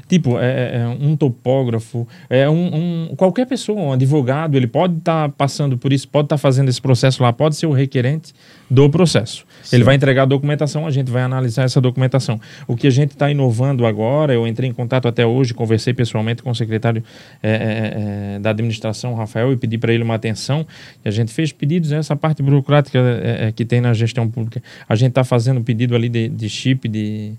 tipo, 0.09 0.39
é, 0.39 0.77
é 0.83 0.89
um 1.01 1.17
topógrafo, 1.17 2.07
é 2.31 2.49
um, 2.49 3.09
um- 3.11 3.17
qualquer 3.17 3.47
pessoa, 3.47 3.81
um 3.81 3.93
advogado, 3.93 4.57
ele 4.57 4.67
pode 4.67 4.99
estar 4.99 5.29
passando 5.31 5.77
por 5.77 5.93
isso, 5.93 6.09
pode 6.09 6.27
estar 6.27 6.39
fazendo 6.39 6.69
esse 6.69 6.81
processo 6.81 7.23
lá, 7.23 7.33
pode 7.33 7.57
ser 7.57 7.67
o 7.67 7.73
requerente 7.73 8.33
do 8.71 8.89
processo. 8.91 9.45
Ele 9.73 9.83
vai 9.85 9.95
entregar 9.95 10.23
a 10.23 10.27
documentação, 10.27 10.87
a 10.87 10.91
gente 10.91 11.11
vai 11.11 11.23
analisar 11.23 11.65
essa 11.65 11.81
documentação. 11.81 12.41
O 12.67 12.77
que 12.77 12.87
a 12.87 12.91
gente 12.91 13.11
está 13.13 13.31
inovando 13.31 13.87
agora, 13.87 14.33
eu 14.33 14.47
entrei 14.47 14.69
em 14.69 14.73
contato 14.73 15.09
até 15.09 15.27
hoje, 15.27 15.55
conversei 15.55 15.93
pessoalmente 15.95 16.43
com 16.43 16.51
o 16.51 16.55
secretário 16.55 17.03
é, 17.43 17.51
é, 17.51 17.55
é, 17.57 18.39
da 18.39 18.51
administração, 18.51 19.15
Rafael, 19.15 19.53
e 19.53 19.57
pedi 19.57 19.79
para 19.79 19.93
ele 19.93 20.03
uma 20.03 20.15
atenção. 20.15 20.67
E 21.05 21.09
a 21.09 21.11
gente 21.11 21.33
fez 21.33 21.53
pedidos, 21.53 21.93
essa 21.93 22.15
parte 22.17 22.43
burocrática 22.43 22.99
é, 22.99 23.49
é, 23.49 23.53
que 23.53 23.65
tem 23.65 23.81
na 23.81 23.93
gestão 23.95 24.29
pública. 24.29 24.63
A 24.89 24.95
gente 24.95 25.11
está 25.11 25.25
fazendo 25.25 25.63
pedido 25.63 25.95
ali 25.95 26.09
de, 26.09 26.29
de 26.29 26.49
chip, 26.49 26.89
de, 26.89 27.33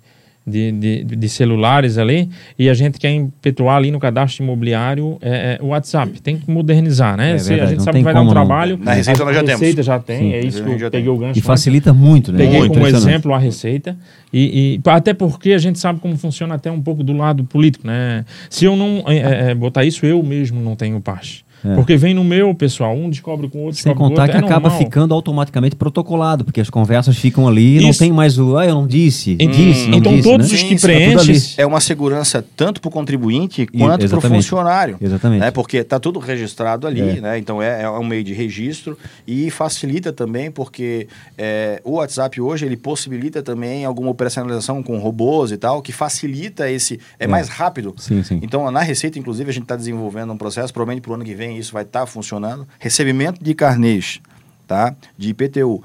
de, 0.45 0.71
de, 0.71 1.03
de 1.03 1.29
celulares 1.29 1.97
ali, 1.97 2.29
e 2.57 2.69
a 2.69 2.73
gente 2.73 2.99
quer 2.99 3.11
impetuar 3.11 3.77
ali 3.77 3.91
no 3.91 3.99
cadastro 3.99 4.43
imobiliário 4.43 5.17
é, 5.21 5.59
é, 5.59 5.63
o 5.63 5.67
WhatsApp. 5.67 6.21
Tem 6.21 6.37
que 6.37 6.49
modernizar, 6.49 7.15
né? 7.15 7.33
É 7.33 7.37
Se 7.37 7.53
a 7.53 7.65
gente 7.65 7.77
não 7.77 7.83
sabe 7.83 7.99
que 7.99 8.03
vai 8.03 8.13
dar 8.13 8.21
um 8.21 8.25
não. 8.25 8.31
trabalho. 8.31 8.79
Na 8.81 8.93
Receita 8.93 9.21
a 9.21 9.25
nós 9.25 9.35
já 9.35 9.43
temos. 9.43 9.61
Receita 9.61 9.83
já 9.83 9.99
tem, 9.99 10.19
Sim. 10.19 10.33
é 10.33 10.39
isso 10.39 10.63
que 10.63 10.83
eu 10.83 10.91
peguei 10.91 11.09
o 11.09 11.17
gancho. 11.17 11.27
E 11.27 11.39
antes. 11.39 11.43
facilita 11.43 11.93
muito, 11.93 12.31
né? 12.31 12.39
Peguei 12.39 12.61
É 12.61 12.67
como 12.67 12.87
exemplo 12.87 13.33
a 13.33 13.37
Receita 13.37 13.95
e, 14.33 14.79
e 14.85 14.89
até 14.89 15.13
porque 15.13 15.53
a 15.53 15.57
gente 15.57 15.79
sabe 15.79 15.99
como 15.99 16.17
funciona 16.17 16.55
até 16.55 16.71
um 16.71 16.81
pouco 16.81 17.03
do 17.03 17.13
lado 17.13 17.43
político, 17.43 17.85
né? 17.85 18.25
Se 18.49 18.65
eu 18.65 18.75
não 18.75 19.03
é, 19.07 19.51
é, 19.51 19.55
botar 19.55 19.83
isso, 19.83 20.05
eu 20.05 20.21
mesmo 20.23 20.61
não 20.61 20.75
tenho 20.75 20.99
paz. 20.99 21.43
É. 21.65 21.75
Porque 21.75 21.95
vem 21.97 22.13
no 22.13 22.23
meu, 22.23 22.53
pessoal, 22.53 22.95
um 22.95 23.09
descobre 23.09 23.47
com 23.47 23.59
o 23.59 23.61
outro, 23.63 23.81
Sem 23.81 23.93
contar 23.95 24.27
que 24.27 24.35
é 24.35 24.39
acaba 24.39 24.69
normal. 24.69 24.77
ficando 24.77 25.13
automaticamente 25.13 25.75
protocolado, 25.75 26.43
porque 26.43 26.61
as 26.61 26.69
conversas 26.69 27.17
ficam 27.17 27.47
ali 27.47 27.77
e 27.77 27.81
não 27.81 27.91
tem 27.93 28.11
mais 28.11 28.37
o, 28.37 28.57
ah, 28.57 28.65
eu 28.65 28.75
não 28.75 28.85
disse, 28.87 29.33
hum, 29.39 29.47
disse, 29.49 29.87
não 29.87 29.97
Então 29.97 30.13
disse, 30.13 30.23
todos 30.29 30.49
né? 30.49 30.55
os 30.55 30.63
que 30.63 30.77
Sim, 30.77 30.87
preenchem... 30.87 31.35
É 31.57 31.65
uma 31.65 31.79
segurança 31.79 32.45
tanto 32.55 32.81
para 32.81 32.89
o 32.89 32.91
contribuinte 32.91 33.65
quanto 33.67 34.07
para 34.07 34.17
o 34.17 34.21
funcionário. 34.21 34.97
Exatamente. 35.01 35.39
Né? 35.41 35.51
Porque 35.51 35.77
está 35.77 35.99
tudo 35.99 36.19
registrado 36.19 36.85
ali, 36.85 37.01
É. 37.01 37.21
né? 37.21 37.37
então 37.39 37.61
é, 37.61 37.83
é 37.83 37.89
um 37.89 38.05
meio 38.05 38.23
de 38.23 38.33
registro 38.33 38.97
e 39.27 39.49
facilita 39.49 40.11
também 40.11 40.51
porque 40.51 41.07
é, 41.37 41.81
o 41.83 41.93
WhatsApp 41.93 42.39
hoje 42.41 42.65
ele 42.65 42.77
possibilita 42.77 43.41
também 43.41 43.85
alguma 43.85 44.09
operacionalização 44.09 44.83
com 44.83 44.97
robôs 44.97 45.51
e 45.51 45.57
tal, 45.57 45.81
que 45.81 45.91
facilita 45.91 46.69
esse... 46.69 46.99
É, 47.17 47.27
mais 47.29 47.47
rápido. 47.49 47.93
Sim, 47.97 48.23
sim. 48.23 48.39
Então, 48.41 48.69
na 48.71 48.81
Receita, 48.81 49.19
inclusive, 49.19 49.49
a 49.49 49.53
gente 49.53 49.63
está 49.63 49.75
desenvolvendo 49.75 50.33
um 50.33 50.37
processo, 50.37 50.73
provavelmente 50.73 51.01
para 51.03 51.11
o 51.11 51.13
ano 51.15 51.23
que 51.23 51.35
vem 51.35 51.48
isso 51.57 51.73
vai 51.73 51.83
estar 51.83 52.05
funcionando. 52.05 52.67
Recebimento 52.79 53.43
de 53.43 53.53
carnês, 53.53 54.21
tá? 54.67 54.95
De 55.17 55.29
IPTU 55.29 55.83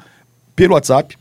pelo 0.55 0.75
WhatsApp, 0.75 1.17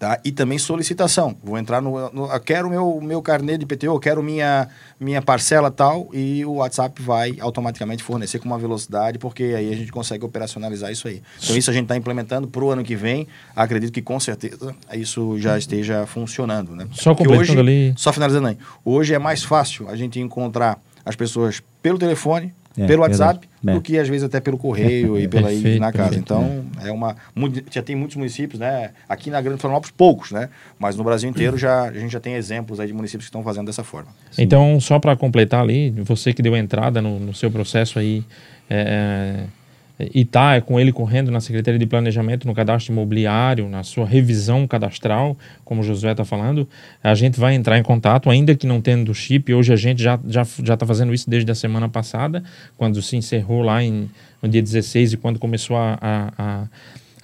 tá? 0.00 0.18
E 0.24 0.32
também 0.32 0.58
solicitação. 0.58 1.36
Vou 1.44 1.58
entrar 1.58 1.82
no... 1.82 2.10
no 2.10 2.40
quero 2.40 2.70
meu, 2.70 3.00
meu 3.02 3.20
carnê 3.20 3.58
de 3.58 3.64
IPTU, 3.64 3.86
eu 3.86 4.00
quero 4.00 4.22
minha, 4.22 4.66
minha 4.98 5.20
parcela 5.20 5.70
tal, 5.70 6.08
e 6.12 6.42
o 6.46 6.54
WhatsApp 6.54 7.00
vai 7.02 7.36
automaticamente 7.38 8.02
fornecer 8.02 8.38
com 8.38 8.46
uma 8.46 8.58
velocidade, 8.58 9.18
porque 9.18 9.44
aí 9.44 9.70
a 9.70 9.76
gente 9.76 9.92
consegue 9.92 10.24
operacionalizar 10.24 10.90
isso 10.90 11.06
aí. 11.06 11.22
Então, 11.42 11.54
isso 11.54 11.70
a 11.70 11.74
gente 11.74 11.84
está 11.84 11.96
implementando 11.96 12.48
para 12.48 12.64
o 12.64 12.70
ano 12.70 12.82
que 12.82 12.96
vem. 12.96 13.28
Acredito 13.54 13.92
que, 13.92 14.00
com 14.00 14.18
certeza, 14.18 14.74
isso 14.94 15.38
já 15.38 15.58
esteja 15.58 16.06
funcionando, 16.06 16.74
né? 16.74 16.88
Só 16.92 17.14
completando 17.14 17.42
hoje, 17.42 17.58
ali... 17.58 17.94
só 17.96 18.10
finalizando 18.10 18.48
aí. 18.48 18.58
Hoje 18.82 19.12
é 19.12 19.18
mais 19.18 19.44
fácil 19.44 19.86
a 19.86 19.96
gente 19.96 20.18
encontrar 20.18 20.78
as 21.04 21.14
pessoas 21.14 21.62
pelo 21.82 21.98
telefone, 21.98 22.54
É, 22.78 22.86
pelo 22.86 23.02
WhatsApp, 23.02 23.40
verdade. 23.40 23.48
É. 23.66 23.74
do 23.74 23.80
que 23.82 23.98
às 23.98 24.08
vezes 24.08 24.22
até 24.22 24.38
pelo 24.40 24.56
correio 24.56 25.18
e 25.18 25.26
pela 25.26 25.48
aí 25.48 25.56
Perfeito, 25.56 25.80
na 25.80 25.92
casa. 25.92 26.10
perfeito. 26.10 26.22
Então, 26.22 26.64
é 26.84 26.92
uma. 26.92 27.16
muito- 27.34 27.62
Já 27.72 27.82
tem 27.82 27.96
muitos 27.96 28.16
municípios, 28.16 28.60
né? 28.60 28.90
Aqui 29.08 29.28
na 29.28 29.40
Grande 29.40 29.60
Florianópolis, 29.60 29.92
poucos, 29.96 30.30
né? 30.30 30.48
Mas 30.78 30.94
no 30.96 31.02
Brasil 31.02 31.28
inteiro 31.28 31.58
já, 31.58 31.82
a 31.82 31.92
gente 31.92 32.12
já 32.12 32.20
tem 32.20 32.34
exemplos 32.34 32.78
aí 32.78 32.86
de 32.86 32.92
municípios 32.92 33.24
que 33.24 33.30
estão 33.30 33.42
fazendo 33.42 33.66
dessa 33.66 33.82
forma. 33.82 34.08
Então, 34.38 34.78
só 34.80 34.98
para 35.00 35.16
completar 35.16 35.62
ali, 35.62 35.90
você 35.90 36.32
que 36.32 36.42
deu 36.42 36.56
entrada 36.56 37.02
no, 37.02 37.18
no 37.18 37.34
seu 37.34 37.50
processo 37.50 37.98
aí, 37.98 38.24
é, 38.68 39.40
e 40.12 40.24
tá 40.24 40.56
é 40.56 40.60
com 40.60 40.78
ele 40.78 40.92
correndo 40.92 41.30
na 41.30 41.40
Secretaria 41.40 41.78
de 41.78 41.86
Planejamento, 41.86 42.46
no 42.46 42.54
cadastro 42.54 42.92
imobiliário, 42.92 43.68
na 43.68 43.82
sua 43.82 44.06
revisão 44.06 44.66
cadastral, 44.66 45.36
como 45.64 45.80
o 45.80 45.84
Josué 45.84 46.12
está 46.12 46.24
falando, 46.24 46.68
a 47.02 47.14
gente 47.14 47.38
vai 47.38 47.54
entrar 47.54 47.78
em 47.78 47.82
contato, 47.82 48.30
ainda 48.30 48.54
que 48.54 48.66
não 48.66 48.80
tendo 48.80 49.14
chip, 49.14 49.52
hoje 49.52 49.72
a 49.72 49.76
gente 49.76 50.02
já 50.02 50.18
já 50.26 50.46
já 50.62 50.74
está 50.74 50.86
fazendo 50.86 51.14
isso 51.14 51.28
desde 51.28 51.50
a 51.50 51.54
semana 51.54 51.88
passada, 51.88 52.42
quando 52.76 53.00
se 53.02 53.16
encerrou 53.16 53.62
lá 53.62 53.82
em, 53.82 54.10
no 54.42 54.48
dia 54.48 54.62
16 54.62 55.14
e 55.14 55.16
quando 55.16 55.38
começou 55.38 55.76
a, 55.76 55.98
a, 56.00 56.32
a, 56.38 56.68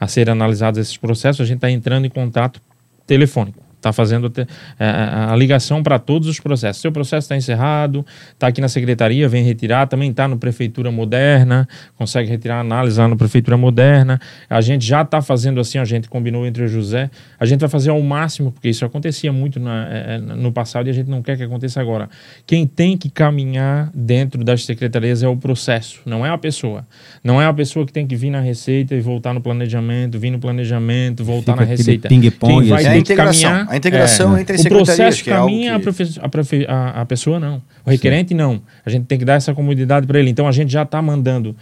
a 0.00 0.06
ser 0.06 0.30
analisados 0.30 0.78
esses 0.78 0.96
processos, 0.96 1.40
a 1.40 1.44
gente 1.44 1.58
está 1.58 1.70
entrando 1.70 2.06
em 2.06 2.10
contato 2.10 2.60
telefônico. 3.06 3.65
Está 3.76 3.92
fazendo 3.92 4.28
te- 4.28 4.46
a, 4.78 4.84
a- 4.84 5.32
a 5.32 5.36
ligação 5.36 5.82
para 5.82 5.98
todos 5.98 6.26
os 6.28 6.40
processos. 6.40 6.82
Seu 6.82 6.90
processo 6.90 7.24
está 7.26 7.36
encerrado, 7.36 8.04
está 8.32 8.48
aqui 8.48 8.60
na 8.60 8.68
secretaria, 8.68 9.28
vem 9.28 9.44
retirar. 9.44 9.86
Também 9.86 10.10
está 10.10 10.26
no 10.26 10.36
Prefeitura 10.38 10.90
Moderna, 10.90 11.68
consegue 11.96 12.28
retirar 12.28 12.56
a 12.56 12.60
análise 12.60 12.98
lá 12.98 13.06
no 13.06 13.16
Prefeitura 13.16 13.56
Moderna. 13.56 14.18
A 14.50 14.60
gente 14.60 14.84
já 14.84 15.02
está 15.02 15.20
fazendo 15.22 15.60
assim, 15.60 15.78
a 15.78 15.84
gente 15.84 16.08
combinou 16.08 16.46
entre 16.46 16.64
o 16.64 16.68
José. 16.68 17.10
A 17.38 17.46
gente 17.46 17.60
vai 17.60 17.68
fazer 17.68 17.90
ao 17.90 18.00
máximo, 18.02 18.50
porque 18.50 18.68
isso 18.68 18.84
acontecia 18.84 19.32
muito 19.32 19.60
na- 19.60 19.86
eh, 19.90 20.18
no 20.18 20.50
passado 20.50 20.86
e 20.86 20.90
a 20.90 20.92
gente 20.92 21.08
não 21.08 21.22
quer 21.22 21.36
que 21.36 21.42
aconteça 21.42 21.80
agora. 21.80 22.08
Quem 22.46 22.66
tem 22.66 22.96
que 22.96 23.08
caminhar 23.10 23.90
dentro 23.94 24.42
das 24.42 24.64
secretarias 24.64 25.22
é 25.22 25.28
o 25.28 25.36
processo, 25.36 26.00
não 26.06 26.24
é 26.26 26.30
a 26.30 26.38
pessoa. 26.38 26.86
Não 27.22 27.40
é 27.40 27.46
a 27.46 27.52
pessoa 27.52 27.84
que 27.86 27.92
tem 27.92 28.06
que 28.06 28.16
vir 28.16 28.30
na 28.30 28.40
receita 28.40 28.94
e 28.94 29.00
voltar 29.00 29.32
no 29.32 29.40
planejamento, 29.40 30.18
vir 30.18 30.30
no 30.30 30.38
planejamento, 30.38 31.24
voltar 31.24 31.52
Fica 31.52 31.64
na 31.64 31.70
receita. 31.70 32.08
ping-pong, 32.08 32.60
Quem 32.62 32.70
vai 32.70 32.78
assim. 32.80 32.86
É 32.88 32.90
ter 32.90 32.94
que 32.96 33.00
integração. 33.12 33.65
A 33.68 33.76
integração 33.76 34.36
é. 34.36 34.40
entre 34.40 34.56
o 34.56 34.58
secretarias, 34.58 34.96
processo 34.96 35.24
que 35.24 35.30
é 35.30 35.34
caminha, 35.34 35.74
a, 35.74 35.78
que- 35.78 35.82
profe- 35.84 36.20
a, 36.20 36.28
prefe- 36.28 36.66
a- 36.68 37.00
a 37.02 37.06
pessoa 37.06 37.38
não. 37.40 37.62
O 37.84 37.90
requerente 37.90 38.34
não. 38.34 38.60
A 38.84 38.90
gente 38.90 39.04
tem 39.06 39.18
que 39.18 39.24
dar 39.24 39.34
essa 39.34 39.54
comodidade 39.54 40.06
para 40.06 40.18
ele. 40.18 40.30
Então 40.30 40.46
a 40.48 40.52
gente 40.52 40.72
já 40.72 40.82
está 40.82 41.00
mandando 41.02 41.54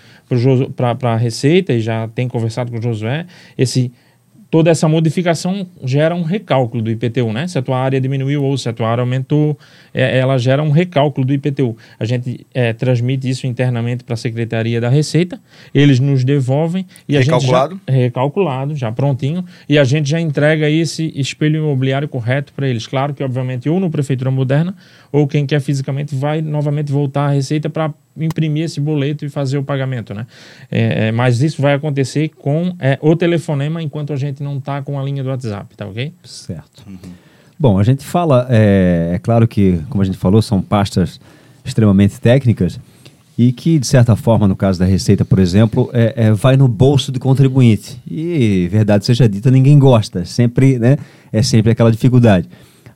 para 0.76 1.12
a 1.12 1.16
Receita 1.16 1.72
e 1.72 1.80
já 1.80 2.08
tem 2.08 2.28
conversado 2.28 2.70
com 2.70 2.78
o 2.78 2.82
Josué. 2.82 3.26
Esse, 3.56 3.92
toda 4.54 4.70
essa 4.70 4.88
modificação 4.88 5.66
gera 5.82 6.14
um 6.14 6.22
recálculo 6.22 6.80
do 6.80 6.88
IPTU, 6.88 7.32
né? 7.32 7.48
Se 7.48 7.58
a 7.58 7.62
tua 7.62 7.76
área 7.76 8.00
diminuiu 8.00 8.44
ou 8.44 8.56
se 8.56 8.68
a 8.68 8.72
tua 8.72 8.88
área 8.88 9.02
aumentou, 9.02 9.58
é, 9.92 10.16
ela 10.16 10.38
gera 10.38 10.62
um 10.62 10.70
recálculo 10.70 11.26
do 11.26 11.32
IPTU. 11.32 11.76
A 11.98 12.04
gente 12.04 12.46
é, 12.54 12.72
transmite 12.72 13.28
isso 13.28 13.48
internamente 13.48 14.04
para 14.04 14.14
a 14.14 14.16
Secretaria 14.16 14.80
da 14.80 14.88
Receita, 14.88 15.40
eles 15.74 15.98
nos 15.98 16.22
devolvem 16.22 16.86
e 17.08 17.16
a 17.16 17.20
gente 17.20 17.32
Recalculado? 17.32 17.80
já, 17.84 17.92
recalculado, 17.92 18.76
já 18.76 18.92
prontinho, 18.92 19.44
e 19.68 19.76
a 19.76 19.82
gente 19.82 20.08
já 20.08 20.20
entrega 20.20 20.70
esse 20.70 21.12
espelho 21.16 21.56
imobiliário 21.56 22.06
correto 22.06 22.52
para 22.52 22.68
eles. 22.68 22.86
Claro 22.86 23.12
que, 23.12 23.24
obviamente, 23.24 23.68
ou 23.68 23.80
no 23.80 23.90
Prefeitura 23.90 24.30
Moderna, 24.30 24.76
ou 25.10 25.26
quem 25.26 25.46
quer 25.46 25.60
fisicamente 25.60 26.14
vai 26.14 26.40
novamente 26.40 26.92
voltar 26.92 27.26
à 27.26 27.30
Receita 27.30 27.68
para 27.68 27.92
imprimir 28.16 28.64
esse 28.64 28.80
boleto 28.80 29.24
e 29.24 29.28
fazer 29.28 29.58
o 29.58 29.64
pagamento, 29.64 30.14
né? 30.14 30.26
É, 30.70 31.08
é, 31.08 31.12
mas 31.12 31.42
isso 31.42 31.60
vai 31.60 31.74
acontecer 31.74 32.28
com 32.28 32.74
é, 32.78 32.98
o 33.00 33.16
telefonema 33.16 33.82
enquanto 33.82 34.12
a 34.12 34.16
gente 34.16 34.42
não 34.42 34.58
está 34.58 34.82
com 34.82 34.98
a 34.98 35.02
linha 35.02 35.22
do 35.22 35.28
WhatsApp, 35.28 35.76
tá 35.76 35.86
ok? 35.86 36.12
Certo. 36.22 36.84
Bom, 37.58 37.78
a 37.78 37.82
gente 37.82 38.04
fala, 38.04 38.46
é, 38.50 39.12
é 39.14 39.18
claro 39.18 39.46
que, 39.46 39.80
como 39.88 40.02
a 40.02 40.04
gente 40.04 40.18
falou, 40.18 40.42
são 40.42 40.60
pastas 40.60 41.20
extremamente 41.64 42.20
técnicas 42.20 42.78
e 43.36 43.52
que, 43.52 43.78
de 43.78 43.86
certa 43.86 44.14
forma, 44.14 44.46
no 44.46 44.54
caso 44.54 44.78
da 44.78 44.84
Receita, 44.84 45.24
por 45.24 45.38
exemplo, 45.38 45.90
é, 45.92 46.14
é, 46.16 46.32
vai 46.32 46.56
no 46.56 46.68
bolso 46.68 47.10
do 47.10 47.18
contribuinte. 47.18 48.00
E, 48.08 48.68
verdade 48.70 49.04
seja 49.04 49.28
dita, 49.28 49.50
ninguém 49.50 49.78
gosta. 49.78 50.24
Sempre, 50.24 50.78
né, 50.78 50.96
é 51.32 51.42
sempre 51.42 51.72
aquela 51.72 51.90
dificuldade. 51.90 52.48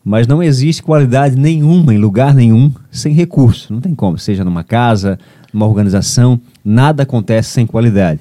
Mas 0.08 0.26
não 0.26 0.42
existe 0.42 0.82
qualidade 0.82 1.36
nenhuma 1.36 1.92
em 1.92 1.98
lugar 1.98 2.34
nenhum 2.34 2.72
sem 2.90 3.12
recurso. 3.12 3.70
Não 3.70 3.78
tem 3.78 3.94
como, 3.94 4.18
seja 4.18 4.42
numa 4.42 4.64
casa, 4.64 5.18
numa 5.52 5.66
organização, 5.66 6.40
nada 6.64 7.02
acontece 7.02 7.50
sem 7.50 7.66
qualidade. 7.66 8.18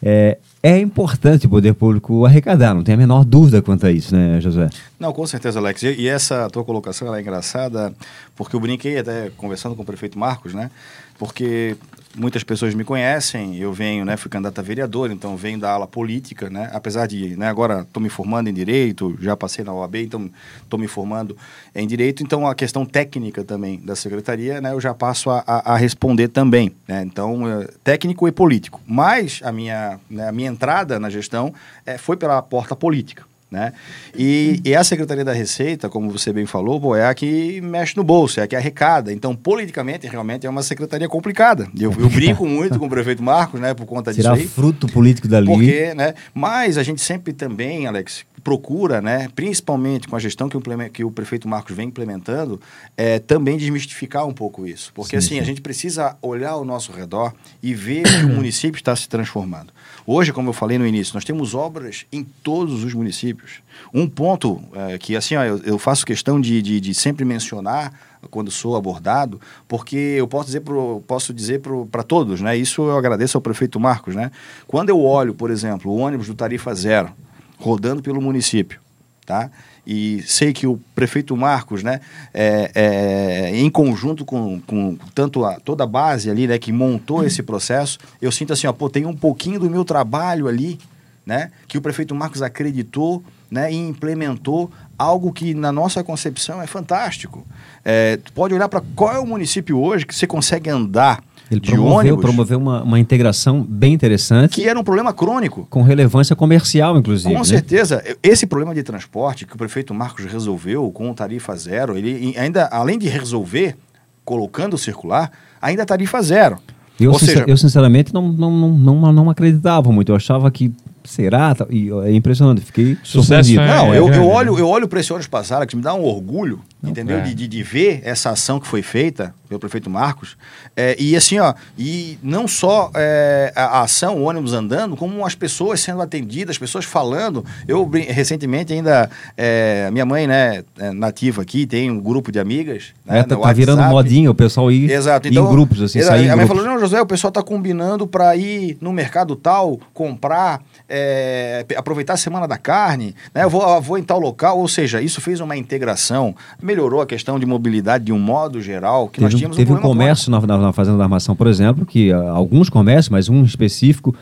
É, 0.00 0.38
é 0.62 0.78
importante 0.78 1.46
o 1.46 1.48
poder 1.48 1.74
público 1.74 2.24
arrecadar, 2.24 2.74
não 2.74 2.84
tem 2.84 2.94
a 2.94 2.98
menor 2.98 3.24
dúvida 3.24 3.60
quanto 3.60 3.86
a 3.86 3.90
isso, 3.90 4.14
né, 4.14 4.40
Josué? 4.40 4.70
Não, 5.00 5.12
com 5.12 5.26
certeza, 5.26 5.58
Alex. 5.58 5.82
E, 5.82 6.02
e 6.02 6.06
essa 6.08 6.48
tua 6.48 6.62
colocação 6.62 7.12
é 7.12 7.20
engraçada, 7.20 7.92
porque 8.36 8.54
eu 8.54 8.60
brinquei 8.60 8.96
até 8.96 9.28
conversando 9.36 9.74
com 9.74 9.82
o 9.82 9.86
prefeito 9.86 10.16
Marcos, 10.16 10.54
né? 10.54 10.70
Porque 11.18 11.76
muitas 12.16 12.42
pessoas 12.42 12.74
me 12.74 12.82
conhecem, 12.82 13.56
eu 13.56 13.72
venho, 13.72 14.04
né? 14.04 14.16
Fui 14.16 14.30
candidato 14.30 14.58
a 14.58 14.62
vereador, 14.62 15.10
então 15.10 15.36
venho 15.36 15.58
da 15.58 15.70
ala 15.70 15.86
política, 15.86 16.48
né? 16.48 16.70
Apesar 16.72 17.06
de, 17.06 17.36
né? 17.36 17.48
Agora 17.48 17.82
estou 17.82 18.02
me 18.02 18.08
formando 18.08 18.48
em 18.48 18.54
direito, 18.54 19.16
já 19.20 19.36
passei 19.36 19.64
na 19.64 19.72
OAB, 19.72 19.96
então 19.96 20.30
estou 20.62 20.78
me 20.78 20.88
formando 20.88 21.36
em 21.74 21.86
direito. 21.86 22.22
Então 22.22 22.46
a 22.46 22.54
questão 22.54 22.84
técnica 22.84 23.44
também 23.44 23.78
da 23.78 23.94
secretaria, 23.94 24.60
né? 24.60 24.72
Eu 24.72 24.80
já 24.80 24.94
passo 24.94 25.30
a, 25.30 25.44
a, 25.46 25.74
a 25.74 25.76
responder 25.76 26.28
também, 26.28 26.74
né? 26.88 27.02
Então 27.02 27.48
é, 27.48 27.68
técnico 27.84 28.26
e 28.26 28.32
político. 28.32 28.80
Mas 28.86 29.40
a 29.44 29.52
minha, 29.52 30.00
né, 30.08 30.28
a 30.28 30.32
minha 30.32 30.48
entrada 30.48 30.98
na 30.98 31.10
gestão 31.10 31.52
é, 31.84 31.98
foi 31.98 32.16
pela 32.16 32.40
porta 32.42 32.74
política. 32.74 33.24
Né? 33.48 33.72
E, 34.16 34.60
e 34.64 34.74
a 34.74 34.82
Secretaria 34.82 35.24
da 35.24 35.32
Receita, 35.32 35.88
como 35.88 36.10
você 36.10 36.32
bem 36.32 36.46
falou, 36.46 36.96
é 36.96 37.06
a 37.06 37.14
que 37.14 37.60
mexe 37.60 37.96
no 37.96 38.02
bolso, 38.02 38.40
é 38.40 38.42
a 38.42 38.46
que 38.46 38.56
arrecada. 38.56 39.12
Então, 39.12 39.36
politicamente, 39.36 40.06
realmente 40.08 40.46
é 40.46 40.50
uma 40.50 40.64
secretaria 40.64 41.08
complicada. 41.08 41.68
Eu, 41.78 41.94
eu 41.96 42.08
brinco 42.10 42.44
muito 42.44 42.78
com 42.78 42.86
o 42.86 42.90
prefeito 42.90 43.22
Marcos, 43.22 43.60
né, 43.60 43.72
por 43.72 43.86
conta 43.86 44.12
Tirar 44.12 44.32
disso 44.32 44.42
aí. 44.42 44.48
fruto 44.48 44.88
político 44.88 45.28
dali. 45.28 45.46
Porque, 45.46 45.94
né? 45.94 46.14
Mas 46.34 46.76
a 46.76 46.82
gente 46.82 47.00
sempre 47.00 47.32
também, 47.32 47.86
Alex, 47.86 48.24
procura, 48.42 49.00
né? 49.00 49.28
Principalmente 49.34 50.06
com 50.06 50.16
a 50.16 50.18
gestão 50.18 50.48
que 50.48 50.56
o, 50.56 50.62
que 50.92 51.04
o 51.04 51.10
prefeito 51.10 51.48
Marcos 51.48 51.74
vem 51.74 51.88
implementando, 51.88 52.60
é, 52.96 53.18
também 53.18 53.56
desmistificar 53.56 54.26
um 54.26 54.32
pouco 54.32 54.66
isso. 54.66 54.92
Porque 54.94 55.20
Sim, 55.20 55.26
assim, 55.26 55.34
sim. 55.36 55.40
a 55.40 55.44
gente 55.44 55.60
precisa 55.60 56.16
olhar 56.22 56.50
ao 56.50 56.64
nosso 56.64 56.92
redor 56.92 57.32
e 57.62 57.74
ver 57.74 58.02
que 58.02 58.24
o 58.24 58.28
município 58.34 58.78
está 58.78 58.94
se 58.94 59.08
transformando. 59.08 59.72
Hoje, 60.06 60.32
como 60.32 60.50
eu 60.50 60.52
falei 60.52 60.78
no 60.78 60.86
início, 60.86 61.14
nós 61.14 61.24
temos 61.24 61.52
obras 61.52 62.06
em 62.12 62.22
todos 62.22 62.84
os 62.84 62.94
municípios. 62.94 63.60
Um 63.92 64.08
ponto 64.08 64.62
é, 64.72 64.98
que, 64.98 65.16
assim, 65.16 65.34
ó, 65.34 65.42
eu, 65.42 65.58
eu 65.64 65.78
faço 65.78 66.06
questão 66.06 66.40
de, 66.40 66.62
de, 66.62 66.80
de 66.80 66.94
sempre 66.94 67.24
mencionar 67.24 67.92
quando 68.30 68.50
sou 68.50 68.76
abordado, 68.76 69.40
porque 69.66 69.96
eu 69.96 70.28
posso 70.28 70.46
dizer 70.46 70.60
pro, 70.60 71.02
posso 71.06 71.34
dizer 71.34 71.60
para 71.90 72.02
todos, 72.02 72.40
né? 72.40 72.56
Isso 72.56 72.82
eu 72.82 72.96
agradeço 72.96 73.36
ao 73.36 73.42
prefeito 73.42 73.80
Marcos, 73.80 74.14
né? 74.14 74.30
Quando 74.66 74.90
eu 74.90 75.00
olho, 75.02 75.34
por 75.34 75.50
exemplo, 75.50 75.90
o 75.90 75.96
ônibus 75.96 76.28
do 76.28 76.34
Tarifa 76.34 76.74
Zero 76.74 77.10
rodando 77.58 78.02
pelo 78.02 78.20
município, 78.20 78.80
tá? 79.24 79.50
E 79.86 80.22
sei 80.26 80.52
que 80.52 80.66
o 80.66 80.80
prefeito 80.94 81.36
Marcos, 81.36 81.82
né, 81.84 82.00
é, 82.34 82.72
é, 82.74 83.56
em 83.56 83.70
conjunto 83.70 84.24
com, 84.24 84.60
com 84.66 84.98
tanto 85.14 85.44
a, 85.44 85.60
toda 85.60 85.84
a 85.84 85.86
base 85.86 86.28
ali, 86.28 86.48
né, 86.48 86.58
que 86.58 86.72
montou 86.72 87.24
esse 87.24 87.42
processo, 87.42 87.98
eu 88.20 88.32
sinto 88.32 88.52
assim, 88.52 88.66
ó, 88.66 88.72
pô, 88.72 88.90
tem 88.90 89.06
um 89.06 89.14
pouquinho 89.14 89.60
do 89.60 89.70
meu 89.70 89.84
trabalho 89.84 90.48
ali, 90.48 90.80
né, 91.24 91.52
que 91.68 91.78
o 91.78 91.80
prefeito 91.80 92.14
Marcos 92.14 92.42
acreditou, 92.42 93.22
né, 93.48 93.72
e 93.72 93.76
implementou 93.76 94.70
algo 94.98 95.32
que 95.32 95.54
na 95.54 95.70
nossa 95.70 96.02
concepção 96.02 96.60
é 96.60 96.66
fantástico. 96.66 97.46
É, 97.84 98.18
pode 98.34 98.54
olhar 98.54 98.68
para 98.68 98.82
qual 98.96 99.12
é 99.12 99.20
o 99.20 99.26
município 99.26 99.78
hoje 99.78 100.04
que 100.04 100.14
você 100.14 100.26
consegue 100.26 100.68
andar 100.68 101.22
Ele 101.50 101.60
de 101.60 101.70
promoveu, 101.70 101.96
ônibus, 101.98 102.20
promoveu 102.22 102.58
uma, 102.58 102.82
uma 102.82 102.98
integração 102.98 103.62
bem 103.62 103.92
interessante, 103.92 104.54
que 104.56 104.68
era 104.68 104.78
um 104.78 104.82
problema 104.82 105.12
crônico. 105.12 105.66
com 105.70 105.82
relevância 105.82 106.34
comercial, 106.34 106.96
inclusive. 106.98 107.32
Com 107.32 107.38
né? 107.38 107.44
certeza, 107.44 108.02
esse 108.22 108.46
problema 108.46 108.74
de 108.74 108.82
transporte 108.82 109.46
que 109.46 109.54
o 109.54 109.56
prefeito 109.56 109.94
Marcos 109.94 110.24
resolveu 110.24 110.90
com 110.90 111.12
tarifa 111.14 111.54
zero, 111.56 111.96
ele 111.96 112.34
ainda, 112.36 112.66
além 112.66 112.98
de 112.98 113.08
resolver, 113.08 113.76
colocando 114.24 114.74
o 114.74 114.78
circular, 114.78 115.30
ainda 115.62 115.86
tarifa 115.86 116.20
zero. 116.20 116.58
Eu, 116.98 117.12
Ou 117.12 117.18
sincer- 117.18 117.34
seja- 117.34 117.44
eu 117.46 117.56
sinceramente 117.56 118.12
não, 118.12 118.26
não, 118.32 118.50
não, 118.50 118.70
não, 119.00 119.12
não 119.12 119.30
acreditava 119.30 119.92
muito. 119.92 120.10
Eu 120.10 120.16
achava 120.16 120.50
que 120.50 120.72
será? 121.04 121.54
Tá- 121.54 121.66
E 121.70 121.90
é 122.06 122.12
impressionante, 122.12 122.62
fiquei 122.62 122.96
Sucesso 123.04 123.50
surpreendido. 123.50 123.60
é- 123.60 123.66
Não, 123.76 123.94
é 123.94 123.98
eu, 123.98 124.06
grande, 124.06 124.18
eu 124.20 124.26
né? 124.28 124.34
olho, 124.34 124.58
eu 124.58 124.66
olho 124.68 124.88
para 124.88 124.98
esse 124.98 125.12
ônibus 125.12 125.28
passar, 125.28 125.64
que 125.66 125.76
me 125.76 125.82
dá 125.82 125.94
um 125.94 126.02
orgulho, 126.02 126.60
entendeu? 126.82 127.18
é. 127.18 127.22
De, 127.22 127.48
de, 127.48 127.62
ver 127.62 128.00
essa 128.04 128.30
ação 128.30 128.60
que 128.60 128.66
foi 128.66 128.82
feita 128.82 129.34
pelo 129.48 129.60
prefeito 129.60 129.88
Marcos. 129.88 130.36
É, 130.74 130.96
e 130.98 131.16
assim, 131.16 131.38
ó, 131.38 131.54
e 131.78 132.18
não 132.22 132.46
só 132.48 132.90
é, 132.94 133.52
a, 133.54 133.82
ação, 133.82 134.16
o 134.16 134.24
ônibus 134.24 134.52
andando, 134.52 134.96
como 134.96 135.24
as 135.24 135.34
pessoas 135.34 135.80
sendo 135.80 136.02
atendidas, 136.02 136.54
as 136.54 136.58
pessoas 136.58 136.84
falando. 136.84 137.44
Eu 137.66 137.88
recentemente 137.88 138.72
ainda, 138.72 139.08
é, 139.36 139.88
minha 139.92 140.04
mãe, 140.04 140.26
né, 140.26 140.64
é 140.78 140.90
nativa 140.92 141.42
aqui, 141.42 141.66
tem 141.66 141.90
um 141.90 142.00
grupo 142.00 142.30
de 142.32 142.38
amigas. 142.38 142.92
né, 143.04 143.22
tá, 143.22 143.36
tá 143.36 143.52
virando 143.52 143.82
modinha 143.84 144.30
o 144.30 144.34
pessoal 144.34 144.70
ir, 144.70 144.90
Exato. 144.90 145.28
ir 145.28 145.30
Então, 145.30 145.46
em 145.46 145.50
grupos, 145.50 145.80
assim, 145.80 145.98
exato. 146.00 146.18
sair 146.18 146.28
a 146.28 146.36
mãe 146.36 146.46
grupos. 146.46 146.62
falou, 146.62 146.74
não, 146.74 146.80
Josué, 146.80 147.00
o 147.00 147.06
pessoal 147.06 147.28
está 147.28 147.42
combinando 147.42 148.06
para 148.06 148.34
ir 148.36 148.76
no 148.80 148.92
mercado 148.92 149.36
tal, 149.36 149.78
comprar, 149.94 150.62
é, 150.88 151.64
aproveitar 151.76 152.14
a 152.14 152.16
semana 152.16 152.46
da 152.46 152.58
carne, 152.58 153.14
né? 153.34 153.44
Eu 153.44 153.50
vou, 153.50 153.62
eu 153.62 153.80
vou 153.80 153.98
em 153.98 154.02
tal 154.02 154.18
local, 154.18 154.58
ou 154.58 154.68
seja, 154.68 155.00
isso 155.00 155.20
fez 155.20 155.40
uma 155.40 155.56
integração, 155.56 156.34
melhorou 156.66 157.00
a 157.00 157.06
questão 157.06 157.38
de 157.38 157.46
mobilidade 157.46 158.04
de 158.04 158.12
um 158.12 158.18
modo 158.18 158.60
geral, 158.60 159.08
que 159.08 159.20
nós 159.20 159.30
Teve, 159.30 159.36
um- 159.36 159.38
tínhamos 159.38 159.56
teve 159.56 159.72
um, 159.72 159.76
comércio 159.76 160.30
na, 160.30 160.40
na, 160.40 160.58
na 160.58 160.72
Fazenda 160.72 160.98
da 160.98 161.04
Armação, 161.04 161.34
por 161.36 161.46
exemplo, 161.46 161.86
que 161.86 162.12
ah, 162.12 162.30
alguns 162.30 162.68
comércios, 162.68 163.08
mas 163.08 163.28
um 163.28 163.44
específico, 163.44 164.14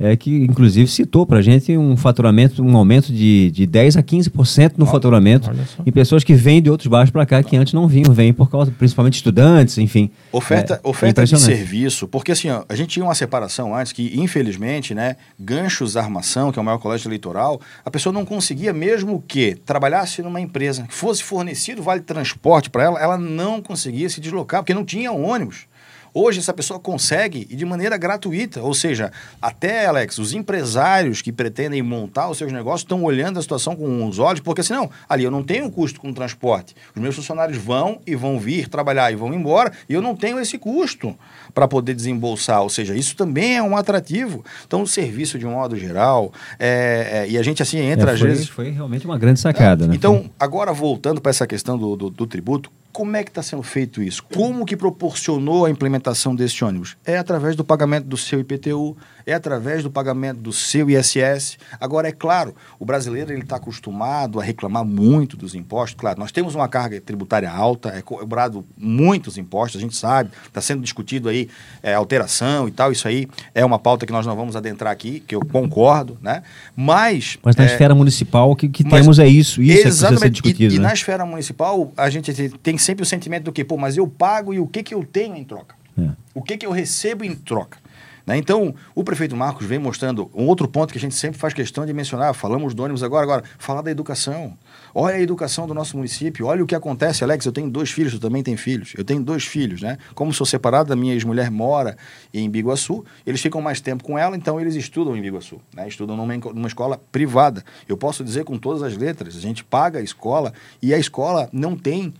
é 0.00 0.16
que 0.16 0.34
inclusive 0.44 0.90
citou 0.90 1.26
para 1.26 1.38
a 1.38 1.42
gente 1.42 1.76
um 1.76 1.94
faturamento, 1.96 2.62
um 2.64 2.74
aumento 2.76 3.12
de, 3.12 3.50
de 3.50 3.66
10 3.66 3.98
a 3.98 4.02
15% 4.02 4.72
no 4.78 4.86
faturamento 4.86 5.50
olha 5.50 5.60
em 5.84 5.92
pessoas 5.92 6.24
que 6.24 6.32
vêm 6.34 6.62
de 6.62 6.70
outros 6.70 6.86
bairros 6.86 7.10
para 7.10 7.26
cá 7.26 7.42
que 7.42 7.54
antes 7.56 7.74
não 7.74 7.86
vinham, 7.86 8.12
vêm 8.12 8.32
por 8.32 8.50
causa, 8.50 8.70
principalmente 8.70 9.14
estudantes, 9.14 9.76
enfim. 9.76 10.10
Oferta, 10.32 10.80
É, 10.82 10.88
oferta 10.88 11.20
é 11.20 11.24
de 11.24 11.30
impressionante. 11.34 11.58
serviço, 11.58 12.08
porque 12.08 12.32
assim, 12.32 12.48
ó, 12.48 12.64
a 12.68 12.74
gente 12.74 12.88
tinha 12.88 13.04
uma 13.04 13.14
separação 13.14 13.76
antes 13.76 13.92
que, 13.92 14.18
infelizmente, 14.18 14.94
né, 14.94 15.16
Ganchos 15.38 15.96
Armação, 15.96 16.50
que 16.50 16.58
é 16.58 16.62
o 16.62 16.64
maior 16.64 16.78
colégio 16.78 17.06
eleitoral, 17.08 17.60
a 17.84 17.90
pessoa 17.90 18.12
não 18.12 18.24
conseguia, 18.24 18.72
mesmo 18.72 19.22
que 19.28 19.54
trabalhasse 19.66 20.22
numa 20.22 20.40
empresa, 20.40 20.84
que 20.84 20.94
fosse 20.94 21.22
fornecido 21.22 21.82
vale 21.82 22.00
transporte 22.00 22.70
para 22.70 22.84
ela, 22.84 22.98
ela 23.00 23.18
não 23.18 23.60
conseguia 23.60 24.08
se 24.08 24.20
deslocar, 24.20 24.62
porque 24.62 24.72
não 24.72 24.84
tinha 24.84 25.12
ônibus. 25.12 25.68
Hoje 26.12 26.40
essa 26.40 26.52
pessoa 26.52 26.80
consegue 26.80 27.46
e 27.50 27.56
de 27.56 27.64
maneira 27.64 27.96
gratuita, 27.96 28.62
ou 28.62 28.74
seja, 28.74 29.12
até 29.40 29.86
Alex, 29.86 30.18
os 30.18 30.32
empresários 30.32 31.22
que 31.22 31.32
pretendem 31.32 31.82
montar 31.82 32.28
os 32.28 32.38
seus 32.38 32.52
negócios 32.52 32.82
estão 32.82 33.02
olhando 33.04 33.38
a 33.38 33.42
situação 33.42 33.76
com 33.76 34.06
os 34.08 34.18
olhos, 34.18 34.40
porque 34.40 34.60
assim, 34.60 34.72
não, 34.72 34.90
ali 35.08 35.24
eu 35.24 35.30
não 35.30 35.42
tenho 35.42 35.70
custo 35.70 36.00
com 36.00 36.12
transporte. 36.12 36.74
Os 36.94 37.00
meus 37.00 37.14
funcionários 37.14 37.58
vão 37.58 38.00
e 38.06 38.14
vão 38.16 38.38
vir 38.38 38.68
trabalhar 38.68 39.12
e 39.12 39.16
vão 39.16 39.32
embora, 39.32 39.72
e 39.88 39.94
eu 39.94 40.02
não 40.02 40.16
tenho 40.16 40.38
esse 40.40 40.58
custo 40.58 41.16
para 41.54 41.68
poder 41.68 41.94
desembolsar, 41.94 42.62
ou 42.62 42.68
seja, 42.68 42.94
isso 42.94 43.14
também 43.16 43.56
é 43.56 43.62
um 43.62 43.76
atrativo. 43.76 44.44
Então, 44.66 44.82
o 44.82 44.86
serviço 44.86 45.38
de 45.38 45.46
um 45.46 45.52
modo 45.52 45.76
geral, 45.76 46.32
é, 46.58 47.24
é, 47.26 47.30
e 47.30 47.38
a 47.38 47.42
gente 47.42 47.62
assim 47.62 47.78
entra 47.78 48.10
É, 48.10 48.14
às 48.14 48.20
foi, 48.20 48.28
vezes 48.28 48.48
foi 48.48 48.70
realmente 48.70 49.04
uma 49.06 49.18
grande 49.18 49.40
sacada. 49.40 49.86
né? 49.86 49.94
então, 49.94 50.30
agora 50.38 50.72
voltando 50.72 51.20
para 51.20 51.30
essa 51.30 51.46
questão 51.46 51.78
do, 51.78 51.96
do, 51.96 52.10
do 52.10 52.26
tributo, 52.26 52.70
como 52.92 53.16
é 53.16 53.22
que 53.22 53.30
está 53.30 53.42
sendo 53.42 53.62
feito 53.62 54.02
isso? 54.02 54.22
Como 54.34 54.66
que 54.66 54.76
proporcionou 54.76 55.64
a 55.64 55.70
implementação 55.70 56.34
desse 56.34 56.64
ônibus? 56.64 56.96
É 57.04 57.16
através 57.16 57.54
do 57.54 57.64
pagamento 57.64 58.06
do 58.06 58.16
seu 58.16 58.40
IPTU, 58.40 58.96
é 59.26 59.32
através 59.32 59.82
do 59.82 59.90
pagamento 59.90 60.40
do 60.40 60.52
seu 60.52 60.90
ISS. 60.90 61.58
Agora, 61.80 62.08
é 62.08 62.12
claro, 62.12 62.54
o 62.78 62.84
brasileiro 62.84 63.32
está 63.32 63.56
acostumado 63.56 64.40
a 64.40 64.42
reclamar 64.42 64.84
muito 64.84 65.36
dos 65.36 65.54
impostos. 65.54 65.98
Claro, 65.98 66.18
nós 66.18 66.32
temos 66.32 66.54
uma 66.54 66.68
carga 66.68 67.00
tributária 67.00 67.50
alta, 67.50 67.90
é 67.90 68.02
cobrado 68.02 68.64
muitos 68.76 69.38
impostos, 69.38 69.80
a 69.80 69.82
gente 69.82 69.96
sabe, 69.96 70.30
está 70.46 70.60
sendo 70.60 70.82
discutido 70.82 71.28
aí 71.28 71.48
é, 71.82 71.94
alteração 71.94 72.66
e 72.66 72.72
tal. 72.72 72.90
Isso 72.90 73.06
aí 73.06 73.28
é 73.54 73.64
uma 73.64 73.78
pauta 73.78 74.04
que 74.04 74.12
nós 74.12 74.26
não 74.26 74.34
vamos 74.34 74.56
adentrar 74.56 74.92
aqui, 74.92 75.20
que 75.20 75.34
eu 75.34 75.40
concordo, 75.40 76.18
né? 76.20 76.42
Mas. 76.74 77.38
Mas 77.42 77.54
na 77.54 77.64
é, 77.64 77.66
esfera 77.66 77.94
municipal, 77.94 78.50
o 78.50 78.56
que, 78.56 78.68
que 78.68 78.82
temos 78.84 79.18
é 79.18 79.28
isso. 79.28 79.62
Isso 79.62 79.72
é 79.72 79.76
que 79.76 79.82
precisa 79.82 80.08
ser 80.08 80.14
Exatamente. 80.14 80.32
discutido. 80.42 80.74
e, 80.74 80.76
e 80.76 80.78
né? 80.80 80.88
na 80.88 80.94
esfera 80.94 81.24
municipal, 81.24 81.92
a 81.96 82.10
gente 82.10 82.32
te- 82.32 82.48
tem 82.48 82.76
sempre 82.80 83.02
o 83.02 83.06
sentimento 83.06 83.44
do 83.44 83.52
que, 83.52 83.64
pô, 83.64 83.76
mas 83.76 83.96
eu 83.96 84.06
pago 84.06 84.52
e 84.52 84.58
o 84.58 84.66
que, 84.66 84.82
que 84.82 84.94
eu 84.94 85.04
tenho 85.04 85.36
em 85.36 85.44
troca? 85.44 85.74
É. 85.98 86.10
O 86.34 86.42
que, 86.42 86.56
que 86.56 86.66
eu 86.66 86.70
recebo 86.70 87.24
em 87.24 87.34
troca? 87.34 87.78
Né? 88.26 88.36
Então, 88.36 88.74
o 88.94 89.02
prefeito 89.02 89.36
Marcos 89.36 89.66
vem 89.66 89.78
mostrando 89.78 90.30
um 90.34 90.46
outro 90.46 90.68
ponto 90.68 90.92
que 90.92 90.98
a 90.98 91.00
gente 91.00 91.14
sempre 91.14 91.38
faz 91.38 91.52
questão 91.52 91.84
de 91.84 91.92
mencionar. 91.92 92.32
Falamos 92.34 92.74
do 92.74 92.82
ônibus 92.82 93.02
agora, 93.02 93.24
agora, 93.24 93.44
falar 93.58 93.82
da 93.82 93.90
educação. 93.90 94.56
Olha 94.94 95.16
a 95.16 95.20
educação 95.20 95.66
do 95.66 95.74
nosso 95.74 95.96
município, 95.96 96.46
olha 96.46 96.62
o 96.62 96.66
que 96.66 96.74
acontece. 96.74 97.24
Alex, 97.24 97.44
eu 97.44 97.52
tenho 97.52 97.68
dois 97.68 97.90
filhos, 97.90 98.12
tu 98.12 98.20
também 98.20 98.42
tem 98.42 98.56
filhos. 98.56 98.92
Eu 98.96 99.04
tenho 99.04 99.20
dois 99.20 99.44
filhos, 99.44 99.82
né? 99.82 99.98
Como 100.14 100.32
sou 100.32 100.46
separado, 100.46 100.92
a 100.92 100.96
minha 100.96 101.12
ex-mulher 101.12 101.50
mora 101.50 101.96
em 102.32 102.48
Biguaçu, 102.48 103.04
eles 103.26 103.40
ficam 103.40 103.60
mais 103.60 103.80
tempo 103.80 104.04
com 104.04 104.18
ela, 104.18 104.36
então 104.36 104.60
eles 104.60 104.74
estudam 104.74 105.16
em 105.16 105.20
Biguaçu, 105.20 105.60
né? 105.74 105.88
Estudam 105.88 106.16
numa, 106.16 106.36
numa 106.36 106.68
escola 106.68 107.00
privada. 107.10 107.64
Eu 107.88 107.96
posso 107.96 108.22
dizer 108.22 108.44
com 108.44 108.56
todas 108.58 108.82
as 108.82 108.96
letras, 108.96 109.36
a 109.36 109.40
gente 109.40 109.64
paga 109.64 109.98
a 109.98 110.02
escola 110.02 110.52
e 110.82 110.94
a 110.94 110.98
escola 110.98 111.48
não 111.52 111.76
tem 111.76 112.14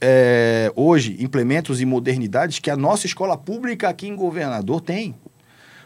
é, 0.00 0.72
hoje 0.74 1.16
implementos 1.20 1.80
e 1.80 1.86
modernidades 1.86 2.58
que 2.58 2.70
a 2.70 2.76
nossa 2.76 3.06
escola 3.06 3.36
pública 3.36 3.88
aqui 3.88 4.08
em 4.08 4.16
Governador 4.16 4.80
tem. 4.80 5.14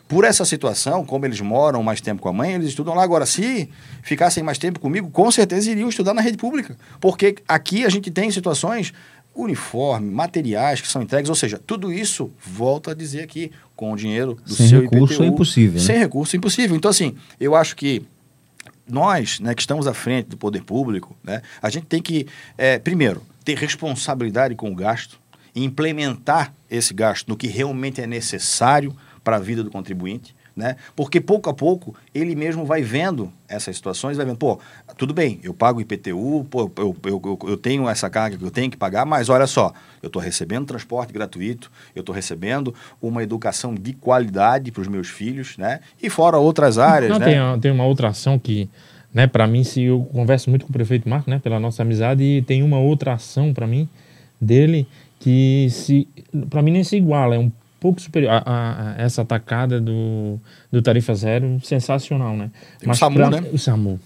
Por 0.06 0.24
essa 0.24 0.44
situação, 0.46 1.04
como 1.04 1.26
eles 1.26 1.38
moram 1.40 1.82
mais 1.82 2.00
tempo 2.00 2.22
com 2.22 2.30
a 2.30 2.32
mãe, 2.32 2.54
eles 2.54 2.68
estudam 2.68 2.94
lá. 2.94 3.02
Agora, 3.02 3.26
se 3.26 3.68
ficassem 4.02 4.42
mais 4.42 4.56
tempo 4.56 4.80
comigo, 4.80 5.10
com 5.10 5.30
certeza 5.30 5.70
iriam 5.70 5.90
estudar 5.90 6.14
na 6.14 6.22
rede 6.22 6.38
pública. 6.38 6.78
Porque 6.98 7.36
aqui 7.46 7.84
a 7.84 7.90
gente 7.90 8.10
tem 8.10 8.30
situações, 8.30 8.94
uniforme, 9.34 10.10
materiais 10.10 10.80
que 10.80 10.88
são 10.88 11.02
entregues, 11.02 11.28
ou 11.28 11.34
seja, 11.34 11.60
tudo 11.64 11.92
isso, 11.92 12.32
volto 12.44 12.90
a 12.90 12.94
dizer 12.94 13.22
aqui, 13.22 13.52
com 13.76 13.92
o 13.92 13.96
dinheiro 13.96 14.38
do 14.46 14.54
Sem 14.54 14.68
seu 14.68 14.80
recurso 14.80 15.14
IPTU. 15.14 15.22
é 15.22 15.26
impossível, 15.26 15.80
né? 15.80 15.86
Sem 15.86 15.98
recurso 15.98 16.34
é 16.34 16.38
impossível. 16.38 16.76
Então, 16.76 16.90
assim, 16.90 17.14
eu 17.38 17.54
acho 17.54 17.76
que 17.76 18.02
nós, 18.88 19.38
né, 19.40 19.54
que 19.54 19.60
estamos 19.60 19.86
à 19.86 19.92
frente 19.92 20.26
do 20.28 20.36
poder 20.36 20.62
público, 20.62 21.16
né, 21.22 21.42
a 21.60 21.68
gente 21.68 21.86
tem 21.86 22.00
que, 22.00 22.26
é, 22.56 22.78
primeiro, 22.78 23.22
ter 23.48 23.56
responsabilidade 23.56 24.54
com 24.54 24.70
o 24.70 24.74
gasto 24.74 25.18
implementar 25.54 26.52
esse 26.70 26.92
gasto 26.92 27.28
no 27.28 27.36
que 27.36 27.46
realmente 27.46 27.98
é 27.98 28.06
necessário 28.06 28.94
para 29.24 29.36
a 29.36 29.40
vida 29.40 29.64
do 29.64 29.70
contribuinte, 29.70 30.36
né? 30.54 30.76
Porque 30.94 31.18
pouco 31.18 31.48
a 31.48 31.54
pouco 31.54 31.94
ele 32.14 32.34
mesmo 32.34 32.66
vai 32.66 32.82
vendo 32.82 33.32
essas 33.48 33.74
situações, 33.74 34.18
vai 34.18 34.26
vendo, 34.26 34.36
pô, 34.36 34.60
tudo 34.98 35.14
bem, 35.14 35.40
eu 35.42 35.54
pago 35.54 35.80
IPTU, 35.80 36.46
pô, 36.50 36.70
eu, 36.76 36.96
eu, 37.04 37.22
eu, 37.24 37.38
eu 37.48 37.56
tenho 37.56 37.88
essa 37.88 38.10
carga 38.10 38.36
que 38.36 38.44
eu 38.44 38.50
tenho 38.50 38.70
que 38.70 38.76
pagar, 38.76 39.06
mas 39.06 39.30
olha 39.30 39.46
só, 39.46 39.72
eu 40.02 40.08
estou 40.08 40.20
recebendo 40.20 40.66
transporte 40.66 41.12
gratuito, 41.12 41.70
eu 41.96 42.00
estou 42.00 42.14
recebendo 42.14 42.74
uma 43.00 43.22
educação 43.22 43.74
de 43.74 43.94
qualidade 43.94 44.70
para 44.70 44.82
os 44.82 44.88
meus 44.88 45.08
filhos, 45.08 45.56
né? 45.56 45.80
E 46.02 46.10
fora 46.10 46.36
outras 46.36 46.76
áreas, 46.76 47.12
Não, 47.12 47.18
né? 47.18 47.26
tem, 47.26 47.60
tem 47.60 47.70
uma 47.70 47.86
outra 47.86 48.08
ação 48.08 48.38
que, 48.38 48.68
né, 49.12 49.26
para 49.26 49.46
mim, 49.46 49.64
se 49.64 49.82
eu 49.82 50.00
converso 50.12 50.50
muito 50.50 50.64
com 50.66 50.70
o 50.70 50.72
prefeito 50.72 51.08
Marco, 51.08 51.30
né, 51.30 51.38
pela 51.38 51.58
nossa 51.58 51.82
amizade, 51.82 52.22
e 52.22 52.42
tem 52.42 52.62
uma 52.62 52.78
outra 52.78 53.14
ação 53.14 53.52
para 53.54 53.66
mim 53.66 53.88
dele 54.40 54.86
que 55.20 55.66
se 55.70 56.06
para 56.48 56.62
mim 56.62 56.70
nem 56.70 56.84
se 56.84 56.96
iguala, 56.96 57.34
é 57.34 57.38
um 57.38 57.50
pouco 57.80 58.00
superior 58.00 58.30
a, 58.32 58.38
a- 58.44 58.94
a 58.98 59.02
essa 59.02 59.22
atacada 59.22 59.80
do, 59.80 60.38
do 60.70 60.80
tarifa 60.82 61.14
zero, 61.14 61.58
sensacional, 61.62 62.36
né? 62.36 62.50
Tem 62.78 62.88
o 62.88 62.94
SAMU, 62.94 63.16
pra- 63.16 63.30
né? 63.30 63.48
O 63.52 63.58
SAMU. 63.58 64.00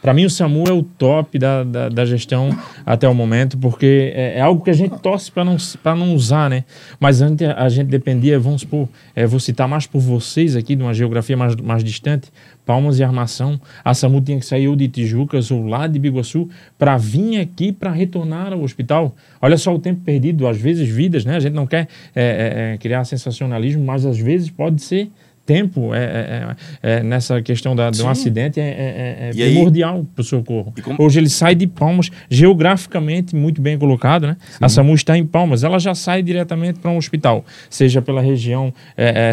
Para 0.00 0.14
mim, 0.14 0.24
o 0.24 0.30
SAMU 0.30 0.64
é 0.68 0.72
o 0.72 0.82
top 0.82 1.38
da, 1.38 1.64
da, 1.64 1.88
da 1.88 2.04
gestão 2.04 2.50
até 2.84 3.08
o 3.08 3.14
momento, 3.14 3.58
porque 3.58 4.12
é, 4.14 4.38
é 4.38 4.40
algo 4.40 4.62
que 4.62 4.70
a 4.70 4.74
gente 4.74 4.98
torce 5.00 5.30
para 5.32 5.44
não, 5.44 5.56
não 5.96 6.14
usar, 6.14 6.48
né? 6.48 6.64
Mas 7.00 7.20
antes 7.20 7.48
a 7.48 7.68
gente 7.68 7.88
dependia, 7.88 8.38
vamos 8.38 8.60
supor, 8.62 8.88
é, 9.14 9.26
vou 9.26 9.40
citar 9.40 9.66
mais 9.66 9.86
por 9.86 10.00
vocês 10.00 10.54
aqui, 10.54 10.76
de 10.76 10.82
uma 10.82 10.94
geografia 10.94 11.36
mais, 11.36 11.56
mais 11.56 11.82
distante, 11.82 12.30
Palmas 12.64 12.98
e 12.98 13.04
Armação. 13.04 13.60
A 13.84 13.94
SAMU 13.94 14.20
tinha 14.20 14.38
que 14.38 14.46
sair 14.46 14.68
ou 14.68 14.76
de 14.76 14.88
Tijucas 14.88 15.50
ou 15.50 15.66
lá 15.66 15.86
de 15.86 15.98
Biguaçu 15.98 16.48
para 16.78 16.96
vir 16.96 17.40
aqui 17.40 17.72
para 17.72 17.90
retornar 17.90 18.52
ao 18.52 18.62
hospital. 18.62 19.14
Olha 19.40 19.56
só 19.56 19.74
o 19.74 19.78
tempo 19.78 20.00
perdido, 20.02 20.46
às 20.46 20.58
vezes 20.58 20.88
vidas, 20.88 21.24
né? 21.24 21.36
A 21.36 21.40
gente 21.40 21.54
não 21.54 21.66
quer 21.66 21.88
é, 22.14 22.22
é, 22.22 22.74
é, 22.74 22.78
criar 22.78 23.04
sensacionalismo, 23.04 23.84
mas 23.84 24.04
às 24.04 24.18
vezes 24.18 24.50
pode 24.50 24.82
ser 24.82 25.10
tempo 25.46 25.94
é, 25.94 25.98
é, 26.04 26.54
é, 26.82 26.96
é, 26.98 27.02
nessa 27.02 27.40
questão 27.40 27.74
da, 27.76 27.88
de 27.90 28.00
um 28.02 28.04
Sim. 28.06 28.10
acidente 28.10 28.60
é, 28.60 28.64
é, 28.64 29.28
é 29.28 29.30
primordial 29.30 30.04
para 30.14 30.20
o 30.20 30.24
socorro. 30.24 30.74
Como- 30.82 30.96
Hoje 31.00 31.20
ele 31.20 31.28
sai 31.28 31.54
de 31.54 31.66
Palmas, 31.66 32.10
geograficamente 32.28 33.34
muito 33.36 33.62
bem 33.62 33.78
colocado, 33.78 34.26
né? 34.26 34.36
A 34.60 34.68
SAMU 34.68 34.94
está 34.94 35.16
em 35.16 35.24
Palmas, 35.24 35.62
ela 35.62 35.78
já 35.78 35.94
sai 35.94 36.22
diretamente 36.22 36.80
para 36.80 36.90
um 36.90 36.96
hospital, 36.96 37.44
seja 37.70 38.02
pela 38.02 38.20
região 38.20 38.72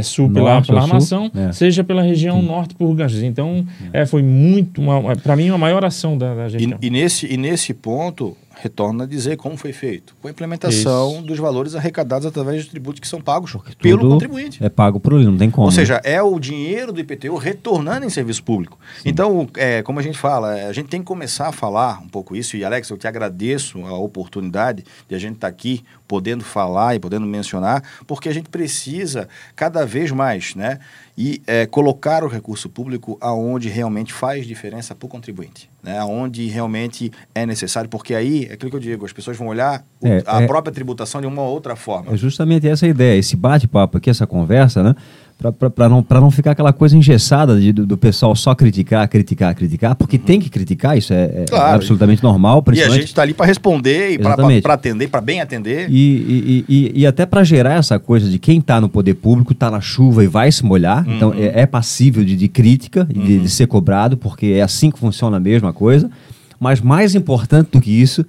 sul 0.03 0.29
pela, 0.31 0.61
pela 0.61 0.81
Armação, 0.81 1.31
seja 1.51 1.83
pela 1.83 2.01
região 2.03 2.41
norte 2.41 2.75
por 2.75 2.93
Ganges. 2.93 3.23
Então, 3.23 3.65
é, 3.91 4.05
foi 4.05 4.21
muito, 4.21 4.81
para 5.23 5.35
mim, 5.35 5.49
a 5.49 5.57
maior 5.57 5.83
ação 5.83 6.17
da, 6.17 6.35
da 6.35 6.49
gestão. 6.49 6.77
E, 6.81 6.87
e 6.87 6.89
nesse, 6.89 7.25
e 7.33 7.37
nesse 7.37 7.73
ponto, 7.73 8.37
retorno 8.55 9.03
a 9.03 9.05
dizer 9.05 9.37
como 9.37 9.57
foi 9.57 9.73
feito. 9.73 10.15
Com 10.21 10.27
a 10.27 10.31
implementação 10.31 11.13
Isso. 11.13 11.21
dos 11.23 11.39
valores 11.39 11.75
arrecadados 11.75 12.25
através 12.25 12.63
dos 12.63 12.71
tributos 12.71 12.99
que 12.99 13.07
são 13.07 13.21
pagos 13.21 13.51
Porque 13.51 13.75
pelo 13.75 14.09
contribuinte. 14.09 14.63
É 14.63 14.69
pago 14.69 14.99
por 14.99 15.13
ele, 15.13 15.25
não 15.25 15.37
tem 15.37 15.49
como. 15.49 15.67
Ou 15.67 15.71
né? 15.71 15.75
seja, 15.75 16.01
é 16.03 16.21
o 16.21 16.39
dinheiro 16.39 16.91
do 16.91 16.99
IPTU 16.99 17.35
retornando 17.35 18.05
em 18.05 18.09
serviço 18.09 18.43
público. 18.43 18.77
Então, 19.03 19.47
é, 19.55 19.81
como 19.81 19.99
a 19.99 20.03
gente 20.03 20.17
fala, 20.17 20.57
é, 20.57 20.67
a 20.67 20.73
gente 20.73 20.87
tem 20.87 20.99
que 21.01 21.05
começar 21.05 21.47
a 21.47 21.51
falar 21.51 21.99
um 22.01 22.07
pouco 22.07 22.35
isso. 22.35 22.55
E, 22.55 22.63
Alex, 22.63 22.89
eu 22.89 22.97
te 22.97 23.07
agradeço 23.07 23.85
a 23.85 23.97
oportunidade 23.97 24.83
de 25.07 25.15
a 25.15 25.19
gente 25.19 25.35
estar 25.35 25.47
aqui 25.47 25.83
podendo 26.07 26.43
falar 26.43 26.95
e 26.95 26.99
podendo 26.99 27.25
mencionar, 27.25 27.83
porque 28.05 28.29
a 28.29 28.33
gente 28.33 28.49
precisa 28.49 29.27
cada 29.55 29.85
vez 29.85 30.11
mais 30.11 30.53
né, 30.55 30.79
e 31.17 31.41
é, 31.45 31.65
colocar 31.65 32.23
o 32.23 32.27
recurso 32.27 32.67
público 32.67 33.17
aonde 33.21 33.69
realmente 33.69 34.11
faz 34.11 34.47
diferença 34.47 34.95
para 34.95 35.05
o 35.05 35.09
contribuinte, 35.09 35.69
né, 35.83 35.99
aonde 35.99 36.47
realmente 36.47 37.11
é 37.35 37.45
necessário, 37.45 37.89
porque 37.89 38.15
aí, 38.15 38.47
é 38.49 38.53
aquilo 38.53 38.71
que 38.71 38.77
eu 38.77 38.81
digo, 38.81 39.05
as 39.05 39.13
pessoas 39.13 39.37
vão 39.37 39.47
olhar 39.47 39.85
o- 40.01 40.07
É, 40.07 40.23
a 40.25 40.41
é- 40.41 40.47
própria 40.47 40.73
tributação 40.73 41.21
de 41.21 41.27
uma 41.27 41.43
outra 41.43 41.75
forma. 41.75 42.11
É 42.13 42.17
justamente 42.17 42.67
essa 42.67 42.85
a 42.85 42.89
ideia, 42.89 43.17
esse 43.19 43.35
bate-papo 43.35 43.97
aqui, 43.97 44.09
essa 44.09 44.25
conversa, 44.25 44.81
né? 44.81 44.95
Para 45.75 45.89
não, 45.89 46.01
pra 46.01 46.21
não 46.21 46.31
ficar 46.31 46.51
aquela 46.51 46.71
coisa 46.71 46.95
engessada 46.95 47.59
de- 47.59 47.73
do, 47.73 47.85
do 47.85 47.97
pessoal 47.97 48.33
só 48.33 48.55
criticar, 48.55 49.05
criticar, 49.09 49.53
criticar, 49.53 49.93
porque 49.93 50.17
tem 50.17 50.39
que 50.39 50.49
criticar, 50.49 50.97
isso 50.97 51.11
é, 51.11 51.23
é 51.23 51.39
Uhum. 51.39 51.45
Claro. 51.49 51.75
absolutamente 51.75 52.23
normal, 52.23 52.63
E 52.73 52.81
a 52.81 52.87
gente 52.89 53.05
está 53.05 53.23
ali 53.23 53.33
para 53.33 53.45
responder 53.45 54.11
e 54.11 54.19
para 54.19 54.73
atender, 54.75 55.09
para 55.09 55.21
bem 55.21 55.41
atender. 55.41 55.89
E, 55.89 55.93
e, 55.93 56.65
e, 56.69 57.01
e 57.01 57.05
até 57.05 57.25
para 57.25 57.43
gerar 57.43 57.73
essa 57.73 57.99
coisa 57.99 58.29
de 58.29 58.39
quem 58.39 58.59
está 58.59 58.79
no 58.79 58.87
poder 58.87 59.15
público 59.15 59.51
está 59.51 59.69
na 59.69 59.81
chuva 59.81 60.23
e 60.23 60.27
vai 60.27 60.49
se 60.49 60.63
molhar, 60.63 61.05
Uhum. 61.05 61.15
então 61.15 61.33
é, 61.33 61.61
é 61.61 61.65
passível 61.65 62.23
de, 62.23 62.37
de 62.37 62.47
crítica 62.47 63.05
e 63.13 63.19
de, 63.19 63.39
de 63.39 63.49
ser 63.49 63.67
cobrado, 63.67 64.15
porque 64.15 64.45
é 64.47 64.61
assim 64.61 64.89
que 64.91 64.97
funciona 64.99 65.35
a 65.37 65.39
mesma 65.41 65.73
coisa. 65.73 66.09
Mas 66.59 66.79
mais 66.79 67.13
importante 67.15 67.71
do 67.73 67.81
que 67.81 67.91
isso 67.91 68.25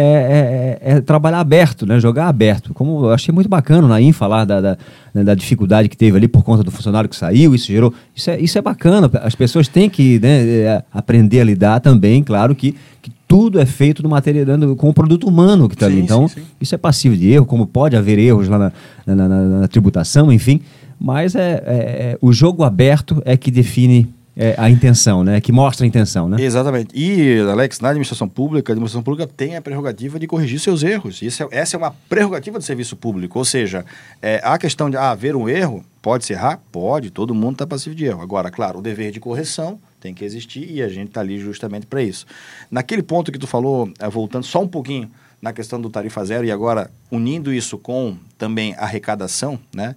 é, 0.00 0.78
é- 0.82 0.92
é 0.96 1.00
trabalhar 1.00 1.38
aberto, 1.40 1.86
né? 1.86 2.00
jogar 2.00 2.28
aberto. 2.28 2.74
Como 2.74 3.06
eu 3.06 3.10
achei 3.12 3.32
muito 3.32 3.48
bacana 3.48 3.86
o 3.86 3.88
Naim 3.88 4.10
falar 4.12 4.44
da, 4.44 4.60
da, 4.60 4.78
né, 5.14 5.22
da 5.22 5.34
dificuldade 5.34 5.88
que 5.88 5.96
teve 5.96 6.16
ali 6.16 6.26
por 6.28 6.42
conta 6.42 6.62
do 6.64 6.70
funcionário 6.70 7.08
que 7.08 7.16
saiu, 7.16 7.54
isso 7.54 7.66
gerou. 7.68 7.94
Isso 8.14 8.30
é, 8.30 8.40
isso 8.40 8.58
é 8.58 8.62
bacana. 8.62 9.10
As 9.22 9.34
pessoas 9.34 9.68
têm 9.68 9.88
que 9.88 10.18
né, 10.18 10.42
é, 10.46 10.82
aprender 10.92 11.40
a 11.40 11.44
lidar 11.44 11.80
também, 11.80 12.22
claro 12.22 12.54
que, 12.54 12.74
que 13.00 13.12
tudo 13.28 13.60
é 13.60 13.66
feito 13.66 14.02
no 14.02 14.08
material, 14.08 14.46
com 14.76 14.88
o 14.88 14.94
produto 14.94 15.26
humano 15.28 15.68
que 15.68 15.74
está 15.74 15.86
ali. 15.86 16.00
Então, 16.00 16.26
sim, 16.28 16.40
sim. 16.40 16.46
isso 16.60 16.74
é 16.74 16.78
passível 16.78 17.16
de 17.16 17.30
erro, 17.30 17.46
como 17.46 17.66
pode 17.66 17.96
haver 17.96 18.18
erros 18.18 18.48
lá 18.48 18.58
na, 18.58 18.72
na- 19.06 19.28
na- 19.28 19.42
na- 19.60 19.68
tributação, 19.68 20.32
enfim. 20.32 20.60
Mas 21.00 21.34
é, 21.34 21.62
é- 21.66 21.74
é- 22.12 22.18
o 22.20 22.32
jogo 22.32 22.62
aberto 22.64 23.22
é 23.24 23.36
que 23.36 23.50
define 23.50 24.08
é, 24.36 24.54
a 24.58 24.68
intenção, 24.68 25.22
né? 25.22 25.40
Que 25.40 25.52
mostra 25.52 25.84
a 25.84 25.88
intenção, 25.88 26.28
né? 26.28 26.42
Exatamente. 26.42 26.90
E, 26.94 27.38
Alex, 27.40 27.78
na 27.80 27.90
administração 27.90 28.28
pública, 28.28 28.72
a 28.72 28.74
administração 28.74 29.02
pública 29.02 29.30
tem 29.36 29.56
a 29.56 29.62
prerrogativa 29.62 30.18
de 30.18 30.26
corrigir 30.26 30.58
seus 30.58 30.82
erros. 30.82 31.22
Isso 31.22 31.42
é- 31.44 31.48
essa 31.52 31.76
é 31.76 31.78
uma 31.78 31.92
prerrogativa 32.08 32.58
do 32.58 32.64
serviço 32.64 32.96
público. 32.96 33.38
Ou 33.38 33.44
seja, 33.44 33.84
é, 34.20 34.40
a 34.42 34.58
questão 34.58 34.90
de 34.90 34.96
ah, 34.96 35.10
haver 35.10 35.36
um 35.36 35.48
erro, 35.48 35.84
pode 36.02 36.24
se 36.24 36.32
errar? 36.32 36.60
Pode, 36.72 37.10
todo 37.10 37.34
mundo 37.34 37.52
está 37.52 37.66
passivo 37.66 37.94
de 37.94 38.04
erro. 38.04 38.22
Agora, 38.22 38.50
claro, 38.50 38.80
o 38.80 38.82
dever 38.82 39.12
de 39.12 39.20
correção 39.20 39.78
tem 40.00 40.12
que 40.12 40.24
existir 40.24 40.70
e 40.70 40.82
a 40.82 40.88
gente 40.88 41.08
está 41.08 41.20
ali 41.20 41.38
justamente 41.38 41.86
para 41.86 42.02
isso. 42.02 42.26
Naquele 42.70 43.02
ponto 43.02 43.30
que 43.30 43.38
tu 43.38 43.46
falou, 43.46 43.90
eh, 43.98 44.08
voltando 44.08 44.44
só 44.44 44.60
um 44.60 44.68
pouquinho 44.68 45.10
na 45.40 45.52
questão 45.52 45.80
do 45.80 45.88
tarifa 45.90 46.24
zero 46.24 46.44
e 46.44 46.50
agora 46.50 46.90
unindo 47.10 47.52
isso 47.52 47.78
com 47.78 48.16
também 48.36 48.74
arrecadação, 48.78 49.58
né? 49.74 49.94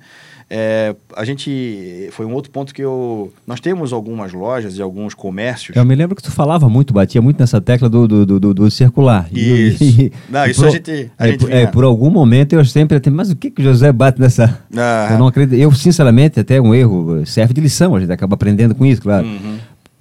É, 0.49 0.95
a 1.15 1.25
gente 1.25 2.07
foi 2.13 2.25
um 2.25 2.33
outro 2.33 2.49
ponto 2.51 2.73
que 2.73 2.81
eu 2.81 3.33
nós 3.45 3.59
temos 3.59 3.91
algumas 3.91 4.31
lojas 4.31 4.77
e 4.77 4.81
alguns 4.81 5.13
comércios 5.13 5.75
Eu 5.75 5.83
me 5.83 5.93
lembro 5.93 6.15
que 6.15 6.23
tu 6.23 6.31
falava 6.31 6.69
muito, 6.69 6.93
batia 6.93 7.21
muito 7.21 7.37
nessa 7.37 7.59
tecla 7.59 7.89
do, 7.89 8.07
do, 8.07 8.25
do, 8.39 8.53
do- 8.53 8.71
circular. 8.71 9.27
Isso. 9.33 9.83
e- 9.83 10.11
Não, 10.29 10.45
e 10.47 10.51
isso 10.51 10.61
por, 10.61 10.67
a 10.67 10.71
gente- 10.71 11.11
a 11.19 11.27
é, 11.27 11.31
gente 11.31 11.39
por- 11.41 11.51
é, 11.51 11.67
por 11.67 11.83
algum 11.83 12.09
momento 12.09 12.53
eu 12.53 12.63
sempre 12.63 12.97
tenho, 13.01 13.13
mas 13.15 13.29
o 13.29 13.35
que, 13.35 13.51
que 13.51 13.61
o 13.61 13.63
José 13.63 13.91
bate 13.91 14.21
nessa. 14.21 14.57
Ah. 14.73 15.09
Eu 15.11 15.19
não 15.19 15.27
acredito. 15.27 15.59
Eu, 15.59 15.69
sinceramente, 15.73 16.39
até 16.39 16.61
um 16.61 16.73
erro 16.73 17.25
serve 17.25 17.53
de 17.53 17.59
lição, 17.59 17.93
a 17.95 17.99
gente 17.99 18.11
acaba 18.13 18.35
aprendendo 18.35 18.73
com 18.73 18.85
isso, 18.85 19.01
claro. 19.01 19.27
Uhum. 19.27 19.56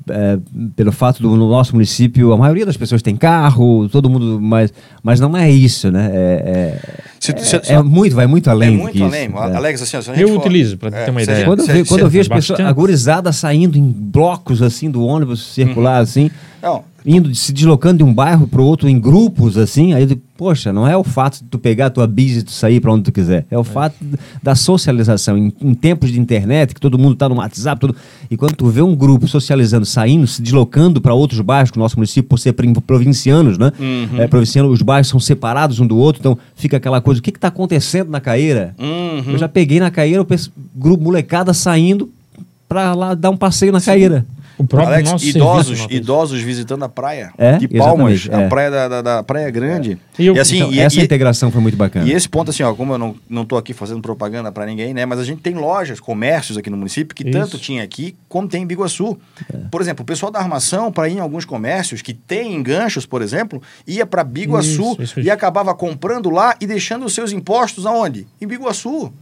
É, 0.09 0.39
pelo 0.77 0.93
fato 0.93 1.21
do 1.21 1.35
no 1.37 1.49
nosso 1.49 1.73
município 1.73 2.33
a 2.33 2.37
maioria 2.37 2.65
das 2.65 2.77
pessoas 2.77 3.03
tem 3.03 3.17
carro, 3.17 3.89
todo 3.89 4.09
mundo, 4.09 4.39
mas, 4.41 4.73
mas 5.03 5.19
não 5.19 5.37
é 5.37 5.51
isso, 5.51 5.91
né? 5.91 6.09
É, 6.13 6.43
é, 6.47 6.81
Se- 7.19 7.33
é- 7.33 7.39
se- 7.65 7.73
é 7.73 7.83
muito, 7.83 8.15
vai 8.15 8.27
muito 8.29 8.49
além 8.49 8.75
é 8.75 8.77
muito 8.77 8.93
que 8.93 9.03
além. 9.03 9.29
isso. 9.29 9.37
é. 9.37 9.57
Alex, 9.57 9.83
assim, 9.83 9.91
se 9.91 9.97
a 9.97 10.15
gente 10.15 10.23
Eu 10.23 10.29
for- 10.29 10.39
utilizo, 10.39 10.79
pra 10.79 10.93
ter 10.93 11.11
uma 11.11 11.19
se 11.21 11.25
ideia. 11.31 11.45
Quando 11.45 11.59
eu 11.59 11.67
se- 11.67 11.73
vi, 11.73 11.79
se- 11.83 11.89
quando 11.89 12.01
eu 12.03 12.09
vi 12.09 12.21
as 12.21 12.29
pessoas 12.29 12.61
agorizadas 12.61 13.35
saindo 13.35 13.77
em 13.77 13.83
blocos 13.91 14.63
assim 14.63 14.89
do 14.91 15.03
ônibus 15.05 15.45
circular 15.53 15.99
assim, 15.99 16.31
Não, 16.63 16.85
indo 17.07 17.33
se 17.35 17.53
deslocando 17.53 17.99
de 17.99 18.05
um 18.05 18.13
bairro 18.13 18.49
para 18.49 18.61
o 18.61 18.65
outro 18.65 18.89
em 18.89 18.99
grupos 18.99 19.57
assim, 19.57 19.95
aí 19.95 20.07
poxa, 20.37 20.73
não 20.73 20.87
é 20.87 20.97
o 20.97 21.05
fato 21.05 21.43
de 21.43 21.45
tu 21.45 21.59
pegar 21.59 21.87
a 21.87 21.91
tua 21.91 22.07
bis 22.07 22.39
e 22.39 22.43
tu 22.43 22.51
sair 22.51 22.81
para 22.81 22.93
onde 22.93 23.05
tu 23.05 23.13
quiser, 23.13 23.47
é 23.51 23.57
o 23.57 23.65
fato 23.65 23.95
da 24.43 24.55
socialização 24.55 25.39
em, 25.39 25.53
em 25.61 25.73
tempos 25.73 26.11
de 26.11 26.21
internet 26.21 26.75
que 26.75 26.81
todo 26.81 26.99
mundo 26.99 27.15
está 27.15 27.29
no 27.29 27.37
WhatsApp, 27.37 27.81
tudo, 27.81 27.97
e 28.31 28.37
quando 28.37 28.55
tu 28.55 28.67
vê 28.67 28.83
um 28.83 28.95
grupo 28.95 29.29
socializando, 29.29 29.87
saindo, 29.87 30.27
se 30.27 30.43
deslocando 30.43 31.01
para 31.01 31.15
outros 31.15 31.41
bairros, 31.41 31.71
que 31.71 31.79
o 31.79 31.81
nosso 31.81 31.97
município 31.97 32.29
por 32.29 32.39
ser 32.39 32.55
provincianos, 32.87 33.57
né? 33.57 33.73
Uhum. 33.79 34.21
É, 34.21 34.27
provinciano, 34.27 34.69
os 34.69 34.83
bairros 34.83 35.09
são 35.09 35.21
separados 35.21 35.79
um 35.79 35.87
do 35.87 35.97
outro, 35.97 36.21
então 36.21 36.39
fica 36.57 36.77
aquela 36.77 37.01
coisa, 37.01 37.21
o 37.21 37.23
que 37.23 37.31
está 37.31 37.49
acontecendo 37.49 38.11
na 38.11 38.21
Caeira? 38.21 38.75
Uhum. 38.79 39.33
Eu 39.33 39.39
já 39.39 39.49
peguei 39.49 39.79
na 39.79 39.91
Caeira, 39.91 40.23
o 40.23 40.27
grupo 40.75 41.05
molecada 41.05 41.55
saindo 41.55 42.11
para 42.69 42.95
lá 42.95 43.15
dar 43.15 43.31
um 43.31 43.37
passeio 43.37 43.73
na 43.73 43.81
Caeira. 43.81 44.27
O 44.59 44.67
próprio 44.67 44.95
Alex, 44.95 45.11
nosso 45.13 45.27
idosos, 45.27 45.79
serviço 45.79 45.93
idosos 45.93 46.41
visitando 46.41 46.83
a 46.85 46.89
praia 46.89 47.31
É, 47.37 47.59
de 47.59 47.69
Palmas, 47.69 48.13
exatamente, 48.15 48.31
a 48.35 48.47
é. 48.47 48.49
praia 48.49 48.71
da, 48.71 48.89
da, 48.89 49.03
da 49.03 49.23
Praia 49.23 49.51
Grande. 49.51 49.99
E 50.19 50.27
eu- 50.27 50.41
assim, 50.41 50.57
Então, 50.59 50.73
e, 50.73 50.81
essa 50.81 50.99
e- 51.01 51.05
integração 51.05 51.51
foi 51.51 51.61
muito 51.61 51.77
bacana. 51.77 52.07
E 52.09 52.13
esse 52.13 52.29
ponto, 52.29 52.51
assim, 52.51 52.63
ó, 52.63 52.73
como 52.75 52.95
eu 52.95 52.99
não, 52.99 53.15
não 53.29 53.45
tô 53.45 53.57
aqui 53.57 53.73
fazendo 53.75 54.01
propaganda 54.01 54.51
para 54.51 54.65
ninguém, 54.65 54.95
né? 54.95 55.05
Mas 55.05 55.19
a 55.19 55.25
gente 55.25 55.43
tem 55.43 55.55
lojas, 55.55 56.01
comércios 56.01 56.57
aqui 56.57 56.71
no 56.71 56.77
município 56.77 57.15
que 57.15 57.23
Isso. 57.23 57.33
tanto 57.39 57.59
tinha 57.59 57.83
aqui 57.83 58.17
como 58.29 58.49
tem 58.49 58.63
em 58.63 58.67
Biguaçu. 58.67 59.19
É. 59.53 59.59
Por 59.71 59.81
exemplo, 59.81 60.03
o 60.03 60.07
pessoal 60.07 60.33
da 60.33 60.39
armação, 60.39 60.91
para 60.91 61.09
ir 61.09 61.17
em 61.17 61.21
alguns 61.21 61.45
comércios 61.45 62.01
que 62.01 62.15
tem 62.15 62.55
enganchos, 62.55 63.05
por 63.05 63.21
exemplo, 63.23 63.61
ia 63.87 64.07
para 64.07 64.25
Biguaçu 64.25 64.93
Isso, 64.93 65.03
isso, 65.03 65.21
e 65.21 65.31
acabava 65.31 65.75
comprando 65.75 66.31
lá 66.31 66.55
e 66.61 66.67
deixando 66.67 67.05
os 67.05 67.15
seus 67.15 67.31
impostos 67.33 67.85
aonde? 67.87 68.27
Em 68.41 68.47
Biguaçu. 68.47 69.13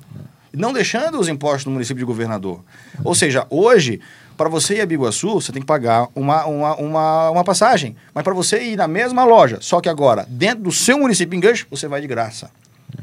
Não 0.55 0.73
deixando 0.73 1.19
os 1.19 1.29
impostos 1.29 1.67
no 1.67 1.73
município 1.73 1.99
de 1.99 2.05
governador. 2.05 2.61
Ou 3.03 3.15
seja, 3.15 3.47
hoje, 3.51 4.01
para 4.37 4.49
você 4.49 4.77
ir 4.77 4.81
a 4.81 4.87
Biguaçu, 4.87 5.35
você 5.35 5.53
tem 5.53 5.61
que 5.61 5.67
pagar 5.67 6.09
uma, 6.15 6.45
uma, 6.45 6.77
uma, 6.77 7.31
uma 7.31 7.45
passagem. 7.45 7.97
Mas 8.15 8.25
para 8.25 8.35
você 8.35 8.63
ir 8.63 8.77
na 8.77 8.89
mesma 8.89 9.25
loja, 9.25 9.59
só 9.61 9.81
que 9.81 9.89
agora, 9.89 10.27
dentro 10.29 10.65
do 10.65 10.73
seu 10.73 10.99
município 10.99 11.37
enganche, 11.37 11.67
você 11.71 11.89
vai 11.89 12.01
de 12.01 12.07
graça. 12.07 12.51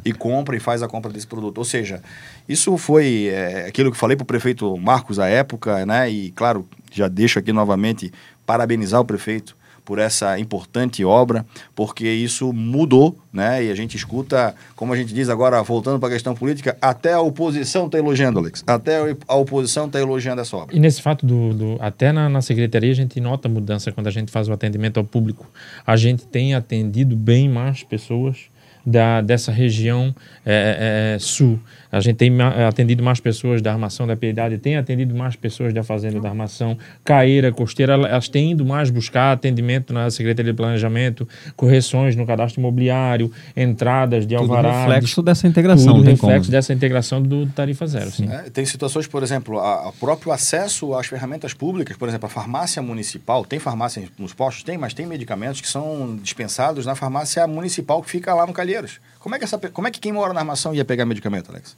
E 0.06 0.14
compra 0.14 0.56
e 0.56 0.60
faz 0.60 0.82
a 0.82 0.88
compra 0.88 1.12
desse 1.12 1.28
produto. 1.28 1.58
Ou 1.58 1.66
seja, 1.66 2.02
isso 2.48 2.78
foi 2.78 3.28
é, 3.28 3.66
aquilo 3.68 3.92
que 3.92 3.98
falei 3.98 4.16
para 4.16 4.24
o 4.24 4.28
prefeito 4.28 4.78
Marcos 4.78 5.20
à 5.20 5.28
época, 5.28 5.86
né? 5.86 6.10
E 6.10 6.32
claro, 6.32 6.68
já 6.92 7.08
deixo 7.08 7.38
aqui 7.38 7.52
novamente 7.52 8.12
parabenizar 8.46 9.02
o 9.02 9.06
prefeito 9.06 9.56
por 9.84 10.00
essa 10.00 10.38
importante 10.40 11.04
obra, 11.04 11.46
porque 11.76 12.08
isso 12.08 12.52
mudou, 12.54 13.18
né? 13.34 13.64
E 13.66 13.72
a 13.72 13.76
gente 13.76 13.96
escuta, 13.98 14.54
como 14.76 14.94
a 14.94 14.98
gente 14.98 15.14
diz 15.14 15.30
agora, 15.30 15.62
voltando 15.64 16.00
para 16.00 16.10
a 16.10 16.12
questão 16.12 16.36
política, 16.36 16.78
até 16.82 17.14
a 17.14 17.22
oposição 17.22 17.86
está 17.88 17.98
elogiando, 17.98 18.40
Alex. 18.40 18.64
Até 18.68 19.16
a 19.28 19.36
oposição 19.36 19.86
está 19.88 20.00
elogiando 20.00 20.42
essa 20.42 20.56
obra. 20.58 20.76
E 20.76 20.80
nesse 20.80 21.02
fato 21.02 21.26
do, 21.26 21.54
do- 21.54 21.78
até 21.80 22.12
na, 22.12 22.30
na 22.30 22.42
secretaria 22.42 22.92
a 22.92 22.96
gente 22.96 23.20
nota 23.20 23.50
mudança 23.50 23.92
quando 23.92 24.08
a 24.08 24.12
gente 24.12 24.32
faz 24.32 24.48
o 24.48 24.54
atendimento 24.54 24.98
ao 24.98 25.04
público. 25.04 25.46
A 25.86 25.96
gente 25.96 26.26
tem 26.26 26.54
atendido 26.54 27.16
bem 27.16 27.50
mais 27.50 27.84
pessoas 27.84 28.38
da, 28.86 29.22
dessa 29.22 29.52
região 29.52 30.14
é, 30.46 31.14
é, 31.16 31.20
sul. 31.20 31.60
A 31.92 32.00
gente 32.00 32.18
tem 32.18 32.32
atendido 32.42 33.04
mais 33.04 33.20
pessoas 33.20 33.62
da 33.62 33.72
armação 33.72 34.08
da 34.08 34.16
piedade, 34.16 34.58
tem 34.58 34.78
atendido 34.78 35.14
mais 35.14 35.36
pessoas 35.36 35.74
da 35.74 35.84
fazenda 35.84 36.20
da 36.20 36.30
armação, 36.30 36.78
caeira, 37.04 37.52
costeira, 37.52 37.94
elas 37.94 38.30
têm 38.30 38.52
ido 38.52 38.66
mais 38.66 38.90
buscar 38.90 39.34
atendimento 39.34 39.94
na 39.94 40.10
Secretaria 40.10 40.52
de 40.52 40.58
Planejamento, 40.58 41.28
correções 41.56 42.16
no 42.16 42.26
cadastro 42.26 42.62
imobiliário, 42.62 43.32
entradas 43.56 44.26
de 44.26 44.36
Tudo 44.36 44.54
alvará. 44.54 44.86
reflexo 44.86 45.22
dessa 45.22 45.48
integração, 45.48 45.96
tudo 45.96 46.10
reflexo 46.10 46.42
como. 46.42 46.52
dessa 46.52 46.74
integração 46.74 47.22
do 47.22 47.46
tarifa 47.48 47.86
zero, 47.86 48.12
sim. 48.12 48.30
É, 48.32 48.50
tem 48.50 48.66
situações, 48.66 49.08
por 49.08 49.24
exemplo, 49.24 49.60
a 49.60 49.92
próprio 50.00 50.32
acesso 50.32 50.94
às 50.94 51.08
ferramentas 51.08 51.54
públicas, 51.54 51.98
por 51.98 52.08
exemplo, 52.08 52.28
a 52.28 52.30
farmácia 52.30 52.82
municipal, 52.82 53.44
tem 53.44 53.60
farmácia 53.60 54.04
nos 54.18 54.34
postos? 54.34 54.64
Tem, 54.64 54.78
mas 54.78 54.94
tem 54.94 55.06
medicamentos 55.06 55.60
que 55.62 55.68
são 55.68 56.18
dispensados 56.22 56.86
na 56.86 56.96
farmácia 56.96 57.46
municipal 57.48 58.02
que 58.02 58.10
fica 58.10 58.34
lá 58.34 58.46
no 58.48 58.54
Calheiros. 58.54 59.00
Como 59.22 59.36
é 59.36 59.38
que, 59.38 59.46
essa, 59.46 59.58
como 59.58 59.88
é 59.88 59.92
que 59.92 60.00
quem 60.00 60.12
mora 60.12 60.34
na 60.34 60.42
armação 60.42 60.74
ia 60.74 60.84
pegar 60.84 61.06
medicamento, 61.06 61.52
Alex? 61.52 61.78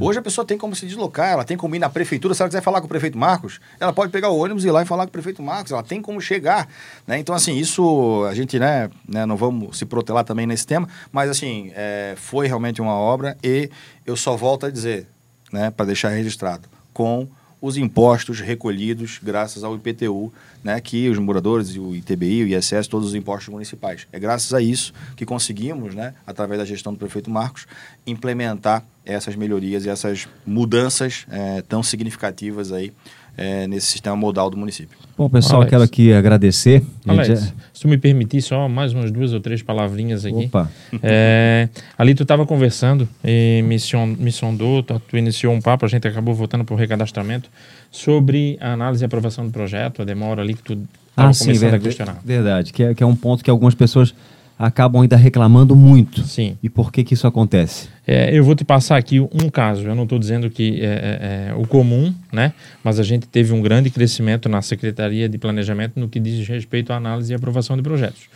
Hoje 0.00 0.18
a 0.18 0.22
pessoa 0.22 0.44
tem 0.44 0.56
como 0.56 0.74
se 0.74 0.86
deslocar, 0.86 1.28
ela 1.28 1.44
tem 1.44 1.56
como 1.56 1.74
ir 1.74 1.78
na 1.78 1.90
prefeitura, 1.90 2.34
se 2.34 2.42
ela 2.42 2.48
quiser 2.48 2.62
falar 2.62 2.80
com 2.80 2.86
o 2.86 2.88
prefeito 2.88 3.18
Marcos, 3.18 3.60
ela 3.78 3.92
pode 3.92 4.10
pegar 4.10 4.30
o 4.30 4.38
ônibus 4.38 4.64
e 4.64 4.68
ir 4.68 4.70
lá 4.70 4.82
e 4.82 4.86
falar 4.86 5.04
com 5.04 5.10
o 5.10 5.12
prefeito 5.12 5.42
Marcos, 5.42 5.70
ela 5.70 5.82
tem 5.82 6.00
como 6.00 6.20
chegar, 6.20 6.66
né? 7.06 7.18
Então, 7.18 7.34
assim, 7.34 7.56
isso 7.56 8.24
a 8.28 8.34
gente, 8.34 8.58
né, 8.58 8.88
né, 9.06 9.26
não 9.26 9.36
vamos 9.36 9.76
se 9.76 9.84
protelar 9.84 10.24
também 10.24 10.46
nesse 10.46 10.66
tema, 10.66 10.88
mas, 11.10 11.28
assim, 11.28 11.72
é, 11.74 12.14
foi 12.16 12.46
realmente 12.46 12.80
uma 12.80 12.94
obra 12.94 13.36
e 13.42 13.68
eu 14.06 14.16
só 14.16 14.34
volto 14.34 14.64
a 14.64 14.70
dizer, 14.70 15.06
né, 15.52 15.70
para 15.70 15.84
deixar 15.84 16.08
registrado, 16.08 16.68
com 16.94 17.28
os 17.62 17.76
impostos 17.76 18.40
recolhidos 18.40 19.20
graças 19.22 19.62
ao 19.62 19.76
IPTU, 19.76 20.32
né, 20.64 20.80
que 20.80 21.08
os 21.08 21.16
moradores, 21.16 21.76
o 21.76 21.94
ITBI, 21.94 22.42
o 22.42 22.48
ISS, 22.48 22.88
todos 22.88 23.10
os 23.10 23.14
impostos 23.14 23.48
municipais. 23.50 24.08
É 24.12 24.18
graças 24.18 24.52
a 24.52 24.60
isso 24.60 24.92
que 25.16 25.24
conseguimos, 25.24 25.94
né, 25.94 26.12
através 26.26 26.58
da 26.58 26.64
gestão 26.64 26.92
do 26.92 26.98
prefeito 26.98 27.30
Marcos, 27.30 27.68
implementar 28.04 28.84
essas 29.04 29.36
melhorias 29.36 29.84
e 29.84 29.88
essas 29.88 30.26
mudanças 30.44 31.24
é, 31.30 31.62
tão 31.62 31.84
significativas 31.84 32.72
aí 32.72 32.92
é, 33.36 33.66
nesse 33.66 33.86
sistema 33.86 34.14
modal 34.16 34.50
do 34.50 34.56
município. 34.56 34.96
Bom, 35.16 35.28
pessoal, 35.28 35.60
Alex. 35.62 35.70
quero 35.70 35.82
aqui 35.82 36.12
agradecer. 36.12 36.82
Alex, 37.06 37.28
Já- 37.28 37.36
se 37.36 37.80
tu 37.80 37.88
me 37.88 37.96
permitir 37.98 38.42
só 38.42 38.68
mais 38.68 38.92
umas 38.92 39.10
duas 39.10 39.32
ou 39.32 39.40
três 39.40 39.62
palavrinhas 39.62 40.24
aqui. 40.24 40.46
Opa, 40.46 40.70
É, 41.02 41.68
ali 41.96 42.14
tu 42.14 42.22
estava 42.22 42.44
conversando 42.46 43.08
e 43.24 43.62
me, 43.66 43.78
son- 43.78 44.06
me 44.18 44.30
sondou, 44.32 44.82
tu, 44.82 45.00
tu 45.08 45.16
iniciou 45.16 45.52
um 45.52 45.60
papo, 45.60 45.84
a 45.84 45.88
gente 45.88 46.06
acabou 46.06 46.34
voltando 46.34 46.64
para 46.64 46.74
o 46.74 46.76
recadastramento, 46.78 47.48
sobre 47.90 48.56
a 48.60 48.72
análise 48.72 49.04
e 49.04 49.06
aprovação 49.06 49.44
do 49.46 49.50
projeto, 49.52 50.02
a 50.02 50.04
demora 50.04 50.42
ali 50.42 50.54
que 50.54 50.62
tu 50.62 50.72
estava 51.10 51.28
ah, 51.28 51.32
sim, 51.32 51.44
começando 51.46 51.66
a 51.66 51.70
verdade, 51.70 51.84
questionar. 51.84 52.20
verdade 52.24 52.72
que 52.72 52.82
é, 52.82 52.94
que 52.94 53.02
é 53.02 53.06
um 53.06 53.16
ponto 53.16 53.44
que 53.44 53.50
algumas 53.50 53.74
pessoas 53.74 54.14
acabam 54.62 55.02
ainda 55.02 55.16
reclamando 55.16 55.74
muito. 55.74 56.22
Sim. 56.22 56.56
E 56.62 56.68
por 56.68 56.92
que 56.92 57.02
que 57.02 57.14
isso 57.14 57.26
acontece? 57.26 57.88
É, 58.06 58.32
eu 58.32 58.44
vou 58.44 58.54
te 58.54 58.64
passar 58.64 58.96
aqui 58.96 59.18
um 59.18 59.50
caso. 59.50 59.88
Eu 59.88 59.94
não 59.94 60.04
estou 60.04 60.20
dizendo 60.20 60.48
que 60.48 60.80
é, 60.80 60.84
é, 60.84 61.48
é 61.50 61.54
o 61.54 61.66
comum, 61.66 62.14
né? 62.32 62.52
Mas 62.84 63.00
a 63.00 63.02
gente 63.02 63.26
teve 63.26 63.52
um 63.52 63.60
grande 63.60 63.90
crescimento 63.90 64.48
na 64.48 64.62
Secretaria 64.62 65.28
de 65.28 65.36
Planejamento 65.36 65.98
no 65.98 66.08
que 66.08 66.20
diz 66.20 66.46
respeito 66.46 66.92
à 66.92 66.96
análise 66.96 67.32
e 67.32 67.34
aprovação 67.34 67.76
de 67.76 67.82
projetos. 67.82 68.28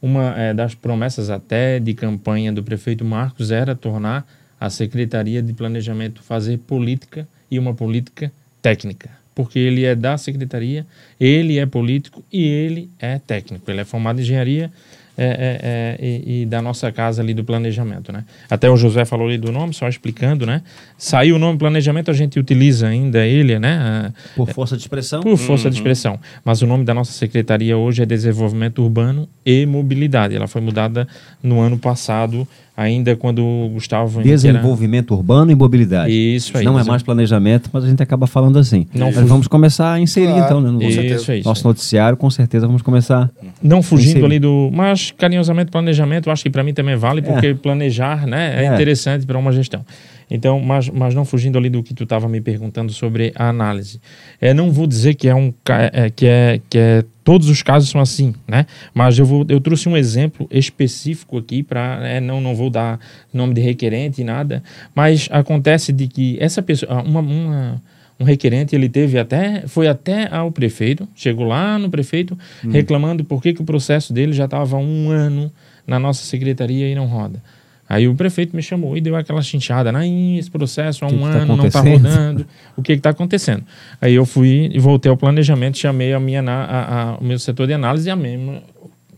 Uma 0.00 0.34
é, 0.38 0.54
das 0.54 0.74
promessas 0.74 1.28
até 1.28 1.78
de 1.78 1.92
campanha 1.92 2.50
do 2.50 2.62
prefeito 2.62 3.04
Marcos 3.04 3.50
era 3.50 3.74
tornar 3.74 4.26
a 4.58 4.70
Secretaria 4.70 5.42
de 5.42 5.52
Planejamento 5.52 6.22
fazer 6.22 6.56
política 6.58 7.28
e 7.50 7.58
uma 7.58 7.74
política 7.74 8.32
técnica. 8.62 9.10
Porque 9.34 9.58
ele 9.58 9.84
é 9.84 9.94
da 9.94 10.16
secretaria, 10.16 10.86
ele 11.20 11.58
é 11.58 11.66
político 11.66 12.24
e 12.32 12.42
ele 12.46 12.88
é 12.98 13.18
técnico. 13.18 13.70
Ele 13.70 13.80
é 13.80 13.84
formado 13.84 14.18
em 14.20 14.22
engenharia 14.22 14.70
é, 15.16 15.96
é, 16.00 16.04
e, 16.04 16.42
e 16.42 16.46
da 16.46 16.60
nossa 16.60 16.90
casa 16.90 17.22
ali 17.22 17.34
do 17.34 17.44
planejamento, 17.44 18.12
né? 18.12 18.24
Até 18.50 18.68
o 18.68 18.76
José 18.76 19.04
falou 19.04 19.28
ali 19.28 19.38
do 19.38 19.52
nome, 19.52 19.72
só 19.72 19.88
explicando, 19.88 20.44
né? 20.44 20.62
Saiu 20.98 21.36
o 21.36 21.38
nome 21.38 21.58
planejamento, 21.58 22.10
a 22.10 22.14
gente 22.14 22.38
utiliza 22.38 22.88
ainda 22.88 23.24
ele, 23.24 23.58
né? 23.58 24.12
Por 24.34 24.48
força 24.50 24.76
de 24.76 24.82
expressão? 24.82 25.20
Por 25.22 25.36
força 25.36 25.70
de 25.70 25.76
expressão. 25.76 26.18
Mas 26.44 26.62
o 26.62 26.66
nome 26.66 26.84
da 26.84 26.92
nossa 26.92 27.12
secretaria 27.12 27.76
hoje 27.76 28.02
é 28.02 28.06
Desenvolvimento 28.06 28.82
Urbano 28.82 29.28
e 29.46 29.64
Mobilidade. 29.66 30.34
Ela 30.34 30.48
foi 30.48 30.60
mudada 30.60 31.06
no 31.42 31.60
ano 31.60 31.78
passado, 31.78 32.46
ainda 32.76 33.14
quando 33.16 33.38
o 33.44 33.68
Gustavo 33.72 34.20
Henrique 34.20 34.28
era- 34.30 34.36
Desenvolvimento 34.36 35.14
urbano 35.14 35.50
e 35.50 35.54
mobilidade. 35.54 36.10
Isso 36.12 36.56
aí. 36.58 36.64
Não 36.64 36.78
é 36.78 36.84
mais 36.84 37.02
planejamento, 37.02 37.70
mas 37.72 37.84
a 37.84 37.88
gente 37.88 38.02
acaba 38.02 38.26
falando 38.26 38.58
assim. 38.58 38.86
Não 38.94 39.06
Mas 39.06 39.14
fugi- 39.16 39.26
vamos 39.28 39.46
começar 39.48 39.92
a 39.92 40.00
inserir 40.00 40.26
Claro, 40.32 40.44
então, 40.44 40.60
né? 40.60 40.70
No. 40.70 40.82
Isso, 40.82 41.30
é 41.30 41.38
isso. 41.38 41.48
nosso 41.48 41.66
noticiário, 41.66 42.16
com 42.16 42.28
certeza 42.30 42.66
vamos 42.66 42.82
começar. 42.82 43.30
Não 43.62 43.82
fugindo 43.82 44.24
ali 44.26 44.38
do. 44.38 44.70
Mas 44.72 45.10
carinhosamente, 45.12 45.70
planejamento, 45.70 46.28
eu 46.28 46.32
acho 46.32 46.42
que 46.42 46.50
para 46.50 46.62
mim 46.64 46.74
também 46.74 46.96
vale, 46.96 47.22
porque 47.22 47.54
planejar 47.54 48.26
né, 48.26 48.62
é, 48.62 48.66
É. 48.66 48.74
interessante 48.74 49.24
para 49.26 49.38
uma 49.38 49.52
gestão. 49.52 49.84
Então, 50.30 50.60
mas, 50.60 50.88
mas 50.88 51.14
não 51.14 51.24
fugindo 51.24 51.58
ali 51.58 51.68
do 51.68 51.82
que 51.82 51.94
tu 51.94 52.04
estava 52.04 52.28
me 52.28 52.40
perguntando 52.40 52.92
sobre 52.92 53.32
a 53.34 53.48
análise. 53.48 54.00
É, 54.40 54.54
não 54.54 54.70
vou 54.70 54.86
dizer 54.86 55.14
que 55.14 55.28
é 55.28 55.34
um 55.34 55.52
é, 55.68 56.10
que 56.10 56.26
é 56.26 56.60
que 56.68 56.78
é 56.78 57.04
todos 57.22 57.48
os 57.48 57.62
casos 57.62 57.90
são 57.90 58.00
assim, 58.00 58.34
né? 58.46 58.66
Mas 58.92 59.18
eu 59.18 59.24
vou 59.24 59.44
eu 59.48 59.60
trouxe 59.60 59.88
um 59.88 59.96
exemplo 59.96 60.46
específico 60.50 61.38
aqui 61.38 61.62
para 61.62 62.20
não 62.20 62.40
não 62.40 62.54
vou 62.54 62.70
dar 62.70 62.98
nome 63.32 63.54
de 63.54 63.60
requerente 63.60 64.20
e 64.20 64.24
nada, 64.24 64.62
mas 64.94 65.28
acontece 65.30 65.92
de 65.92 66.06
que 66.08 66.36
essa 66.40 66.62
pessoa 66.62 67.02
uma, 67.02 67.20
uma 67.20 67.82
um 68.18 68.24
requerente 68.24 68.76
ele 68.76 68.88
teve 68.88 69.18
até 69.18 69.66
foi 69.66 69.88
até 69.88 70.32
ao 70.32 70.52
prefeito 70.52 71.08
chegou 71.16 71.44
lá 71.46 71.78
no 71.80 71.90
prefeito 71.90 72.38
reclamando 72.70 73.24
por 73.24 73.42
que, 73.42 73.52
que 73.52 73.60
o 73.60 73.64
processo 73.64 74.12
dele 74.12 74.32
já 74.32 74.44
estava 74.44 74.76
um 74.76 75.10
ano 75.10 75.50
na 75.84 75.98
nossa 75.98 76.24
secretaria 76.24 76.88
e 76.88 76.94
não 76.94 77.06
roda 77.06 77.42
aí 77.88 78.08
o 78.08 78.14
prefeito 78.14 78.54
me 78.56 78.62
chamou 78.62 78.96
e 78.96 79.00
deu 79.00 79.14
aquela 79.16 79.42
chinchada 79.42 79.92
né? 79.92 80.06
"Ih, 80.06 80.38
esse 80.38 80.50
processo 80.50 81.04
há 81.04 81.08
Que 81.08 81.14
um 81.14 81.18
que 81.18 81.24
tá 81.24 81.30
ano 81.38 81.56
não 81.56 81.66
está 81.66 81.80
acontecendo?" 81.80 82.08
rodando 82.08 82.46
o 82.76 82.82
que 82.82 82.92
está 82.92 83.10
acontecendo 83.10 83.64
aí 84.00 84.14
eu 84.14 84.24
fui 84.26 84.70
e 84.72 84.78
voltei 84.78 85.10
ao 85.10 85.16
planejamento 85.16 85.78
chamei 85.78 86.12
a 86.12 86.20
minha 86.20 86.42
a- 86.42 87.12
a- 87.12 87.18
o 87.18 87.24
meu 87.24 87.38
setor 87.38 87.66
de 87.66 87.72
análise 87.74 88.08
e 88.08 88.10
a 88.10 88.16
mesma 88.16 88.62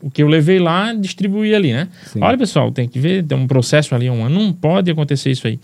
o 0.03 0.11
que 0.11 0.23
eu 0.23 0.29
levei 0.29 0.59
lá 0.59 0.93
distribuí 0.93 1.55
ali 1.55 1.73
né 1.73 1.89
Sim. 2.07 2.21
olha 2.23 2.37
pessoal 2.37 2.71
tem 2.73 2.87
que 2.89 2.99
ver 2.99 3.23
tem 3.25 3.37
um 3.39 3.47
processo 3.47 3.95
ali 3.95 4.09
há 4.09 4.13
um 4.13 4.25
ano 4.25 4.39
não 4.41 4.53
pode 4.53 4.91
acontecer 4.91 5.31
isso 5.31 5.47
aí 5.47 5.59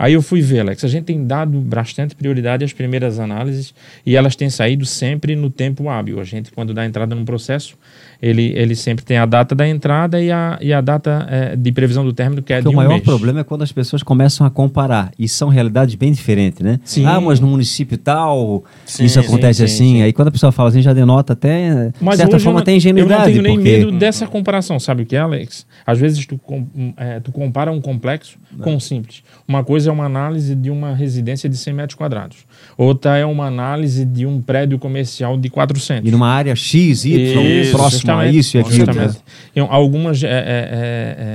Aí 0.00 0.12
eu 0.12 0.22
fui 0.22 0.40
ver, 0.40 0.60
Alex, 0.60 0.84
a 0.84 0.86
gente 0.86 1.06
tem 1.06 1.26
dado 1.26 1.58
bastante 1.58 2.14
prioridade 2.14 2.64
às 2.64 2.72
primeiras 2.72 3.18
análises 3.18 3.74
e 4.06 4.14
elas 4.14 4.36
têm 4.36 4.48
saído 4.48 4.86
sempre 4.86 5.34
no 5.34 5.50
tempo 5.50 5.88
hábil. 5.88 6.20
A 6.20 6.24
gente, 6.24 6.52
quando 6.52 6.72
dá 6.72 6.86
entrada 6.86 7.16
num 7.16 7.24
processo, 7.24 7.76
ele, 8.20 8.52
ele 8.56 8.74
sempre 8.74 9.04
tem 9.04 9.16
a 9.16 9.24
data 9.26 9.54
da 9.54 9.66
entrada 9.68 10.20
e 10.20 10.30
a, 10.30 10.58
e 10.60 10.72
a 10.72 10.80
data 10.80 11.26
eh, 11.30 11.56
de 11.56 11.70
previsão 11.70 12.04
do 12.04 12.12
término, 12.12 12.42
que 12.42 12.52
é 12.52 12.56
Porque 12.56 12.68
de 12.70 12.74
o 12.74 12.78
um 12.78 12.82
maior 12.82 12.94
mês. 12.94 13.02
problema 13.04 13.40
é 13.40 13.44
quando 13.44 13.62
as 13.62 13.70
pessoas 13.70 14.02
começam 14.02 14.46
a 14.46 14.50
comparar. 14.50 15.12
E 15.18 15.28
são 15.28 15.48
realidades 15.48 15.94
bem 15.94 16.10
diferentes, 16.12 16.60
né? 16.60 16.80
Sim. 16.84 17.04
Ah, 17.06 17.20
mas 17.20 17.38
no 17.38 17.46
município 17.46 17.96
tal, 17.96 18.64
Sim, 18.84 19.04
isso 19.04 19.20
acontece 19.20 19.58
sim, 19.58 19.64
assim. 19.64 19.94
sim. 19.98 20.02
Aí 20.02 20.12
quando 20.12 20.28
a 20.28 20.30
pessoa 20.32 20.50
fala 20.50 20.68
assim, 20.70 20.82
já 20.82 20.92
denota 20.92 21.32
até, 21.34 21.90
de 21.90 22.16
certa 22.16 22.36
hoje 22.36 22.44
forma, 22.44 22.60
até 22.60 22.72
não- 22.72 22.76
ingenuidade. 22.78 23.12
Eu 23.30 23.36
não 23.36 23.42
tenho 23.42 23.42
nem 23.42 23.54
porque... 23.56 23.70
medo 23.86 23.92
dessa 23.98 24.26
comparação, 24.26 24.80
sabe 24.80 25.02
o 25.02 25.06
que 25.06 25.14
é, 25.14 25.20
Alex? 25.20 25.64
Às 25.86 25.98
vezes 25.98 26.26
tu, 26.26 26.36
com- 26.38 26.66
eh, 26.96 27.20
tu 27.20 27.30
compara 27.30 27.70
um 27.70 27.80
complexo 27.80 28.36
com 28.60 28.74
um 28.74 28.80
simples. 28.80 29.22
Uma 29.46 29.62
coisa 29.62 29.90
é 29.90 29.92
uma 29.92 30.04
análise 30.06 30.54
de 30.56 30.70
uma 30.70 30.94
residência 30.94 31.48
de 31.48 31.56
100 31.56 31.72
metros 31.74 31.94
quadrados. 31.96 32.38
Outra 32.76 33.16
é 33.16 33.24
uma 33.24 33.46
análise 33.46 34.04
de 34.04 34.26
um 34.26 34.40
prédio 34.40 34.78
comercial 34.78 35.36
de 35.36 35.48
400. 35.48 36.08
E 36.08 36.10
numa 36.10 36.28
área 36.28 36.54
X, 36.56 37.04
Y, 37.04 37.60
Isso, 37.62 37.72
próximo 37.72 38.07
justamente, 38.16 38.38
isso 38.38 38.56
e 38.56 38.60
aquilo. 38.60 38.76
justamente. 38.76 39.22
Algumas 39.68 40.22
é, 40.22 40.26
é, 40.28 40.30
é, 40.32 40.40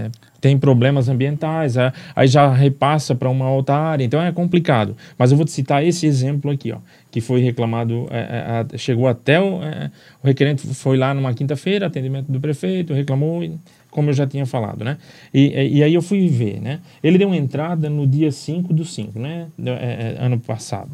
é, 0.08 0.10
têm 0.42 0.58
problemas 0.58 1.08
ambientais, 1.10 1.78
é, 1.78 1.92
aí 2.16 2.28
já 2.28 2.52
repassa 2.52 3.16
para 3.16 3.30
uma 3.30 3.50
outra 3.50 3.76
área, 3.76 4.04
então 4.04 4.22
é 4.22 4.32
complicado. 4.32 4.96
Mas 5.18 5.32
eu 5.32 5.38
vou 5.38 5.46
te 5.46 5.52
citar 5.52 5.86
esse 5.86 6.06
exemplo 6.06 6.52
aqui, 6.52 6.72
ó, 6.72 6.78
que 7.12 7.22
foi 7.22 7.42
reclamado, 7.42 8.08
é, 8.12 8.66
a- 8.74 8.78
chegou 8.78 9.08
até 9.08 9.40
o, 9.40 9.58
o 10.24 10.28
requerente 10.28 10.66
foi 10.74 10.98
lá 10.98 11.14
numa 11.14 11.34
quinta-feira, 11.34 11.88
atendimento 11.88 12.32
do 12.32 12.40
prefeito, 12.40 12.94
reclamou, 12.94 13.42
como 13.92 14.10
eu 14.10 14.14
já 14.14 14.26
tinha 14.26 14.46
falado, 14.46 14.84
né? 14.84 14.98
E, 15.34 15.78
e- 15.78 15.84
aí 15.84 15.94
eu 15.94 16.02
fui 16.02 16.28
ver, 16.28 16.60
né? 16.60 16.80
Ele 17.04 17.18
deu 17.18 17.34
entrada 17.34 17.90
no 17.90 18.08
dia 18.08 18.32
5 18.32 18.74
do 18.74 18.84
5, 18.84 19.20
né? 19.20 19.48
Ano 20.20 20.40
passado. 20.40 20.92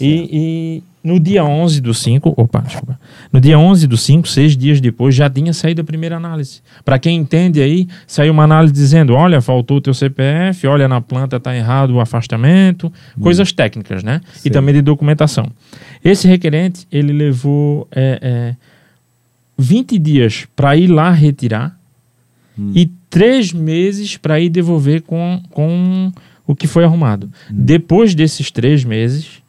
E, 0.00 0.28
e 0.32 0.82
no 1.06 1.20
dia 1.20 1.44
11 1.44 1.80
do 1.80 1.94
5, 1.94 2.34
opa, 2.36 2.60
desculpa. 2.60 2.98
No 3.32 3.40
dia 3.40 3.58
11 3.58 3.86
do 3.86 3.96
5, 3.96 4.26
seis 4.26 4.56
dias 4.56 4.80
depois, 4.80 5.14
já 5.14 5.30
tinha 5.30 5.52
saído 5.52 5.80
a 5.80 5.84
primeira 5.84 6.16
análise. 6.16 6.60
Para 6.84 6.98
quem 6.98 7.16
entende 7.16 7.60
aí, 7.62 7.86
saiu 8.06 8.32
uma 8.32 8.42
análise 8.42 8.74
dizendo: 8.74 9.14
olha, 9.14 9.40
faltou 9.40 9.76
o 9.76 9.80
teu 9.80 9.94
CPF, 9.94 10.66
olha, 10.66 10.88
na 10.88 11.00
planta 11.00 11.36
está 11.36 11.54
errado 11.54 11.90
o 11.90 12.00
afastamento, 12.00 12.92
coisas 13.20 13.52
técnicas, 13.52 14.02
né? 14.02 14.20
Sim. 14.34 14.48
E 14.48 14.50
também 14.50 14.74
de 14.74 14.82
documentação. 14.82 15.46
Esse 16.04 16.26
requerente, 16.26 16.86
ele 16.90 17.12
levou 17.12 17.86
é, 17.92 18.18
é, 18.20 18.56
20 19.56 19.98
dias 19.98 20.46
para 20.56 20.76
ir 20.76 20.88
lá 20.88 21.10
retirar 21.10 21.78
e 22.74 22.86
três 23.10 23.52
meses 23.52 24.16
para 24.16 24.40
ir 24.40 24.48
devolver 24.48 25.02
com, 25.02 25.42
com 25.50 26.12
o 26.46 26.54
que 26.54 26.66
foi 26.66 26.84
arrumado. 26.84 27.30
Depois 27.50 28.14
desses 28.14 28.50
três 28.50 28.82
meses, 28.82 29.42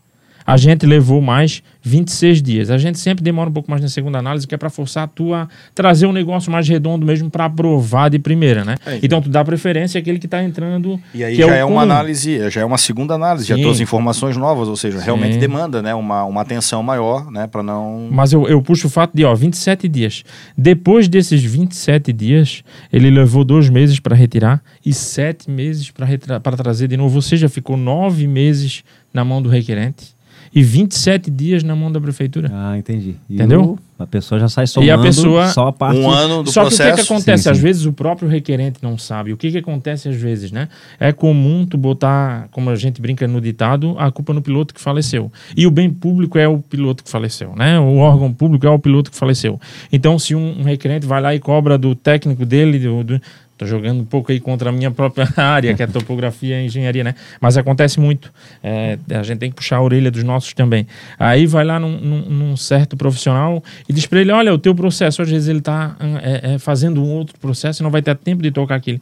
a 0.48 0.56
gente 0.56 0.86
levou 0.86 1.22
mais 1.22 1.62
26 1.82 2.42
dias. 2.42 2.72
A 2.72 2.78
gente 2.78 2.98
sempre 2.98 3.22
demora 3.22 3.50
um 3.50 3.54
pouco 3.54 3.70
mais 3.70 3.82
na 3.82 3.90
segunda 3.90 4.18
análise, 4.18 4.48
que 4.48 4.56
é 4.56 4.58
para 4.58 4.70
forçar 4.70 5.04
a 5.04 5.08
tua 5.08 5.50
trazer 5.76 6.08
um 6.08 6.14
negócio 6.14 6.50
mais 6.50 6.66
redondo 6.66 7.06
mesmo 7.06 7.30
para 7.30 7.46
aprovar 7.46 8.10
de 8.10 8.18
primeira, 8.18 8.64
né? 8.64 8.76
É. 8.86 8.98
Então 9.04 9.22
tu 9.22 9.28
dá 9.28 9.44
preferência 9.44 10.00
àquele 10.00 10.18
que 10.18 10.26
está 10.26 10.42
entrando. 10.42 10.98
E 11.14 11.22
aí 11.22 11.36
que 11.36 11.42
já 11.42 11.48
o 11.48 11.52
é, 11.52 11.66
uma 11.66 11.82
análise, 11.82 12.50
já 12.50 12.62
é 12.62 12.66
uma 12.66 12.78
segunda 12.78 13.14
análise, 13.14 13.46
já 13.46 13.56
Sim. 13.56 13.62
trouxe 13.62 13.84
informações 13.84 14.38
novas, 14.38 14.70
ou 14.70 14.78
seja, 14.78 15.02
realmente 15.02 15.34
Sim. 15.34 15.40
demanda 15.42 15.82
né, 15.82 15.94
uma, 15.94 16.24
uma 16.24 16.42
atenção 16.42 16.82
maior, 16.82 17.30
né, 17.30 17.46
para 17.46 17.62
não... 17.62 18.08
Mas 18.10 18.32
eu, 18.32 18.48
eu 18.48 18.62
puxo 18.62 18.88
o 18.88 18.90
fato 18.90 19.12
de, 19.14 19.26
ó, 19.26 19.36
27 19.36 19.86
dias. 19.90 20.24
Depois 20.58 21.10
desses 21.10 21.44
27 21.44 22.14
dias, 22.14 22.64
ele 22.92 23.10
levou 23.10 23.44
dois 23.44 23.70
meses 23.70 24.00
para 24.00 24.16
retirar 24.16 24.64
e 24.86 24.94
sete 24.94 25.52
meses 25.52 25.92
para 25.92 26.56
trazer 26.56 26.88
de 26.88 26.96
novo. 26.96 27.16
Ou 27.16 27.22
seja, 27.22 27.50
ficou 27.50 27.76
nove 27.76 28.28
meses 28.28 28.82
na 29.14 29.26
mão 29.26 29.42
do 29.42 29.50
requerente 29.50 30.17
e 30.60 30.64
27 30.64 31.30
dias 31.30 31.64
na 31.64 31.76
mão 31.76 31.92
da 31.92 32.00
prefeitura. 32.02 32.50
Ah, 32.52 32.78
entendi. 32.78 33.16
E 33.30 33.36
Entendeu? 33.36 33.62
o- 33.64 33.80
a 34.00 34.06
pessoa 34.06 34.40
já 34.40 34.48
sai 34.48 34.68
somando 34.68 34.88
E 34.88 34.92
a 34.92 34.98
pessoa- 34.98 35.48
só 35.48 35.68
a 35.68 35.74
parte... 35.74 36.00
Um 36.00 36.10
ano 36.10 36.44
do 36.44 36.52
Só 36.52 36.62
que 36.62 36.68
o 36.68 36.70
que, 36.70 36.76
processo... 36.78 36.96
que 37.08 37.14
acontece? 37.14 37.44
Sim, 37.44 37.50
Às 37.50 37.58
sim. 37.58 37.64
vezes 37.64 37.86
o 37.86 37.92
próprio 37.94 38.30
requerente 38.30 38.78
não 38.82 38.96
sabe. 38.98 39.34
O 39.34 39.38
que, 39.38 39.52
que 39.52 39.58
acontece 39.58 40.08
às 40.10 40.16
vezes, 40.16 40.52
né? 40.52 40.68
É 41.00 41.12
comum 41.12 41.66
tu 41.66 41.78
botar, 41.78 42.48
como 42.52 42.70
a 42.70 42.76
gente 42.76 43.02
brinca 43.02 43.28
no 43.28 43.42
ditado, 43.42 43.96
a 43.98 44.12
culpa 44.12 44.34
no 44.34 44.42
piloto 44.42 44.74
que 44.74 44.80
faleceu. 44.82 45.32
E 45.56 45.66
o 45.66 45.72
bem 45.72 45.90
público 45.92 46.38
é 46.38 46.48
o 46.48 46.60
piloto 46.60 47.04
que 47.04 47.10
faleceu, 47.10 47.56
né? 47.56 47.80
O 47.80 47.98
órgão 47.98 48.32
público 48.32 48.68
é 48.68 48.70
o 48.70 48.78
piloto 48.78 49.10
que 49.10 49.18
faleceu. 49.18 49.60
Então, 49.92 50.20
se 50.20 50.36
um, 50.36 50.60
um 50.60 50.64
requerente 50.64 51.06
vai 51.08 51.20
lá 51.22 51.34
e 51.34 51.40
cobra 51.40 51.76
do 51.78 51.96
técnico 51.96 52.46
dele, 52.46 52.78
do, 52.80 53.04
do- 53.04 53.22
Tô 53.58 53.66
jogando 53.66 54.02
um 54.02 54.06
pouco 54.06 54.32
aí 54.32 54.40
contra 54.40 54.70
a 54.70 54.72
minha 54.72 54.92
própria 54.92 55.28
área, 55.36 55.74
que 55.74 55.82
é 55.82 55.88
topografia 55.88 56.62
e 56.62 56.68
engenharia, 56.68 57.04
né? 57.04 57.16
Mas 57.42 57.58
acontece 57.58 58.00
muito. 58.00 58.32
É, 58.62 59.00
a 59.10 59.24
gente 59.24 59.40
tem 59.40 59.50
que 59.50 59.56
puxar 59.56 59.78
a 59.78 59.82
orelha 59.82 60.12
dos 60.12 60.24
nossos 60.24 60.54
também. 60.54 60.86
Aí 61.18 61.48
vai 61.48 61.66
lá 61.66 61.80
num, 61.80 62.00
num, 62.00 62.22
num 62.30 62.58
certo 62.58 62.96
profissional 62.96 63.64
e 63.90 63.94
diz 63.94 64.06
para 64.06 64.22
ele: 64.22 64.32
olha, 64.32 64.54
o 64.54 64.60
teu 64.60 64.76
processo, 64.76 65.24
às 65.24 65.30
vezes 65.30 65.48
ele 65.48 65.60
está 65.60 65.96
é, 66.22 66.54
é, 66.54 66.60
fazendo 66.60 67.04
um 67.04 67.10
outro 67.10 67.38
processo 67.40 67.82
e 67.82 67.84
não 67.84 67.90
vai 67.90 68.02
ter 68.02 68.16
tempo 68.16 68.44
de 68.44 68.52
tocar 68.52 68.76
aquele. 68.76 69.02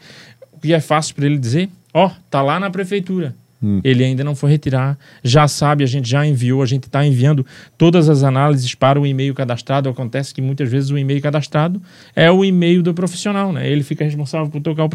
O 0.53 0.59
que 0.59 0.73
é 0.73 0.79
fácil 0.79 1.15
para 1.15 1.25
ele 1.25 1.37
dizer: 1.37 1.69
ó, 1.93 2.07
oh, 2.07 2.11
tá 2.29 2.41
lá 2.41 2.57
na 2.57 2.69
prefeitura. 2.69 3.35
Hum. 3.63 3.79
Ele 3.83 4.03
ainda 4.03 4.23
não 4.23 4.35
foi 4.35 4.51
retirar, 4.51 4.97
já 5.23 5.47
sabe, 5.47 5.83
a 5.83 5.87
gente 5.87 6.09
já 6.09 6.25
enviou, 6.25 6.61
a 6.61 6.65
gente 6.65 6.87
está 6.87 7.05
enviando 7.05 7.45
todas 7.77 8.09
as 8.09 8.23
análises 8.23 8.75
para 8.75 8.99
o 8.99 9.05
e-mail 9.05 9.33
cadastrado. 9.33 9.89
Acontece 9.89 10.33
que 10.33 10.41
muitas 10.41 10.69
vezes 10.69 10.89
o 10.89 10.97
e-mail 10.97 11.21
cadastrado 11.21 11.81
é 12.15 12.29
o 12.29 12.43
e-mail 12.43 12.83
do 12.83 12.93
profissional, 12.93 13.51
né? 13.51 13.69
Ele 13.69 13.83
fica 13.83 14.03
responsável 14.03 14.49
por 14.49 14.61
tocar 14.61 14.83
o, 14.83 14.89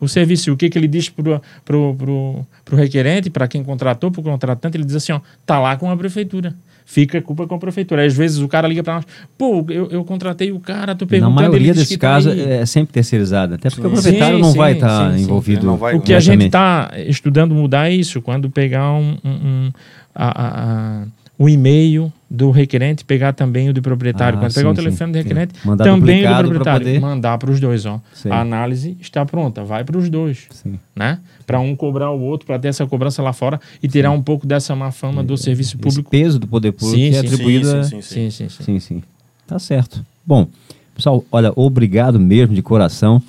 o 0.00 0.08
serviço. 0.08 0.52
O 0.52 0.56
que, 0.56 0.68
que 0.68 0.78
ele 0.78 0.88
diz 0.88 1.08
para 1.08 1.76
o 1.76 2.46
requerente, 2.72 3.30
para 3.30 3.46
quem 3.46 3.62
contratou, 3.62 4.10
para 4.10 4.20
o 4.20 4.24
contratante, 4.24 4.76
ele 4.76 4.84
diz 4.84 4.96
assim: 4.96 5.12
ó, 5.12 5.20
tá 5.46 5.58
lá 5.58 5.76
com 5.76 5.90
a 5.90 5.96
prefeitura 5.96 6.54
fica 6.92 7.18
a 7.18 7.22
culpa 7.22 7.46
com 7.46 7.54
a 7.54 7.58
prefeitura. 7.58 8.04
Às 8.04 8.14
vezes 8.14 8.38
o 8.38 8.46
cara 8.46 8.68
liga 8.68 8.82
para 8.82 8.96
nós, 8.96 9.04
pô, 9.38 9.64
eu, 9.70 9.88
eu 9.90 10.04
contratei 10.04 10.52
o 10.52 10.60
cara, 10.60 10.94
tô 10.94 11.06
perguntando... 11.06 11.34
Na 11.34 11.42
maioria 11.48 11.72
desses 11.72 11.96
tá 11.96 11.98
casos 11.98 12.36
é 12.36 12.66
sempre 12.66 12.92
terceirizado, 12.92 13.54
até 13.54 13.70
porque 13.70 13.80
sim. 13.80 13.88
o 13.88 13.90
proprietário 13.92 14.36
sim, 14.36 14.42
não 14.42 14.52
sim, 14.52 14.58
vai 14.58 14.72
estar 14.74 15.10
tá 15.10 15.18
envolvido. 15.18 15.74
Vai, 15.76 15.94
o 15.94 16.02
que 16.02 16.12
a 16.12 16.20
gente 16.20 16.44
está 16.44 16.90
estudando 17.06 17.54
mudar 17.54 17.90
é 17.90 17.94
isso, 17.94 18.20
quando 18.20 18.50
pegar 18.50 18.92
um, 18.92 19.16
um, 19.24 19.30
um 19.30 19.72
a, 20.14 20.26
a, 20.26 21.02
a, 21.02 21.06
o 21.38 21.48
e-mail 21.48 22.12
do 22.34 22.50
requerente, 22.50 23.04
pegar 23.04 23.34
também 23.34 23.68
o 23.68 23.74
do 23.74 23.82
proprietário. 23.82 24.38
Ah, 24.38 24.40
Quando 24.40 24.52
sim, 24.52 24.60
pegar 24.60 24.70
o 24.70 24.74
telefone 24.74 25.08
sim, 25.08 25.12
do 25.12 25.22
requerente, 25.22 25.52
também 25.76 26.26
o 26.26 26.42
do 26.42 26.48
proprietário. 26.48 26.86
Poder... 26.86 27.00
Mandar 27.00 27.36
para 27.36 27.50
os 27.50 27.60
dois. 27.60 27.84
Ó. 27.84 28.00
A 28.30 28.40
análise 28.40 28.96
está 29.00 29.26
pronta, 29.26 29.62
vai 29.62 29.84
para 29.84 29.98
os 29.98 30.08
dois. 30.08 30.48
Né? 30.96 31.18
Para 31.46 31.60
um 31.60 31.76
cobrar 31.76 32.10
o 32.10 32.20
outro, 32.22 32.46
para 32.46 32.58
ter 32.58 32.68
essa 32.68 32.86
cobrança 32.86 33.22
lá 33.22 33.34
fora 33.34 33.60
e 33.82 33.88
tirar 33.88 34.12
um 34.12 34.22
pouco 34.22 34.46
dessa 34.46 34.74
má 34.74 34.90
fama 34.90 35.22
do 35.22 35.36
serviço 35.36 35.76
público. 35.76 36.08
Esse 36.14 36.24
peso 36.24 36.38
do 36.38 36.46
poder 36.46 36.72
público 36.72 36.96
sim, 36.96 37.14
é 37.14 37.18
atribuído 37.18 37.84
sim, 37.84 38.00
sim, 38.00 38.30
sim, 38.30 38.30
sim, 38.30 38.48
sim, 38.48 38.64
sim. 38.64 38.80
sim. 38.80 39.02
Tá 39.46 39.58
certo. 39.58 40.04
Bom, 40.24 40.48
pessoal, 40.94 41.22
olha, 41.30 41.52
obrigado 41.54 42.18
mesmo 42.18 42.54
de 42.54 42.62
coração 42.62 43.22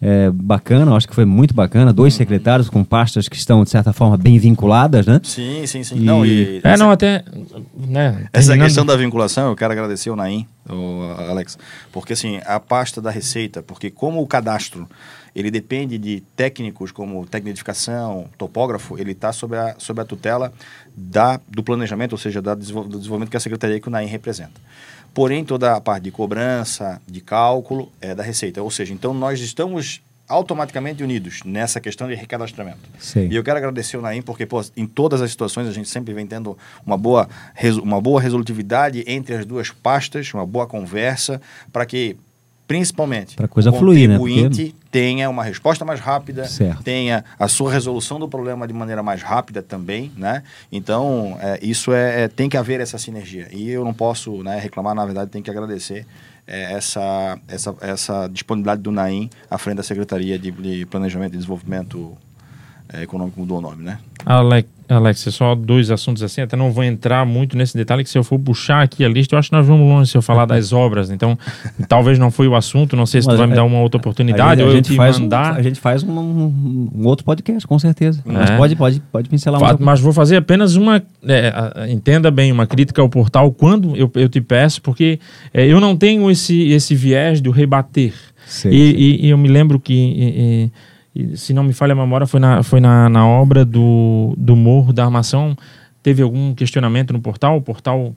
é, 0.00 0.30
bacana, 0.30 0.94
acho 0.94 1.08
que 1.08 1.14
foi 1.14 1.24
muito 1.24 1.54
bacana. 1.54 1.92
Dois 1.92 2.14
uhum. 2.14 2.18
secretários 2.18 2.68
com 2.68 2.84
pastas 2.84 3.28
que 3.28 3.36
estão, 3.36 3.64
de 3.64 3.70
certa 3.70 3.92
forma, 3.92 4.16
bem 4.16 4.38
vinculadas, 4.38 5.06
né? 5.06 5.20
Sim, 5.22 5.66
sim, 5.66 5.82
sim. 5.82 5.96
E... 5.96 6.00
Não, 6.00 6.24
e 6.24 6.60
é, 6.62 6.76
não, 6.76 6.90
até. 6.90 7.24
Né, 7.76 8.26
essa 8.32 8.48
terminando... 8.48 8.66
questão 8.66 8.86
da 8.86 8.96
vinculação, 8.96 9.50
eu 9.50 9.56
quero 9.56 9.72
agradecer 9.72 10.10
o 10.10 10.16
Naim, 10.16 10.46
o 10.68 11.02
Alex, 11.30 11.58
porque 11.92 12.12
assim, 12.12 12.40
a 12.44 12.60
pasta 12.60 13.00
da 13.00 13.10
Receita, 13.10 13.62
porque 13.62 13.90
como 13.90 14.20
o 14.20 14.26
cadastro 14.26 14.88
ele 15.36 15.50
depende 15.50 15.98
de 15.98 16.22
técnicos 16.34 16.90
como 16.90 17.26
técnico 17.26 17.44
de 17.44 17.50
edificação, 17.50 18.26
topógrafo, 18.38 18.98
ele 18.98 19.12
está 19.12 19.34
sob 19.34 19.54
a, 19.54 19.74
sob 19.76 20.00
a 20.00 20.04
tutela 20.06 20.50
da, 20.96 21.38
do 21.46 21.62
planejamento, 21.62 22.12
ou 22.12 22.18
seja, 22.18 22.40
da, 22.40 22.54
do 22.54 22.62
desenvolvimento 22.62 23.28
que 23.30 23.36
a 23.36 23.40
Secretaria 23.40 23.78
que 23.78 23.86
o 23.86 23.90
Naim 23.90 24.06
representa. 24.06 24.58
Porém, 25.16 25.46
toda 25.46 25.74
a 25.74 25.80
parte 25.80 26.02
de 26.02 26.10
cobrança, 26.10 27.00
de 27.06 27.22
cálculo, 27.22 27.90
é 28.02 28.14
da 28.14 28.22
Receita. 28.22 28.62
Ou 28.62 28.70
seja, 28.70 28.92
então 28.92 29.14
nós 29.14 29.40
estamos 29.40 30.02
automaticamente 30.28 31.02
unidos 31.02 31.40
nessa 31.42 31.80
questão 31.80 32.06
de 32.06 32.14
recadastramento. 32.14 32.80
Sim. 32.98 33.26
E 33.30 33.34
eu 33.34 33.42
quero 33.42 33.56
agradecer 33.56 33.96
o 33.96 34.02
Naim, 34.02 34.20
porque 34.20 34.44
pô, 34.44 34.62
em 34.76 34.86
todas 34.86 35.22
as 35.22 35.30
situações 35.30 35.68
a 35.68 35.72
gente 35.72 35.88
sempre 35.88 36.12
vem 36.12 36.26
tendo 36.26 36.58
uma 36.84 36.98
boa, 36.98 37.30
uma 37.82 37.98
boa 37.98 38.20
resolutividade 38.20 39.04
entre 39.06 39.36
as 39.36 39.46
duas 39.46 39.70
pastas, 39.70 40.34
uma 40.34 40.44
boa 40.44 40.66
conversa, 40.66 41.40
para 41.72 41.86
que 41.86 42.18
principalmente 42.66 43.36
para 43.36 43.48
coisa 43.48 43.72
fluir, 43.72 44.08
né? 44.08 44.18
Porque... 44.18 44.74
tenha 44.90 45.28
uma 45.30 45.44
resposta 45.44 45.84
mais 45.84 46.00
rápida, 46.00 46.46
certo. 46.46 46.82
tenha 46.82 47.24
a 47.38 47.48
sua 47.48 47.72
resolução 47.72 48.18
do 48.18 48.28
problema 48.28 48.66
de 48.66 48.72
maneira 48.72 49.02
mais 49.02 49.22
rápida 49.22 49.62
também, 49.62 50.10
né? 50.16 50.42
Então 50.70 51.36
é, 51.40 51.58
isso 51.62 51.92
é, 51.92 52.24
é, 52.24 52.28
tem 52.28 52.48
que 52.48 52.56
haver 52.56 52.80
essa 52.80 52.98
sinergia 52.98 53.48
e 53.52 53.70
eu 53.70 53.84
não 53.84 53.94
posso 53.94 54.42
né, 54.42 54.58
reclamar, 54.58 54.94
na 54.94 55.04
verdade 55.04 55.30
tem 55.30 55.42
que 55.42 55.50
agradecer 55.50 56.06
é, 56.46 56.72
essa, 56.72 57.38
essa, 57.48 57.74
essa 57.80 58.28
disponibilidade 58.28 58.82
do 58.82 58.90
Naim 58.90 59.28
à 59.50 59.58
frente 59.58 59.76
da 59.76 59.82
Secretaria 59.82 60.38
de, 60.38 60.50
de 60.50 60.86
Planejamento 60.86 61.34
e 61.34 61.36
Desenvolvimento 61.36 62.16
é, 62.92 63.02
Econômico 63.02 63.40
mudou 63.40 63.58
o 63.58 63.60
nome, 63.60 63.82
né? 63.82 63.98
Alex, 64.24 64.68
Alex, 64.88 65.26
é 65.26 65.30
só 65.32 65.54
dois 65.54 65.90
assuntos 65.90 66.22
assim, 66.22 66.40
até 66.40 66.56
não 66.56 66.70
vou 66.70 66.84
entrar 66.84 67.26
muito 67.26 67.56
nesse 67.56 67.76
detalhe, 67.76 68.04
que 68.04 68.10
se 68.10 68.16
eu 68.16 68.22
for 68.22 68.38
puxar 68.38 68.82
aqui 68.82 69.04
a 69.04 69.08
lista, 69.08 69.34
eu 69.34 69.38
acho 69.38 69.50
que 69.50 69.56
nós 69.56 69.66
vamos 69.66 69.86
longe 69.86 70.10
se 70.10 70.16
eu 70.16 70.22
falar 70.22 70.46
das 70.46 70.72
obras, 70.72 71.10
então 71.10 71.36
talvez 71.88 72.18
não 72.18 72.30
foi 72.30 72.46
o 72.46 72.54
assunto, 72.54 72.96
não 72.96 73.06
sei 73.06 73.20
se 73.20 73.26
Mas 73.26 73.34
tu 73.34 73.38
vai 73.38 73.46
é, 73.46 73.50
me 73.50 73.56
dar 73.56 73.64
uma 73.64 73.80
outra 73.80 73.98
oportunidade, 73.98 74.62
ou 74.62 74.70
eu 74.70 74.80
te 74.80 74.94
mandar... 74.94 75.54
Um, 75.54 75.56
a 75.56 75.62
gente 75.62 75.80
faz 75.80 76.04
um, 76.04 76.12
um, 76.12 76.90
um, 76.94 77.06
outro 77.06 77.24
podcast, 77.24 77.66
com 77.66 77.78
certeza. 77.78 78.22
É. 78.24 78.32
Mas 78.32 78.50
pode, 78.50 78.76
pode, 78.76 79.00
pode 79.12 79.28
pincelar 79.28 79.60
Fa 79.60 79.76
Mas 79.78 80.00
vou 80.00 80.12
fazer 80.12 80.36
apenas 80.36 80.76
uma, 80.76 81.02
é, 81.26 81.52
entenda 81.90 82.30
bem, 82.30 82.52
uma 82.52 82.66
crítica 82.66 83.02
ao 83.02 83.08
portal, 83.08 83.50
quando 83.50 83.96
eu, 83.96 84.10
eu 84.14 84.28
te 84.28 84.40
peço, 84.40 84.80
porque 84.82 85.18
é, 85.52 85.66
eu 85.66 85.80
não 85.80 85.96
tenho 85.96 86.30
esse, 86.30 86.68
esse 86.70 86.94
viés 86.94 87.40
do 87.40 87.50
rebater. 87.50 88.14
Sei, 88.46 88.70
e, 88.70 88.92
sei. 88.92 89.00
E, 89.00 89.26
e, 89.26 89.30
eu 89.30 89.38
me 89.38 89.48
lembro 89.48 89.80
que... 89.80 89.92
E, 89.94 90.70
e, 91.16 91.36
se 91.36 91.54
não 91.54 91.64
me 91.64 91.72
falha 91.72 91.92
a 91.92 91.96
memória, 91.96 92.26
foi 92.26 92.38
na, 92.38 92.62
foi 92.62 92.78
na, 92.78 93.08
na 93.08 93.26
obra 93.26 93.64
do, 93.64 94.34
do 94.36 94.54
Morro 94.54 94.92
da 94.92 95.04
Armação. 95.04 95.56
Teve 96.02 96.22
algum 96.22 96.54
questionamento 96.54 97.12
no 97.12 97.20
portal? 97.20 97.56
O 97.56 97.62
portal 97.62 98.14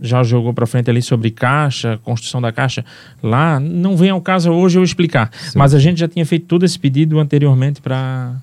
já 0.00 0.24
jogou 0.24 0.52
para 0.52 0.66
frente 0.66 0.90
ali 0.90 1.00
sobre 1.00 1.30
caixa, 1.30 2.00
construção 2.02 2.42
da 2.42 2.50
caixa. 2.50 2.84
Lá, 3.22 3.60
não 3.60 3.96
vem 3.96 4.10
ao 4.10 4.20
caso 4.20 4.50
hoje 4.50 4.78
eu 4.78 4.82
explicar. 4.82 5.30
Sim. 5.32 5.56
Mas 5.56 5.72
a 5.72 5.78
gente 5.78 6.00
já 6.00 6.08
tinha 6.08 6.26
feito 6.26 6.46
todo 6.46 6.64
esse 6.64 6.76
pedido 6.76 7.20
anteriormente 7.20 7.80
para 7.80 8.34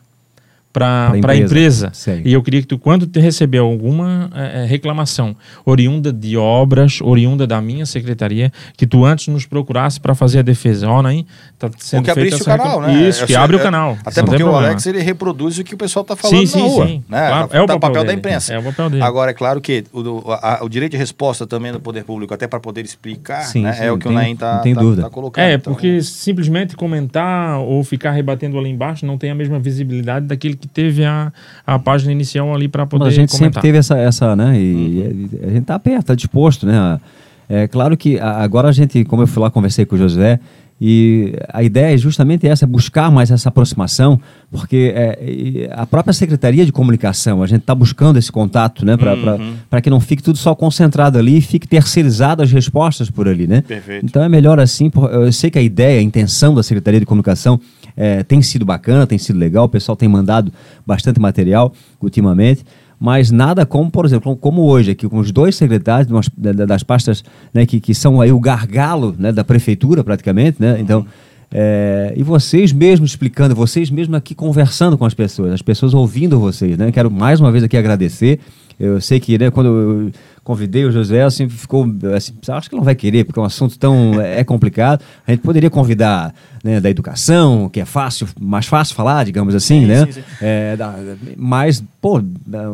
para 0.80 1.34
a 1.34 1.38
empresa. 1.38 1.88
empresa. 1.88 2.22
E 2.24 2.34
eu 2.34 2.42
queria 2.42 2.62
que 2.62 2.68
tu, 2.68 2.78
quando 2.78 3.06
tu 3.06 3.20
receber 3.20 3.60
alguma 3.60 4.30
é, 4.34 4.66
reclamação 4.66 5.36
oriunda 5.66 6.12
de 6.12 6.38
obras, 6.38 7.00
oriunda 7.02 7.46
da 7.46 7.62
minha 7.62 7.86
secretaria, 7.86 8.52
que 8.76 8.88
tu 8.88 9.06
antes 9.06 9.28
nos 9.28 9.46
procurasse 9.46 10.00
para 10.00 10.16
fazer 10.16 10.40
a 10.40 10.42
defesa. 10.42 10.88
Ó, 10.88 11.02
né? 11.02 11.24
Tá 11.58 11.70
sendo 11.78 12.04
que 12.04 12.12
abrisse 12.12 12.42
o 12.42 12.46
canal, 12.46 12.82
né? 12.82 13.08
Isso, 13.08 13.26
que 13.26 13.36
abre 13.36 13.56
o 13.56 13.60
canal. 13.60 13.98
Até 14.06 14.24
porque 14.24 14.44
o 14.44 14.56
Alex 14.56 14.86
ele 14.86 15.02
reproduz 15.02 15.58
o 15.58 15.64
que 15.64 15.74
o 15.74 15.78
pessoal 15.78 16.04
está 16.04 16.16
falando 16.16 16.48
sim, 16.48 16.58
na 16.58 16.66
rua. 16.66 16.88
Sim, 16.88 17.04
né? 17.10 17.28
Claro, 17.28 17.50
é 17.52 17.62
o 17.62 17.68
papel, 17.68 17.80
papel 17.80 18.04
da 18.06 18.14
imprensa. 18.14 18.54
É 18.54 18.60
o 18.60 18.64
papel 18.64 18.90
dele. 18.90 19.04
Agora, 19.04 19.32
é 19.32 19.34
claro 19.34 19.60
que 19.60 19.84
o, 19.92 20.32
a, 20.32 20.60
o 20.64 20.70
direito 20.70 20.94
de 20.94 20.98
resposta 20.98 21.46
também 21.46 21.72
do 21.72 21.80
poder 21.80 22.04
público, 22.04 22.34
até 22.34 22.48
para 22.48 22.60
poder 22.60 22.86
explicar, 22.86 23.42
sim, 23.42 23.64
né? 23.64 23.78
é 23.80 23.92
o 23.92 23.98
que 23.98 24.04
tem, 24.04 24.12
o 24.12 24.16
Naim 24.16 24.34
está 24.34 24.60
tá, 24.60 24.64
tá, 24.64 25.02
tá 25.02 25.10
colocando. 25.10 25.44
É, 25.44 25.54
então... 25.56 25.74
porque 25.74 26.02
simplesmente 26.02 26.76
comentar 26.76 27.60
ou 27.60 27.84
ficar 27.84 28.12
rebatendo 28.12 28.58
ali 28.58 28.70
embaixo 28.70 29.06
não 29.06 29.18
tem 29.18 29.32
a 29.32 29.36
mesma 29.36 29.60
visibilidade 29.60 30.26
daquele 30.28 30.56
que 30.56 30.68
teve 30.70 31.06
a 31.06 31.32
a 31.66 31.78
página 31.78 32.12
inicial 32.12 32.54
ali 32.54 32.68
para 32.68 32.86
poder 32.86 33.06
Mas 33.06 33.14
a 33.14 33.16
gente 33.16 33.32
comentar. 33.32 33.48
sempre 33.54 33.62
teve 33.62 33.78
essa, 33.78 33.98
essa 33.98 34.36
né? 34.36 34.60
E 34.60 35.30
uhum. 35.34 35.40
a 35.44 35.48
gente 35.48 35.62
está 35.62 35.80
perto, 35.80 36.02
está 36.02 36.16
disposto, 36.16 36.66
né? 36.66 37.00
É 37.48 37.68
claro 37.68 37.98
que 37.98 38.20
agora 38.20 38.70
a 38.70 38.72
gente, 38.72 39.04
como 39.04 39.24
eu 39.24 39.28
fui 39.28 39.42
lá, 39.42 39.50
conversei 39.50 39.84
com 39.84 39.96
o 39.96 39.98
José, 39.98 40.40
e 40.82 41.34
a 41.50 41.62
ideia 41.62 41.94
é 41.94 41.98
justamente 41.98 42.48
essa, 42.48 42.66
buscar 42.66 43.12
mais 43.12 43.32
essa 43.32 43.50
aproximação, 43.50 44.20
porque 44.50 44.94
é, 44.96 45.70
a 45.74 45.86
própria 45.86 46.14
Secretaria 46.14 46.66
de 46.66 46.72
Comunicação, 46.72 47.44
a 47.44 47.48
gente 47.48 47.62
está 47.62 47.76
buscando 47.76 48.18
esse 48.18 48.32
contato, 48.32 48.86
né, 48.86 48.96
para 48.96 49.36
uhum. 49.36 49.82
que 49.84 49.90
não 49.90 50.00
fique 50.00 50.24
tudo 50.24 50.38
só 50.38 50.56
concentrado 50.56 51.18
ali 51.18 51.38
e 51.38 51.42
fique 51.42 51.68
terceirizado 51.68 52.42
as 52.42 52.52
respostas 52.52 53.10
por 53.10 53.28
ali, 53.28 53.46
né? 53.46 53.62
Perfeito. 53.62 54.06
Então 54.06 54.24
é 54.24 54.30
melhor 54.30 54.60
assim, 54.60 54.90
eu 55.12 55.32
sei 55.34 55.52
que 55.52 55.60
a 55.60 55.62
ideia, 55.62 56.00
a 56.00 56.04
intenção 56.04 56.56
da 56.56 56.64
Secretaria 56.64 57.00
de 57.00 57.06
Comunicação 57.06 57.60
é, 57.98 58.24
tem 58.24 58.42
sido 58.42 58.64
bacana, 58.64 59.06
tem 59.06 59.18
sido 59.18 59.38
legal, 59.38 59.66
o 59.66 59.70
pessoal 59.70 59.96
tem 59.96 60.08
mandado 60.08 60.54
bastante 60.86 61.20
material 61.20 61.74
ultimamente, 62.02 62.64
mas 63.00 63.32
nada 63.32 63.66
como, 63.66 63.90
por 63.90 64.06
exemplo, 64.06 64.36
como 64.36 64.64
hoje, 64.64 64.92
aqui 64.92 65.08
com 65.08 65.18
os 65.20 65.32
dois 65.32 65.56
secretários 65.56 66.30
das 66.36 66.84
pastas 66.84 67.24
né, 67.54 67.66
que, 67.66 67.80
que 67.80 67.96
são 67.96 68.20
aí 68.20 68.32
o 68.32 68.40
gargalo 68.40 69.16
né, 69.18 69.32
da 69.32 69.44
prefeitura, 69.44 70.04
praticamente, 70.04 70.58
né? 70.60 70.78
Então, 70.80 71.06
é, 71.52 72.14
e 72.16 72.22
vocês 72.22 72.72
mesmos 72.74 73.12
explicando, 73.12 73.56
vocês 73.56 73.90
mesmos 73.90 74.18
aqui 74.18 74.36
conversando 74.36 74.98
com 74.98 75.06
as 75.06 75.14
pessoas, 75.14 75.54
as 75.54 75.62
pessoas 75.62 75.94
ouvindo 75.94 76.40
vocês, 76.40 76.78
né? 76.78 76.92
Quero 76.92 77.10
mais 77.10 77.40
uma 77.40 77.52
vez 77.52 77.64
aqui 77.64 77.78
agradecer. 77.78 78.40
Eu 78.80 79.02
sei 79.02 79.20
que 79.20 79.38
né, 79.38 79.50
quando 79.50 79.68
eu 79.68 80.12
convidei 80.50 80.84
o 80.84 80.92
José, 80.92 81.22
assim, 81.22 81.48
ficou. 81.48 81.86
Assim, 82.16 82.34
acho 82.48 82.70
que 82.72 82.76
não 82.76 82.82
vai 82.82 82.96
querer, 82.96 83.24
porque 83.24 83.40
é 83.40 83.44
um 83.44 83.46
assunto 83.46 83.78
tão 83.78 84.18
é, 84.20 84.40
é 84.40 84.44
complicado. 84.44 85.04
A 85.28 85.30
gente 85.30 85.42
poderia 85.42 85.70
convidar 85.70 86.34
né, 86.64 86.82
da 86.82 86.90
educação, 86.90 87.70
que 87.70 87.80
é 87.80 87.86
fácil, 87.86 88.28
mais 88.40 88.66
fácil 88.66 88.96
falar, 88.96 89.26
digamos 89.26 89.54
assim, 89.54 89.82
sim, 89.82 89.86
né? 89.86 90.06
Sim, 90.08 90.12
sim. 90.14 90.24
É, 90.42 90.76
da, 90.76 90.96
mas, 91.38 91.84
pô, 92.02 92.20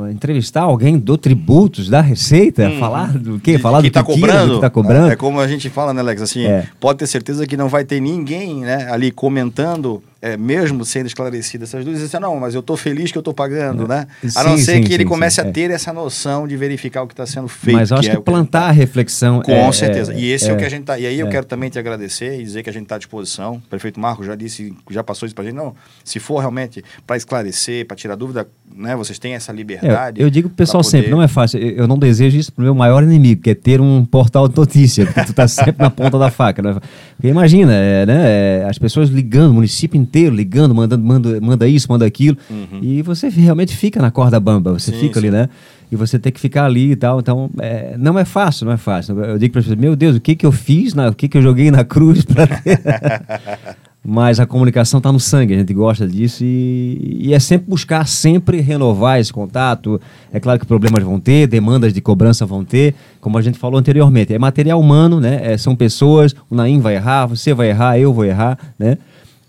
entrevistar 0.10 0.62
alguém 0.62 0.98
do 0.98 1.18
tributos, 1.18 1.90
da 1.90 2.00
Receita, 2.00 2.70
hum, 2.70 2.80
falar 2.80 3.18
do 3.18 3.40
quê? 3.42 3.60
Falar 3.60 3.82
que 3.82 3.90
do 3.90 3.94
tá 3.94 4.04
que 4.04 4.14
cobrando, 4.14 4.56
que 4.56 4.62
tá 4.62 4.70
cobrando. 4.70 5.10
É, 5.10 5.14
é, 5.14 5.16
como 5.18 5.42
a 5.42 5.48
gente 5.48 5.70
fala, 5.70 5.94
né, 5.94 6.00
Alex? 6.00 6.22
Assim, 6.22 6.46
é. 6.46 6.68
pode 6.80 7.00
ter 7.00 7.08
certeza 7.08 7.46
que 7.46 7.58
não 7.58 7.68
vai 7.68 7.84
ter 7.84 8.00
ninguém 8.00 8.62
né, 8.62 8.88
ali 8.90 9.12
comentando 9.12 10.02
é, 10.26 10.36
mesmo 10.36 10.84
sendo 10.84 11.06
esclarecidas 11.06 11.70
essas 11.70 11.86
dúvidas, 11.86 12.08
assim, 12.08 12.20
não, 12.20 12.40
mas 12.40 12.56
eu 12.56 12.62
estou 12.62 12.76
feliz 12.76 13.12
que 13.12 13.18
eu 13.18 13.22
estou 13.22 13.34
pagando, 13.34 13.84
é. 13.84 13.88
né? 13.88 14.08
A 14.36 14.44
não 14.44 14.58
ser 14.58 14.82
que 14.82 14.92
ele 14.92 15.06
comece 15.06 15.40
a 15.40 15.46
é. 15.46 15.52
ter 15.52 15.70
essa 15.70 15.94
noção 15.94 16.48
de 16.48 16.58
verificar 16.58 17.04
o 17.04 17.08
que 17.08 17.14
está 17.14 17.28
sendo 17.28 17.48
feito. 17.66 17.78
Mas 17.78 17.92
eu 17.92 17.98
acho 17.98 18.10
que, 18.10 18.16
é 18.16 18.20
o 18.20 18.22
plantar 18.22 18.62
a 18.62 18.70
a 18.70 18.72
reflexão. 18.72 19.42
com 19.42 19.52
é- 19.52 19.72
certeza. 19.72 20.14
é- 20.14 20.20
e 20.20 20.32
esse 20.32 20.48
é, 20.50 20.54
o 20.54 20.56
é- 20.56 20.58
que 20.60 20.64
a 20.66 20.70
gente 20.70 20.84
tá. 20.84 20.98
E 21.00 21.06
aí 21.06 21.20
eu 21.20 21.28
quero 21.28 21.46
também 21.46 21.70
te 21.70 21.78
agradecer 21.78 22.40
e 22.40 22.44
dizer 22.44 22.64
que 22.64 22.70
a 22.70 22.74
gente 22.74 22.84
está 22.84 22.96
à 22.96 22.98
disposição. 22.98 23.56
O 23.56 23.70
prefeito 23.70 24.00
Marco 24.00 24.24
já 24.24 24.36
disse, 24.36 24.74
já 24.90 25.04
passou 25.04 25.26
isso 25.26 25.36
para 25.36 25.44
a 25.44 25.48
gente. 25.48 25.56
Não, 25.56 25.74
se 26.04 26.20
for 26.20 26.40
realmente 26.40 26.84
para 27.06 27.18
esclarecer, 27.18 27.86
para 27.86 27.98
tirar 27.98 28.16
dúvida, 28.16 28.48
né? 28.76 28.96
Vocês 28.96 29.20
têm 29.20 29.34
essa 29.34 29.52
É, 29.52 29.56
liberdade. 29.56 30.22
eu 30.22 30.30
digo 30.30 30.48
pro 30.50 30.56
pessoal 30.58 30.82
pra 30.82 30.90
poder- 30.90 30.98
sempre, 31.04 31.12
não 31.12 31.22
é 31.22 31.28
fácil. 31.28 31.60
Eu 31.60 31.88
não 31.88 31.98
desejo 31.98 32.38
isso 32.38 32.54
pro 32.54 32.64
meu 32.64 32.74
maior 32.76 33.04
inimigo, 33.04 33.42
que 33.42 33.50
é 33.50 33.56
ter 33.56 33.82
um 33.82 34.06
portal 34.06 34.48
de 34.48 34.56
notícia, 34.56 35.06
porque 35.06 35.24
tu 35.26 35.34
tá 35.34 35.48
sempre 35.48 35.82
na 35.82 35.90
ponta 35.90 36.18
da 36.20 36.30
faca. 36.30 36.62
Né? 36.62 36.74
Porque 37.16 37.28
imagina, 37.28 37.74
é, 37.74 38.06
né, 38.06 38.22
é, 38.26 38.68
as 38.70 38.78
pessoas 38.78 39.10
ligando, 39.10 39.52
o 39.52 39.54
município 39.56 40.00
inteiro 40.00 40.36
ligando, 40.36 40.74
mandando, 40.76 41.04
manda, 41.04 41.42
manda 41.42 41.68
isso, 41.68 41.88
manda 41.90 42.06
aquilo, 42.06 42.38
e 42.82 43.02
você 43.02 43.30
realmente 43.30 43.76
fica 43.76 44.02
na 44.02 44.12
corda 44.12 44.40
bamba, 44.40 44.74
você 44.74 44.92
Sim, 44.92 45.00
fica 45.00 45.20
ali, 45.20 45.28
sim. 45.30 45.34
né? 45.34 45.50
E 45.92 45.96
você 45.96 46.18
tem 46.18 46.32
que 46.32 46.40
ficar 46.40 46.66
ali 46.66 46.92
e 46.92 46.96
tal. 46.96 47.20
Então, 47.20 47.50
é, 47.60 47.96
não 47.98 48.18
é 48.18 48.26
fácil, 48.26 48.66
não 48.66 48.74
é 48.74 48.78
fácil. 48.78 49.20
Eu 49.20 49.38
digo 49.38 49.52
para 49.52 49.60
as 49.60 49.66
pessoas, 49.66 49.80
meu 49.80 49.96
Deus, 49.96 50.16
o 50.16 50.20
que 50.20 50.36
que 50.36 50.46
eu 50.46 50.52
fiz, 50.52 50.94
na, 50.94 51.10
o 51.10 51.14
que 51.14 51.28
que 51.28 51.38
eu 51.38 51.42
joguei 51.42 51.70
na 51.72 51.84
cruz 51.84 52.24
para 52.24 52.48
ter... 52.62 52.80
Mas 54.08 54.40
a 54.40 54.46
comunicação 54.46 55.00
está 55.00 55.12
no 55.12 55.20
sangue, 55.20 55.56
a 55.56 55.58
gente 55.58 55.74
gosta 55.74 56.08
disso 56.08 56.44
e, 56.46 57.22
e 57.22 57.34
é 57.34 57.40
sempre 57.40 57.68
buscar, 57.68 58.08
sempre 58.08 58.62
renovar 58.62 59.20
esse 59.20 59.34
contato. 59.34 60.00
É 60.32 60.40
claro 60.40 60.60
que 60.60 60.66
problemas 60.66 61.04
vão 61.04 61.20
ter, 61.20 61.48
demandas 61.48 61.92
de 61.92 62.00
cobrança 62.02 62.46
vão 62.46 62.64
ter, 62.64 62.94
como 63.20 63.36
a 63.36 63.42
gente 63.42 63.58
falou 63.58 63.80
anteriormente. 63.80 64.32
É 64.32 64.38
material 64.38 64.80
humano, 64.80 65.20
né? 65.20 65.40
É, 65.42 65.58
são 65.58 65.76
pessoas, 65.76 66.36
o 66.52 66.56
Naim 66.56 66.80
vai 66.80 66.94
errar, 66.94 67.26
você 67.26 67.52
vai 67.52 67.70
errar, 67.70 67.98
eu 67.98 68.14
vou 68.14 68.24
errar, 68.24 68.60
né? 68.78 69.00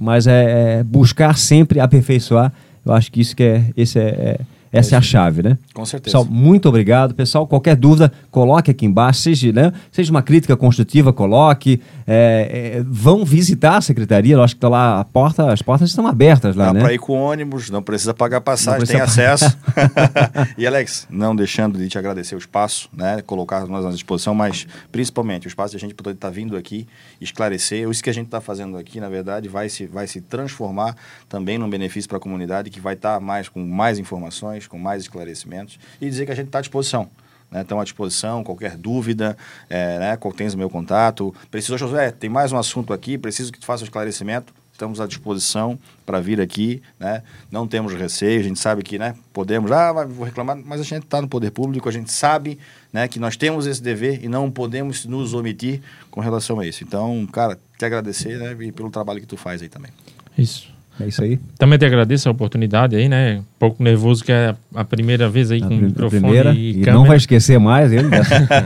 Mas 0.01 0.27
é, 0.27 0.79
é 0.79 0.83
buscar 0.83 1.37
sempre 1.37 1.79
aperfeiçoar. 1.79 2.51
Eu 2.85 2.95
acho 2.95 3.13
que 3.13 3.21
isso 3.21 3.37
que 3.37 3.43
é, 3.43 3.65
esse 3.77 3.99
é, 3.99 4.03
é- 4.03 4.41
essa 4.79 4.95
é 4.95 4.99
a 4.99 5.03
chave, 5.03 5.43
né? 5.43 5.59
Com 5.73 5.85
certeza. 5.85 6.17
Pessoal, 6.17 6.25
muito 6.25 6.69
obrigado. 6.69 7.15
Pessoal, 7.15 7.47
qualquer 7.47 7.77
dúvida, 7.77 8.13
coloque 8.31 8.71
aqui 8.71 8.87
embaixo. 8.87 9.21
Seja, 9.21 9.53
né, 9.53 9.73
seja 9.91 10.11
uma 10.11 10.23
crítica 10.23 10.57
construtiva, 10.57 11.13
coloque. 11.13 11.81
É, 12.07 12.77
é, 12.79 12.85
vão 12.87 13.25
visitar 13.25 13.79
a 13.79 13.81
secretaria. 13.81 14.35
Eu 14.35 14.43
acho 14.43 14.55
que 14.55 14.59
está 14.59 14.69
lá, 14.69 15.01
a 15.01 15.05
porta, 15.05 15.53
as 15.53 15.63
portas 15.63 15.91
estão 15.91 16.07
abertas 16.07 16.55
lá, 16.55 16.67
Dá 16.67 16.75
né? 16.75 16.81
para 16.81 16.93
ir 16.93 16.99
com 16.99 17.19
ônibus, 17.19 17.71
não 17.71 17.83
precisa 17.83 18.15
pagar 18.15 18.41
passagem, 18.41 18.81
Não 18.81 18.87
tem 18.87 19.01
precisa 19.01 19.33
acesso. 19.33 19.59
e 20.57 20.67
Alex, 20.67 21.07
não 21.11 21.35
deixando 21.35 21.79
de 21.79 21.89
te 21.89 21.99
agradecer 21.99 22.35
o 22.35 22.39
espaço, 22.39 22.89
né? 22.93 23.23
Colocar 23.23 23.67
nós 23.67 23.85
à 23.85 23.91
disposição, 23.91 24.35
mas 24.35 24.67
principalmente 24.93 25.47
o 25.47 25.49
espaço 25.49 25.73
de 25.73 25.77
a 25.77 25.81
gente 25.81 25.95
poder 25.95 26.13
estar 26.13 26.31
vindo 26.31 26.57
aqui, 26.57 26.87
esclarecer. 27.21 27.89
Isso 27.89 28.03
que 28.03 28.11
a 28.11 28.15
gente 28.15 28.27
está 28.27 28.41
fazendo 28.41 28.77
aqui, 28.77 29.01
na 29.01 29.09
verdade, 29.09 29.49
vai 29.49 29.69
se, 29.69 29.87
vai 29.87 30.07
se 30.07 30.21
transformar 30.21 30.97
também 31.29 31.59
num 31.59 31.69
benefício 31.69 32.09
para 32.09 32.19
a 32.19 32.21
comunidade, 32.21 32.71
que 32.71 32.81
vai 32.81 32.95
estar 32.95 33.21
mais 33.21 33.49
com 33.49 33.65
mais 33.65 33.99
informações, 33.99 34.66
com 34.67 34.79
mais 34.79 35.03
esclarecimentos, 35.03 35.79
e 36.01 36.09
dizer 36.09 36.27
que 36.27 36.33
a 36.33 36.35
gente 36.35 36.47
está 36.47 36.59
à 36.59 36.63
disposição. 36.63 37.09
Né, 37.51 37.63
estão 37.63 37.81
à 37.81 37.85
disposição, 37.85 38.43
qualquer 38.43 38.77
dúvida, 38.77 39.37
é, 39.71 39.99
né, 39.99 40.19
tens 40.37 40.55
o 40.55 40.59
meu 40.59 40.69
contato. 40.69 41.35
Preciso, 41.51 41.79
José, 41.79 42.11
tem 42.11 42.29
mais 42.29 42.53
um 42.53 42.59
assunto 42.59 42.93
aqui, 42.93 43.17
preciso 43.17 43.53
que 43.53 43.61
tu 43.61 43.67
faça 43.67 43.83
o 43.83 43.87
esclarecimento. 43.87 44.53
Estamos 44.73 45.01
à 45.01 45.07
disposição 45.07 45.79
para 46.05 46.21
vir 46.21 46.39
aqui, 46.39 46.83
né? 47.01 47.23
Não 47.51 47.67
temos 47.67 47.95
receio, 47.95 48.41
a 48.41 48.43
gente 48.43 48.61
sabe 48.61 48.83
que, 48.83 48.99
né? 48.99 49.15
Podemos, 49.33 49.73
ah, 49.73 50.05
vou 50.05 50.27
reclamar, 50.27 50.55
mas 50.63 50.83
a 50.83 50.85
gente 50.85 51.05
está 51.05 51.23
no 51.23 51.27
poder 51.27 51.51
público, 51.51 51.89
a 51.89 51.93
gente 51.93 52.13
sabe, 52.13 52.59
né? 52.93 53.09
Que 53.09 53.19
nós 53.19 53.39
temos 53.39 53.67
esse 53.67 53.83
dever 53.83 54.23
e 54.23 54.29
não 54.29 54.51
podemos 54.51 55.07
nos 55.07 55.33
omitir 55.33 55.81
com 56.11 56.21
relação 56.21 56.61
a 56.61 56.67
isso. 56.67 56.85
Então, 56.85 57.27
cara, 57.33 57.59
te 57.79 57.87
agradecer, 57.87 58.37
né? 58.37 58.55
E 58.67 58.71
pelo 58.71 58.91
trabalho 58.91 59.19
que 59.19 59.27
tu 59.27 59.39
faz 59.39 59.63
aí 59.63 59.69
também. 59.71 59.91
Isso. 60.37 60.76
É 60.99 61.07
isso 61.09 61.23
aí. 61.23 61.39
Também 61.59 61.79
te 61.79 61.85
agradeço 61.85 62.29
a 62.29 62.33
oportunidade 62.33 62.97
aí, 62.97 63.09
né? 63.09 63.39
Um 63.39 63.45
pouco 63.59 63.83
nervoso 63.83 64.25
que 64.25 64.33
é 64.33 64.55
a 64.75 64.85
primeira 64.85 65.29
vez 65.29 65.51
aí 65.51 65.63
A, 65.63 65.67
com 65.67 65.75
o 65.75 65.79
microfone 65.79 66.21
primeira. 66.23 66.53
e, 66.55 66.71
E 66.71 66.75
câmera. 66.75 66.93
não 66.95 67.05
vai 67.05 67.17
esquecer 67.17 67.59
mais 67.59 67.93
ele. 67.93 68.09
né? 68.09 68.19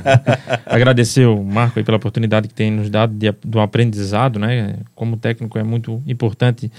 Agradecer 0.66 1.26
o 1.26 1.42
Marco 1.42 1.78
aí 1.78 1.84
pela 1.84 1.96
oportunidade 1.96 2.48
que 2.48 2.54
tem 2.54 2.70
nos 2.70 2.88
dado 2.88 3.12
de, 3.14 3.32
do 3.44 3.60
aprendizado, 3.60 4.38
né? 4.38 4.76
Como 4.94 5.16
técnico 5.16 5.58
é 5.58 5.62
muito 5.64 6.02
importante 6.06 6.70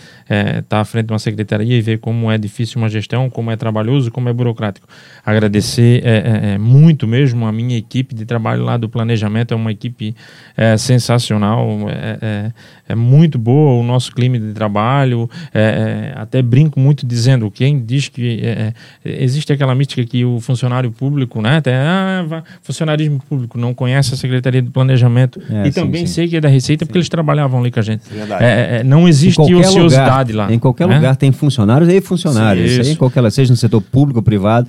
estar 0.59 0.79
à 0.79 0.85
frente 0.85 1.07
de 1.07 1.13
uma 1.13 1.19
secretaria 1.19 1.77
e 1.77 1.81
ver 1.81 1.99
como 1.99 2.31
é 2.31 2.37
difícil 2.37 2.79
uma 2.81 2.89
gestão, 2.89 3.29
como 3.29 3.51
é 3.51 3.55
trabalhoso, 3.55 4.11
como 4.11 4.29
é 4.29 4.33
burocrático. 4.33 4.87
Agradecer 5.25 6.01
é, 6.05 6.09
é, 6.17 6.53
é, 6.53 6.57
muito 6.57 7.07
mesmo 7.07 7.45
a 7.45 7.51
minha 7.51 7.77
equipe 7.77 8.15
de 8.15 8.25
trabalho 8.25 8.63
lá 8.63 8.77
do 8.77 8.87
planejamento, 8.89 9.53
é 9.53 9.57
uma 9.57 9.71
equipe 9.71 10.15
é, 10.55 10.77
sensacional, 10.77 11.67
é, 11.89 12.17
é, 12.21 12.51
é 12.89 12.95
muito 12.95 13.37
boa 13.37 13.79
o 13.79 13.83
nosso 13.83 14.11
clima 14.13 14.39
de 14.39 14.53
trabalho, 14.53 15.29
é, 15.53 16.13
é, 16.15 16.19
até 16.19 16.41
brinco 16.41 16.79
muito 16.79 17.05
dizendo, 17.05 17.49
quem 17.49 17.83
diz 17.83 18.07
que 18.07 18.39
é, 18.43 18.73
é, 19.05 19.23
existe 19.23 19.51
aquela 19.51 19.73
mística 19.75 20.03
que 20.05 20.23
o 20.25 20.39
funcionário 20.39 20.91
público, 20.91 21.41
né, 21.41 21.57
até, 21.57 21.75
ah, 21.75 22.43
funcionarismo 22.61 23.21
público 23.29 23.57
não 23.57 23.73
conhece 23.73 24.13
a 24.13 24.17
Secretaria 24.17 24.61
de 24.61 24.69
Planejamento 24.69 25.41
É, 25.49 25.67
e 25.67 25.71
sim, 25.71 25.81
também 25.81 26.05
sim. 26.05 26.13
sei 26.13 26.27
que 26.27 26.37
é 26.37 26.41
da 26.41 26.49
Receita 26.49 26.85
porque 26.85 26.97
eles 26.97 27.09
trabalhavam 27.09 27.59
ali 27.59 27.71
com 27.71 27.79
a 27.79 27.83
gente. 27.83 28.03
É, 28.39 28.83
não 28.83 29.05
Em 29.05 29.09
existe 29.09 29.35
qualquer 29.35 29.57
ociosidade 29.57 30.31
lugar, 30.31 30.47
lá. 30.47 30.53
Em 30.53 30.59
qualquer 30.59 30.85
lugar 30.85 31.15
tem 31.15 31.31
funcionários 31.31 31.89
e 31.89 32.01
funcionários. 32.01 32.85
Sim, 32.85 32.93
em 32.93 32.95
qualquer, 32.95 33.29
seja 33.31 33.51
no 33.51 33.57
setor 33.57 33.81
público 33.81 34.19
ou 34.19 34.23
privado. 34.23 34.67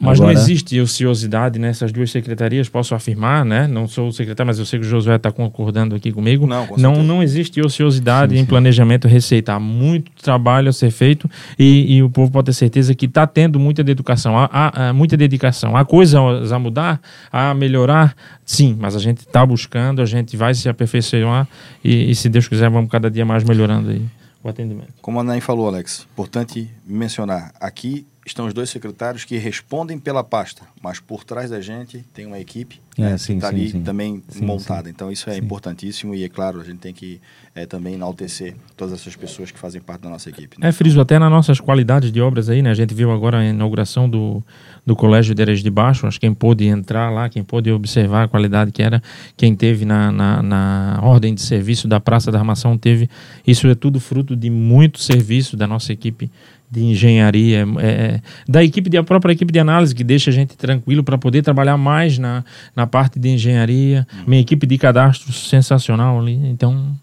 Mas 0.00 0.18
Agora- 0.20 0.34
não 0.34 0.40
existe 0.40 0.78
ociosidade 0.80 1.58
nessas 1.58 1.92
duas 1.92 2.10
secretarias, 2.10 2.68
posso 2.68 2.94
afirmar, 2.94 3.44
né? 3.44 3.66
Não 3.66 3.86
sou 3.86 4.08
o 4.08 4.12
secretário, 4.12 4.46
mas 4.48 4.58
eu 4.58 4.66
sei 4.66 4.80
que 4.80 4.86
o 4.86 4.88
Josué 4.88 5.16
está 5.16 5.30
concordando 5.30 5.94
aqui 5.94 6.10
comigo. 6.12 6.46
Não, 6.46 6.66
com 6.66 6.76
não, 6.76 6.90
certeza. 6.94 7.12
não 7.14 7.22
existe 7.22 7.60
ociosidade 7.60 8.36
em 8.36 8.44
planejamento 8.44 9.06
e 9.06 9.10
receita. 9.10 9.54
Há 9.54 9.60
muito 9.60 10.10
trabalho 10.22 10.68
a 10.68 10.72
ser 10.72 10.90
feito 10.90 11.30
e, 11.58 11.96
e 11.96 12.02
o 12.02 12.10
povo 12.10 12.30
pode 12.30 12.46
ter 12.46 12.52
certeza 12.54 12.94
que 12.94 13.06
está 13.06 13.26
tendo 13.26 13.58
muita 13.60 13.84
dedicação. 13.84 14.36
Há, 14.36 14.48
há- 14.52 14.88
há 14.88 14.92
muita 14.92 15.16
dedicação. 15.16 15.76
Há 15.76 15.84
coisas 15.84 16.52
a 16.52 16.58
mudar, 16.58 17.00
a 17.32 17.54
melhorar, 17.54 18.14
sim, 18.44 18.76
mas 18.78 18.96
a 18.96 18.98
gente 18.98 19.18
está 19.18 19.46
buscando, 19.46 20.02
a 20.02 20.06
gente 20.06 20.36
vai 20.36 20.54
se 20.54 20.68
aperfeiçoar 20.68 21.46
e, 21.84 22.10
e, 22.10 22.14
se 22.14 22.28
Deus 22.28 22.48
quiser, 22.48 22.68
vamos 22.68 22.90
cada 22.90 23.10
dia 23.10 23.24
mais 23.24 23.44
melhorando 23.44 23.90
aí 23.90 24.02
o 24.42 24.48
atendimento. 24.48 24.88
Como 25.00 25.18
a 25.20 25.22
Naim 25.24 25.40
falou, 25.40 25.68
Alex, 25.68 26.06
importante 26.12 26.68
mencionar, 26.86 27.52
aqui 27.60 28.06
estão 28.26 28.46
os 28.46 28.54
dois 28.54 28.70
secretários 28.70 29.24
que 29.24 29.36
respondem 29.36 29.98
pela 29.98 30.24
pasta, 30.24 30.62
mas 30.82 30.98
por 30.98 31.24
trás 31.24 31.50
da 31.50 31.60
gente 31.60 31.98
tem 32.14 32.24
uma 32.26 32.38
equipe 32.38 32.80
É, 32.96 33.02
né, 33.02 33.18
sim, 33.18 33.32
que 33.34 33.38
está 33.38 33.48
ali 33.48 33.70
sim. 33.70 33.82
também 33.82 34.22
Sim, 34.28 34.44
montada. 34.46 34.88
Então 34.88 35.10
isso 35.12 35.28
é 35.28 35.34
Sim. 35.34 35.40
importantíssimo 35.40 36.14
e 36.14 36.24
é 36.24 36.28
claro, 36.28 36.60
a 36.60 36.64
gente 36.64 36.78
tem 36.78 36.94
que 36.94 37.20
eh, 37.54 37.66
também 37.66 37.94
enaltecer 37.94 38.54
todas 38.76 38.94
essas 38.94 39.14
pessoas 39.14 39.50
que 39.50 39.58
fazem 39.58 39.80
parte 39.80 40.02
da 40.02 40.08
nossa 40.08 40.30
equipe. 40.30 40.58
né? 40.58 40.68
É, 40.68 40.72
friso 40.72 41.00
até 41.00 41.18
nas 41.18 41.30
nossas 41.30 41.60
qualidades 41.60 42.10
de 42.10 42.20
obras 42.20 42.48
aí, 42.48 42.62
né? 42.62 42.70
A 42.70 42.74
gente 42.74 42.94
viu 42.94 43.10
agora 43.12 43.38
a 43.40 43.44
inauguração 43.44 44.08
do, 44.08 44.42
do 44.86 44.96
Colégio 44.96 45.34
de 45.34 45.42
Areias 45.42 45.62
de 45.62 45.70
Baixo, 45.70 46.06
acho 46.06 46.18
que 46.18 46.26
quem 46.26 46.34
pôde 46.34 46.66
entrar 46.66 47.10
lá, 47.10 47.28
quem 47.28 47.44
pôde 47.44 47.70
observar 47.70 48.24
a 48.24 48.28
qualidade 48.28 48.72
que 48.72 48.82
era, 48.82 49.02
quem 49.36 49.54
teve 49.54 49.84
na, 49.84 50.10
na, 50.10 50.42
na 50.42 51.00
ordem 51.02 51.34
de 51.34 51.42
serviço 51.42 51.86
da 51.86 52.00
Praça 52.00 52.32
da 52.32 52.38
Armação 52.38 52.78
teve. 52.78 53.08
Isso 53.46 53.66
é 53.68 53.74
tudo 53.74 54.00
fruto 54.00 54.34
de 54.34 54.48
muito 54.48 54.98
serviço 54.98 55.56
da 55.56 55.66
nossa 55.66 55.92
equipe 55.92 56.30
de 56.74 56.84
engenharia, 56.84 57.66
é, 57.78 57.86
é, 57.86 58.20
da 58.48 58.64
equipe, 58.64 58.90
da 58.90 59.02
própria 59.02 59.32
equipe 59.32 59.52
de 59.52 59.58
análise, 59.58 59.94
que 59.94 60.02
deixa 60.02 60.30
a 60.30 60.32
gente 60.32 60.56
tranquilo 60.56 61.04
para 61.04 61.16
poder 61.16 61.42
trabalhar 61.42 61.76
mais 61.76 62.18
na, 62.18 62.44
na 62.74 62.86
parte 62.86 63.18
de 63.18 63.28
engenharia. 63.28 64.06
Minha 64.26 64.40
equipe 64.40 64.66
de 64.66 64.76
cadastro 64.76 65.32
sensacional 65.32 66.18
ali, 66.18 66.34
então 66.34 66.94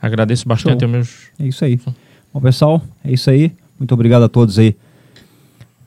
agradeço 0.00 0.48
bastante 0.48 0.80
Show. 0.80 0.88
aos 0.88 0.92
meus 0.92 1.16
É 1.38 1.46
isso 1.46 1.64
aí. 1.64 1.78
Bom, 2.32 2.40
pessoal, 2.40 2.82
é 3.04 3.12
isso 3.12 3.28
aí. 3.28 3.52
Muito 3.78 3.92
obrigado 3.92 4.22
a 4.22 4.28
todos 4.28 4.58
aí, 4.58 4.74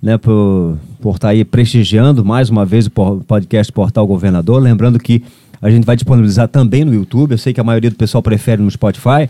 né, 0.02 0.18
por, 0.18 0.78
por 1.02 1.16
estar 1.16 1.30
aí 1.30 1.44
prestigiando 1.44 2.24
mais 2.24 2.50
uma 2.50 2.66
vez 2.66 2.88
o 2.88 2.92
podcast 3.22 3.72
Portal 3.72 4.06
Governador. 4.06 4.62
Lembrando 4.62 5.00
que 5.00 5.24
a 5.62 5.70
gente 5.70 5.86
vai 5.86 5.96
disponibilizar 5.96 6.48
também 6.48 6.84
no 6.84 6.94
YouTube. 6.94 7.32
Eu 7.32 7.38
sei 7.38 7.54
que 7.54 7.62
a 7.62 7.64
maioria 7.64 7.90
do 7.90 7.96
pessoal 7.96 8.22
prefere 8.22 8.62
no 8.62 8.70
Spotify, 8.70 9.30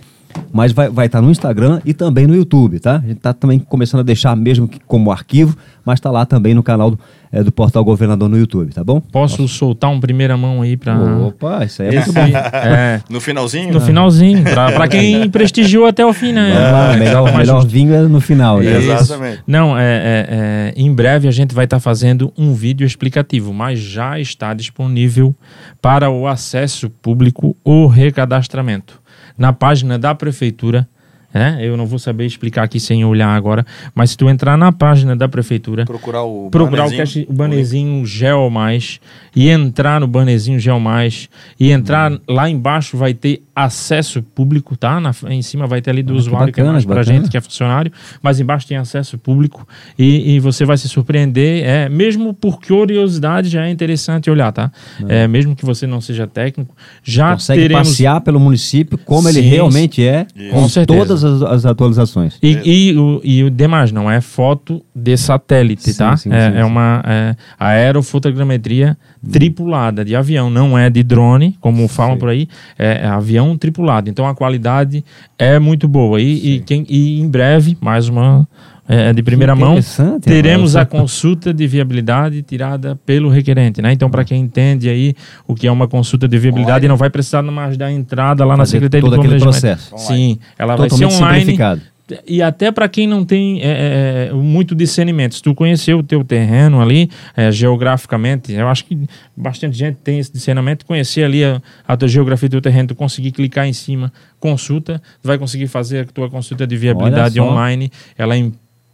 mas 0.52 0.72
vai, 0.72 0.90
vai 0.90 1.08
estar 1.08 1.22
no 1.22 1.32
Instagram 1.32 1.82
e 1.86 1.94
também 1.94 2.28
no 2.28 2.36
YouTube, 2.36 2.80
tá? 2.80 2.98
A 2.98 3.08
gente 3.08 3.18
está 3.18 3.34
também 3.34 3.60
começando 3.60 4.02
a 4.02 4.04
deixar 4.04 4.36
mesmo 4.36 4.68
que 4.68 4.80
como 4.86 5.12
arquivo, 5.12 5.58
mas 5.86 6.00
está 6.00 6.12
lá 6.12 6.26
também 6.26 6.54
no 6.54 6.64
canal 6.64 6.92
do, 6.92 7.00
é, 7.32 7.44
do 7.44 7.52
Portal 7.52 7.84
Governador 7.84 8.30
no 8.30 8.38
YouTube, 8.38 8.74
tá 8.74 8.84
bom? 8.84 9.02
Posso 9.02 9.48
soltar 9.48 9.90
um 9.90 10.00
primeira 10.00 10.38
mão 10.38 10.62
aí 10.62 10.78
para 10.78 10.98
Opa, 10.98 11.66
isso 11.66 11.82
aí 11.82 11.90
é 11.90 11.92
muito 11.96 12.14
bom. 12.14 12.22
é, 12.22 13.02
No 13.10 13.20
finalzinho, 13.20 13.74
no 13.74 13.82
finalzinho, 13.82 14.44
para 14.44 14.88
quem 14.88 15.30
prestigiou 15.30 15.86
até 15.86 16.06
o 16.06 16.14
fim, 16.14 16.32
né? 16.32 16.52
É, 16.52 16.98
melhor, 16.98 17.24
mais 17.24 17.38
melhor 17.38 17.66
vinho 17.66 17.94
é 17.94 18.02
no 18.02 18.22
final, 18.22 18.60
né? 18.60 18.80
Isso. 18.80 18.92
Exatamente. 18.92 19.44
Não, 19.48 19.78
é, 19.78 19.84
é, 19.84 20.28
é, 20.30 20.74
em 20.76 20.94
breve 20.94 21.28
a 21.28 21.32
gente 21.32 21.54
vai 21.54 21.66
estar 21.66 21.80
fazendo 21.80 22.32
um 22.38 22.54
vídeo 22.54 22.86
explicativo, 22.86 23.54
mas 23.54 23.80
já 23.80 24.20
está 24.20 24.54
disponível 24.54 25.36
para 25.82 26.10
o 26.10 26.28
acesso 26.28 26.90
público 26.90 27.56
ou 27.64 27.88
recadastramento. 27.88 29.03
Na 29.38 29.52
página 29.52 29.98
da 29.98 30.14
prefeitura 30.14 30.88
né? 31.34 31.58
Eu 31.62 31.76
não 31.76 31.86
vou 31.86 31.98
saber 32.00 32.26
explicar 32.26 32.64
aqui 32.64 32.80
sem 32.80 33.04
olhar 33.04 33.30
agora, 33.36 33.66
mas 33.96 34.12
se 34.12 34.18
tu 34.18 34.30
entrar 34.30 34.58
na 34.58 34.72
página 34.72 35.16
da 35.16 35.28
prefeitura, 35.28 35.86
Procurar 35.86 36.24
o 36.24 36.50
procurar 36.52 36.84
o, 36.84 36.90
bannerzinho, 36.90 36.98
cache- 37.00 37.26
o 37.30 37.34
bannerzinho 37.34 38.06
Geo 38.06 38.50
Mais 38.50 39.00
e 39.36 39.50
entrar 39.50 40.00
no 40.00 40.08
bannerzinho 40.08 40.60
Geo 40.60 40.80
Mais 40.80 41.30
e 41.60 41.72
entrar 41.72 42.12
Hum. 42.12 42.20
lá 42.28 42.50
embaixo 42.50 42.96
vai 42.98 43.14
ter 43.14 43.42
acesso 43.56 44.22
público, 44.22 44.76
tá? 44.76 45.00
Na, 45.00 45.12
em 45.30 45.42
cima 45.42 45.66
vai 45.68 45.82
ter 45.82 45.92
ali 45.92 46.04
do 46.04 46.14
Ah, 46.14 46.18
usuário 46.18 46.54
que 46.54 46.60
é 46.60 46.64
bacana, 46.64 46.80
que 46.80 46.86
pra 46.88 46.96
bacana. 46.98 47.18
gente 47.20 47.30
que 47.30 47.38
é 47.38 47.42
funcionário, 47.42 47.92
mas 48.22 48.40
embaixo 48.40 48.68
tem 48.68 48.78
acesso 48.78 49.18
público 49.18 49.68
e, 49.98 50.36
e 50.36 50.40
você 50.40 50.66
vai 50.66 50.78
se 50.78 50.88
surpreender, 50.90 51.64
é, 51.66 51.90
mesmo 51.90 52.34
por 52.34 52.60
curiosidade 52.62 53.50
já 53.50 53.66
é 53.66 53.70
interessante 53.72 54.30
olhar, 54.30 54.52
tá? 54.52 54.72
É, 55.08 55.28
mesmo 55.28 55.56
que 55.56 55.66
você 55.66 55.86
não 55.88 56.02
seja 56.02 56.28
técnico, 56.28 56.76
já 57.04 57.34
Consegue 57.34 57.62
teremos 57.62 57.90
passear 57.90 58.22
pelo 58.22 58.40
município 58.40 58.98
como 58.98 59.28
ele 59.30 59.42
Sim, 59.42 59.48
realmente 59.50 60.04
é, 60.06 60.26
com 60.50 60.62
Com 60.62 60.70
certeza. 60.70 61.00
todas 61.00 61.23
as, 61.24 61.42
as 61.42 61.66
atualizações. 61.66 62.38
E, 62.42 62.60
e, 62.64 62.98
o, 62.98 63.22
e 63.24 63.44
o 63.44 63.50
demais, 63.50 63.92
não 63.92 64.10
é 64.10 64.22
foto 64.22 64.84
de 64.96 65.16
satélite, 65.18 65.92
Sim, 65.92 65.98
tá? 65.98 66.18
sim, 66.18 66.32
é, 66.32 66.52
sim, 66.52 66.58
é 66.58 66.66
uma 66.66 67.04
é, 67.06 67.36
aerofotogrametria 67.60 68.98
tripulada 69.32 70.04
de 70.04 70.16
avião, 70.16 70.50
não 70.50 70.78
é 70.78 70.90
de 70.90 71.04
drone, 71.04 71.56
como 71.60 71.88
falam 71.88 72.18
por 72.18 72.30
aí, 72.30 72.48
é, 72.78 73.02
é 73.04 73.08
avião 73.08 73.58
tripulado. 73.58 74.10
Então 74.10 74.28
a 74.28 74.36
qualidade 74.36 75.04
é 75.38 75.60
muito 75.60 75.88
boa. 75.88 76.20
E, 76.20 76.56
e, 76.56 76.60
quem, 76.60 76.86
e 76.90 77.20
em 77.20 77.30
breve, 77.30 77.78
mais 77.80 78.10
uma 78.10 78.48
é, 78.88 79.14
de 79.14 79.24
primeira 79.24 79.56
mão, 79.56 79.80
teremos 80.22 80.76
a 80.76 80.86
consulta 80.86 81.54
de 81.54 81.66
viabilidade 81.68 82.42
tirada 82.42 83.00
pelo 83.06 83.30
requerente, 83.30 83.82
né? 83.82 83.94
Então, 83.94 84.10
para 84.10 84.26
quem 84.26 84.42
entende 84.42 84.90
aí 84.90 85.16
o 85.48 85.56
que 85.56 85.68
é 85.68 85.72
uma 85.72 85.88
consulta 85.88 86.28
de 86.28 86.38
viabilidade, 86.38 86.80
Online. 86.80 86.88
não 86.90 86.98
vai 86.98 87.10
precisar 87.10 87.42
mais 87.42 87.78
dar 87.78 87.92
entrada 87.92 88.44
lá 88.44 88.58
na 88.58 88.64
Fazer 88.64 88.72
Secretaria 88.72 89.02
todo 89.02 89.14
de 89.14 89.28
aquele 89.28 89.40
Planejamento. 89.40 89.78
processo. 89.78 90.08
Sim, 90.08 90.38
ela 90.58 90.76
vai 90.76 90.90
ser 90.90 90.96
Totalmente 90.96 91.16
online 91.16 91.40
simplificado. 91.40 91.82
e 92.28 92.42
até 92.42 92.72
para 92.72 92.90
quem 92.90 93.08
não 93.08 93.24
tem 93.24 93.62
é, 93.62 94.30
é, 94.30 94.34
muito 94.34 94.76
discernimento, 94.76 95.36
se 95.36 95.42
tu 95.42 95.56
conhecer 95.56 95.94
o 95.94 96.04
teu 96.04 96.22
terreno 96.22 96.82
ali, 96.82 97.10
é, 97.38 97.50
geograficamente, 97.52 98.52
eu 98.52 98.68
acho 98.68 98.84
que 98.84 99.00
bastante 99.36 99.78
gente 99.78 99.96
tem 100.04 100.20
esse 100.20 100.32
discernimento, 100.32 100.86
conhecer 100.86 101.24
ali 101.24 101.46
a, 101.46 101.62
a 101.88 101.96
tua 101.96 102.10
geografia 102.10 102.50
do 102.50 102.52
teu 102.52 102.62
terreno, 102.62 102.90
tu 102.90 102.96
conseguir 102.96 103.32
clicar 103.32 103.66
em 103.66 103.74
cima, 103.74 104.12
consulta, 104.42 105.02
tu 105.22 105.28
vai 105.28 105.38
conseguir 105.38 105.68
fazer 105.68 106.02
a 106.02 106.06
tua 106.06 106.30
consulta 106.30 106.68
de 106.68 106.76
viabilidade 106.76 107.40
online, 107.40 107.90
ela 108.18 108.36
é 108.36 108.52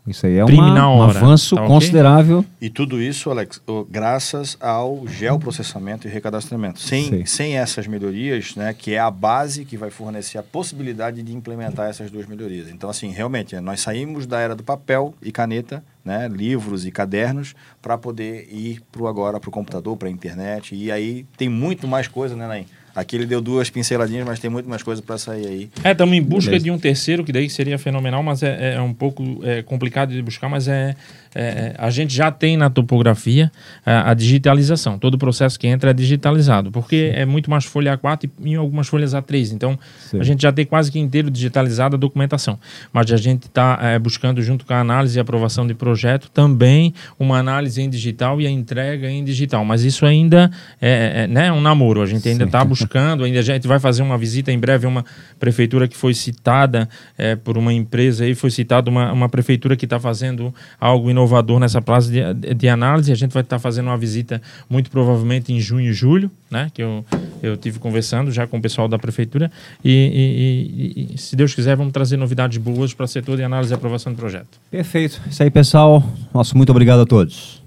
Isso 0.09 0.25
aí 0.25 0.37
é 0.37 0.43
uma- 0.43 0.89
um 0.89 0.97
hora, 0.97 1.17
avanço 1.17 1.55
tá 1.55 1.65
considerável. 1.67 2.43
E 2.59 2.69
tudo 2.69 3.01
isso, 3.01 3.29
Alex, 3.29 3.61
graças 3.89 4.57
ao 4.59 5.07
geoprocessamento 5.07 6.07
e 6.07 6.11
recadastramento. 6.11 6.79
Sei. 6.79 7.03
Sem, 7.09 7.25
sem 7.25 7.57
essas 7.57 7.85
melhorias, 7.87 8.55
né, 8.55 8.73
que 8.73 8.93
é 8.93 8.99
a 8.99 9.11
base 9.11 9.65
que 9.65 9.77
vai 9.77 9.89
fornecer 9.89 10.37
a 10.37 10.43
possibilidade 10.43 11.21
de 11.21 11.35
implementar 11.35 11.89
essas 11.89 12.09
duas 12.09 12.25
melhorias. 12.25 12.69
Então, 12.69 12.89
assim, 12.89 13.09
realmente, 13.11 13.59
nós 13.59 13.81
saímos 13.81 14.25
da 14.25 14.39
era 14.39 14.55
do 14.55 14.63
papel 14.63 15.13
e 15.21 15.31
caneta, 15.31 15.83
né, 16.03 16.27
livros 16.27 16.85
e 16.85 16.91
cadernos, 16.91 17.53
para 17.81 17.97
poder 17.97 18.47
ir 18.51 18.81
pro 18.91 19.07
agora 19.07 19.39
para 19.39 19.49
o 19.49 19.51
computador, 19.51 19.95
para 19.95 20.07
a 20.07 20.11
internet. 20.11 20.73
E 20.75 20.91
aí 20.91 21.25
tem 21.37 21.47
muito 21.49 21.87
mais 21.87 22.07
coisa, 22.07 22.35
né, 22.35 22.47
Naim? 22.47 22.65
Aqui 22.95 23.15
ele 23.15 23.25
deu 23.25 23.41
duas 23.41 23.69
pinceladinhas, 23.69 24.25
mas 24.25 24.39
tem 24.39 24.49
muito 24.49 24.69
mais 24.69 24.83
coisa 24.83 25.01
para 25.01 25.17
sair 25.17 25.47
aí. 25.47 25.69
É, 25.83 25.91
estamos 25.91 26.15
em 26.15 26.21
busca 26.21 26.51
Beleza. 26.51 26.65
de 26.65 26.71
um 26.71 26.77
terceiro, 26.77 27.23
que 27.23 27.31
daí 27.31 27.49
seria 27.49 27.77
fenomenal, 27.77 28.21
mas 28.23 28.43
é, 28.43 28.75
é 28.75 28.81
um 28.81 28.93
pouco 28.93 29.23
é, 29.43 29.61
complicado 29.61 30.13
de 30.13 30.21
buscar, 30.21 30.49
mas 30.49 30.67
é, 30.67 30.95
é, 31.35 31.75
a 31.77 31.89
gente 31.89 32.13
já 32.13 32.31
tem 32.31 32.57
na 32.57 32.69
topografia 32.69 33.51
a, 33.85 34.11
a 34.11 34.13
digitalização. 34.13 34.97
Todo 34.97 35.13
o 35.13 35.17
processo 35.17 35.59
que 35.59 35.67
entra 35.67 35.91
é 35.91 35.93
digitalizado, 35.93 36.71
porque 36.71 37.11
é 37.13 37.25
muito 37.25 37.49
mais 37.49 37.65
folha 37.65 37.97
A4 37.97 38.29
e 38.39 38.49
em 38.51 38.55
algumas 38.55 38.87
folhas 38.87 39.13
A3. 39.13 39.53
Então, 39.53 39.77
Sim. 39.99 40.19
a 40.19 40.23
gente 40.23 40.41
já 40.41 40.51
tem 40.51 40.65
quase 40.65 40.91
que 40.91 40.99
inteiro 40.99 41.29
digitalizado 41.29 41.95
a 41.95 41.99
documentação. 41.99 42.59
Mas 42.91 43.11
a 43.11 43.17
gente 43.17 43.43
está 43.43 43.99
buscando, 43.99 44.41
junto 44.41 44.65
com 44.65 44.73
a 44.73 44.79
análise 44.79 45.17
e 45.17 45.21
aprovação 45.21 45.67
de 45.67 45.73
projeto, 45.73 46.29
também 46.31 46.93
uma 47.19 47.37
análise 47.37 47.81
em 47.81 47.89
digital 47.89 48.41
e 48.41 48.47
a 48.47 48.49
entrega 48.49 49.09
em 49.09 49.23
digital. 49.23 49.63
Mas 49.63 49.83
isso 49.83 50.05
ainda 50.05 50.49
é, 50.81 51.23
é, 51.23 51.27
né, 51.27 51.51
um 51.51 51.61
namoro. 51.61 52.01
A 52.01 52.05
gente 52.05 52.27
ainda 52.27 52.45
Sim. 52.45 52.47
está 52.47 52.65
buscando, 52.65 53.23
ainda 53.23 53.39
a 53.39 53.43
gente 53.43 53.67
vai 53.67 53.79
fazer 53.79 54.01
uma 54.01 54.17
visita 54.17 54.51
em 54.51 54.57
breve 54.57 54.85
a 54.85 54.89
uma 54.89 55.05
prefeitura 55.39 55.87
que 55.87 55.95
foi 55.95 56.13
citada 56.13 56.89
é, 57.17 57.35
por 57.35 57.57
uma 57.57 57.71
empresa 57.71 58.23
aí, 58.23 58.33
foi 58.33 58.49
citada 58.49 58.89
uma, 58.89 59.11
uma 59.11 59.29
prefeitura 59.29 59.75
que 59.75 59.85
está 59.85 59.99
fazendo 59.99 60.53
algo 60.79 61.09
inovador 61.09 61.18
nessa 61.59 61.81
praça 61.81 62.09
de, 62.11 62.53
de 62.55 62.67
análise. 62.69 63.11
A 63.11 63.15
gente 63.15 63.31
vai 63.33 63.41
estar 63.43 63.59
fazendo 63.59 63.87
uma 63.87 63.97
visita 63.97 64.41
muito 64.69 64.89
provavelmente 64.91 65.51
em 65.53 65.59
junho 65.59 65.89
e 65.89 65.93
julho, 65.93 66.29
né? 66.49 66.69
Que 66.73 66.81
eu, 66.83 67.05
eu 67.41 67.57
tive 67.57 67.79
conversando 67.79 68.31
já 68.31 68.45
com 68.47 68.57
o 68.57 68.61
pessoal 68.61 68.87
da 68.87 68.97
prefeitura. 68.99 69.51
E, 69.83 69.89
e- 69.91 71.09
e- 71.11 71.15
e, 71.15 71.17
se 71.17 71.35
Deus 71.35 71.53
quiser, 71.53 71.75
vamos 71.75 71.93
trazer 71.93 72.17
novidades 72.17 72.57
boas 72.57 72.93
para 72.93 73.05
o 73.05 73.07
setor 73.07 73.37
de 73.37 73.43
análise 73.43 73.73
e 73.73 73.75
aprovação 73.75 74.11
de 74.13 74.17
projeto. 74.19 74.59
Perfeito. 74.69 75.21
Isso 75.29 75.41
aí, 75.43 75.49
pessoal. 75.49 76.03
Nosso 76.33 76.55
muito 76.57 76.69
obrigado 76.71 77.01
a 77.01 77.05
todos. 77.05 77.58